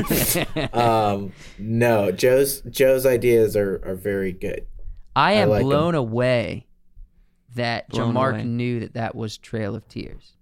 um, 0.74 1.34
no, 1.58 2.12
Joe's 2.12 2.62
Joe's 2.62 3.06
ideas 3.06 3.56
are 3.56 3.82
are 3.86 3.96
very 3.96 4.32
good. 4.32 4.66
I 5.16 5.34
am 5.34 5.50
like 5.50 5.62
'em. 5.62 5.68
blown 5.68 5.96
away 5.96 6.68
that 7.56 7.89
Blown 7.89 8.08
John 8.08 8.14
Mark 8.14 8.36
away. 8.36 8.43
knew 8.43 8.80
that 8.82 8.93
that 8.93 9.16
was 9.16 9.38
Trail 9.38 9.76
of 9.76 9.88
Tears. 9.88 10.34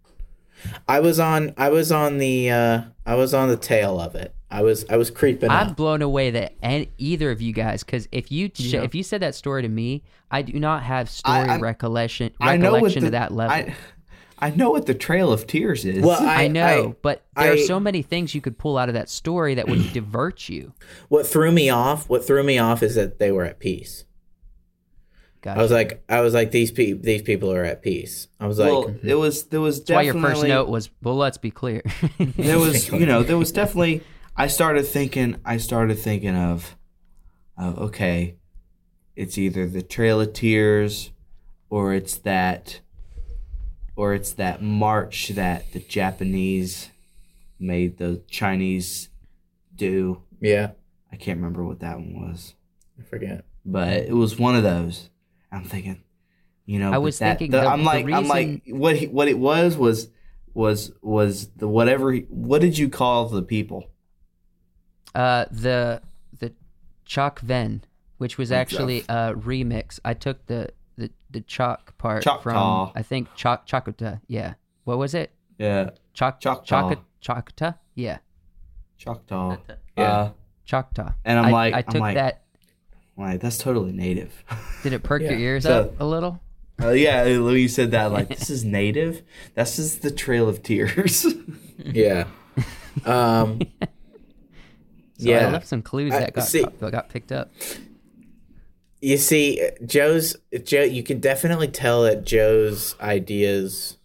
I 0.88 1.00
was 1.00 1.20
on 1.20 1.54
I 1.58 1.70
was 1.70 1.92
on 1.92 2.18
the 2.18 2.52
uh 2.52 2.82
I 3.06 3.16
was 3.16 3.34
on 3.34 3.48
the 3.50 3.56
tail 3.58 4.00
of 4.00 4.16
it. 4.16 4.36
I 4.52 4.62
was 4.62 4.86
I 4.90 4.98
was 4.98 5.10
creeping 5.10 5.50
I'm 5.50 5.70
up. 5.70 5.76
blown 5.78 6.02
away 6.02 6.32
that 6.32 6.54
any, 6.62 6.90
either 6.98 7.32
of 7.32 7.42
you 7.42 7.54
guys, 7.54 7.84
because 7.84 8.08
if 8.12 8.32
you 8.32 8.50
sh- 8.54 8.74
if 8.74 8.94
you 8.94 9.04
said 9.04 9.22
that 9.22 9.36
story 9.36 9.62
to 9.62 9.70
me, 9.70 10.04
I 10.30 10.42
do 10.42 10.60
not 10.60 10.84
have 10.84 11.10
story 11.10 11.38
I'm- 11.38 11.62
recollection 11.62 12.32
I 12.42 12.58
know 12.58 12.72
what 12.72 12.78
recollection 12.82 13.02
the, 13.04 13.08
to 13.08 13.12
that 13.12 13.32
level. 13.32 13.56
I, 13.56 13.76
I 14.42 14.50
know 14.52 14.70
what 14.72 14.86
the 14.86 14.94
Trail 14.94 15.32
of 15.34 15.48
Tears 15.48 15.84
is. 15.86 16.02
Well, 16.04 16.22
I, 16.22 16.44
I, 16.46 16.48
know, 16.48 16.90
I- 16.90 16.96
but 17.02 17.26
there 17.38 17.54
are 17.54 17.58
so 17.58 17.80
many 17.80 18.02
things 18.02 18.34
you 18.34 18.42
could 18.42 18.58
pull 18.58 18.78
out 18.78 18.88
of 18.90 18.96
that 18.96 19.10
story 19.10 19.56
that 19.56 19.68
would 19.68 19.94
divert 19.94 20.50
you. 20.50 20.74
what 21.10 21.26
threw 21.28 21.52
me 21.52 21.70
off 21.70 22.10
what 22.10 22.26
threw 22.26 22.44
me 22.44 22.58
off 22.58 22.82
is 22.84 22.96
that 22.96 23.20
they 23.20 23.32
were 23.32 23.46
at 23.46 23.60
peace. 23.60 24.04
Gotcha. 25.42 25.60
I 25.60 25.62
was 25.62 25.72
like 25.72 26.04
I 26.10 26.22
was 26.22 26.34
like 26.34 26.52
these 26.52 26.72
people 26.72 27.02
these 27.02 27.22
people 27.22 27.52
are 27.54 27.64
at 27.64 27.82
peace. 27.82 28.28
I 28.40 28.48
was 28.48 28.60
like 28.60 28.72
well, 28.72 28.88
it 28.88 29.04
mm-hmm. 29.04 29.20
was 29.20 29.44
there 29.44 29.62
was 29.62 29.80
That's 29.80 29.92
why 29.92 30.02
your 30.02 30.14
first 30.16 30.44
note 30.44 30.68
was, 30.68 30.90
well, 31.02 31.16
let's 31.16 31.38
be 31.38 31.52
clear. 31.52 31.82
there 32.20 32.60
was 32.60 32.90
you 32.90 33.06
know 33.06 33.24
there 33.24 33.38
was 33.38 33.52
definitely 33.54 34.04
I 34.36 34.48
started 34.48 34.84
thinking 34.84 35.38
I 35.46 35.58
started 35.58 35.98
thinking 36.00 36.36
of 36.36 36.76
of 37.58 37.78
okay 37.80 38.36
it's 39.16 39.38
either 39.38 39.68
the 39.68 39.82
Trail 39.82 40.22
of 40.22 40.32
Tears 40.32 41.12
or 41.70 41.94
it's 41.94 42.18
that 42.20 42.80
or 43.98 44.14
it's 44.14 44.32
that 44.34 44.62
march 44.62 45.28
that 45.30 45.74
the 45.74 45.80
Japanese 45.80 46.90
made 47.60 47.98
the 47.98 48.22
Chinese 48.30 49.10
do. 49.76 50.22
yeah, 50.40 50.72
I 51.12 51.18
can't 51.18 51.38
remember 51.38 51.66
what 51.66 51.82
that 51.82 51.98
one 51.98 52.30
was, 52.30 52.56
I 52.98 53.04
forget. 53.04 53.44
but 53.66 53.90
it 53.90 54.16
was 54.16 54.40
one 54.40 54.56
of 54.56 54.64
those. 54.64 55.10
I'm 55.52 55.64
thinking, 55.64 56.04
you 56.66 56.80
know, 56.80 56.92
I 56.92 56.98
was 56.98 57.20
that- 57.20 57.38
thinking 57.40 57.52
the- 57.52 57.62
the- 57.62 57.68
I'm 57.68 57.80
the 57.80 57.86
like, 57.86 58.06
I'm 58.12 58.28
like, 58.28 58.62
what 58.68 58.96
he, 58.96 59.08
what 59.08 59.28
it 59.28 59.40
was 59.40 59.78
was 59.78 60.10
was 60.54 60.92
was 61.02 61.48
the 61.58 61.68
whatever. 61.68 62.12
he- 62.12 62.22
What 62.30 62.62
did 62.62 62.78
you 62.78 62.90
call 62.90 63.28
the 63.30 63.42
people? 63.42 63.86
uh, 65.16 65.46
the 65.52 66.02
the 66.38 66.54
Chalk 67.06 67.40
Ven, 67.42 67.84
which 68.18 68.38
was 68.38 68.52
actually 68.52 69.02
a 69.10 69.34
remix. 69.34 70.00
I 70.06 70.14
took 70.14 70.46
the 70.48 70.70
the, 70.98 71.10
the 71.32 71.42
chalk 71.42 71.98
part 71.98 72.22
Choctaw. 72.24 72.42
from 72.44 72.92
I 72.96 73.02
think 73.02 73.34
Chalk 73.36 73.66
Chakota. 73.68 74.22
Yeah, 74.28 74.54
what 74.84 74.98
was 74.98 75.14
it? 75.14 75.32
Yeah, 75.58 75.92
Chalk 76.14 76.40
Choctaw. 76.40 76.64
Chaka- 76.66 77.02
Choctaw. 77.22 77.74
Yeah, 77.96 78.18
Choctaw. 78.98 79.58
Yeah. 79.98 80.04
Uh, 80.04 80.32
Choctaw. 80.66 81.14
And 81.26 81.40
I'm 81.40 81.46
I, 81.46 81.52
like- 81.52 81.74
I 81.74 81.78
I'm 81.80 81.84
took 81.86 82.02
like- 82.02 82.16
that. 82.16 82.44
Like 83.20 83.42
that's 83.42 83.58
totally 83.58 83.92
native. 83.92 84.44
Did 84.84 84.94
it 84.94 85.04
perk 85.04 85.22
your 85.22 85.34
ears 85.38 85.64
So- 85.64 85.82
up 85.82 86.00
a 86.02 86.06
little? 86.06 86.40
Uh, 86.82 86.92
yeah, 86.92 87.24
when 87.40 87.56
you 87.58 87.68
said 87.68 87.92
that, 87.92 88.12
like 88.12 88.30
this 88.38 88.50
is 88.50 88.64
native. 88.64 89.22
This 89.56 89.78
is 89.78 90.00
the 90.00 90.12
Trail 90.12 90.48
of 90.50 90.64
Tears. 90.64 91.26
Yeah. 91.86 92.26
Um 93.06 93.60
So 95.18 95.32
I 95.34 95.50
left 95.52 95.68
some 95.68 95.82
clues 95.82 96.14
I- 96.14 96.20
that 96.22 96.34
got 96.34 96.46
see- 96.46 96.66
that 96.80 96.92
got 96.92 97.10
picked 97.10 97.32
up. 97.32 97.52
You 99.02 99.18
see, 99.18 99.70
Joe's 99.86 100.36
Joe. 100.64 100.84
You 100.84 101.04
can 101.04 101.22
definitely 101.22 101.70
tell 101.70 102.04
that 102.04 102.26
Joe's 102.26 102.96
ideas. 103.00 103.98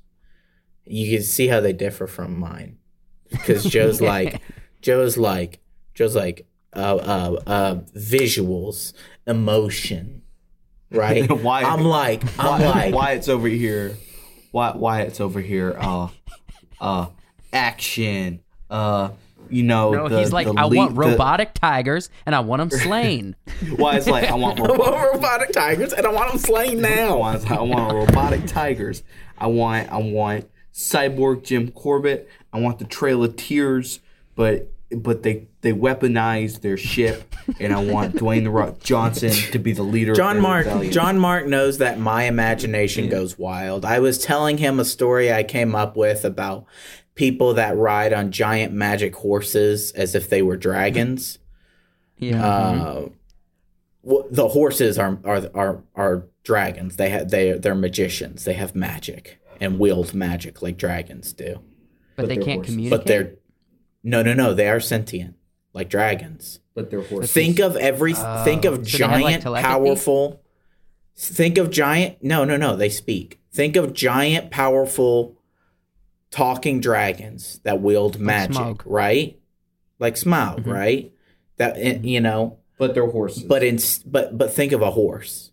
You 0.84 1.16
can 1.16 1.24
see 1.24 1.48
how 1.48 1.58
they 1.60 1.72
differ 1.72 2.06
from 2.06 2.38
mine, 2.38 2.78
because 3.30 3.64
Joe's 3.64 4.00
like, 4.12 4.40
Joe's 4.82 5.16
like, 5.16 5.58
Joe's 5.94 6.14
like, 6.14 6.46
uh, 6.76 6.96
uh, 6.96 7.40
uh, 7.46 7.74
visuals, 7.96 8.92
emotion, 9.26 10.22
right? 10.90 11.30
Why- 11.42 11.62
I'm 11.62 11.84
like, 11.84 12.22
I'm 12.38 12.60
why, 12.62 12.66
like, 12.68 12.94
Wyatt's 12.94 13.28
over 13.28 13.48
here? 13.48 13.96
Why 14.50 14.72
Wyatt's 14.76 15.20
over 15.20 15.40
here? 15.40 15.76
Uh, 15.78 16.08
uh, 16.80 17.06
action. 17.52 18.40
Uh, 18.70 19.10
you 19.50 19.62
know. 19.62 19.90
No, 19.92 20.08
the- 20.08 20.18
he's 20.20 20.32
like, 20.32 20.46
the 20.46 20.54
I 20.56 20.64
lead- 20.64 20.76
want 20.78 20.94
the- 20.94 21.00
robotic 21.00 21.54
tigers 21.54 22.10
and 22.26 22.34
I 22.34 22.40
want 22.40 22.60
them 22.70 22.80
slain. 22.80 23.36
Wyatt's 23.78 24.06
like 24.06 24.24
I 24.30 24.34
want 24.34 24.58
I 24.60 24.62
robotic. 24.64 24.86
want 24.92 25.14
robotic 25.14 25.52
tigers, 25.52 25.92
and 25.92 26.06
I 26.06 26.10
want 26.12 26.30
them 26.30 26.38
slain 26.38 26.80
now. 26.80 26.88
I 26.88 26.98
now. 26.98 27.16
want, 27.18 27.50
I 27.50 27.60
want 27.62 27.94
robotic 27.94 28.46
tigers. 28.46 29.02
I 29.38 29.46
want 29.48 29.90
I 29.92 29.98
want 29.98 30.48
cyborg 30.72 31.44
Jim 31.44 31.70
Corbett. 31.72 32.28
I 32.52 32.60
want 32.60 32.78
the 32.78 32.84
Trail 32.84 33.22
of 33.24 33.36
Tears, 33.36 34.00
but 34.36 34.70
but 34.94 35.22
they 35.22 35.46
they 35.60 35.72
weaponize 35.72 36.60
their 36.60 36.76
ship, 36.76 37.34
and 37.60 37.72
I 37.72 37.82
want 37.84 38.14
Dwayne 38.16 38.44
the 38.44 38.50
Rock 38.50 38.80
Johnson 38.80 39.30
to 39.52 39.58
be 39.58 39.72
the 39.72 39.82
leader. 39.82 40.12
of 40.12 40.16
John 40.16 40.36
their 40.36 40.42
Mark 40.42 40.66
rebellion. 40.66 40.92
John 40.92 41.18
Mark 41.18 41.46
knows 41.46 41.78
that 41.78 41.98
my 41.98 42.24
imagination 42.24 43.08
goes 43.08 43.38
wild. 43.38 43.84
I 43.84 43.98
was 44.00 44.18
telling 44.18 44.58
him 44.58 44.78
a 44.80 44.84
story 44.84 45.32
I 45.32 45.42
came 45.42 45.74
up 45.74 45.96
with 45.96 46.24
about 46.24 46.66
people 47.14 47.54
that 47.54 47.76
ride 47.76 48.12
on 48.12 48.30
giant 48.32 48.72
magic 48.72 49.14
horses 49.16 49.92
as 49.92 50.14
if 50.14 50.28
they 50.28 50.42
were 50.42 50.56
dragons. 50.56 51.38
Yeah. 52.18 52.44
Uh, 52.44 53.08
well, 54.02 54.26
the 54.30 54.48
horses 54.48 54.98
are 54.98 55.18
are 55.24 55.48
are 55.54 55.82
are 55.94 56.26
dragons. 56.42 56.96
They 56.96 57.08
have 57.10 57.30
they 57.30 57.52
they're 57.52 57.74
magicians. 57.74 58.44
They 58.44 58.54
have 58.54 58.74
magic 58.74 59.40
and 59.60 59.78
wield 59.78 60.12
magic 60.14 60.60
like 60.62 60.76
dragons 60.76 61.32
do. 61.32 61.60
but, 62.16 62.28
they 62.28 62.34
they're 62.36 62.44
can't 62.44 62.56
horses. 62.58 62.74
communicate. 62.74 62.98
But 62.98 63.06
they're 63.06 63.34
no 64.04 64.22
no 64.22 64.32
no. 64.34 64.54
They 64.54 64.68
are 64.68 64.78
sentient 64.80 65.34
like 65.72 65.88
dragons. 65.88 66.60
but 66.74 66.90
they're 66.90 67.02
horses. 67.02 67.32
Think 67.32 67.58
of 67.58 67.76
every 67.76 68.12
think 68.14 68.64
of 68.64 68.80
Oh, 68.80 68.82
so 68.84 68.98
they 68.98 69.04
have, 69.04 69.10
like, 69.20 69.42
giant 69.42 69.44
powerful 69.64 70.40
think 71.16 71.58
of 71.58 71.70
giant 71.70 72.22
no 72.22 72.44
no 72.44 72.56
no 72.56 72.74
they 72.76 72.88
speak 72.88 73.40
think 73.52 73.76
of 73.76 73.92
giant 73.92 74.50
powerful 74.50 75.36
talking 76.30 76.80
dragons 76.80 77.60
that 77.62 77.80
wield 77.80 78.18
magic 78.18 78.56
Smaug. 78.56 78.82
right 78.84 79.38
like 80.00 80.14
Smaug 80.16 80.56
Mm-hmm. 80.60 80.70
right 80.70 81.12
that 81.58 81.76
eh, 81.76 81.98
you 82.02 82.20
know 82.20 82.58
but 82.78 82.94
they're 82.94 83.06
horses. 83.08 83.44
but 83.44 83.62
in 83.62 83.78
but 84.06 84.36
but 84.36 84.52
think 84.52 84.72
of 84.72 84.82
a 84.82 84.90
horse 84.90 85.52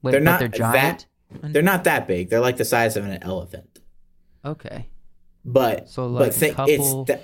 Wait, 0.00 0.12
they're 0.12 0.20
not 0.22 0.38
they're 0.38 0.48
giant. 0.48 1.06
they're 1.42 1.60
not 1.62 1.84
that 1.84 2.06
big 2.08 2.30
they're 2.30 2.40
like 2.40 2.56
the 2.56 2.64
size 2.64 2.96
of 2.96 3.04
an 3.04 3.22
elephant 3.22 3.80
Okay. 4.42 4.88
But 5.44 5.88
So, 5.88 6.06
like, 6.06 6.26
but 6.26 6.34
think 6.34 6.56
couple- 6.56 7.02
it's 7.02 7.08
that 7.08 7.22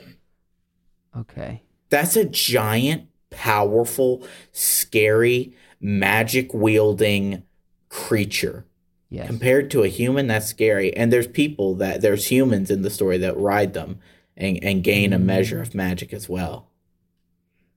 Okay. 1.16 1.62
That's 1.88 2.14
a 2.16 2.24
giant, 2.24 3.08
powerful, 3.30 4.24
scary, 4.52 5.54
magic 5.80 6.54
wielding 6.54 7.42
creature. 7.88 8.64
Yes. 9.08 9.26
Compared 9.26 9.70
to 9.72 9.82
a 9.82 9.88
human, 9.88 10.28
that's 10.28 10.46
scary. 10.46 10.94
And 10.96 11.12
there's 11.12 11.26
people 11.26 11.74
that 11.76 12.00
there's 12.00 12.30
humans 12.30 12.70
in 12.70 12.82
the 12.82 12.90
story 12.90 13.18
that 13.18 13.36
ride 13.36 13.74
them 13.74 13.98
and, 14.36 14.62
and 14.62 14.84
gain 14.84 15.12
a 15.12 15.18
Mm. 15.18 15.24
measure 15.24 15.60
of 15.60 15.74
magic 15.74 16.12
as 16.12 16.28
well. 16.28 16.68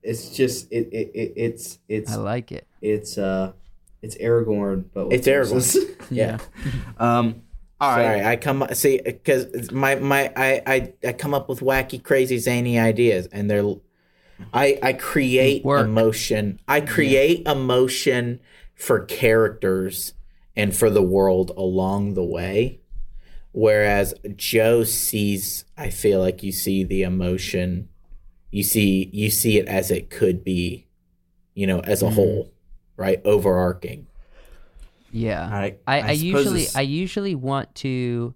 it's 0.04 0.36
just 0.36 0.70
it, 0.72 0.89
it, 0.91 1.12
it 1.16 1.34
it's 1.38 1.80
it's 1.88 2.12
I 2.12 2.18
like 2.18 2.52
it. 2.52 2.68
it's 2.82 3.18
uh 3.18 3.54
it's 4.02 4.16
Eragon, 4.18 4.84
but 4.94 5.12
It's 5.14 5.28
Eragon. 5.28 5.52
horses. 5.54 5.86
Yeah. 6.12 6.38
um. 6.98 7.41
All 7.84 7.98
right. 7.98 8.06
Sorry, 8.06 8.26
I 8.26 8.36
come 8.38 8.66
see 8.74 9.02
because 9.04 9.72
my 9.72 9.96
my 9.96 10.32
I, 10.38 10.62
I 10.66 10.94
I 11.06 11.14
come 11.14 11.34
up 11.34 11.50
with 11.50 11.60
wacky, 11.60 12.02
crazy, 12.02 12.38
zany 12.38 12.80
ideas, 12.80 13.28
and 13.28 13.52
they're 13.52 13.76
I 14.54 14.80
I 14.82 14.94
create 14.94 15.66
Work. 15.66 15.86
emotion. 15.86 16.62
I 16.66 16.80
create 16.80 17.46
emotion 17.46 18.40
for 18.74 19.02
characters 19.02 20.14
and 20.56 20.74
for 20.74 20.90
the 20.90 21.02
world 21.02 21.52
along 21.58 22.14
the 22.14 22.24
way. 22.24 22.80
Whereas 23.52 24.14
Joe 24.36 24.86
sees, 24.86 25.66
I 25.78 25.90
feel 25.90 26.20
like 26.20 26.42
you 26.42 26.54
see 26.54 26.86
the 26.86 27.04
emotion, 27.04 27.90
you 28.50 28.64
see 28.64 29.10
you 29.12 29.30
see 29.30 29.58
it 29.58 29.68
as 29.68 29.92
it 29.92 30.10
could 30.10 30.44
be, 30.46 30.88
you 31.54 31.68
know, 31.68 31.82
as 31.82 32.02
a 32.02 32.06
mm-hmm. 32.06 32.16
whole, 32.16 32.54
right, 32.96 33.22
overarching. 33.26 34.08
Yeah. 35.14 35.47
I- 35.47 35.78
I, 35.88 35.99
I 36.01 36.07
I, 36.07 36.11
usually 36.11 36.66
I 36.76 36.82
usually 36.82 37.36
want 37.36 37.74
to 37.76 38.34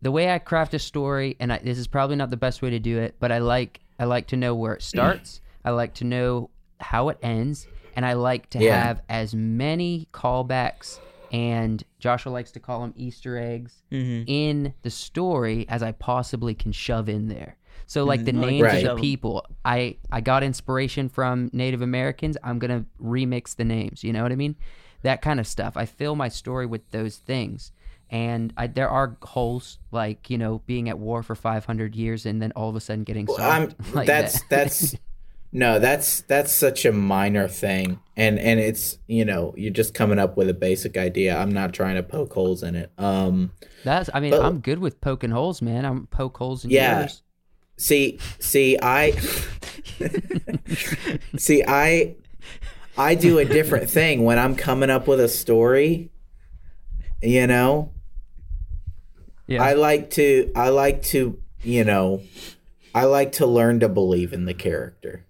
the 0.00 0.10
way 0.12 0.30
I 0.30 0.38
craft 0.38 0.74
a 0.74 0.78
story, 0.78 1.36
and 1.40 1.52
I, 1.52 1.58
this 1.58 1.76
is 1.78 1.88
probably 1.88 2.14
not 2.16 2.30
the 2.30 2.36
best 2.36 2.62
way 2.62 2.70
to 2.70 2.78
do 2.78 2.98
it, 2.98 3.16
but 3.18 3.32
I 3.32 3.38
like 3.38 3.80
I 3.98 4.04
like 4.04 4.28
to 4.28 4.36
know 4.36 4.54
where 4.54 4.74
it 4.74 4.82
starts. 4.94 5.40
I 5.64 5.70
like 5.70 5.94
to 5.94 6.04
know 6.04 6.50
how 6.80 7.08
it 7.08 7.18
ends, 7.22 7.66
and 7.96 8.06
I 8.06 8.12
like 8.12 8.50
to 8.50 8.60
Yeah. 8.60 8.82
have 8.82 9.02
as 9.08 9.34
many 9.34 10.08
callbacks 10.12 11.00
and 11.32 11.82
Joshua 11.98 12.30
likes 12.30 12.52
to 12.52 12.60
call 12.60 12.80
them 12.80 12.94
Easter 12.96 13.36
eggs 13.36 13.82
mm-hmm. 13.92 14.24
in 14.26 14.72
the 14.82 14.90
story 14.90 15.66
as 15.68 15.82
I 15.82 15.92
possibly 15.92 16.54
can 16.54 16.72
shove 16.72 17.08
in 17.08 17.28
there. 17.28 17.56
So 17.86 18.04
like 18.04 18.24
the 18.24 18.32
mm-hmm. 18.32 18.40
names 18.40 18.62
Right. 18.62 18.86
of 18.86 18.96
the 18.96 19.00
people, 19.00 19.46
I 19.64 19.96
I 20.10 20.20
got 20.20 20.42
inspiration 20.42 21.08
from 21.08 21.50
Native 21.52 21.80
Americans. 21.82 22.36
I'm 22.42 22.58
gonna 22.58 22.84
remix 23.02 23.56
the 23.56 23.64
names. 23.64 24.04
You 24.04 24.12
know 24.12 24.22
what 24.22 24.32
I 24.32 24.36
mean? 24.36 24.56
That 25.02 25.22
kind 25.22 25.38
of 25.40 25.46
stuff. 25.46 25.76
I 25.76 25.86
fill 25.86 26.16
my 26.16 26.28
story 26.28 26.66
with 26.66 26.90
those 26.90 27.16
things, 27.16 27.72
and 28.10 28.52
I, 28.56 28.66
there 28.66 28.88
are 28.88 29.16
holes 29.22 29.78
like 29.92 30.28
you 30.30 30.38
know 30.38 30.62
being 30.66 30.88
at 30.88 30.98
war 30.98 31.22
for 31.22 31.34
500 31.34 31.94
years 31.94 32.26
and 32.26 32.40
then 32.42 32.52
all 32.56 32.68
of 32.68 32.76
a 32.76 32.80
sudden 32.80 33.04
getting 33.04 33.26
solved. 33.26 33.40
I'm 33.42 33.74
like 33.94 34.06
that's 34.06 34.40
that. 34.40 34.48
that's 34.50 34.94
no 35.52 35.78
that's 35.78 36.20
that's 36.22 36.52
such 36.52 36.84
a 36.84 36.92
minor 36.92 37.48
thing 37.48 37.98
and 38.18 38.38
and 38.38 38.60
it's 38.60 38.98
you 39.06 39.24
know 39.24 39.54
you're 39.56 39.72
just 39.72 39.94
coming 39.94 40.18
up 40.18 40.36
with 40.36 40.46
a 40.50 40.52
basic 40.52 40.98
idea 40.98 41.34
i'm 41.38 41.50
not 41.50 41.72
trying 41.72 41.94
to 41.94 42.02
poke 42.02 42.34
holes 42.34 42.62
in 42.62 42.74
it 42.74 42.92
um 42.98 43.50
That's. 43.82 44.10
I 44.12 44.20
mean, 44.20 44.32
But- 44.32 44.42
I'm 44.44 44.58
good 44.60 44.78
with 44.78 45.00
poking 45.00 45.30
holes, 45.30 45.62
man. 45.62 45.86
I'm 45.86 46.06
poke 46.08 46.36
holes 46.36 46.64
in 46.66 46.70
Yeah. 46.70 47.00
yours. 47.00 47.22
see 47.78 48.18
see 48.40 48.76
i 48.82 49.12
see 51.38 51.64
i 51.66 52.14
i 52.98 53.14
do 53.14 53.38
a 53.38 53.44
different 53.44 53.88
thing 53.98 54.24
when 54.24 54.38
i'm 54.38 54.54
coming 54.54 54.90
up 54.90 55.06
with 55.08 55.20
a 55.20 55.28
story 55.28 56.10
you 57.22 57.46
know 57.46 57.92
Yeah. 59.46 59.62
i 59.62 59.72
like 59.74 60.10
to 60.10 60.50
i 60.54 60.68
like 60.68 61.02
to 61.04 61.40
you 61.62 61.84
know 61.84 62.22
i 62.94 63.04
like 63.04 63.32
to 63.32 63.46
learn 63.46 63.80
to 63.80 63.88
believe 63.88 64.32
in 64.32 64.44
the 64.44 64.54
character 64.54 65.24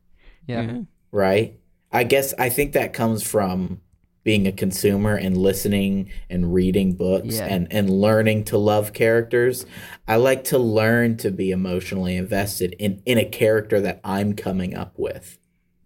yeah. 0.47 0.63
Mm-hmm. 0.63 0.83
right? 1.13 1.59
I 1.93 2.05
guess 2.05 2.33
I 2.39 2.49
think 2.49 2.73
that 2.73 2.95
comes 2.95 3.23
from 3.23 3.83
being 4.25 4.47
a 4.47 4.53
consumer 4.53 5.15
and 5.15 5.37
listening 5.37 6.11
and 6.31 6.55
reading 6.55 6.95
books 6.95 7.37
Yeah. 7.37 7.47
and 7.47 7.71
and 7.71 7.91
learning 7.91 8.45
to 8.45 8.57
love 8.59 8.95
characters. 8.95 9.67
I 10.07 10.17
like 10.17 10.45
to 10.45 10.59
learn 10.59 11.19
to 11.19 11.31
be 11.31 11.51
emotionally 11.51 12.17
invested 12.17 12.75
in 12.79 13.03
in 13.05 13.19
a 13.19 13.27
character 13.27 13.79
that 13.83 14.01
I'm 14.05 14.33
coming 14.35 14.75
up 14.75 14.95
with. 14.97 15.38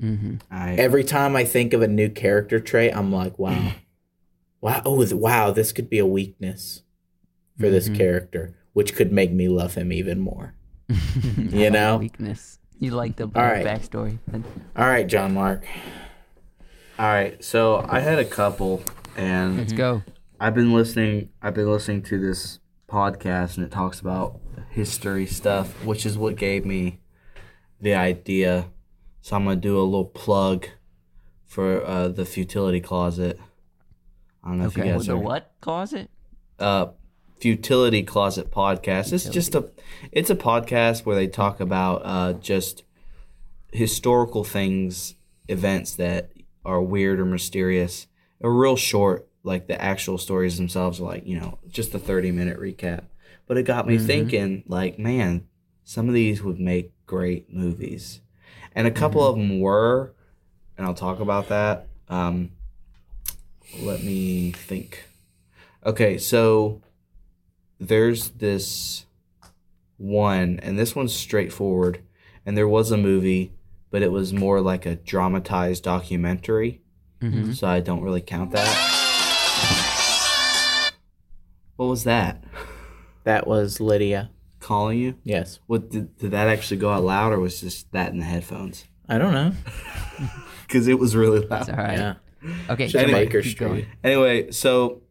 Mm-hmm. 0.02 0.36
I, 0.50 0.74
Every 0.74 1.04
time 1.04 1.36
I 1.36 1.44
think 1.44 1.72
of 1.72 1.80
a 1.82 1.86
new 1.88 2.08
character 2.08 2.58
trait, 2.60 2.92
I'm 2.94 3.12
like, 3.12 3.38
wow. 3.38 3.72
Wow, 4.60 4.82
oh, 4.84 4.98
th- 5.04 5.12
wow, 5.14 5.50
this 5.52 5.72
could 5.72 5.88
be 5.90 5.98
a 5.98 6.06
weakness 6.06 6.82
for 7.58 7.68
this 7.70 7.88
Mhm. 7.88 7.96
character, 7.96 8.54
which 8.72 8.94
could 8.94 9.12
make 9.12 9.32
me 9.32 9.48
love 9.48 9.74
him 9.74 9.92
even 9.92 10.18
more. 10.20 10.54
You 11.36 11.70
know? 11.70 11.96
weakness. 11.98 12.58
You 12.78 12.90
like 12.92 13.16
the 13.16 13.24
All 13.24 13.30
right. 13.42 13.64
backstory. 13.64 14.18
All 14.76 14.86
right, 14.86 15.06
John 15.06 15.34
Mark. 15.34 15.64
all 16.98 17.06
right. 17.06 17.42
So 17.42 17.84
I 17.88 18.00
had 18.00 18.18
a 18.18 18.24
couple, 18.24 18.82
and 19.16 19.56
Let's 19.58 19.72
go. 19.72 20.02
I've 20.40 20.54
been 20.54 20.72
listening. 20.72 21.28
I've 21.40 21.54
been 21.54 21.70
listening 21.70 22.02
to 22.04 22.18
this 22.20 22.58
podcast, 22.88 23.56
and 23.56 23.64
it 23.64 23.70
talks 23.70 24.00
about 24.00 24.40
history 24.70 25.26
stuff, 25.26 25.84
which 25.84 26.04
is 26.04 26.18
what 26.18 26.34
gave 26.36 26.64
me 26.66 27.00
the 27.80 27.94
idea. 27.94 28.66
So 29.22 29.36
I'm 29.36 29.44
gonna 29.44 29.56
do 29.56 29.78
a 29.78 29.82
little 29.82 30.04
plug 30.04 30.66
for 31.46 31.84
uh, 31.84 32.08
the 32.08 32.24
futility 32.24 32.80
closet. 32.80 33.38
I 34.44 34.48
don't 34.48 34.58
know 34.58 34.66
if 34.66 34.76
Okay. 34.76 34.88
you 34.88 34.92
guys 34.94 35.06
The 35.06 35.14
are 35.14 35.18
what 35.18 35.52
closet? 35.60 36.10
uh, 36.58 36.86
futility 37.40 38.02
closet 38.02 38.50
podcast. 38.50 39.12
It's 39.12 39.28
just 39.28 39.54
a 39.54 39.70
it's 40.10 40.30
a 40.30 40.36
podcast 40.36 41.06
where 41.06 41.14
they 41.16 41.28
talk 41.28 41.60
about 41.60 42.02
uh, 42.04 42.32
just 42.34 42.82
historical 43.72 44.44
things, 44.44 45.14
events 45.48 45.94
that 45.96 46.30
are 46.64 46.82
weird 46.82 47.20
or 47.20 47.24
mysterious. 47.24 48.06
A 48.40 48.50
real 48.50 48.76
short, 48.76 49.28
like 49.44 49.66
the 49.68 49.80
actual 49.80 50.18
stories 50.18 50.56
themselves 50.56 51.00
are 51.00 51.04
like 51.04 51.26
you 51.26 51.38
know 51.38 51.58
just 51.68 51.94
a 51.94 51.98
thirty 51.98 52.32
minute 52.32 52.58
recap. 52.58 53.04
But 53.46 53.56
it 53.58 53.64
got 53.64 53.86
me 53.86 53.98
thinking, 53.98 54.64
like 54.66 54.98
man, 54.98 55.46
some 55.84 56.08
of 56.08 56.14
these 56.14 56.42
would 56.42 56.58
make 56.58 56.92
great 57.06 57.52
movies, 57.52 58.20
and 58.74 58.86
a 58.86 58.90
couple 58.90 59.24
of 59.26 59.36
them 59.36 59.60
were, 59.60 60.14
and 60.76 60.86
I'll 60.86 60.94
talk 60.94 61.20
about 61.20 61.48
that. 61.48 61.88
Um, 62.08 62.50
let 63.80 64.02
me 64.02 64.52
think. 64.52 65.08
Okay, 65.84 66.18
so 66.18 66.80
there's 67.80 68.30
this 68.30 69.06
one, 69.96 70.60
and 70.62 70.78
this 70.78 70.94
one's 70.94 71.14
straightforward. 71.14 72.02
And 72.44 72.56
there 72.56 72.68
was 72.68 72.90
a 72.90 72.96
movie, 72.96 73.52
but 73.90 74.02
it 74.02 74.10
was 74.10 74.32
more 74.32 74.60
like 74.60 74.84
a 74.84 74.96
dramatized 74.96 75.84
documentary. 75.84 76.80
Mhm. 77.20 77.54
So 77.54 77.68
I 77.68 77.80
don't 77.80 78.02
really 78.02 78.20
count 78.20 78.50
that. 78.52 78.68
What 81.76 81.86
was 81.86 82.04
that? 82.04 82.44
That 83.24 83.46
was 83.46 83.80
Lydia. 83.80 84.30
Calling 84.62 85.00
you? 85.00 85.16
Yes. 85.24 85.58
What 85.66 85.90
did, 85.90 86.16
did 86.18 86.30
that 86.30 86.46
actually 86.46 86.76
go 86.76 86.90
out 86.92 87.02
loud, 87.02 87.32
or 87.32 87.40
was 87.40 87.60
just 87.60 87.90
that 87.90 88.12
in 88.12 88.20
the 88.20 88.24
headphones? 88.24 88.84
I 89.08 89.18
don't 89.18 89.32
know. 89.32 89.52
Because 90.68 90.88
it 90.88 90.98
was 90.98 91.14
really 91.14 91.40
loud. 91.40 91.60
It's 91.62 91.68
all 91.68 91.76
right. 91.76 91.98
Yeah. 91.98 92.14
Okay. 92.70 92.86
Just 92.86 92.96
Anyway, 92.96 93.26
Baker 93.26 93.42
keep 93.42 93.58
going. 93.58 93.86
Anyway, 94.02 94.50
so 94.52 95.02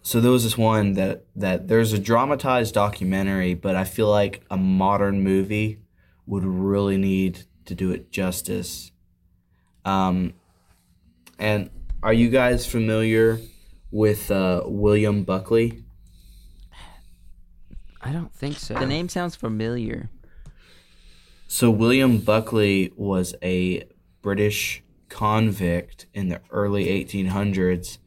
so 0.00 0.18
there 0.20 0.30
was 0.30 0.44
this 0.44 0.56
one 0.56 0.94
that 0.94 1.24
that 1.36 1.68
there's 1.68 1.92
a 1.92 1.98
dramatized 1.98 2.72
documentary, 2.72 3.52
but 3.52 3.76
I 3.76 3.84
feel 3.84 4.08
like 4.08 4.42
a 4.50 4.56
modern 4.56 5.22
movie 5.22 5.80
would 6.24 6.44
really 6.44 6.96
need 6.96 7.44
to 7.66 7.74
do 7.74 7.90
it 7.90 8.10
justice. 8.10 8.92
Um, 9.84 10.32
and 11.38 11.68
are 12.02 12.14
you 12.14 12.30
guys 12.30 12.64
familiar 12.64 13.40
with 13.90 14.30
uh, 14.30 14.62
William 14.64 15.24
Buckley? 15.24 15.84
I 18.00 18.12
don't 18.12 18.32
think 18.34 18.58
so. 18.58 18.74
The 18.74 18.86
name 18.86 19.08
sounds 19.08 19.36
familiar. 19.36 20.10
So 21.46 21.70
William 21.70 22.18
Buckley 22.18 22.92
was 22.96 23.34
a 23.42 23.84
British 24.22 24.82
convict 25.08 26.06
in 26.14 26.28
the 26.28 26.40
early 26.50 26.86
1800s 26.86 27.98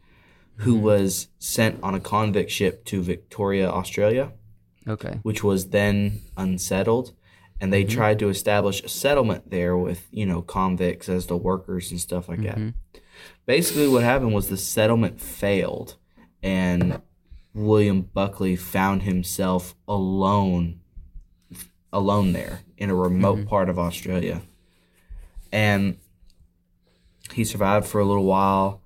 who 0.57 0.75
mm-hmm. 0.75 0.83
was 0.83 1.27
sent 1.39 1.79
on 1.83 1.93
a 1.93 1.99
convict 1.99 2.51
ship 2.51 2.85
to 2.85 3.01
Victoria, 3.01 3.69
Australia, 3.69 4.31
Okay. 4.87 5.19
which 5.23 5.43
was 5.43 5.69
then 5.69 6.21
unsettled. 6.37 7.13
And 7.59 7.71
they 7.71 7.83
mm-hmm. 7.83 7.95
tried 7.95 8.19
to 8.19 8.29
establish 8.29 8.83
a 8.83 8.89
settlement 8.89 9.49
there 9.49 9.77
with, 9.77 10.07
you 10.11 10.25
know, 10.25 10.41
convicts 10.41 11.07
as 11.07 11.27
the 11.27 11.37
workers 11.37 11.91
and 11.91 11.99
stuff 11.99 12.27
like 12.27 12.41
that. 12.43 12.57
Mm-hmm. 12.57 12.99
Basically, 13.45 13.87
what 13.87 14.03
happened 14.03 14.33
was 14.33 14.47
the 14.47 14.57
settlement 14.57 15.21
failed, 15.21 15.97
and 16.41 17.01
William 17.53 18.01
Buckley 18.01 18.55
found 18.55 19.03
himself 19.03 19.75
alone, 19.87 20.79
alone 21.91 22.33
there 22.33 22.61
in 22.77 22.89
a 22.89 22.95
remote 22.95 23.39
mm-hmm. 23.39 23.47
part 23.47 23.69
of 23.69 23.77
Australia. 23.77 24.41
And 25.51 25.97
he 27.31 27.43
survived 27.43 27.85
for 27.85 28.01
a 28.01 28.05
little 28.05 28.25
while, 28.25 28.81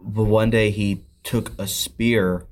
but 0.00 0.24
one 0.24 0.50
day 0.50 0.70
he 0.70 1.04
took 1.24 1.58
a 1.58 1.66
spear 1.66 2.46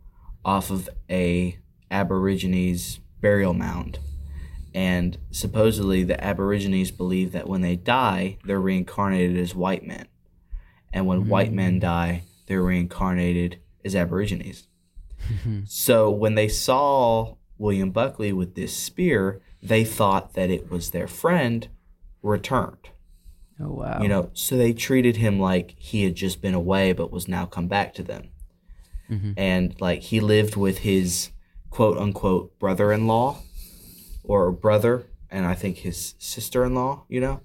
off 0.44 0.70
of 0.70 0.88
a 1.08 1.58
Aborigines 1.90 2.98
burial 3.20 3.54
mound. 3.54 4.00
And 4.74 5.16
supposedly, 5.30 6.02
the 6.02 6.22
Aborigines 6.22 6.90
believe 6.90 7.30
that 7.32 7.48
when 7.48 7.60
they 7.60 7.76
die, 7.76 8.38
they're 8.44 8.60
reincarnated 8.60 9.36
as 9.36 9.54
white 9.54 9.86
men. 9.86 10.08
And 10.92 11.06
when 11.06 11.28
white 11.28 11.52
men 11.52 11.76
mm. 11.76 11.80
die, 11.80 12.22
they're 12.46 12.62
reincarnated 12.62 13.60
as 13.84 13.94
Aborigines. 13.94 14.66
Mm-hmm. 15.32 15.60
so 15.66 16.10
when 16.10 16.34
they 16.34 16.48
saw 16.48 17.36
William 17.58 17.90
Buckley 17.90 18.32
with 18.32 18.54
this 18.54 18.76
spear, 18.76 19.40
they 19.62 19.84
thought 19.84 20.34
that 20.34 20.50
it 20.50 20.70
was 20.70 20.90
their 20.90 21.06
friend 21.06 21.68
returned. 22.22 22.90
Oh 23.60 23.72
wow. 23.72 24.00
You 24.02 24.08
know, 24.08 24.30
so 24.32 24.56
they 24.56 24.72
treated 24.72 25.16
him 25.16 25.38
like 25.38 25.74
he 25.78 26.04
had 26.04 26.14
just 26.14 26.42
been 26.42 26.54
away 26.54 26.92
but 26.92 27.12
was 27.12 27.28
now 27.28 27.46
come 27.46 27.68
back 27.68 27.94
to 27.94 28.02
them. 28.02 28.30
Mm-hmm. 29.10 29.32
And 29.36 29.80
like 29.80 30.00
he 30.02 30.20
lived 30.20 30.56
with 30.56 30.78
his 30.78 31.30
quote 31.70 31.98
unquote 31.98 32.58
brother 32.58 32.92
in 32.92 33.06
law 33.06 33.38
or 34.22 34.50
brother 34.50 35.06
and 35.30 35.46
I 35.46 35.54
think 35.54 35.78
his 35.78 36.14
sister 36.18 36.64
in 36.64 36.74
law, 36.74 37.04
you 37.08 37.20
know? 37.20 37.40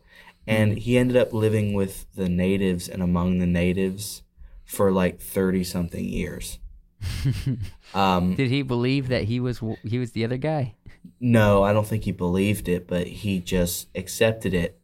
Mm-hmm. 0.48 0.52
And 0.52 0.78
he 0.80 0.98
ended 0.98 1.18
up 1.18 1.34
living 1.34 1.74
with 1.74 2.06
the 2.16 2.30
natives 2.30 2.90
and 2.90 3.04
among 3.04 3.40
the 3.40 3.48
natives 3.48 4.24
for 4.66 4.92
like 4.92 5.20
30 5.20 5.64
something 5.64 6.06
years. 6.06 6.60
um, 7.94 8.36
Did 8.36 8.50
he 8.50 8.62
believe 8.62 9.08
that 9.10 9.24
he 9.26 9.40
was 9.40 9.62
he 9.84 9.98
was 10.00 10.12
the 10.12 10.24
other 10.26 10.38
guy? 10.38 10.76
No, 11.20 11.64
I 11.64 11.74
don't 11.74 11.88
think 11.88 12.04
he 12.04 12.12
believed 12.12 12.68
it, 12.68 12.88
but 12.88 13.08
he 13.08 13.40
just 13.40 13.88
accepted 13.96 14.54
it. 14.54 14.80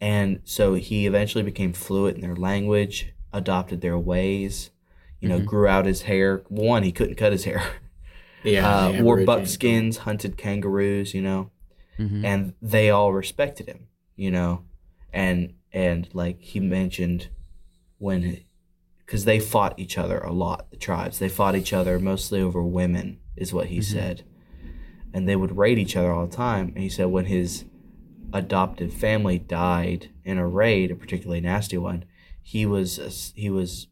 And 0.00 0.40
so 0.44 0.74
he 0.74 1.06
eventually 1.06 1.44
became 1.44 1.72
fluent 1.72 2.16
in 2.16 2.22
their 2.22 2.36
language, 2.36 3.12
adopted 3.32 3.80
their 3.80 3.98
ways, 3.98 4.70
you 5.20 5.28
know, 5.28 5.40
grew 5.40 5.66
out 5.66 5.86
his 5.86 6.02
hair. 6.02 6.42
One, 6.48 6.82
he 6.82 6.92
couldn't 6.92 7.14
cut 7.16 7.32
his 7.32 7.44
hair. 7.44 7.62
Yeah, 8.46 8.68
Uh, 8.68 8.92
the 8.92 9.02
wore 9.02 9.24
buckskins, 9.24 9.96
hunted 9.98 10.36
kangaroos, 10.36 11.14
you 11.14 11.22
know, 11.22 11.50
Mhm. 11.98 12.24
and 12.26 12.52
they 12.60 12.90
all 12.90 13.10
respected 13.10 13.66
him, 13.68 13.86
you 14.16 14.30
know, 14.30 14.64
and 15.14 15.54
and 15.72 16.10
like 16.12 16.40
he 16.42 16.60
mentioned 16.60 17.28
when, 17.96 18.43
because 19.04 19.24
they 19.24 19.38
fought 19.38 19.78
each 19.78 19.98
other 19.98 20.18
a 20.18 20.32
lot, 20.32 20.70
the 20.70 20.76
tribes 20.76 21.18
they 21.18 21.28
fought 21.28 21.56
each 21.56 21.72
other 21.72 21.98
mostly 21.98 22.40
over 22.40 22.62
women, 22.62 23.18
is 23.36 23.52
what 23.52 23.66
he 23.66 23.82
said, 23.82 24.24
and 25.12 25.28
they 25.28 25.36
would 25.36 25.56
raid 25.56 25.78
each 25.78 25.96
other 25.96 26.12
all 26.12 26.26
the 26.26 26.36
time. 26.36 26.68
And 26.68 26.78
he 26.78 26.88
said 26.88 27.06
when 27.06 27.26
his 27.26 27.64
adopted 28.32 28.92
family 28.92 29.38
died 29.38 30.10
in 30.24 30.38
a 30.38 30.46
raid, 30.46 30.90
a 30.90 30.94
particularly 30.94 31.40
nasty 31.40 31.78
one, 31.78 32.04
he 32.42 32.66
was 32.66 33.32
he 33.36 33.50
was 33.50 33.88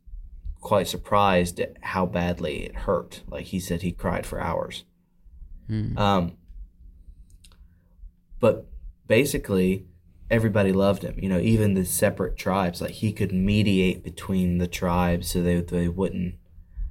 quite 0.60 0.86
surprised 0.86 1.60
at 1.60 1.76
how 1.80 2.06
badly 2.06 2.64
it 2.64 2.74
hurt. 2.74 3.22
Like 3.28 3.46
he 3.46 3.60
said, 3.60 3.82
he 3.82 3.92
cried 3.92 4.24
for 4.24 4.40
hours. 4.40 4.84
Um, 5.98 6.36
but 8.40 8.66
basically, 9.06 9.86
everybody 10.32 10.72
loved 10.72 11.02
him. 11.02 11.14
You 11.18 11.28
know, 11.28 11.38
even 11.38 11.74
the 11.74 11.84
separate 11.84 12.36
tribes. 12.36 12.80
Like 12.80 12.92
he 12.92 13.12
could 13.12 13.32
mediate 13.32 14.02
between 14.02 14.58
the 14.58 14.66
tribes 14.66 15.30
so 15.30 15.42
they 15.42 15.60
they 15.60 15.88
wouldn't 15.88 16.36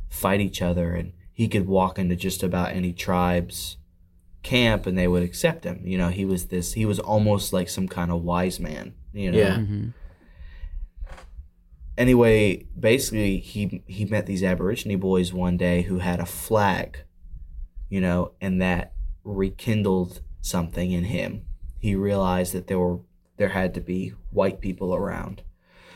fight 0.07 0.39
each 0.39 0.61
other, 0.61 0.93
and 0.93 1.11
he 1.33 1.49
could 1.49 1.67
walk 1.67 1.99
into 1.99 2.15
just 2.15 2.43
about 2.43 2.71
any 2.71 2.93
tribe's 2.93 3.77
camp 4.43 4.87
and 4.87 4.97
they 4.97 5.07
would 5.07 5.23
accept 5.23 5.65
him. 5.65 5.81
You 5.83 5.97
know, 5.97 6.09
he 6.09 6.23
was 6.23 6.47
this. 6.47 6.73
He 6.73 6.85
was 6.85 6.99
almost 6.99 7.51
like 7.51 7.67
some 7.67 7.87
kind 7.87 8.11
of 8.11 8.21
wise 8.21 8.59
man. 8.59 8.93
You 9.11 9.31
know. 9.31 9.37
Yeah. 9.37 9.57
Mm-hmm. 9.57 9.87
Anyway, 11.97 12.65
basically, 12.79 13.39
he 13.39 13.83
he 13.87 14.05
met 14.05 14.27
these 14.27 14.43
Aborigine 14.43 14.99
boys 14.99 15.33
one 15.33 15.57
day 15.57 15.81
who 15.81 15.99
had 15.99 16.19
a 16.19 16.25
flag, 16.25 16.99
you 17.89 17.99
know, 17.99 18.33
and 18.39 18.61
that 18.61 18.93
rekindled 19.23 20.21
something 20.41 20.91
in 20.91 21.05
him. 21.05 21.45
He 21.79 21.95
realized 21.95 22.53
that 22.53 22.67
there 22.67 22.79
were 22.79 22.99
there 23.41 23.49
had 23.49 23.73
to 23.73 23.81
be 23.81 24.13
white 24.29 24.61
people 24.61 24.93
around, 24.93 25.41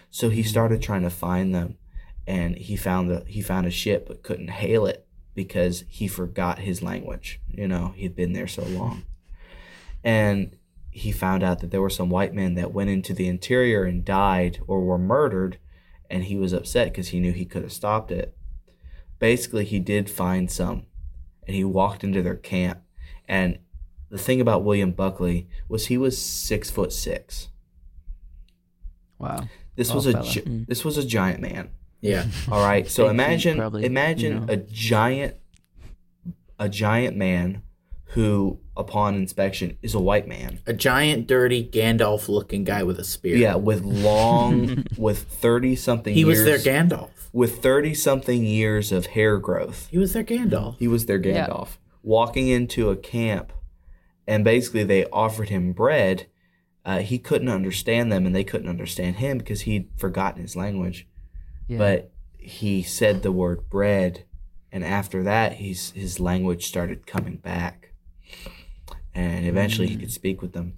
so 0.09 0.29
he 0.29 0.43
started 0.43 0.81
trying 0.81 1.03
to 1.03 1.09
find 1.09 1.53
them, 1.53 1.77
and 2.25 2.57
he 2.57 2.75
found 2.75 3.09
the 3.09 3.23
he 3.27 3.41
found 3.41 3.67
a 3.67 3.71
ship 3.71 4.07
but 4.07 4.23
couldn't 4.23 4.49
hail 4.49 4.85
it 4.85 5.05
because 5.35 5.83
he 5.87 6.07
forgot 6.07 6.59
his 6.59 6.81
language. 6.81 7.39
You 7.47 7.67
know, 7.67 7.93
he'd 7.95 8.15
been 8.15 8.33
there 8.33 8.47
so 8.47 8.63
long, 8.63 9.03
and 10.03 10.57
he 10.89 11.11
found 11.11 11.43
out 11.43 11.59
that 11.59 11.71
there 11.71 11.81
were 11.81 11.89
some 11.89 12.09
white 12.09 12.33
men 12.33 12.55
that 12.55 12.73
went 12.73 12.89
into 12.89 13.13
the 13.13 13.27
interior 13.27 13.83
and 13.83 14.03
died 14.03 14.59
or 14.65 14.81
were 14.81 14.97
murdered 14.97 15.59
and 16.09 16.25
he 16.25 16.37
was 16.37 16.53
upset 16.53 16.87
because 16.87 17.09
he 17.09 17.19
knew 17.19 17.31
he 17.31 17.45
could 17.45 17.63
have 17.63 17.73
stopped 17.73 18.11
it. 18.11 18.35
Basically, 19.19 19.65
he 19.65 19.79
did 19.79 20.09
find 20.09 20.51
some, 20.51 20.85
and 21.47 21.55
he 21.55 21.63
walked 21.63 22.03
into 22.03 22.21
their 22.21 22.35
camp. 22.35 22.81
And 23.27 23.59
the 24.09 24.17
thing 24.17 24.39
about 24.41 24.63
William 24.63 24.91
Buckley 24.91 25.47
was 25.67 25.87
he 25.87 25.97
was 25.97 26.17
six 26.21 26.69
foot 26.69 26.93
six. 26.93 27.49
Wow. 29.17 29.47
This 29.75 29.87
Tall 29.87 29.95
was 29.97 30.05
a 30.07 30.11
fella. 30.13 30.25
gi- 30.29 30.41
mm. 30.41 30.67
this 30.67 30.85
was 30.85 30.97
a 30.97 31.05
giant 31.05 31.41
man. 31.41 31.69
Yeah. 32.01 32.25
All 32.51 32.63
right, 32.65 32.87
so 32.87 33.03
Big 33.09 33.09
feet, 33.09 33.13
imagine 33.15 33.57
you 33.57 33.77
imagine 33.79 34.45
know. 34.45 34.53
a 34.53 34.57
giant 34.57 35.35
a 36.59 36.69
giant 36.69 37.17
man 37.17 37.61
who, 38.09 38.59
upon 38.77 39.15
inspection, 39.15 39.77
is 39.81 39.93
a 39.93 39.99
white 39.99 40.25
man. 40.27 40.59
A 40.65 40.71
giant, 40.73 41.27
dirty 41.27 41.67
Gandalf 41.67 42.29
looking 42.29 42.63
guy 42.63 42.83
with 42.83 42.97
a 42.99 43.03
spear. 43.03 43.35
Yeah, 43.35 43.55
with 43.55 43.83
long, 43.83 44.85
with 44.97 45.23
thirty 45.23 45.75
something. 45.75 46.13
He 46.13 46.23
was 46.23 46.39
years, 46.45 46.63
their 46.63 46.73
Gandalf. 46.83 47.09
with 47.33 47.61
thirty 47.61 47.93
something 47.93 48.43
years 48.45 48.91
of 48.93 49.07
hair 49.07 49.37
growth. 49.37 49.87
He 49.91 49.97
was 49.97 50.13
their 50.13 50.23
Gandalf. 50.23 50.77
He 50.77 50.87
was 50.87 51.07
their 51.07 51.19
Yeah. 51.21 51.47
Gandalf. 51.47 51.77
Walking 52.03 52.47
into 52.47 52.89
a 52.91 52.95
camp, 52.95 53.51
and 54.27 54.43
basically 54.43 54.83
they 54.83 55.05
offered 55.05 55.49
him 55.49 55.73
bread. 55.73 56.27
Uh, 56.83 56.99
he 56.99 57.17
couldn't 57.17 57.49
understand 57.49 58.11
them, 58.11 58.25
and 58.25 58.35
they 58.35 58.43
couldn't 58.43 58.69
understand 58.69 59.17
him 59.17 59.39
because 59.39 59.61
he'd 59.61 59.89
forgotten 59.97 60.41
his 60.41 60.55
language. 60.55 61.07
Yeah. 61.67 61.77
But 61.77 62.11
he 62.37 62.83
said 62.83 63.23
the 63.23 63.31
word 63.31 63.69
bread, 63.69 64.25
and 64.71 64.83
after 64.83 65.23
that, 65.23 65.53
he's 65.53 65.91
his 65.91 66.19
language 66.19 66.65
started 66.65 67.07
coming 67.07 67.37
back, 67.37 67.93
and 69.13 69.45
eventually 69.45 69.87
he 69.87 69.97
could 69.97 70.11
speak 70.11 70.41
with 70.41 70.53
them. 70.53 70.77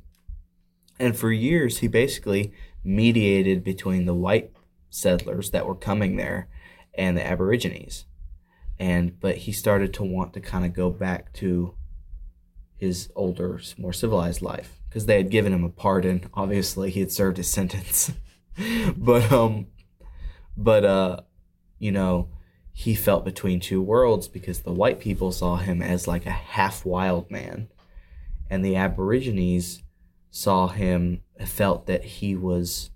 And 0.99 1.15
for 1.15 1.31
years, 1.31 1.79
he 1.79 1.87
basically 1.87 2.53
mediated 2.83 3.63
between 3.63 4.05
the 4.05 4.13
white 4.13 4.51
settlers 4.89 5.51
that 5.51 5.65
were 5.67 5.75
coming 5.75 6.15
there 6.15 6.47
and 6.93 7.17
the 7.17 7.25
Aborigines. 7.25 8.05
And 8.79 9.19
but 9.19 9.37
he 9.37 9.51
started 9.51 9.93
to 9.95 10.03
want 10.03 10.33
to 10.33 10.39
kind 10.39 10.65
of 10.65 10.73
go 10.73 10.89
back 10.89 11.33
to 11.33 11.75
his 12.77 13.09
older, 13.15 13.59
more 13.77 13.93
civilized 13.93 14.41
life 14.41 14.79
because 14.87 15.05
they 15.05 15.17
had 15.17 15.29
given 15.29 15.53
him 15.53 15.63
a 15.63 15.69
pardon. 15.69 16.29
Obviously, 16.33 16.89
he 16.91 16.99
had 16.99 17.11
served 17.11 17.37
his 17.37 17.49
sentence. 17.51 18.11
but 18.95 19.31
um, 19.31 19.67
but 20.55 20.85
uh, 20.85 21.21
you 21.79 21.91
know, 21.91 22.29
he 22.71 22.95
felt 22.95 23.25
between 23.25 23.59
two 23.59 23.81
worlds 23.81 24.27
because 24.27 24.61
the 24.61 24.71
white 24.71 24.99
people 24.99 25.31
saw 25.31 25.57
him 25.57 25.81
as 25.81 26.07
like 26.07 26.25
a 26.25 26.31
half 26.31 26.85
wild 26.85 27.29
man, 27.29 27.67
and 28.49 28.63
the 28.63 28.75
Aborigines 28.75 29.83
saw 30.29 30.67
him 30.67 31.21
felt 31.45 31.87
that 31.87 32.03
he 32.03 32.35
was 32.35 32.91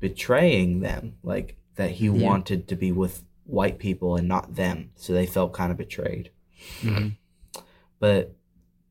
betraying 0.00 0.80
them, 0.80 1.16
like 1.22 1.56
that 1.76 1.92
he 1.92 2.08
wanted 2.08 2.68
to 2.68 2.76
be 2.76 2.92
with 2.92 3.24
white 3.44 3.78
people 3.78 4.16
and 4.16 4.28
not 4.28 4.54
them, 4.54 4.90
so 4.96 5.12
they 5.12 5.26
felt 5.26 5.52
kind 5.52 5.70
of 5.70 5.78
betrayed. 5.78 6.30
But 7.98 8.34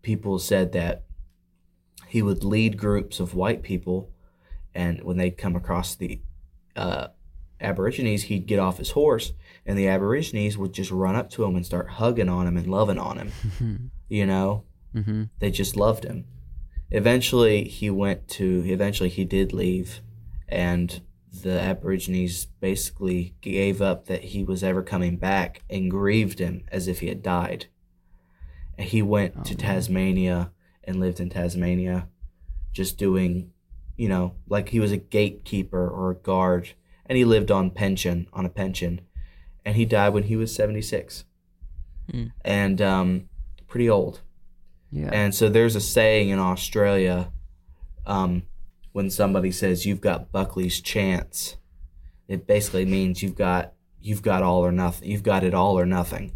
people 0.04 0.38
said 0.38 0.72
that 0.74 1.04
he 2.08 2.22
would 2.22 2.44
lead 2.44 2.78
groups 2.78 3.20
of 3.20 3.34
white 3.34 3.64
people, 3.64 4.12
and 4.76 5.02
when 5.04 5.18
they'd 5.18 5.38
come 5.38 5.56
across 5.56 5.96
the 5.96 6.22
uh, 6.76 7.08
Aborigines, 7.60 8.24
he'd 8.24 8.46
get 8.46 8.60
off 8.60 8.78
his 8.78 8.92
horse, 8.92 9.34
and 9.66 9.78
the 9.80 9.88
Aborigines 9.88 10.58
would 10.58 10.74
just 10.74 10.92
run 10.92 11.16
up 11.16 11.32
to 11.32 11.44
him 11.44 11.56
and 11.56 11.66
start 11.66 11.90
hugging 11.90 12.30
on 12.30 12.46
him 12.46 12.58
and 12.58 12.68
loving 12.68 13.00
on 13.00 13.18
him. 13.18 13.92
you 14.10 14.26
know, 14.28 14.66
Mm-hmm. 14.96 15.24
they 15.40 15.50
just 15.50 15.76
loved 15.76 16.04
him. 16.04 16.26
Eventually, 16.92 17.64
he 17.64 17.90
went 17.90 18.28
to. 18.28 18.64
Eventually, 18.68 19.10
he 19.10 19.26
did 19.26 19.52
leave, 19.52 20.02
and 20.48 21.02
the 21.42 21.60
Aborigines 21.60 22.46
basically 22.46 23.34
gave 23.42 23.82
up 23.82 24.06
that 24.06 24.26
he 24.26 24.44
was 24.44 24.64
ever 24.64 24.84
coming 24.84 25.18
back 25.18 25.64
and 25.68 25.90
grieved 25.90 26.38
him 26.38 26.64
as 26.72 26.88
if 26.88 27.00
he 27.00 27.08
had 27.08 27.24
died. 27.24 27.66
And 28.78 28.88
he 28.88 29.02
went 29.02 29.46
to 29.46 29.56
Tasmania 29.56 30.52
and 30.84 31.00
lived 31.00 31.20
in 31.20 31.30
Tasmania, 31.30 32.08
just 32.72 32.98
doing, 32.98 33.52
you 33.96 34.10
know, 34.10 34.36
like 34.48 34.70
he 34.70 34.80
was 34.80 34.92
a 34.92 34.98
gatekeeper 34.98 35.88
or 35.88 36.12
a 36.12 36.16
guard, 36.16 36.70
and 37.06 37.18
he 37.18 37.26
lived 37.26 37.52
on 37.52 37.70
pension 37.70 38.28
on 38.34 38.46
a 38.46 38.50
pension, 38.50 39.02
and 39.64 39.76
he 39.76 39.86
died 39.86 40.14
when 40.14 40.24
he 40.24 40.36
was 40.36 40.54
seventy 40.54 40.82
six, 40.82 41.26
and 42.44 42.82
um, 42.82 43.30
pretty 43.68 43.90
old. 43.90 44.22
Yeah. 44.92 45.10
And 45.12 45.34
so 45.34 45.50
there's 45.50 45.76
a 45.76 45.82
saying 45.82 46.30
in 46.30 46.40
Australia 46.40 47.32
um, 48.06 48.44
when 48.92 49.10
somebody 49.10 49.52
says 49.52 49.86
you've 49.86 50.02
got 50.02 50.32
Buckley's 50.32 50.82
chance, 50.82 51.58
it 52.28 52.46
basically 52.46 52.86
means 52.86 53.24
you've 53.24 53.36
got 53.36 53.74
you've 54.00 54.22
got 54.22 54.44
all 54.44 54.66
or 54.66 54.72
nothing. 54.72 55.10
You've 55.10 55.24
got 55.24 55.44
it 55.44 55.54
all 55.54 55.80
or 55.80 55.86
nothing, 55.86 56.34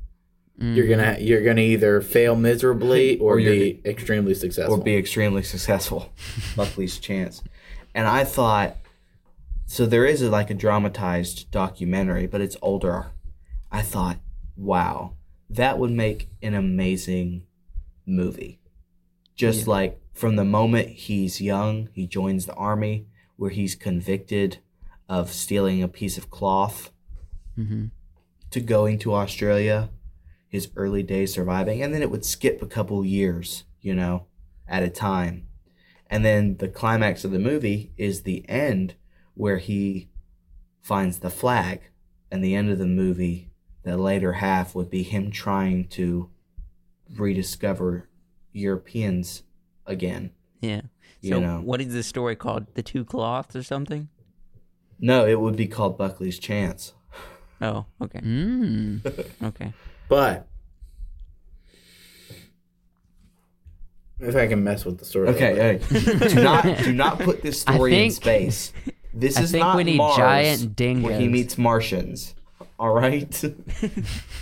Mm-hmm. 0.60 0.66
Mm-hmm. 0.66 0.70
Mm-hmm. 0.70 0.76
You're 0.78 0.88
gonna 0.88 1.18
you're 1.20 1.44
gonna 1.44 1.62
either 1.62 2.02
fail 2.02 2.36
miserably 2.36 3.18
or, 3.20 3.34
Or 3.34 3.38
be 3.38 3.80
extremely 3.86 4.34
successful. 4.34 4.76
or 4.80 4.84
be 4.84 4.96
extremely 4.98 5.44
successful. 5.44 6.12
Buckley's 6.56 6.98
chance. 6.98 7.44
And 7.94 8.08
I 8.08 8.24
thought, 8.24 8.78
so 9.66 9.86
there 9.86 10.06
is 10.06 10.22
a, 10.22 10.30
like 10.30 10.50
a 10.50 10.54
dramatized 10.54 11.50
documentary, 11.52 12.28
but 12.28 12.42
it's 12.42 12.58
older. 12.62 13.08
I 13.72 13.82
thought, 13.82 14.18
wow, 14.56 15.14
that 15.50 15.78
would 15.80 15.92
make 15.92 16.30
an 16.42 16.54
amazing 16.54 17.44
movie. 18.06 18.60
Just 19.36 19.68
like 19.68 20.00
from 20.14 20.36
the 20.38 20.46
moment 20.46 20.90
he's 20.90 21.42
young, 21.42 21.90
he 21.94 22.08
joins 22.08 22.46
the 22.46 22.54
army, 22.56 23.08
where 23.36 23.52
he's 23.52 23.76
convicted 23.76 24.58
of 25.10 25.32
stealing 25.32 25.84
a 25.84 25.88
piece 25.88 26.18
of 26.18 26.30
cloth, 26.32 26.92
Mm-hmm. 27.58 27.86
to 28.52 28.60
going 28.62 29.00
to 29.00 29.14
Australia, 29.16 29.90
his 30.50 30.70
early 30.76 31.04
days 31.04 31.34
surviving, 31.34 31.82
and 31.84 31.94
then 31.94 32.02
it 32.02 32.10
would 32.12 32.26
skip 32.26 32.62
a 32.62 32.68
couple 32.68 33.04
years, 33.06 33.64
you 33.82 33.94
know, 33.94 34.26
at 34.68 34.84
a 34.84 34.90
time. 34.90 35.48
And 36.10 36.24
then 36.24 36.58
the 36.58 36.70
climax 36.70 37.26
of 37.26 37.32
the 37.32 37.40
movie 37.40 37.92
is 37.98 38.22
the 38.22 38.48
end 38.50 38.96
where 39.34 39.58
he 39.58 40.10
finds 40.82 41.20
the 41.20 41.30
flag, 41.30 41.82
and 42.32 42.44
the 42.44 42.56
end 42.56 42.70
of 42.72 42.78
the 42.78 42.86
movie, 42.88 43.50
the 43.84 43.98
later 43.98 44.34
half 44.34 44.74
would 44.74 44.90
be 44.90 45.04
him 45.04 45.32
trying 45.32 45.88
to 45.90 46.30
rediscover 47.16 48.10
Europeans 48.54 49.44
again. 49.86 50.32
yeah. 50.62 50.82
You 51.22 51.32
So 51.34 51.40
know. 51.40 51.60
what 51.62 51.82
is 51.82 51.94
the 51.94 52.04
story 52.04 52.36
called? 52.36 52.68
The 52.76 52.84
two 52.84 53.04
cloths 53.04 53.56
or 53.56 53.64
something? 53.64 54.08
No, 55.00 55.26
it 55.26 55.40
would 55.40 55.56
be 55.56 55.68
called 55.68 55.98
Buckley's 55.98 56.38
Chance. 56.38 56.94
Oh, 57.60 57.86
okay, 58.00 58.20
Mm. 58.20 59.26
okay. 59.44 59.74
But 60.10 60.48
If 64.20 64.36
I 64.36 64.48
can 64.48 64.64
mess 64.64 64.84
with 64.86 64.98
the 64.98 65.06
story. 65.06 65.30
Okay, 65.30 65.80
hey, 65.90 66.28
do 66.30 66.42
not 66.42 66.64
do 66.80 66.92
not 66.94 67.20
put 67.20 67.42
this 67.42 67.64
I 67.68 67.76
story 67.76 68.06
in 68.06 68.12
space. 68.12 68.74
This 69.14 69.36
I 69.36 69.42
is 69.42 69.52
think 69.52 69.64
not 69.64 69.76
we 69.78 69.84
need 69.84 69.98
Mars, 69.98 70.18
giant 70.18 71.02
where 71.02 71.20
he 71.20 71.28
meets 71.28 71.58
Martians. 71.58 72.36
All 72.78 72.94
right. 72.94 73.44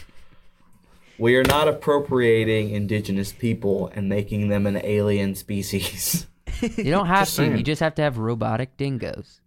we 1.18 1.38
are 1.38 1.46
not 1.46 1.70
appropriating 1.70 2.72
indigenous 2.72 3.32
people 3.32 3.90
and 3.96 4.10
making 4.10 4.50
them 4.50 4.68
an 4.68 4.82
alien 4.84 5.34
species. 5.36 6.28
You 6.62 6.92
don't 6.92 7.06
have 7.06 7.28
to. 7.28 7.32
saying. 7.32 7.58
You 7.58 7.64
just 7.64 7.80
have 7.80 7.96
to 7.96 8.02
have 8.02 8.18
robotic 8.18 8.76
dingoes. 8.76 9.40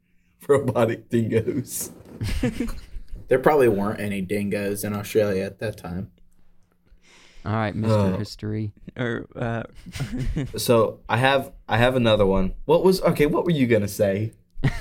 Robotic 0.46 1.10
dingoes. 1.10 1.90
There 3.28 3.38
probably 3.38 3.68
weren't 3.68 4.00
any 4.00 4.20
dingoes 4.22 4.84
in 4.84 4.94
Australia 4.94 5.44
at 5.44 5.58
that 5.60 5.76
time. 5.76 6.10
All 7.44 7.52
right, 7.52 7.74
Mr. 7.74 8.14
Oh. 8.14 8.16
History. 8.18 8.72
Or 8.96 9.26
uh, 9.36 9.62
So 10.58 11.00
I 11.08 11.18
have 11.18 11.52
I 11.68 11.76
have 11.78 11.94
another 11.96 12.26
one. 12.26 12.54
What 12.64 12.84
was 12.84 13.00
okay? 13.02 13.26
What 13.26 13.44
were 13.44 13.52
you 13.52 13.66
gonna 13.66 13.88
say? 13.88 14.32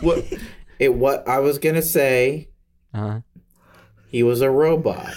what? 0.00 0.24
it 0.78 0.94
what 0.94 1.26
I 1.26 1.38
was 1.38 1.58
gonna 1.58 1.82
say. 1.82 2.48
Uh-huh. 2.92 3.20
He 4.08 4.22
was 4.22 4.40
a 4.40 4.50
robot. 4.50 5.14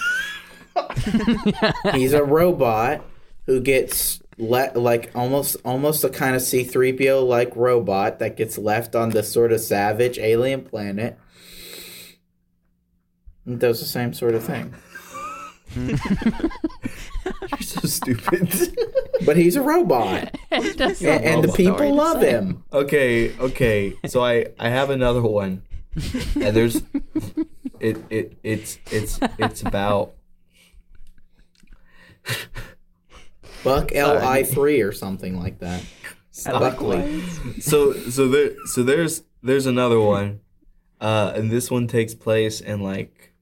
He's 1.92 2.12
a 2.12 2.24
robot 2.24 3.04
who 3.46 3.60
gets 3.60 4.22
let 4.38 4.76
like 4.76 5.10
almost 5.14 5.56
almost 5.64 6.04
a 6.04 6.08
kind 6.08 6.36
of 6.36 6.42
C3PO 6.42 7.26
like 7.26 7.54
robot 7.56 8.18
that 8.18 8.36
gets 8.36 8.58
left 8.58 8.94
on 8.94 9.10
this 9.10 9.32
sort 9.32 9.52
of 9.52 9.60
savage 9.60 10.18
alien 10.18 10.62
planet. 10.62 11.18
And 13.44 13.60
does 13.60 13.80
the 13.80 13.86
same 13.86 14.12
sort 14.12 14.34
of 14.34 14.44
thing. 14.44 14.74
You're 15.76 15.98
so 17.60 17.80
stupid. 17.86 18.76
But 19.24 19.36
he's 19.36 19.56
a 19.56 19.62
robot. 19.62 20.36
it 20.50 20.80
And, 21.02 21.24
and 21.24 21.44
the 21.44 21.52
people 21.52 21.94
love 21.94 22.22
him. 22.22 22.64
okay, 22.72 23.36
okay. 23.38 23.94
So 24.06 24.24
I 24.24 24.46
I 24.58 24.68
have 24.68 24.90
another 24.90 25.22
one, 25.22 25.62
and 25.94 26.54
there's 26.54 26.82
it 27.80 27.98
it 28.10 28.38
it's 28.42 28.78
it's 28.90 29.18
it's 29.38 29.62
about 29.62 30.14
Buck 33.66 33.90
Li 33.90 34.44
three 34.44 34.80
or 34.80 34.92
something 34.92 35.38
like 35.38 35.58
that. 35.58 35.82
Buckley. 36.44 37.22
so 37.60 37.92
so 37.94 38.28
there 38.28 38.50
so 38.66 38.82
there's 38.82 39.22
there's 39.42 39.66
another 39.66 40.00
one, 40.00 40.40
uh, 41.00 41.32
and 41.34 41.50
this 41.50 41.70
one 41.70 41.86
takes 41.86 42.14
place 42.14 42.60
in 42.60 42.80
like 42.80 43.32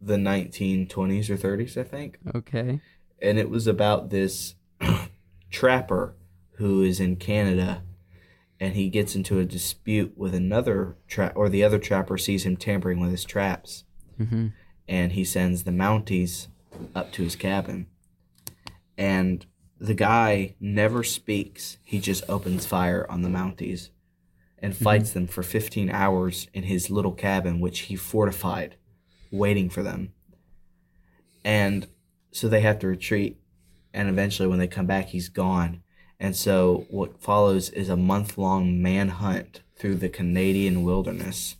the 0.00 0.16
1920s 0.16 1.30
or 1.30 1.36
30s, 1.36 1.76
I 1.76 1.82
think. 1.82 2.18
Okay. 2.34 2.80
and 3.20 3.38
it 3.38 3.48
was 3.50 3.66
about 3.66 4.10
this 4.10 4.54
trapper 5.50 6.14
who 6.56 6.82
is 6.82 7.00
in 7.00 7.16
Canada 7.16 7.82
and 8.60 8.74
he 8.74 8.88
gets 8.88 9.14
into 9.14 9.38
a 9.38 9.44
dispute 9.44 10.12
with 10.16 10.34
another 10.34 10.96
trap 11.08 11.32
or 11.36 11.48
the 11.48 11.62
other 11.64 11.78
trapper 11.78 12.16
sees 12.18 12.44
him 12.46 12.56
tampering 12.56 13.00
with 13.00 13.10
his 13.10 13.24
traps 13.24 13.84
Mhm. 14.20 14.52
and 14.88 15.12
he 15.12 15.24
sends 15.24 15.64
the 15.64 15.70
mounties 15.72 16.46
up 16.94 17.10
to 17.12 17.22
his 17.22 17.36
cabin 17.36 17.86
and 18.96 19.44
the 19.80 19.94
guy 19.94 20.54
never 20.60 21.02
speaks. 21.02 21.78
He 21.84 22.00
just 22.00 22.24
opens 22.28 22.66
fire 22.66 23.06
on 23.10 23.22
the 23.22 23.28
mounties 23.28 23.90
and 24.58 24.72
mm-hmm. 24.72 24.84
fights 24.84 25.12
them 25.12 25.26
for 25.26 25.42
15 25.42 25.90
hours 25.90 26.48
in 26.54 26.64
his 26.64 26.90
little 26.90 27.12
cabin 27.12 27.60
which 27.60 27.80
he 27.80 27.96
fortified 27.96 28.76
waiting 29.30 29.68
for 29.68 29.82
them. 29.82 30.12
And 31.44 31.86
so 32.32 32.48
they 32.48 32.60
have 32.60 32.78
to 32.80 32.88
retreat 32.88 33.38
and 33.92 34.08
eventually 34.08 34.48
when 34.48 34.58
they 34.58 34.66
come 34.66 34.86
back 34.86 35.08
he's 35.08 35.28
gone. 35.28 35.82
And 36.18 36.34
so 36.34 36.86
what 36.88 37.20
follows 37.20 37.68
is 37.70 37.90
a 37.90 37.96
month-long 37.96 38.80
manhunt 38.80 39.62
through 39.76 39.96
the 39.96 40.08
canadian 40.08 40.82
wilderness 40.82 41.56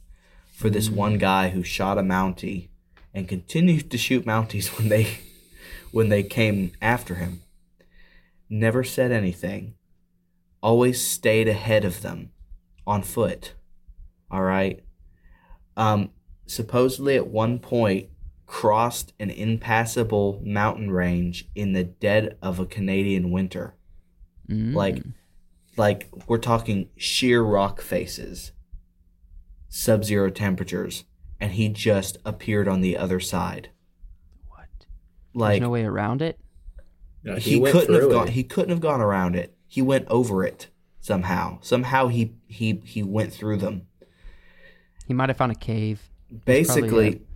for 0.55 0.70
this 0.70 0.88
mm. 0.88 0.94
one 0.94 1.18
guy 1.18 1.51
who 1.51 1.62
shot 1.62 1.98
a 1.98 2.02
mountie 2.02 2.68
and 3.12 3.28
continued 3.28 3.90
to 3.90 3.98
shoot 3.98 4.24
mounties 4.24 4.68
when 4.78 4.88
they 4.88 5.18
when 5.93 6.09
they 6.09 6.22
came 6.22 6.72
after 6.80 7.16
him 7.16 7.43
never 8.48 8.85
said 8.85 9.10
anything 9.10 9.74
always 10.62 11.06
stayed 11.06 11.48
ahead 11.48 11.85
of 11.85 12.02
them 12.02 12.31
on 12.86 13.02
foot 13.02 13.55
all 14.31 14.43
right 14.43 14.82
um 15.77 16.10
supposedly 16.47 17.16
at 17.16 17.27
one 17.27 17.59
point 17.59 18.09
crossed 18.47 19.12
an 19.18 19.31
impassable 19.31 20.40
mountain 20.44 20.90
range 20.90 21.48
in 21.55 21.73
the 21.73 21.85
dead 21.85 22.39
of 22.40 22.59
a 22.59 22.66
Canadian 22.66 23.31
winter. 23.31 23.74
Mm. 24.48 24.74
Like 24.74 25.02
like 25.77 26.09
we're 26.27 26.39
talking 26.39 26.89
sheer 26.97 27.43
rock 27.43 27.82
faces, 27.82 28.52
sub-zero 29.68 30.31
temperatures, 30.31 31.05
and 31.39 31.52
he 31.52 31.68
just 31.68 32.16
appeared 32.24 32.68
on 32.68 32.81
the 32.81 32.97
other 32.97 33.20
side. 33.20 33.70
What? 34.48 34.68
Like 35.35 35.52
There's 35.55 35.60
no 35.60 35.70
way 35.70 35.85
around 35.85 36.23
it. 36.23 36.39
No, 37.27 37.35
he, 37.35 37.57
went 37.59 37.73
couldn't 37.73 37.94
have 38.01 38.11
gone 38.11 38.28
it. 38.28 38.35
he 38.35 38.44
couldn't 38.44 38.70
have 38.70 38.81
gone 38.81 39.01
around 39.01 39.35
it. 39.35 39.53
He 39.66 39.82
went 39.82 40.07
over 40.09 40.44
it 40.44 40.69
somehow. 41.01 41.59
Somehow 41.61 42.07
he 42.07 42.35
he 42.47 42.81
he 42.85 43.03
went 43.03 43.32
through 43.32 43.57
them. 43.57 43.89
He 45.09 45.12
might 45.12 45.28
have 45.28 45.36
found 45.36 45.51
a 45.51 45.57
cave. 45.57 46.09
Basically, 46.44 47.09
it. 47.09 47.27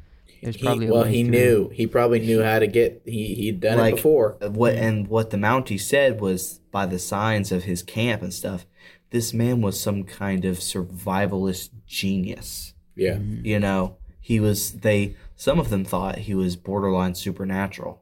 There's 0.42 0.56
probably 0.56 0.86
a 0.86 0.92
well, 0.92 1.02
he 1.02 1.24
through. 1.24 1.30
knew. 1.30 1.68
He 1.70 1.88
probably 1.88 2.20
knew 2.20 2.40
how 2.40 2.60
to 2.60 2.68
get. 2.68 3.02
He 3.04 3.34
he'd 3.34 3.60
done 3.60 3.78
Like, 3.78 3.94
it 3.94 3.96
before. 3.96 4.36
What 4.40 4.74
and 4.74 5.08
what 5.08 5.30
the 5.30 5.36
Mountie 5.36 5.80
said 5.80 6.20
was 6.20 6.60
by 6.70 6.86
the 6.86 7.00
signs 7.00 7.50
of 7.50 7.64
his 7.64 7.82
camp 7.82 8.22
and 8.22 8.32
stuff. 8.32 8.66
This 9.10 9.34
man 9.34 9.60
was 9.60 9.78
some 9.78 10.04
kind 10.04 10.44
of 10.44 10.58
survivalist 10.58 11.70
genius. 11.86 12.74
Yeah. 12.94 13.18
You 13.18 13.58
know, 13.58 13.96
he 14.20 14.38
was. 14.38 14.72
They 14.72 15.16
some 15.34 15.58
of 15.58 15.68
them 15.68 15.84
thought 15.84 16.18
he 16.18 16.34
was 16.34 16.54
borderline 16.54 17.16
supernatural. 17.16 17.99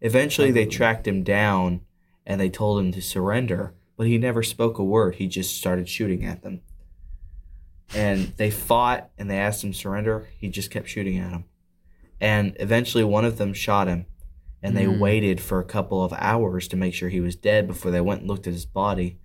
Eventually, 0.00 0.50
they 0.50 0.66
tracked 0.66 1.06
him 1.06 1.22
down 1.22 1.80
and 2.26 2.40
they 2.40 2.50
told 2.50 2.80
him 2.80 2.92
to 2.92 3.00
surrender, 3.00 3.74
but 3.96 4.06
he 4.06 4.18
never 4.18 4.42
spoke 4.42 4.78
a 4.78 4.84
word. 4.84 5.16
He 5.16 5.26
just 5.26 5.56
started 5.56 5.88
shooting 5.88 6.24
at 6.24 6.42
them. 6.42 6.60
And 7.94 8.32
they 8.36 8.50
fought 8.50 9.10
and 9.16 9.30
they 9.30 9.38
asked 9.38 9.62
him 9.62 9.72
to 9.72 9.78
surrender. 9.78 10.28
He 10.36 10.48
just 10.48 10.70
kept 10.70 10.88
shooting 10.88 11.18
at 11.18 11.30
them. 11.30 11.44
And 12.20 12.56
eventually, 12.58 13.04
one 13.04 13.24
of 13.24 13.38
them 13.38 13.52
shot 13.52 13.88
him. 13.88 14.06
And 14.62 14.76
they 14.76 14.84
hmm. 14.84 14.98
waited 14.98 15.40
for 15.40 15.60
a 15.60 15.64
couple 15.64 16.02
of 16.02 16.12
hours 16.14 16.66
to 16.68 16.76
make 16.76 16.94
sure 16.94 17.08
he 17.08 17.20
was 17.20 17.36
dead 17.36 17.66
before 17.66 17.90
they 17.90 18.00
went 18.00 18.22
and 18.22 18.28
looked 18.28 18.46
at 18.46 18.52
his 18.52 18.66
body. 18.66 19.18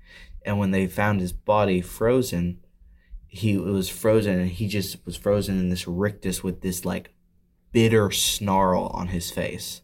And 0.46 0.60
when 0.60 0.72
they 0.72 0.88
found 0.88 1.20
his 1.20 1.34
body 1.34 1.82
frozen, 1.82 2.60
he 3.28 3.58
was 3.58 3.90
frozen 3.90 4.40
and 4.40 4.50
he 4.50 4.68
just 4.68 5.06
was 5.06 5.16
frozen 5.16 5.58
in 5.58 5.70
this 5.70 5.88
rictus 5.88 6.44
with 6.44 6.62
this 6.62 6.84
like 6.84 7.14
bitter 7.72 8.12
snarl 8.12 8.88
on 8.94 9.08
his 9.08 9.32
face. 9.32 9.82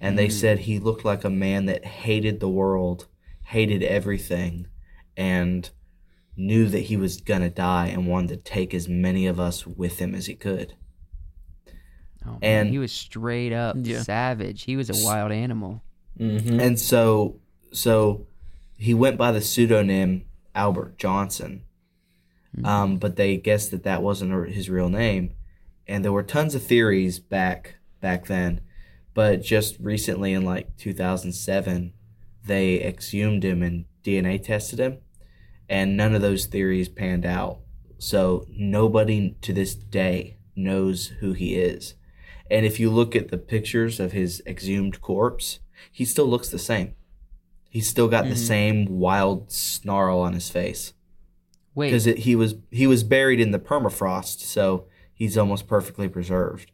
And 0.00 0.18
they 0.18 0.28
said 0.30 0.60
he 0.60 0.78
looked 0.78 1.04
like 1.04 1.24
a 1.24 1.30
man 1.30 1.66
that 1.66 1.84
hated 1.84 2.40
the 2.40 2.48
world, 2.48 3.06
hated 3.46 3.82
everything, 3.82 4.66
and 5.16 5.68
knew 6.36 6.66
that 6.68 6.80
he 6.84 6.96
was 6.96 7.20
gonna 7.20 7.50
die 7.50 7.88
and 7.88 8.06
wanted 8.06 8.28
to 8.28 8.36
take 8.50 8.72
as 8.72 8.88
many 8.88 9.26
of 9.26 9.38
us 9.38 9.66
with 9.66 9.98
him 9.98 10.14
as 10.14 10.24
he 10.26 10.34
could. 10.34 10.74
Oh, 12.24 12.32
man, 12.32 12.38
And- 12.42 12.70
he 12.70 12.78
was 12.78 12.92
straight 12.92 13.52
up 13.52 13.76
Yeah. 13.78 14.02
savage. 14.02 14.64
He 14.64 14.76
was 14.76 14.88
a 14.90 15.04
wild 15.04 15.32
animal. 15.32 15.82
Mm-hmm. 16.18 16.60
And 16.60 16.78
so 16.78 17.40
so 17.72 18.26
he 18.76 18.94
went 18.94 19.16
by 19.16 19.32
the 19.32 19.40
pseudonym 19.40 20.24
Albert 20.54 20.98
Johnson. 20.98 21.62
Um, 22.64 22.96
but 22.98 23.14
they 23.16 23.36
guessed 23.36 23.70
that 23.70 23.84
that 23.84 24.02
wasn't 24.02 24.50
his 24.50 24.68
real 24.68 24.88
name. 24.88 25.34
And 25.86 26.04
there 26.04 26.12
were 26.12 26.24
tons 26.24 26.54
of 26.54 26.62
theories 26.62 27.18
back 27.20 27.76
back 28.00 28.26
then. 28.26 28.60
But 29.14 29.42
just 29.42 29.76
recently 29.80 30.32
in 30.32 30.44
like 30.44 30.76
2007, 30.76 31.92
they 32.44 32.82
exhumed 32.82 33.44
him 33.44 33.62
and 33.62 33.84
DNA 34.04 34.42
tested 34.42 34.78
him. 34.78 34.98
And 35.68 35.96
none 35.96 36.14
of 36.14 36.22
those 36.22 36.46
theories 36.46 36.88
panned 36.88 37.26
out. 37.26 37.60
So 37.98 38.46
nobody 38.48 39.36
to 39.42 39.52
this 39.52 39.74
day 39.74 40.36
knows 40.56 41.08
who 41.20 41.32
he 41.32 41.54
is. 41.54 41.94
And 42.50 42.66
if 42.66 42.80
you 42.80 42.90
look 42.90 43.14
at 43.14 43.28
the 43.28 43.38
pictures 43.38 44.00
of 44.00 44.12
his 44.12 44.42
exhumed 44.46 45.00
corpse, 45.00 45.60
he 45.92 46.04
still 46.04 46.26
looks 46.26 46.48
the 46.48 46.58
same. 46.58 46.94
He's 47.68 47.88
still 47.88 48.08
got 48.08 48.24
the 48.24 48.30
mm-hmm. 48.30 48.38
same 48.38 48.86
wild 48.86 49.52
snarl 49.52 50.18
on 50.18 50.32
his 50.32 50.50
face 50.50 50.92
Wait, 51.74 51.90
because 51.90 52.04
he 52.04 52.34
was 52.34 52.56
he 52.72 52.86
was 52.88 53.04
buried 53.04 53.38
in 53.38 53.52
the 53.52 53.60
permafrost, 53.60 54.40
so 54.40 54.86
he's 55.14 55.38
almost 55.38 55.68
perfectly 55.68 56.08
preserved. 56.08 56.72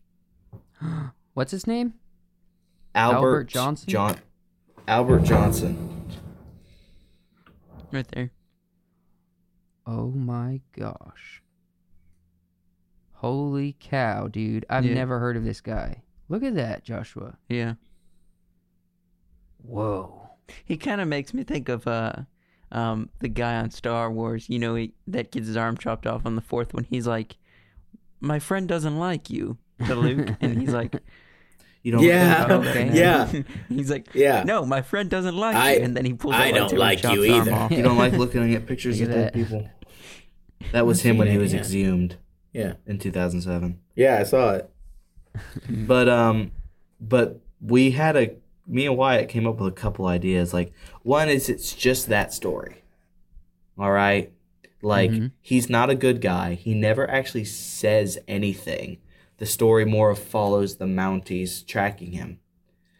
what's 1.35 1.51
his 1.51 1.67
name? 1.67 1.95
Albert, 2.97 3.17
Albert 3.17 3.45
Johnson? 3.49 3.89
John, 3.89 4.17
Albert 4.89 5.21
Johnson. 5.25 6.05
Right 7.93 8.07
there. 8.09 8.31
Oh 9.87 10.11
my 10.11 10.61
gosh. 10.77 11.43
Holy 13.13 13.77
cow, 13.79 14.29
dude. 14.29 14.67
I've 14.69 14.85
Yeah. 14.85 14.95
never 14.95 15.19
heard 15.19 15.37
of 15.37 15.45
this 15.45 15.61
guy. 15.61 16.03
Look 16.29 16.43
at 16.43 16.55
that, 16.57 16.85
Joshua. 16.85 17.37
Yeah. 17.49 17.75
Whoa. 19.63 20.31
He 20.65 20.77
kind 20.77 21.01
of 21.01 21.09
makes 21.09 21.33
me 21.35 21.43
think 21.45 21.69
of 21.69 21.87
uh, 21.87 22.13
um, 22.73 23.11
the 23.21 23.29
guy 23.29 23.57
on 23.57 23.71
Star 23.71 24.11
Wars. 24.11 24.49
You 24.49 24.59
know, 24.59 24.75
he, 24.75 24.95
that 25.07 25.31
gets 25.33 25.47
his 25.47 25.57
arm 25.57 25.77
chopped 25.77 26.07
off 26.07 26.27
on 26.27 26.37
the 26.37 26.43
fourth 26.43 26.75
one. 26.75 26.85
He's 26.85 27.07
like, 27.07 27.37
"My 28.21 28.39
friend 28.39 28.69
doesn't 28.69 28.99
like 28.99 29.31
you," 29.31 29.59
to 29.87 29.95
Luke, 29.95 30.37
and 30.41 30.61
he's 30.61 30.73
like, 30.73 30.95
You 31.87 31.93
don't 31.93 32.03
Yeah. 32.03 32.47
Okay. 32.51 32.91
Yeah. 32.93 33.31
he's 33.69 33.93
like, 33.93 34.09
Yeah. 34.13 34.43
no, 34.43 34.67
my 34.67 34.83
friend 34.83 35.09
doesn't 35.09 35.37
like 35.37 35.55
I- 35.55 35.75
you," 35.77 35.85
and 35.85 35.97
then 35.97 36.05
he 36.05 36.15
pulls. 36.15 36.35
I 36.35 36.49
out 36.51 36.55
don't 36.71 36.73
like 36.79 37.01
you 37.05 37.23
either. 37.25 37.69
you 37.71 37.81
don't 37.81 37.97
like 37.97 38.13
looking 38.23 38.55
at 38.57 38.67
pictures 38.67 39.01
of 39.01 39.07
Look 39.07 39.17
dead 39.17 39.27
that. 39.27 39.35
people. 39.35 39.71
That 40.73 40.85
was 40.85 41.03
him 41.03 41.17
when 41.17 41.29
he 41.29 41.39
was 41.39 41.53
Yeah. 41.53 41.61
exhumed 41.61 42.17
Yeah. 42.53 42.73
in 42.89 42.99
2007. 42.99 43.79
Yeah, 43.95 44.19
I 44.19 44.25
saw 44.25 44.55
it. 44.55 44.69
But 45.71 46.09
um, 46.09 46.51
but 47.01 47.39
we 47.61 47.93
had 47.93 48.17
a 48.17 48.35
me 48.67 48.87
and 48.87 48.97
Wyatt 48.97 49.29
came 49.29 49.47
up 49.47 49.61
with 49.61 49.69
a 49.73 49.77
couple 49.77 50.07
ideas. 50.09 50.53
Like 50.53 50.73
one 51.05 51.29
is 51.29 51.49
it's 51.49 51.73
just 51.73 52.09
that 52.09 52.33
story. 52.35 52.83
All 53.79 53.93
right, 53.93 54.33
like 54.83 55.13
he's 55.41 55.71
not 55.71 55.89
a 55.89 55.95
good 55.95 56.21
guy. 56.21 56.55
He 56.55 56.75
never 56.75 57.09
actually 57.09 57.45
says 57.45 58.19
anything. 58.27 58.99
The 59.39 59.47
story 59.47 59.85
more 59.85 60.11
of 60.11 60.19
follows 60.19 60.77
the 60.77 60.87
Mounties 60.87 61.67
tracking 61.67 62.13
him. 62.13 62.41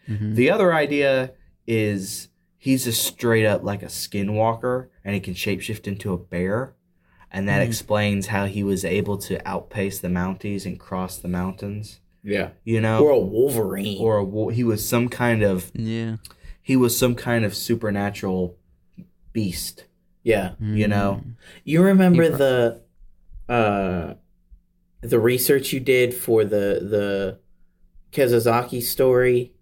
Mm-hmm. 0.09 0.35
The 0.35 0.51
other 0.51 0.73
idea 0.75 1.33
is 1.67 2.29
he's 2.59 2.85
just 2.85 3.05
straight 3.05 3.47
up 3.47 3.63
like 3.63 3.83
a 3.83 3.87
skinwalker 3.87 4.89
and 5.05 5.15
he 5.15 5.21
can 5.21 5.35
shapeshift 5.35 5.87
into 5.87 6.13
a 6.13 6.19
bear. 6.19 6.75
And 7.31 7.49
that 7.49 7.61
mm-hmm. 7.61 7.69
explains 7.69 8.27
how 8.29 8.47
he 8.47 8.63
was 8.63 8.85
able 8.85 9.19
to 9.19 9.47
outpace 9.49 9.99
the 9.99 10.09
Mounties 10.09 10.65
and 10.65 10.79
cross 10.79 11.19
the 11.19 11.29
mountains. 11.29 12.01
Yeah. 12.23 12.51
You 12.65 12.81
know, 12.81 13.05
Or 13.05 13.11
a 13.11 13.19
Wolverine. 13.19 13.99
or 14.01 14.19
a, 14.19 14.53
he 14.55 14.65
was 14.65 14.87
some 14.89 15.09
kind 15.09 15.43
of 15.43 15.71
Yeah. 15.75 16.17
he 16.63 16.77
was 16.77 16.99
some 16.99 17.15
kind 17.15 17.45
of 17.45 17.55
supernatural 17.55 18.57
beast. 19.33 19.85
yeah. 20.23 20.53
Mm. 20.63 20.77
You 20.77 20.89
know, 20.89 21.23
You 21.65 21.83
remember 21.83 22.23
He 22.25 22.29
the 22.31 22.83
uh 23.49 24.15
the 25.09 25.19
research 25.21 25.73
you 25.73 25.81
did 25.81 26.15
for 26.15 26.45
the 26.45 26.81
the 26.83 27.39
Kezazaki 28.13 28.83
story, 28.83 29.53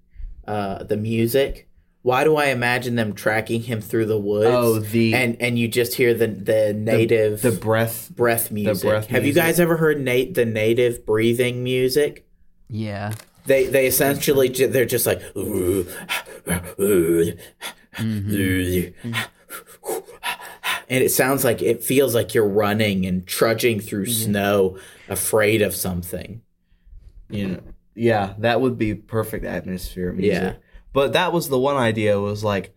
uh 0.47 0.83
the 0.85 0.97
music? 0.97 1.69
Why 2.03 2.23
do 2.25 2.37
I 2.37 2.47
imagine 2.47 2.97
them 2.97 3.15
tracking 3.15 3.63
him 3.63 3.81
through 3.81 4.05
the 4.07 4.19
woods? 4.19 4.51
Oh, 4.51 4.79
the- 4.79 5.15
and 5.15 5.37
and 5.41 5.59
you 5.59 5.69
just 5.69 5.95
hear 5.95 6.13
the 6.13 6.27
the 6.27 6.75
native 6.75 7.41
the 7.43 7.51
breath. 7.53 8.11
breath 8.15 8.51
music. 8.51 8.87
breath 8.89 9.07
Have 9.07 9.25
you 9.25 9.33
guys 9.33 9.59
ever 9.59 9.77
heard 9.79 10.01
Nate 10.01 10.35
the 10.35 10.45
native 10.45 11.07
breathing 11.07 11.65
music? 11.65 12.27
Yeah. 12.69 13.13
They 13.47 13.67
they 13.67 13.87
essentially 13.87 14.49
they're 14.49 14.85
just 14.87 15.07
like 15.07 15.23
and 20.89 21.03
it 21.03 21.11
sounds 21.11 21.45
like 21.45 21.63
it 21.63 21.83
feels 21.83 22.15
like 22.15 22.35
you're 22.35 22.49
running 22.49 23.07
and 23.07 23.27
trudging 23.27 23.81
through 23.81 24.07
mm-hmm. 24.07 24.31
snow 24.31 24.79
afraid 25.09 25.63
of 25.63 25.75
something. 25.75 26.43
You 27.29 27.49
know, 27.49 27.61
yeah, 27.95 28.35
that 28.39 28.61
would 28.61 28.79
be 28.79 28.95
perfect 28.95 29.45
atmosphere 29.45 30.13
music. 30.13 30.43
Yeah. 30.43 30.55
But 30.93 31.13
that 31.15 31.33
was 31.33 31.49
the 31.49 31.59
one 31.59 31.77
idea 31.77 32.21
was 32.21 32.45
like, 32.45 32.75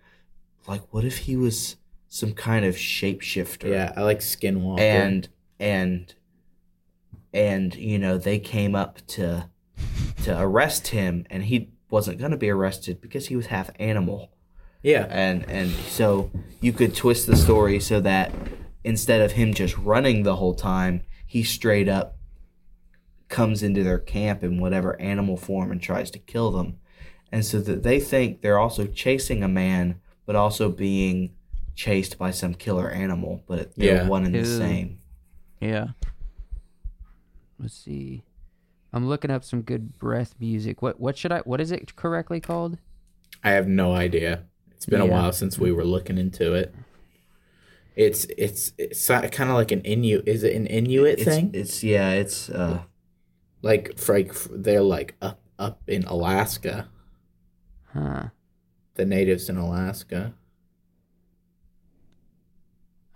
like 0.67 0.81
what 0.91 1.05
if 1.05 1.19
he 1.19 1.35
was 1.35 1.75
some 2.07 2.34
kind 2.34 2.65
of 2.65 2.75
shapeshifter? 2.75 3.69
Yeah, 3.69 3.93
I 3.95 4.03
like 4.03 4.19
Skinwalker. 4.19 4.79
and 4.79 5.29
and 5.59 6.13
and 7.34 7.75
you 7.75 7.99
know 7.99 8.17
they 8.17 8.39
came 8.39 8.75
up 8.75 9.05
to 9.07 9.49
to 10.23 10.39
arrest 10.39 10.88
him 10.88 11.25
and 11.29 11.43
he 11.43 11.69
wasn't 11.89 12.17
going 12.17 12.31
to 12.31 12.38
be 12.38 12.49
arrested 12.49 12.99
because 12.99 13.27
he 13.27 13.35
was 13.35 13.47
half 13.47 13.69
animal 13.79 14.31
yeah, 14.88 15.05
and 15.09 15.47
and 15.49 15.69
so 15.69 16.31
you 16.61 16.72
could 16.73 16.95
twist 16.95 17.27
the 17.27 17.35
story 17.35 17.80
so 17.80 17.99
that 18.01 18.31
instead 18.84 19.22
of 19.22 19.34
him 19.34 19.53
just 19.53 19.77
running 19.77 20.23
the 20.23 20.35
whole 20.38 20.55
time 20.55 21.01
he 21.26 21.43
straight 21.43 21.89
up 21.89 22.15
comes 23.30 23.61
into 23.61 23.84
their 23.84 23.99
camp 23.99 24.43
in 24.43 24.59
whatever 24.59 24.99
animal 25.01 25.35
form 25.35 25.72
and 25.72 25.81
tries 25.81 26.09
to 26.11 26.19
kill 26.19 26.49
them 26.51 26.77
and 27.31 27.45
so 27.45 27.59
that 27.59 27.84
they 27.84 27.99
think 27.99 28.41
they're 28.41 28.57
also 28.59 28.88
chasing 28.88 29.43
a 29.43 29.47
man 29.47 29.99
but 30.26 30.35
also 30.35 30.69
being 30.69 31.34
chased 31.76 32.18
by 32.18 32.31
some 32.31 32.53
killer 32.53 32.89
animal 32.89 33.43
but 33.47 33.76
they're 33.76 33.95
Yeah. 34.03 34.07
one 34.07 34.23
and 34.26 34.34
the 34.34 34.39
Ew. 34.39 34.45
same 34.45 34.99
Yeah. 35.59 35.88
Let's 37.59 37.73
see. 37.76 38.23
I'm 38.93 39.07
looking 39.07 39.31
up 39.31 39.43
some 39.43 39.61
good 39.64 39.97
breath 39.99 40.35
music. 40.39 40.81
What 40.81 40.99
what 40.99 41.18
should 41.18 41.31
I 41.31 41.39
what 41.39 41.59
is 41.59 41.72
it 41.72 41.95
correctly 41.95 42.39
called? 42.39 42.77
I 43.43 43.51
have 43.51 43.68
no 43.68 43.93
idea. 43.93 44.43
It's 44.77 44.85
been 44.85 45.01
a 45.01 45.07
while 45.07 45.31
since 45.33 45.57
we 45.57 45.71
were 45.71 45.83
looking 45.83 46.19
into 46.19 46.53
it. 46.53 46.73
It's 47.95 48.25
it's 48.37 48.73
it's 48.77 49.07
kind 49.07 49.49
of 49.49 49.55
like 49.55 49.71
an 49.71 49.81
Inuit. 49.81 50.27
Is 50.27 50.43
it 50.43 50.55
an 50.55 50.67
Inuit 50.67 51.17
it's, 51.17 51.23
thing? 51.23 51.49
it's 51.51 51.83
yeah 51.83 52.11
it's 52.11 52.47
uh 52.47 52.83
like 53.63 53.97
for, 53.97 54.13
like 54.13 54.33
they're 54.51 54.83
like 54.83 55.15
up 55.19 55.41
up 55.57 55.81
in 55.87 56.03
Alaska. 56.03 56.89
Huh. 57.91 58.25
The 58.93 59.05
natives 59.05 59.49
in 59.49 59.57
Alaska. 59.57 60.33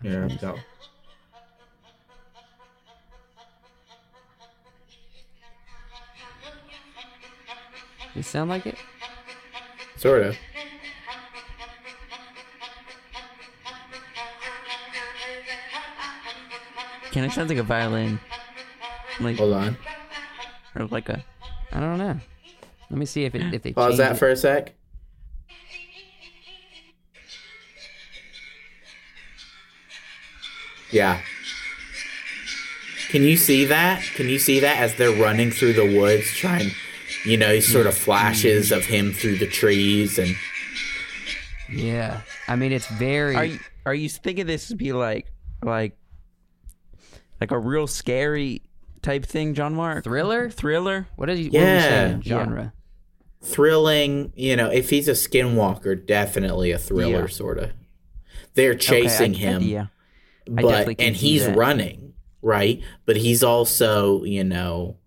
yeah 0.02 0.28
go. 0.42 0.58
You 8.16 8.24
sound 8.24 8.50
like 8.50 8.66
it? 8.66 8.76
Sort 9.96 10.24
of. 10.24 10.36
Can 17.12 17.24
it 17.26 17.32
sound 17.32 17.50
like 17.50 17.58
a 17.58 17.64
violin? 17.64 18.20
Like 19.20 19.38
Hold 19.38 19.54
on. 19.54 19.78
or 20.76 20.86
like 20.88 21.10
a 21.10 21.24
I 21.72 21.80
don't 21.80 21.98
know. 21.98 22.20
Let 22.90 22.98
me 23.00 23.06
see 23.06 23.24
if 23.26 23.36
it 23.36 23.54
if 23.54 23.62
they 23.64 23.74
Pause 23.74 23.98
that 23.98 24.14
it. 24.14 24.18
for 24.18 24.30
a 24.30 24.36
sec. 24.36 24.74
Yeah. 30.92 31.22
Can 33.10 33.24
you 33.24 33.38
see 33.38 33.66
that? 33.66 34.02
Can 34.16 34.28
you 34.30 34.40
see 34.40 34.60
that 34.62 34.78
as 34.78 34.96
they're 34.96 35.12
running 35.22 35.52
through 35.52 35.74
the 35.74 35.86
woods 36.00 36.28
trying 36.34 36.72
you 37.26 37.38
know, 37.38 37.60
sort 37.60 37.86
of 37.86 37.94
flashes 37.96 38.72
of 38.72 38.86
him 38.86 39.12
through 39.14 39.38
the 39.38 39.46
trees 39.48 40.18
and 40.18 40.36
Yeah. 41.70 42.22
I 42.48 42.56
mean, 42.56 42.72
it's 42.72 42.88
very. 42.88 43.36
Are 43.36 43.46
you 43.46 43.60
are 43.86 43.94
you 43.96 44.10
thinking 44.10 44.48
this 44.48 44.70
would 44.70 44.78
be 44.78 44.92
like 44.94 45.28
like 45.64 45.96
like 47.42 47.52
a 47.52 47.60
real 47.60 47.88
scary 47.88 48.62
type 49.02 49.26
thing, 49.26 49.54
John 49.56 49.74
Mark? 49.76 50.04
Thriller? 50.06 50.50
Thriller? 50.50 51.08
What 51.18 51.30
is 51.30 51.40
you? 51.40 51.46
What 51.48 51.54
Yeah, 51.60 51.72
are 51.74 51.76
we 51.76 51.82
saying? 51.82 52.22
yeah. 52.26 52.30
Genre. 52.44 52.74
thrilling, 53.44 54.32
you 54.36 54.56
know, 54.56 54.70
if 54.70 54.92
he's 54.92 55.08
a 55.08 55.14
skinwalker, 55.14 56.06
definitely 56.06 56.70
a 56.72 56.78
thriller 56.78 57.22
Yeah. 57.22 57.28
sort 57.28 57.58
of. 57.58 57.72
They're 58.54 58.76
chasing 58.76 59.32
Okay, 59.34 59.48
I- 59.48 59.52
him. 59.52 59.62
Yeah. 59.64 59.86
But 60.48 60.62
definitely 60.68 61.06
and 61.06 61.16
he's 61.16 61.46
that. 61.46 61.56
running 61.56 62.14
right 62.44 62.82
but 63.06 63.16
he's 63.16 63.44
also 63.44 64.24
you 64.24 64.44
know 64.44 64.98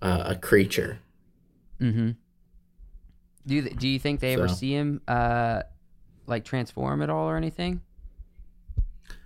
uh, 0.00 0.22
a 0.26 0.36
creature 0.36 1.00
Mm-hmm. 1.80 2.10
Do 3.46 3.54
you 3.54 3.62
do 3.70 3.88
you 3.88 3.98
think 3.98 4.20
they 4.20 4.34
ever 4.34 4.48
see 4.48 4.72
him 4.72 5.00
uh 5.08 5.62
like 6.26 6.44
transform 6.44 7.02
at 7.02 7.10
all 7.10 7.28
or 7.28 7.36
anything? 7.36 7.80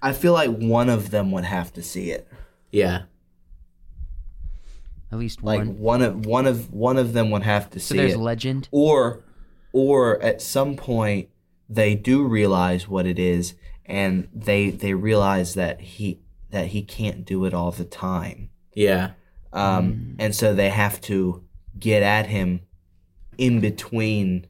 I 0.02 0.12
feel 0.12 0.32
like 0.32 0.50
one 0.50 0.88
of 0.88 1.10
them 1.10 1.30
would 1.32 1.44
have 1.44 1.72
to 1.74 1.82
see 1.82 2.10
it. 2.10 2.26
yeah 2.70 3.02
At 5.12 5.18
least 5.18 5.42
Like 5.42 5.58
one. 5.60 5.78
one 5.78 6.02
of 6.02 6.26
one 6.26 6.46
of 6.46 6.72
one 6.72 6.96
of 6.96 7.12
them 7.12 7.30
would 7.30 7.42
have 7.42 7.68
to 7.70 7.80
see. 7.80 7.94
It. 7.94 7.96
So 7.98 8.02
there's 8.02 8.14
it. 8.14 8.18
legend. 8.18 8.68
or 8.70 9.22
or 9.72 10.20
at 10.22 10.40
some 10.42 10.76
point 10.76 11.28
they 11.68 11.94
do 11.94 12.24
realize 12.26 12.88
what 12.88 13.06
it 13.06 13.18
is 13.18 13.54
and 13.86 14.28
they 14.34 14.70
they 14.70 14.94
realize 14.94 15.54
that 15.54 15.80
he 15.80 16.20
that 16.50 16.68
he 16.68 16.82
can't 16.82 17.24
do 17.24 17.44
it 17.44 17.54
all 17.54 17.70
the 17.70 17.84
time 17.84 18.50
yeah 18.74 19.12
um 19.52 20.16
and 20.18 20.34
so 20.34 20.52
they 20.54 20.68
have 20.70 21.00
to 21.00 21.44
get 21.78 22.02
at 22.02 22.26
him 22.26 22.60
in 23.38 23.60
between 23.60 24.46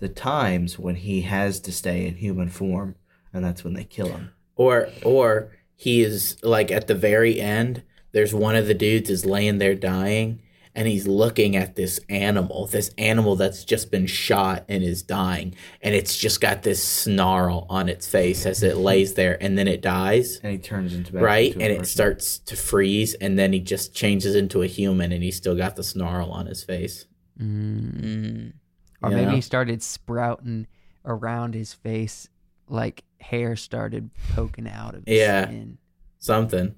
the 0.00 0.08
times 0.08 0.76
when 0.78 0.96
he 0.96 1.20
has 1.22 1.60
to 1.60 1.70
stay 1.72 2.06
in 2.06 2.16
human 2.16 2.48
form 2.48 2.96
and 3.32 3.44
that's 3.44 3.62
when 3.62 3.74
they 3.74 3.84
kill 3.84 4.08
him 4.08 4.32
or 4.56 4.88
or 5.04 5.52
he 5.74 6.02
is 6.02 6.36
like 6.42 6.70
at 6.70 6.86
the 6.88 6.94
very 6.94 7.40
end 7.40 7.82
there's 8.12 8.34
one 8.34 8.56
of 8.56 8.66
the 8.66 8.74
dudes 8.74 9.10
is 9.10 9.24
laying 9.26 9.58
there 9.58 9.74
dying 9.74 10.40
and 10.74 10.86
he's 10.88 11.06
looking 11.06 11.56
at 11.56 11.74
this 11.76 11.98
animal 12.10 12.66
this 12.66 12.90
animal 12.98 13.34
that's 13.36 13.64
just 13.64 13.90
been 13.90 14.06
shot 14.06 14.64
and 14.68 14.82
is 14.82 15.02
dying 15.02 15.54
and 15.82 15.94
it's 15.94 16.16
just 16.18 16.40
got 16.40 16.62
this 16.62 16.82
snarl 16.84 17.66
on 17.70 17.88
its 17.88 18.06
face 18.06 18.44
as 18.46 18.62
it 18.62 18.76
lays 18.76 19.14
there 19.14 19.42
and 19.42 19.56
then 19.58 19.68
it 19.68 19.80
dies 19.80 20.38
and 20.42 20.52
he 20.52 20.58
turns 20.58 20.94
into 20.94 21.12
back 21.12 21.22
right 21.22 21.52
into 21.52 21.60
a 21.60 21.62
and 21.64 21.72
it 21.72 21.78
person. 21.78 21.92
starts 21.92 22.38
to 22.38 22.56
freeze 22.56 23.14
and 23.14 23.38
then 23.38 23.52
he 23.52 23.60
just 23.60 23.94
changes 23.94 24.34
into 24.34 24.62
a 24.62 24.66
human 24.66 25.12
and 25.12 25.22
he's 25.22 25.36
still 25.36 25.56
got 25.56 25.76
the 25.76 25.82
snarl 25.84 26.30
on 26.30 26.46
his 26.46 26.62
face 26.64 27.06
Mm. 27.38 28.52
Or 29.02 29.10
You 29.10 29.16
maybe 29.16 29.26
know? 29.30 29.34
he 29.36 29.40
started 29.42 29.82
sprouting 29.82 30.66
around 31.04 31.54
his 31.54 31.74
face, 31.74 32.28
like 32.68 33.04
hair 33.20 33.56
started 33.56 34.10
poking 34.34 34.68
out 34.68 34.94
of 34.94 35.04
his 35.06 35.18
Yeah. 35.18 35.44
skin, 35.46 35.78
something 36.18 36.74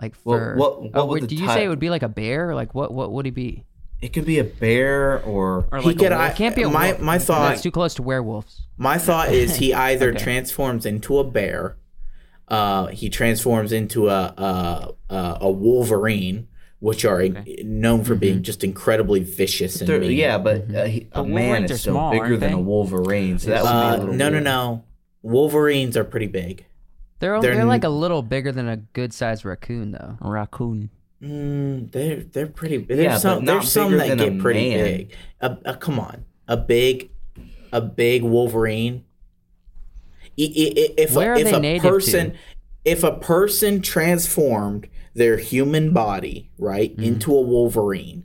like 0.00 0.14
Well, 0.24 0.38
fur. 0.38 0.56
what- 0.56 0.82
what 0.82 0.90
oh, 0.94 1.06
would 1.06 1.22
wait, 1.22 1.28
did 1.28 1.38
you 1.38 1.46
type- 1.46 1.56
say 1.58 1.64
it 1.64 1.68
would 1.68 1.78
be 1.78 1.90
like 1.90 2.02
a 2.02 2.08
bear? 2.08 2.54
Like 2.54 2.74
what? 2.74 2.92
What 2.92 3.12
would 3.12 3.24
he 3.26 3.30
be? 3.30 3.64
it 4.00 4.12
could 4.12 4.24
be 4.26 4.40
a 4.40 4.44
bear 4.44 5.22
or 5.22 5.68
Or 5.70 5.78
he 5.78 5.86
like 5.86 5.94
a 5.94 5.98
could. 6.00 6.10
I, 6.12 6.28
It 6.30 6.36
can't 6.36 6.56
be 6.56 6.62
a 6.64 6.68
my 6.68 6.88
wolf. 6.88 7.00
my 7.00 7.18
thought 7.18 7.50
That's 7.50 7.62
too 7.62 7.70
close 7.70 7.94
to 7.94 8.02
werewolves. 8.02 8.62
My 8.76 8.98
thought 8.98 9.30
is 9.32 9.54
he 9.56 9.72
either 9.88 10.08
Okay. 10.10 10.18
transforms 10.18 10.84
into 10.86 11.18
a 11.20 11.24
bear, 11.24 11.76
uh, 12.48 12.88
he 12.88 13.08
transforms 13.08 13.70
into 13.72 14.08
a 14.08 14.34
a, 14.36 15.14
a, 15.14 15.38
a 15.42 15.50
wolverine, 15.52 16.48
which 16.80 17.04
are 17.04 17.28
known 17.62 18.02
for 18.02 18.16
being 18.16 18.42
just 18.42 18.64
incredibly 18.64 19.20
vicious 19.22 19.80
and 19.80 20.00
mean. 20.00 20.10
yeah, 20.18 20.36
but 20.36 20.74
uh, 20.74 20.84
he, 20.84 21.06
a 21.12 21.22
man 21.22 21.62
is 21.64 21.70
are 21.70 21.78
still 21.78 21.92
small, 21.94 22.10
bigger 22.10 22.36
than 22.36 22.52
a 22.52 22.58
wolverine, 22.60 23.38
so 23.38 23.50
that 23.50 23.62
would 23.62 23.68
be 23.68 23.72
a 23.72 23.78
Uh, 23.78 23.96
little 23.98 24.14
no, 24.14 24.28
no, 24.30 24.40
no. 24.40 24.84
Wolverines 25.22 25.96
are 25.96 26.04
pretty 26.04 26.26
big. 26.26 26.66
They're 27.20 27.40
They're 27.40 27.54
they're, 27.54 27.64
like 27.64 27.84
a 27.84 27.88
little 27.88 28.22
bigger 28.22 28.50
than 28.50 28.68
a 28.68 28.76
good 28.78 29.12
sized 29.12 29.44
raccoon 29.44 29.92
though. 29.92 30.18
A 30.20 30.30
raccoon. 30.30 30.90
Mm, 31.22 31.92
they're 31.92 32.16
they're 32.24 32.46
pretty 32.48 32.78
big. 32.78 32.98
Yeah, 32.98 33.10
There's 33.10 33.22
some 33.22 33.38
but 33.38 33.44
not 33.44 33.52
there's 33.60 33.72
some 33.72 33.96
that 33.96 34.18
get 34.18 34.38
pretty 34.40 34.70
man. 34.70 34.84
big. 34.84 35.16
Uh, 35.40 35.54
uh, 35.64 35.74
come 35.76 36.00
on, 36.00 36.24
a 36.48 36.56
big 36.56 37.10
a 37.72 37.80
big 37.80 38.22
Wolverine. 38.24 39.04
If 40.36 41.14
Where 41.14 41.34
a, 41.34 41.36
are 41.36 41.38
if 41.40 41.44
they 41.44 41.54
a 41.54 41.60
native 41.60 41.82
person 41.82 42.32
to? 42.32 42.38
if 42.84 43.04
a 43.04 43.12
person 43.12 43.82
transformed 43.82 44.88
their 45.14 45.36
human 45.36 45.92
body 45.92 46.50
right 46.58 46.90
Mm-hmm. 46.92 47.02
into 47.04 47.36
a 47.36 47.40
Wolverine, 47.40 48.24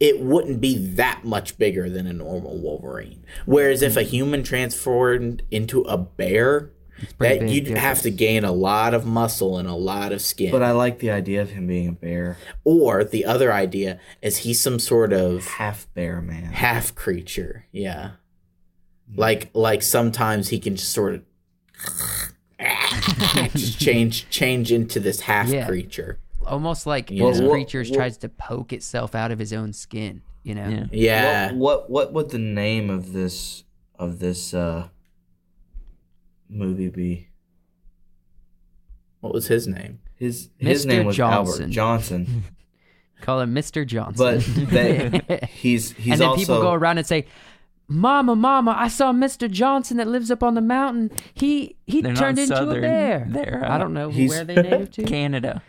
it 0.00 0.20
wouldn't 0.20 0.60
be 0.60 0.76
that 0.94 1.24
much 1.24 1.58
bigger 1.58 1.88
than 1.90 2.06
a 2.06 2.12
normal 2.12 2.56
Wolverine. 2.58 3.24
Whereas 3.46 3.82
if 3.82 3.96
a 3.96 4.02
human 4.02 4.42
transformed 4.42 5.42
into 5.50 5.82
a 5.82 5.96
bear, 5.98 6.70
that 7.18 7.40
big 7.40 7.50
you'd 7.50 7.68
have 7.76 8.02
to 8.02 8.10
gain 8.10 8.44
a 8.44 8.52
lot 8.52 8.92
of 8.94 9.06
muscle 9.06 9.56
and 9.58 9.68
a 9.68 9.74
lot 9.74 10.12
of 10.12 10.20
skin. 10.20 10.50
But 10.50 10.62
I 10.62 10.72
like 10.72 10.98
the 10.98 11.10
idea 11.10 11.42
of 11.42 11.50
him 11.50 11.66
being 11.66 11.88
a 11.88 11.92
bear, 11.92 12.38
Or 12.64 13.04
the 13.04 13.24
other 13.24 13.52
idea 13.52 13.98
is 14.22 14.38
he's 14.38 14.60
some 14.60 14.78
sort 14.78 15.12
of 15.12 15.44
half 15.46 15.86
bear 15.94 16.20
man. 16.20 16.52
half 16.52 16.94
creature. 16.94 17.66
Yeah. 17.72 18.12
Like 19.16 19.50
like 19.54 19.82
sometimes 19.82 20.48
he 20.50 20.58
can 20.60 20.76
just 20.76 20.92
sort 20.92 21.14
of 21.14 21.22
just 23.54 23.78
change 23.80 24.28
change 24.30 24.72
into 24.72 25.00
this 25.00 25.20
half 25.20 25.48
Yeah. 25.48 25.66
creature. 25.66 26.18
Almost 26.48 26.86
like 26.86 27.10
Yeah. 27.10 27.26
this 27.30 27.38
Well, 27.40 27.48
what- 27.48 27.54
creature 27.54 27.82
what- 27.82 27.92
tries 27.94 28.16
to 28.18 28.28
poke 28.28 28.72
itself 28.72 29.14
out 29.14 29.30
of 29.30 29.38
his 29.38 29.52
own 29.52 29.72
skin. 29.72 30.22
You 30.44 30.54
know. 30.54 30.68
Yeah. 30.68 30.86
Yeah. 30.92 31.52
What, 31.52 31.90
what 31.90 31.90
what 31.90 32.12
would 32.14 32.30
the 32.30 32.38
name 32.38 32.88
of 32.90 33.12
this 33.12 33.64
of 33.98 34.18
this 34.18 34.54
uh 34.54 34.88
movie 36.48 36.88
be? 36.88 37.28
What 39.20 39.32
was 39.34 39.48
his 39.48 39.66
name? 39.66 40.00
His 40.14 40.50
his 40.58 40.84
Mr. 40.84 40.88
name 40.88 41.06
was 41.06 41.16
Johnson. 41.16 41.62
Albert 41.64 41.72
Johnson, 41.72 42.44
Call 43.20 43.40
him 43.40 43.54
Mr. 43.54 43.86
Johnson. 43.86 44.16
but 44.66 44.70
they, 44.70 45.40
he's 45.52 45.90
he's 45.92 46.12
and 46.12 46.20
then 46.20 46.28
also 46.28 46.40
people 46.40 46.60
go 46.62 46.72
around 46.72 46.98
and 46.98 47.06
say, 47.06 47.26
"Mama, 47.88 48.36
Mama, 48.36 48.74
I 48.78 48.88
saw 48.88 49.12
Mr. 49.12 49.50
Johnson 49.50 49.96
that 49.96 50.06
lives 50.08 50.30
up 50.30 50.42
on 50.42 50.54
the 50.54 50.60
mountain. 50.60 51.10
He 51.34 51.76
he 51.86 52.00
turned 52.02 52.38
into 52.38 52.70
a 52.70 52.80
bear." 52.80 53.26
They're, 53.28 53.62
uh, 53.64 53.74
I 53.74 53.78
don't 53.78 53.92
know 53.92 54.08
he's- 54.10 54.30
where 54.30 54.44
they 54.44 54.54
native 54.54 54.90
to. 54.92 55.02
Canada. 55.04 55.62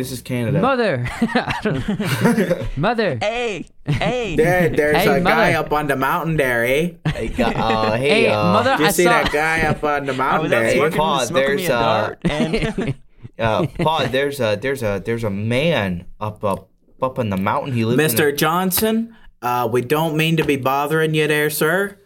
This 0.00 0.12
is 0.12 0.22
Canada. 0.22 0.62
Mother, 0.62 1.06
I 1.20 1.58
don't- 1.62 2.66
mother. 2.78 3.18
Hey, 3.20 3.66
hey. 3.84 4.34
There, 4.34 4.70
there's 4.70 4.96
Hey, 4.96 5.18
a 5.18 5.20
guy 5.20 5.52
up 5.52 5.70
on 5.74 5.88
the 5.88 5.96
mountain 5.96 6.38
there, 6.38 6.64
eh? 6.64 6.92
Hey, 7.06 7.28
gu- 7.28 7.42
uh, 7.42 7.96
hey, 7.98 8.08
Hey, 8.22 8.26
uh, 8.28 8.42
mother, 8.44 8.76
You 8.78 8.86
I 8.86 8.90
see 8.92 9.04
saw. 9.04 9.10
that 9.10 9.30
guy 9.30 9.60
up 9.68 9.84
on 9.84 10.06
the 10.06 10.14
I 10.14 10.16
mountain 10.16 10.42
was 10.44 10.50
there? 10.52 10.60
out 10.60 10.64
eh? 10.64 10.70
Hey, 10.70 10.76
smoking, 10.78 10.96
Paul, 10.96 11.20
smoking 11.26 11.56
me 11.56 11.66
there's, 11.66 11.68
a 11.68 11.74
uh, 11.76 11.80
dart, 11.82 12.18
and 12.24 12.94
uh, 13.38 13.66
Paul, 13.78 14.06
there's 14.08 14.40
a 14.40 14.56
there's 14.58 14.82
a 14.82 15.02
there's 15.04 15.24
a 15.24 15.28
man 15.30 16.06
up 16.18 16.42
up 16.44 16.70
up 17.02 17.18
on 17.18 17.28
the 17.28 17.36
mountain. 17.36 17.74
He 17.74 17.84
lives 17.84 18.14
in 18.14 18.18
Mr. 18.18 18.28
a- 18.32 18.32
Johnson, 18.34 19.14
uh, 19.42 19.68
we 19.70 19.82
don't 19.82 20.16
mean 20.16 20.38
to 20.38 20.44
be 20.46 20.56
bothering 20.56 21.12
you 21.12 21.26
there, 21.26 21.50
sir. 21.50 21.99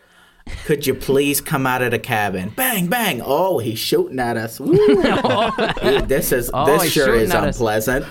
Could 0.67 0.87
you 0.87 0.95
please 0.95 1.41
come 1.41 1.67
out 1.67 1.83
of 1.83 1.91
the 1.91 1.99
cabin? 1.99 2.51
Bang, 2.51 2.87
bang. 2.89 3.21
Oh, 3.25 3.59
he's 3.59 3.79
shooting 3.79 4.19
at 4.19 4.37
us. 4.37 4.61
This 6.07 6.33
is 6.33 6.51
Oh, 6.53 6.67
this 6.67 6.93
sure 6.93 7.15
is 7.15 7.33
unpleasant. 7.33 8.05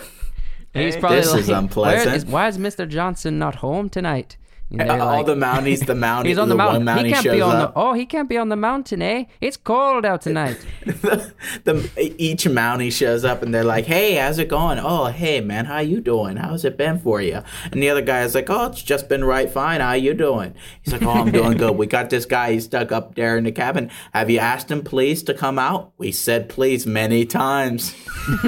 He's 0.73 0.97
probably 0.97 1.17
This 1.17 1.31
like, 1.31 1.41
is 1.41 1.49
unpleasant. 1.49 2.05
Where 2.07 2.15
is, 2.15 2.25
why 2.25 2.47
is 2.47 2.57
Mr. 2.57 2.87
Johnson 2.87 3.37
not 3.37 3.55
home 3.55 3.89
tonight? 3.89 4.37
They're 4.75 4.91
All 4.91 4.97
like, 5.17 5.25
the 5.27 5.35
mounties, 5.35 5.85
the 5.85 5.93
mountie, 6.05 6.27
He's 6.29 6.37
on 6.39 6.49
the, 6.49 6.55
the 6.55 6.57
mountain. 6.57 6.83
one 6.85 6.97
mountie 6.97 7.05
He 7.05 7.11
can't 7.13 7.23
shows 7.23 7.33
be 7.35 7.41
on 7.41 7.55
up. 7.55 7.73
the. 7.75 7.79
Oh, 7.79 7.93
he 7.93 8.05
can't 8.07 8.27
be 8.27 8.37
on 8.37 8.49
the 8.49 8.55
mountain, 8.55 9.03
eh? 9.03 9.25
It's 9.39 9.55
cold 9.55 10.03
out 10.03 10.21
tonight. 10.21 10.57
the, 10.85 11.89
each 12.17 12.45
mountie 12.45 12.91
shows 12.91 13.23
up 13.23 13.43
and 13.43 13.53
they're 13.53 13.63
like, 13.63 13.85
"Hey, 13.85 14.15
how's 14.15 14.39
it 14.39 14.47
going? 14.49 14.79
Oh, 14.79 15.05
hey 15.05 15.41
man, 15.41 15.65
how 15.65 15.77
you 15.79 16.01
doing? 16.01 16.37
How's 16.37 16.65
it 16.65 16.75
been 16.75 16.97
for 16.99 17.21
you?" 17.21 17.41
And 17.71 17.83
the 17.83 17.89
other 17.89 18.01
guy 18.01 18.23
is 18.23 18.33
like, 18.33 18.49
"Oh, 18.49 18.65
it's 18.65 18.81
just 18.81 19.07
been 19.07 19.23
right 19.23 19.49
fine. 19.49 19.79
How 19.79 19.93
you 19.93 20.15
doing?" 20.15 20.55
He's 20.81 20.91
like, 20.93 21.03
"Oh, 21.03 21.11
I'm 21.11 21.31
doing 21.31 21.57
good. 21.57 21.77
We 21.77 21.85
got 21.85 22.09
this 22.09 22.25
guy. 22.25 22.53
He's 22.53 22.65
stuck 22.65 22.91
up 22.91 23.13
there 23.15 23.37
in 23.37 23.43
the 23.43 23.51
cabin. 23.51 23.91
Have 24.13 24.29
you 24.31 24.39
asked 24.39 24.71
him 24.71 24.81
please 24.83 25.21
to 25.23 25.33
come 25.35 25.59
out?" 25.59 25.91
We 25.99 26.11
said 26.11 26.49
please 26.49 26.87
many 26.87 27.25
times. 27.25 27.93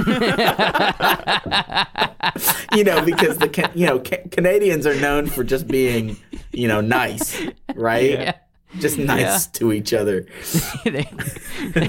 you 2.75 2.83
know, 2.83 3.03
because 3.05 3.37
the 3.37 3.71
you 3.75 3.85
know 3.85 3.99
Ca- 3.99 4.27
Canadians 4.31 4.85
are 4.87 4.95
known 4.99 5.27
for 5.27 5.43
just 5.43 5.67
being 5.67 6.14
you 6.51 6.67
know, 6.67 6.81
nice, 6.81 7.39
right? 7.75 8.11
Yeah. 8.11 8.33
Just 8.79 8.97
nice 8.97 9.47
to 9.47 9.71
each 9.71 9.93
other. 9.93 10.25
they, 10.83 11.07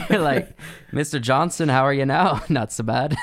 they're 0.08 0.20
like, 0.20 0.56
Mr. 0.92 1.20
Johnson, 1.20 1.68
how 1.68 1.82
are 1.82 1.92
you 1.92 2.06
now? 2.06 2.42
Not 2.48 2.72
so 2.72 2.84
bad. 2.84 3.16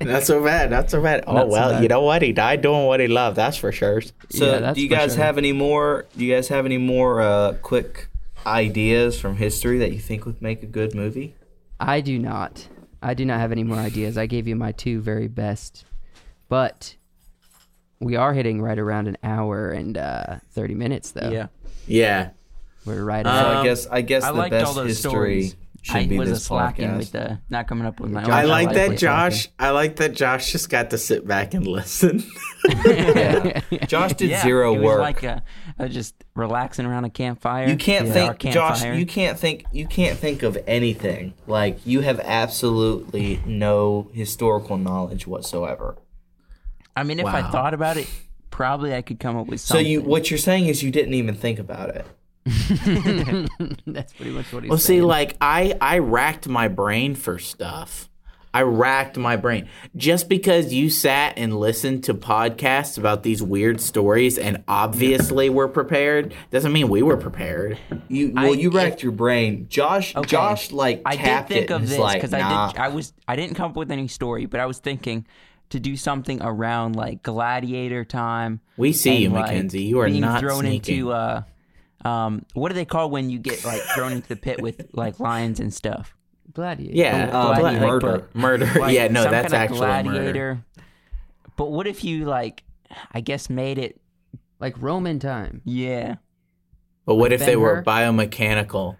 Not 0.00 0.22
so 0.22 0.42
bad. 0.42 0.70
Not 0.70 0.90
so 0.90 1.02
bad. 1.02 1.24
Oh 1.26 1.34
Not 1.34 1.42
so 1.42 1.48
well, 1.48 1.70
bad. 1.72 1.82
you 1.82 1.88
know 1.88 2.00
what? 2.00 2.22
He 2.22 2.32
died 2.32 2.62
doing 2.62 2.86
what 2.86 3.00
he 3.00 3.06
loved. 3.06 3.36
That's 3.36 3.58
for 3.58 3.72
sure. 3.72 4.00
So, 4.30 4.58
Yeah, 4.58 4.72
do 4.72 4.80
you 4.80 4.88
guys 4.88 5.14
sure. 5.14 5.24
have 5.24 5.36
any 5.36 5.52
more? 5.52 6.06
Do 6.16 6.24
you 6.24 6.34
guys 6.34 6.48
have 6.48 6.64
any 6.64 6.78
more 6.78 7.20
uh, 7.20 7.54
quick 7.60 8.08
ideas 8.46 9.20
from 9.20 9.36
history 9.36 9.78
that 9.78 9.92
you 9.92 9.98
think 9.98 10.24
would 10.24 10.40
make 10.40 10.62
a 10.62 10.66
good 10.66 10.94
movie? 10.94 11.34
I 11.78 12.00
do 12.00 12.18
not. 12.18 12.68
I 13.02 13.12
do 13.12 13.26
not 13.26 13.38
have 13.38 13.52
any 13.52 13.64
more 13.64 13.76
ideas. 13.78 14.16
I 14.16 14.24
gave 14.26 14.48
you 14.48 14.56
my 14.56 14.72
two 14.72 15.00
very 15.02 15.28
best. 15.28 15.84
But 16.48 16.96
we 18.00 18.16
are 18.16 18.32
hitting 18.32 18.60
right 18.62 18.78
around 18.78 19.08
an 19.08 19.16
hour 19.22 19.70
and 19.70 19.96
uh, 19.98 20.36
30 20.52 20.74
minutes, 20.74 21.10
though. 21.12 21.30
Yeah. 21.30 21.46
Yeah. 21.86 22.30
We're 22.84 23.04
right 23.04 23.24
So 23.26 23.30
I 23.30 23.54
Um, 23.56 23.64
guess 23.64 23.86
I 23.86 24.00
guess 24.02 24.24
I 24.24 24.32
the 24.32 24.38
liked 24.38 24.50
best 24.52 24.66
all 24.66 24.74
those 24.74 24.88
history 24.88 25.10
stories. 25.10 25.56
should 25.82 25.96
I 25.96 26.06
be 26.06 26.18
was 26.18 26.30
this 26.30 26.44
slacking 26.44 26.88
podcast. 26.88 26.96
with 26.96 27.12
the 27.12 27.38
not 27.50 27.68
coming 27.68 27.86
up 27.86 28.00
with 28.00 28.10
my 28.10 28.22
Josh, 28.22 28.30
I 28.30 28.42
own. 28.44 28.48
like 28.48 28.66
like 28.68 28.74
that 28.76 28.88
what 28.90 28.98
Josh. 28.98 29.48
I 29.58 29.70
like 29.70 29.96
that 29.96 30.12
Josh 30.14 30.52
just 30.52 30.70
got 30.70 30.90
to 30.90 30.98
sit 30.98 31.26
back 31.26 31.52
and 31.54 31.66
listen. 31.66 32.22
yeah. 32.86 33.60
Josh 33.86 34.14
did 34.14 34.30
Yeah, 34.30 34.42
zero 34.42 34.74
it 34.74 34.78
was 34.78 34.84
work. 34.86 35.00
like 35.00 35.22
a, 35.22 35.42
a 35.78 35.88
just 35.88 36.14
relaxing 36.34 36.86
around 36.86 37.04
a 37.04 37.10
campfire. 37.10 37.68
you 37.68 37.76
can't 37.76 38.06
Yeah. 38.06 38.32
Think, 38.32 38.54
Josh. 38.54 38.82
You 38.84 39.06
can't 39.06 39.38
think. 39.38 39.64
You 39.72 39.86
can't 39.86 40.18
think 40.18 40.42
of 40.42 40.56
anything. 40.66 41.34
Like 41.46 41.78
you 41.86 42.00
have 42.00 42.20
absolutely 42.20 43.40
no 43.44 44.10
historical 44.14 44.78
knowledge 44.78 45.26
whatsoever. 45.26 45.96
I 46.98 47.04
mean, 47.04 47.20
if 47.20 47.26
I 47.26 47.42
thought 47.50 47.74
about 47.74 47.96
it, 47.96 48.08
probably 48.50 48.94
I 48.94 49.02
could 49.02 49.20
come 49.20 49.36
up 49.36 49.46
with 49.46 49.60
something. 49.60 49.84
So 49.84 49.88
you, 49.88 50.02
what 50.02 50.30
you're 50.30 50.38
saying 50.38 50.66
is 50.66 50.82
you 50.82 50.90
didn't 50.90 51.14
even 51.14 51.34
think 51.34 51.58
about 51.58 51.90
it. 51.90 52.06
That's 53.86 54.12
pretty 54.14 54.30
much 54.30 54.52
what 54.52 54.62
he's 54.62 54.70
Well, 54.70 54.78
see, 54.78 55.00
like 55.02 55.36
I 55.40 55.74
I 55.80 55.98
racked 55.98 56.48
my 56.48 56.68
brain 56.68 57.14
for 57.14 57.38
stuff. 57.38 58.08
I 58.54 58.62
racked 58.62 59.18
my 59.18 59.36
brain 59.36 59.68
just 59.94 60.28
because 60.28 60.72
you 60.72 60.88
sat 60.88 61.34
and 61.36 61.60
listened 61.60 62.04
to 62.04 62.14
podcasts 62.14 62.96
about 62.96 63.22
these 63.22 63.42
weird 63.42 63.78
stories 63.80 64.38
and 64.38 64.64
obviously 64.66 65.50
were 65.50 65.68
prepared 65.68 66.34
doesn't 66.50 66.72
mean 66.72 66.88
we 66.88 67.02
were 67.02 67.18
prepared. 67.18 67.78
You 68.08 68.32
well, 68.34 68.46
I- 68.52 68.56
you 68.56 68.70
racked 68.70 69.02
your 69.02 69.12
brain. 69.12 69.66
Josh, 69.68 70.16
Okay. 70.16 70.26
Josh, 70.26 70.72
like 70.72 71.02
I 71.04 71.16
did 71.16 71.46
think 71.48 71.70
it 71.70 71.74
of 71.74 71.88
this 71.88 71.98
like, 71.98 72.16
because 72.16 72.32
nah. 72.32 72.68
I 72.68 72.72
did. 72.72 72.80
I 72.80 72.88
was. 72.88 73.12
I 73.28 73.36
didn't 73.36 73.54
come 73.54 73.70
up 73.70 73.76
with 73.76 73.90
any 73.92 74.08
story, 74.08 74.46
but 74.46 74.60
I 74.60 74.66
was 74.66 74.78
thinking 74.78 75.26
to 75.70 75.80
do 75.80 75.96
something 75.96 76.40
around 76.42 76.96
like 76.96 77.22
gladiator 77.22 78.04
time. 78.04 78.60
We 78.76 78.92
see 78.92 79.10
and, 79.10 79.20
you, 79.20 79.28
like, 79.30 79.46
Mackenzie. 79.46 79.82
You 79.82 80.00
are 80.00 80.06
being 80.08 80.20
not 80.20 80.40
thrown 80.40 80.60
sneaking. 80.60 80.98
into 80.98 81.12
uh, 81.12 81.42
um, 82.04 82.44
what 82.54 82.68
do 82.68 82.74
they 82.74 82.84
call 82.84 83.10
when 83.10 83.28
you 83.30 83.38
get 83.38 83.64
like 83.64 83.82
thrown 83.94 84.12
into 84.12 84.28
the 84.28 84.36
pit 84.36 84.62
with 84.62 84.88
like 84.92 85.20
lions 85.20 85.60
and 85.60 85.72
stuff? 85.72 86.14
Gladiator. 86.54 86.96
yeah, 86.96 87.24
Um, 87.24 87.30
gla- 87.30 87.60
gladiator, 87.60 87.86
murder, 87.86 88.28
murder. 88.34 88.70
Like, 88.80 88.94
yeah, 88.94 89.08
no, 89.08 89.24
that's 89.24 89.52
kind 89.52 89.54
of 89.54 89.60
actually 89.60 89.86
murder. 89.86 90.02
gladiator. 90.02 90.64
But 91.56 91.70
what 91.70 91.86
if 91.86 92.04
you 92.04 92.24
like, 92.24 92.62
I 93.12 93.20
guess 93.20 93.50
made 93.50 93.78
it? 93.78 94.00
Like 94.60 94.80
Roman 94.80 95.18
time. 95.20 95.60
Yeah, 95.64 96.16
But 97.04 97.14
what 97.16 97.32
if 97.32 97.40
they 97.40 97.56
were 97.56 97.82
biomechanical? 97.82 98.96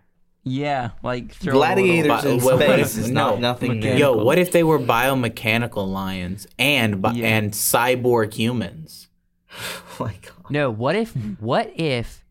Yeah, 0.51 0.91
like 1.03 1.33
throw 1.33 1.53
Gladiators 1.55 2.09
Bi- 2.25 2.29
in 2.31 2.37
what- 2.41 2.59
what 2.59 2.63
space 2.65 2.97
if- 2.99 3.05
is 3.05 3.11
no, 3.11 3.31
not 3.31 3.41
nothing 3.41 3.71
new. 3.73 3.77
mechanical. 3.77 4.17
Yo, 4.19 4.25
what 4.25 4.39
if 4.39 4.53
they 4.53 4.63
were 4.65 4.79
biomechanical 4.79 5.87
lions 5.91 6.47
and 6.59 7.01
bi- 7.03 7.13
Yeah. 7.13 7.27
and 7.37 7.53
cyborg 7.53 8.35
humans? 8.35 9.09
Oh 10.01 10.05
my 10.05 10.15
God. 10.23 10.51
No, 10.51 10.71
what 10.71 10.95
if 10.95 11.13
what 11.41 11.73
if 11.75 12.25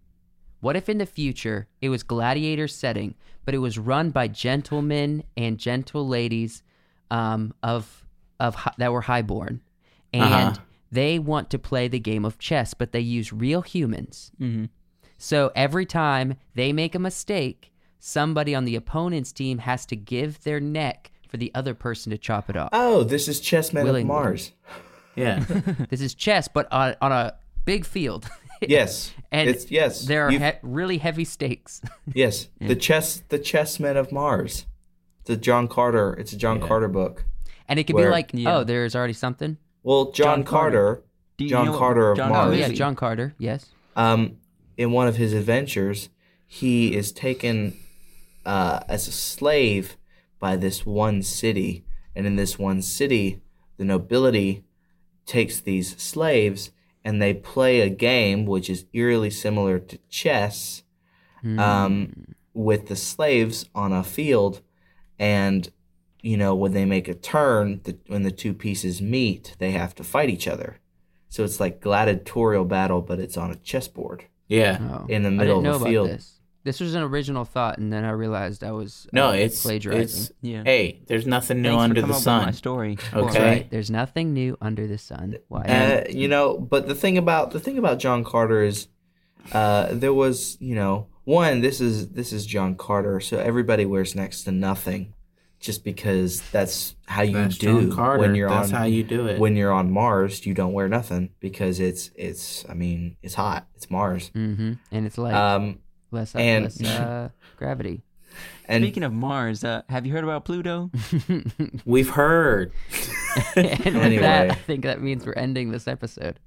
what 0.62 0.76
if 0.78 0.88
in 0.88 0.98
the 1.00 1.06
future 1.06 1.68
it 1.82 1.90
was 1.90 2.02
gladiator 2.04 2.68
setting, 2.68 3.14
but 3.44 3.54
it 3.54 3.58
was 3.58 3.78
run 3.78 4.10
by 4.12 4.28
gentlemen 4.30 5.24
and 5.36 5.58
gentle 5.58 6.08
ladies 6.08 6.64
um, 7.12 7.54
of 7.62 8.06
of 8.40 8.56
that 8.78 8.92
were 8.94 9.02
highborn, 9.02 9.60
and 10.14 10.24
Uh-huh. 10.24 10.56
they 10.92 11.20
want 11.20 11.50
to 11.50 11.60
play 11.60 11.88
the 11.90 12.00
game 12.00 12.24
of 12.24 12.38
chess, 12.40 12.74
but 12.74 12.92
they 12.94 13.02
use 13.02 13.34
real 13.34 13.62
humans. 13.64 14.32
Mm-hmm. 14.40 14.66
So 15.18 15.52
every 15.56 15.86
time 15.86 16.36
they 16.56 16.72
make 16.72 16.96
a 16.96 17.00
mistake, 17.00 17.74
somebody 18.00 18.54
on 18.56 18.66
the 18.66 18.76
opponent's 18.76 19.32
team 19.32 19.60
has 19.60 19.86
to 19.88 19.96
give 19.96 20.44
their 20.44 20.60
neck 20.60 21.12
for 21.28 21.38
the 21.38 21.52
other 21.54 21.74
person 21.74 22.10
to 22.12 22.18
chop 22.18 22.50
it 22.50 22.56
off. 22.58 22.70
Oh, 22.74 23.04
this 23.04 23.28
is 23.28 23.42
Chessmen 23.42 23.84
Willingly. 23.84 24.02
of 24.02 24.08
Mars. 24.08 24.52
Yeah. 25.16 25.40
this 25.90 26.00
is 26.02 26.14
chess, 26.14 26.48
but 26.48 26.72
on, 26.72 26.96
on 27.02 27.12
a 27.12 27.36
big 27.66 27.86
field. 27.86 28.28
Yes, 28.60 29.14
and 29.32 29.48
it's 29.48 29.70
yes. 29.70 30.06
there 30.06 30.26
are 30.26 30.32
he- 30.32 30.52
really 30.64 30.98
heavy 30.98 31.26
stakes. 31.26 31.80
yes, 32.16 32.48
the 32.60 32.76
chess, 32.76 33.22
the 33.30 33.38
Chessmen 33.38 33.96
of 33.96 34.12
Mars. 34.12 34.66
The 35.26 35.38
John 35.38 35.68
Carter. 35.68 36.14
It's 36.16 36.34
a 36.34 36.38
John 36.38 36.60
Carter 36.60 36.88
book. 36.88 37.24
And 37.68 37.78
it 37.78 37.84
could 37.84 37.96
Where- 37.96 38.06
be 38.08 38.12
like, 38.12 38.32
Yeah. 38.34 38.58
oh, 38.58 38.64
there's 38.64 38.96
already 38.96 39.14
something. 39.14 39.58
Well, 39.84 40.06
John, 40.12 40.38
John 40.40 40.44
Carter. 40.44 41.04
Carter, 41.38 41.50
John 41.50 41.66
know 41.68 41.78
Carter 41.78 42.12
of 42.14 42.18
John 42.18 42.30
Oh, 42.32 42.34
Mars. 42.34 42.46
Carter 42.58 42.58
yeah. 42.72 42.76
John 42.76 42.96
Carter. 42.96 43.36
Yes. 43.38 43.66
um, 43.96 44.38
in 44.76 44.92
one 44.92 45.08
of 45.08 45.18
his 45.18 45.34
adventures, 45.34 46.10
he 46.48 46.96
is 46.96 47.12
taken 47.12 47.78
uh, 48.48 48.80
as 48.88 49.08
a 49.08 49.12
slave 49.12 49.98
by 50.40 50.56
this 50.56 50.86
one 50.86 51.22
city, 51.22 51.84
and 52.16 52.26
in 52.26 52.36
this 52.36 52.58
one 52.58 52.82
city, 52.82 53.42
the 53.78 53.86
nobility 53.86 54.64
takes 55.26 55.60
these 55.60 55.96
slaves 56.02 56.72
and 57.04 57.22
they 57.22 57.34
play 57.34 57.82
a 57.82 57.90
game 57.90 58.46
which 58.46 58.70
is 58.70 58.86
eerily 58.94 59.30
similar 59.30 59.80
to 59.80 59.98
chess 60.10 60.84
um, 61.58 62.36
with 62.54 62.88
the 62.88 62.96
slaves 62.96 63.66
on 63.76 63.94
a 63.94 64.04
field, 64.04 64.62
and 65.20 65.70
you 66.22 66.36
know 66.36 66.54
when 66.56 66.74
they 66.74 66.86
make 66.86 67.08
a 67.08 67.14
turn, 67.14 67.80
the, 67.84 67.98
when 68.08 68.24
the 68.24 68.32
two 68.32 68.54
pieces 68.54 69.02
meet, 69.02 69.56
they 69.60 69.72
have 69.72 69.94
to 69.96 70.04
fight 70.04 70.30
each 70.30 70.48
other. 70.48 70.80
So 71.30 71.44
it's 71.44 71.60
like 71.60 71.80
gladiatorial 71.82 72.66
battle, 72.66 73.02
but 73.02 73.20
it's 73.20 73.38
on 73.38 73.52
a 73.52 73.56
chessboard 73.56 74.26
Yeah. 74.48 74.78
Oh, 74.82 75.06
in 75.08 75.24
the 75.24 75.30
I 75.30 75.32
middle 75.34 75.62
didn't 75.62 75.64
know 75.64 75.76
of 75.76 75.82
a 75.82 75.84
about 75.84 75.90
field. 75.92 76.10
this. 76.10 76.37
This 76.68 76.80
was 76.82 76.94
an 76.96 77.02
original 77.04 77.46
thought, 77.46 77.78
and 77.78 77.92
then 77.94 78.04
I 78.04 78.10
realized 78.12 78.64
I 78.64 78.72
was 78.72 79.08
No, 79.14 79.30
uh, 79.30 79.32
it's 79.34 79.64
plagiarizing. 79.64 80.04
it's 80.24 80.32
Yeah. 80.42 80.64
Hey, 80.66 81.02
there's 81.08 81.26
nothing 81.26 81.62
new 81.62 81.70
Thanks 81.70 81.84
under 81.84 82.02
for 82.02 82.08
the 82.08 82.14
sun. 82.14 82.34
up 82.36 82.42
with 82.42 82.48
my 82.48 82.58
story. 82.58 82.98
Okay. 83.14 83.44
Right. 83.50 83.72
There's 83.72 83.90
nothing 83.90 84.34
new 84.34 84.58
under 84.62 84.86
the 84.86 84.98
sun. 84.98 85.38
Why? 85.48 85.62
Uh, 85.64 86.04
you 86.10 86.28
know, 86.28 86.58
but 86.58 86.88
the 86.88 86.96
thing 86.96 87.18
about 87.18 87.52
the 87.52 87.60
thing 87.60 87.78
about 87.78 88.00
John 88.00 88.24
Carter 88.24 88.62
is, 88.64 88.88
uh, 89.54 89.88
there 89.92 90.14
was 90.14 90.58
you 90.60 90.76
know 90.76 91.08
one. 91.24 91.62
This 91.62 91.80
is 91.80 92.10
this 92.10 92.34
is 92.34 92.46
John 92.46 92.76
Carter, 92.76 93.20
so 93.22 93.40
everybody 93.40 93.86
wears 93.86 94.14
next 94.16 94.44
to 94.44 94.52
nothing, 94.52 95.14
just 95.60 95.84
because 95.86 96.42
that's 96.52 96.96
how 97.06 97.22
you 97.22 97.34
That's 97.34 97.58
do 97.58 97.82
John 97.88 97.92
Carter. 97.96 98.20
when 98.20 98.36
you're 98.36 98.50
That's 98.50 98.74
on 98.74 98.80
how 98.80 98.86
you 98.86 99.04
do 99.04 99.28
it. 99.28 99.40
when 99.40 99.56
you're 99.56 99.72
on 99.72 99.90
Mars. 99.92 100.46
You 100.46 100.54
don't 100.54 100.74
wear 100.74 100.90
nothing 100.90 101.30
because 101.40 101.80
it's 101.80 102.12
it's 102.16 102.66
I 102.70 102.74
mean 102.74 103.16
it's 103.24 103.36
hot. 103.36 103.68
It's 103.76 103.90
Mars. 103.90 104.32
mm-hmm. 104.36 104.74
And 104.92 105.06
it's 105.06 105.18
like 105.18 105.34
Um, 105.34 105.80
less, 106.18 106.36
and- 106.36 106.66
less 106.66 106.82
uh, 106.84 107.30
gravity. 107.58 108.04
and 108.68 108.84
Speaking 108.84 109.04
of 109.04 109.14
Mars, 109.14 109.64
uh, 109.64 109.82
have 109.90 110.06
you 110.06 110.14
heard 110.14 110.24
about 110.24 110.46
Pluto? 110.46 110.92
We've 111.86 112.10
heard. 112.10 112.72
and 113.56 113.86
Anyway. 113.86 114.22
that, 114.22 114.52
I 114.52 114.56
think 114.56 114.84
that 114.84 115.02
means 115.02 115.26
we're 115.26 115.34
ending 115.34 115.72
this 115.72 115.88
episode. 115.88 116.40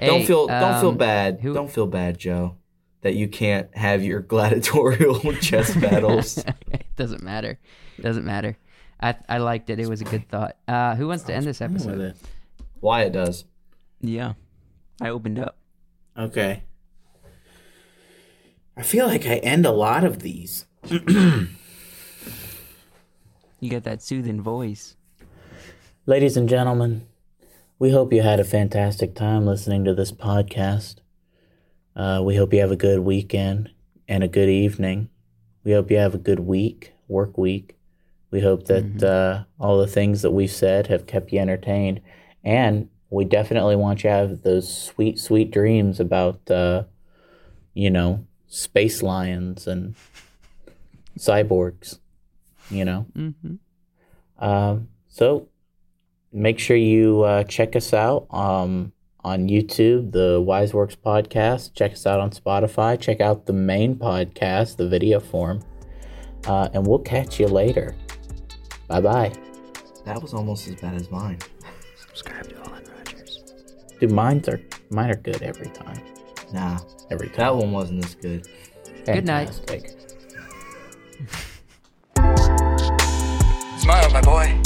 don't 0.00 0.20
Hey, 0.20 0.24
feel 0.26 0.46
don't 0.48 0.80
feel 0.80 0.90
um, 0.90 0.96
bad. 0.98 1.40
who- 1.40 1.54
Don't 1.54 1.70
feel 1.70 1.86
bad, 1.86 2.18
Joe, 2.18 2.56
that 3.02 3.14
you 3.14 3.28
can't 3.28 3.74
have 3.76 4.02
your 4.02 4.20
gladiatorial 4.32 5.20
chess 5.34 5.74
battles. 5.76 6.38
it 6.38 6.84
doesn't 6.96 7.22
matter. 7.22 7.58
It 7.98 8.02
doesn't 8.02 8.24
matter. 8.24 8.56
I 9.00 9.14
I 9.28 9.38
liked 9.38 9.68
it. 9.70 9.78
It 9.80 9.88
was 9.88 10.00
a 10.00 10.04
good 10.04 10.28
thought. 10.28 10.56
Uh, 10.68 10.94
who 10.96 11.08
wants 11.08 11.24
to 11.24 11.34
end 11.34 11.44
this 11.46 11.60
episode? 11.60 12.14
Why 12.80 13.02
it. 13.02 13.12
Does. 13.12 13.44
yeah, 14.00 14.34
I 15.00 15.08
opened 15.10 15.38
up. 15.38 15.56
Okay. 16.16 16.62
I 18.76 18.82
feel 18.82 19.06
like 19.06 19.26
I 19.26 19.36
end 19.36 19.66
a 19.66 19.70
lot 19.70 20.04
of 20.04 20.20
these. 20.20 20.66
You 23.62 23.70
got 23.70 23.84
that 23.84 24.02
soothing 24.02 24.40
voice. 24.40 24.96
Ladies 26.04 26.36
and 26.36 26.48
gentlemen, 26.48 27.06
we 27.78 27.92
hope 27.92 28.12
you 28.12 28.20
had 28.20 28.40
a 28.40 28.44
fantastic 28.44 29.14
time 29.14 29.46
listening 29.46 29.84
to 29.84 29.94
this 29.94 30.10
podcast. 30.10 30.96
Uh, 31.94 32.22
we 32.24 32.34
hope 32.34 32.52
you 32.52 32.58
have 32.58 32.72
a 32.72 32.76
good 32.76 32.98
weekend 32.98 33.70
and 34.08 34.24
a 34.24 34.28
good 34.28 34.48
evening. 34.48 35.10
We 35.62 35.70
hope 35.70 35.92
you 35.92 35.98
have 35.98 36.12
a 36.12 36.18
good 36.18 36.40
week, 36.40 36.92
work 37.06 37.38
week. 37.38 37.76
We 38.32 38.40
hope 38.40 38.64
that 38.64 39.00
uh, 39.00 39.44
all 39.62 39.78
the 39.78 39.86
things 39.86 40.22
that 40.22 40.32
we've 40.32 40.50
said 40.50 40.88
have 40.88 41.06
kept 41.06 41.30
you 41.30 41.38
entertained. 41.38 42.00
And 42.42 42.88
we 43.10 43.24
definitely 43.24 43.76
want 43.76 44.02
you 44.02 44.10
to 44.10 44.16
have 44.16 44.42
those 44.42 44.76
sweet, 44.76 45.20
sweet 45.20 45.52
dreams 45.52 46.00
about, 46.00 46.50
uh, 46.50 46.82
you 47.74 47.90
know, 47.90 48.26
space 48.52 49.02
lions 49.02 49.66
and 49.66 49.94
cyborgs, 51.18 51.98
you 52.70 52.84
know. 52.84 53.06
Mm-hmm. 53.16 54.44
Um, 54.44 54.88
so 55.08 55.48
make 56.32 56.58
sure 56.58 56.76
you 56.76 57.22
uh, 57.22 57.44
check 57.44 57.74
us 57.74 57.94
out 57.94 58.26
um, 58.30 58.92
on 59.24 59.48
YouTube, 59.48 60.12
the 60.12 60.38
Wise 60.38 60.74
Works 60.74 60.94
podcast. 60.94 61.72
Check 61.72 61.92
us 61.92 62.06
out 62.06 62.20
on 62.20 62.30
Spotify. 62.30 63.00
Check 63.00 63.22
out 63.22 63.46
the 63.46 63.54
main 63.54 63.96
podcast, 63.96 64.76
the 64.76 64.86
video 64.86 65.18
form. 65.18 65.62
Uh, 66.46 66.68
and 66.74 66.86
we'll 66.86 66.98
catch 66.98 67.40
you 67.40 67.46
later. 67.46 67.96
Bye 68.86 69.00
bye. 69.00 69.32
That 70.04 70.20
was 70.20 70.34
almost 70.34 70.68
as 70.68 70.74
bad 70.74 70.94
as 70.94 71.10
mine. 71.10 71.38
Subscribe 71.96 72.48
to 72.50 72.56
Alan 72.66 72.84
Rogers. 72.98 73.44
Dude, 73.98 74.12
mine's 74.12 74.46
are 74.48 74.60
mine 74.90 75.10
are 75.10 75.16
good 75.16 75.42
every 75.42 75.68
time. 75.68 76.02
Nah, 76.52 76.78
Every 77.10 77.28
time. 77.28 77.36
that 77.36 77.56
one 77.56 77.72
wasn't 77.72 78.04
as 78.04 78.14
good. 78.14 78.46
Good 79.06 79.24
night. 79.26 79.52
Smile, 83.78 84.10
my 84.10 84.20
boy. 84.20 84.61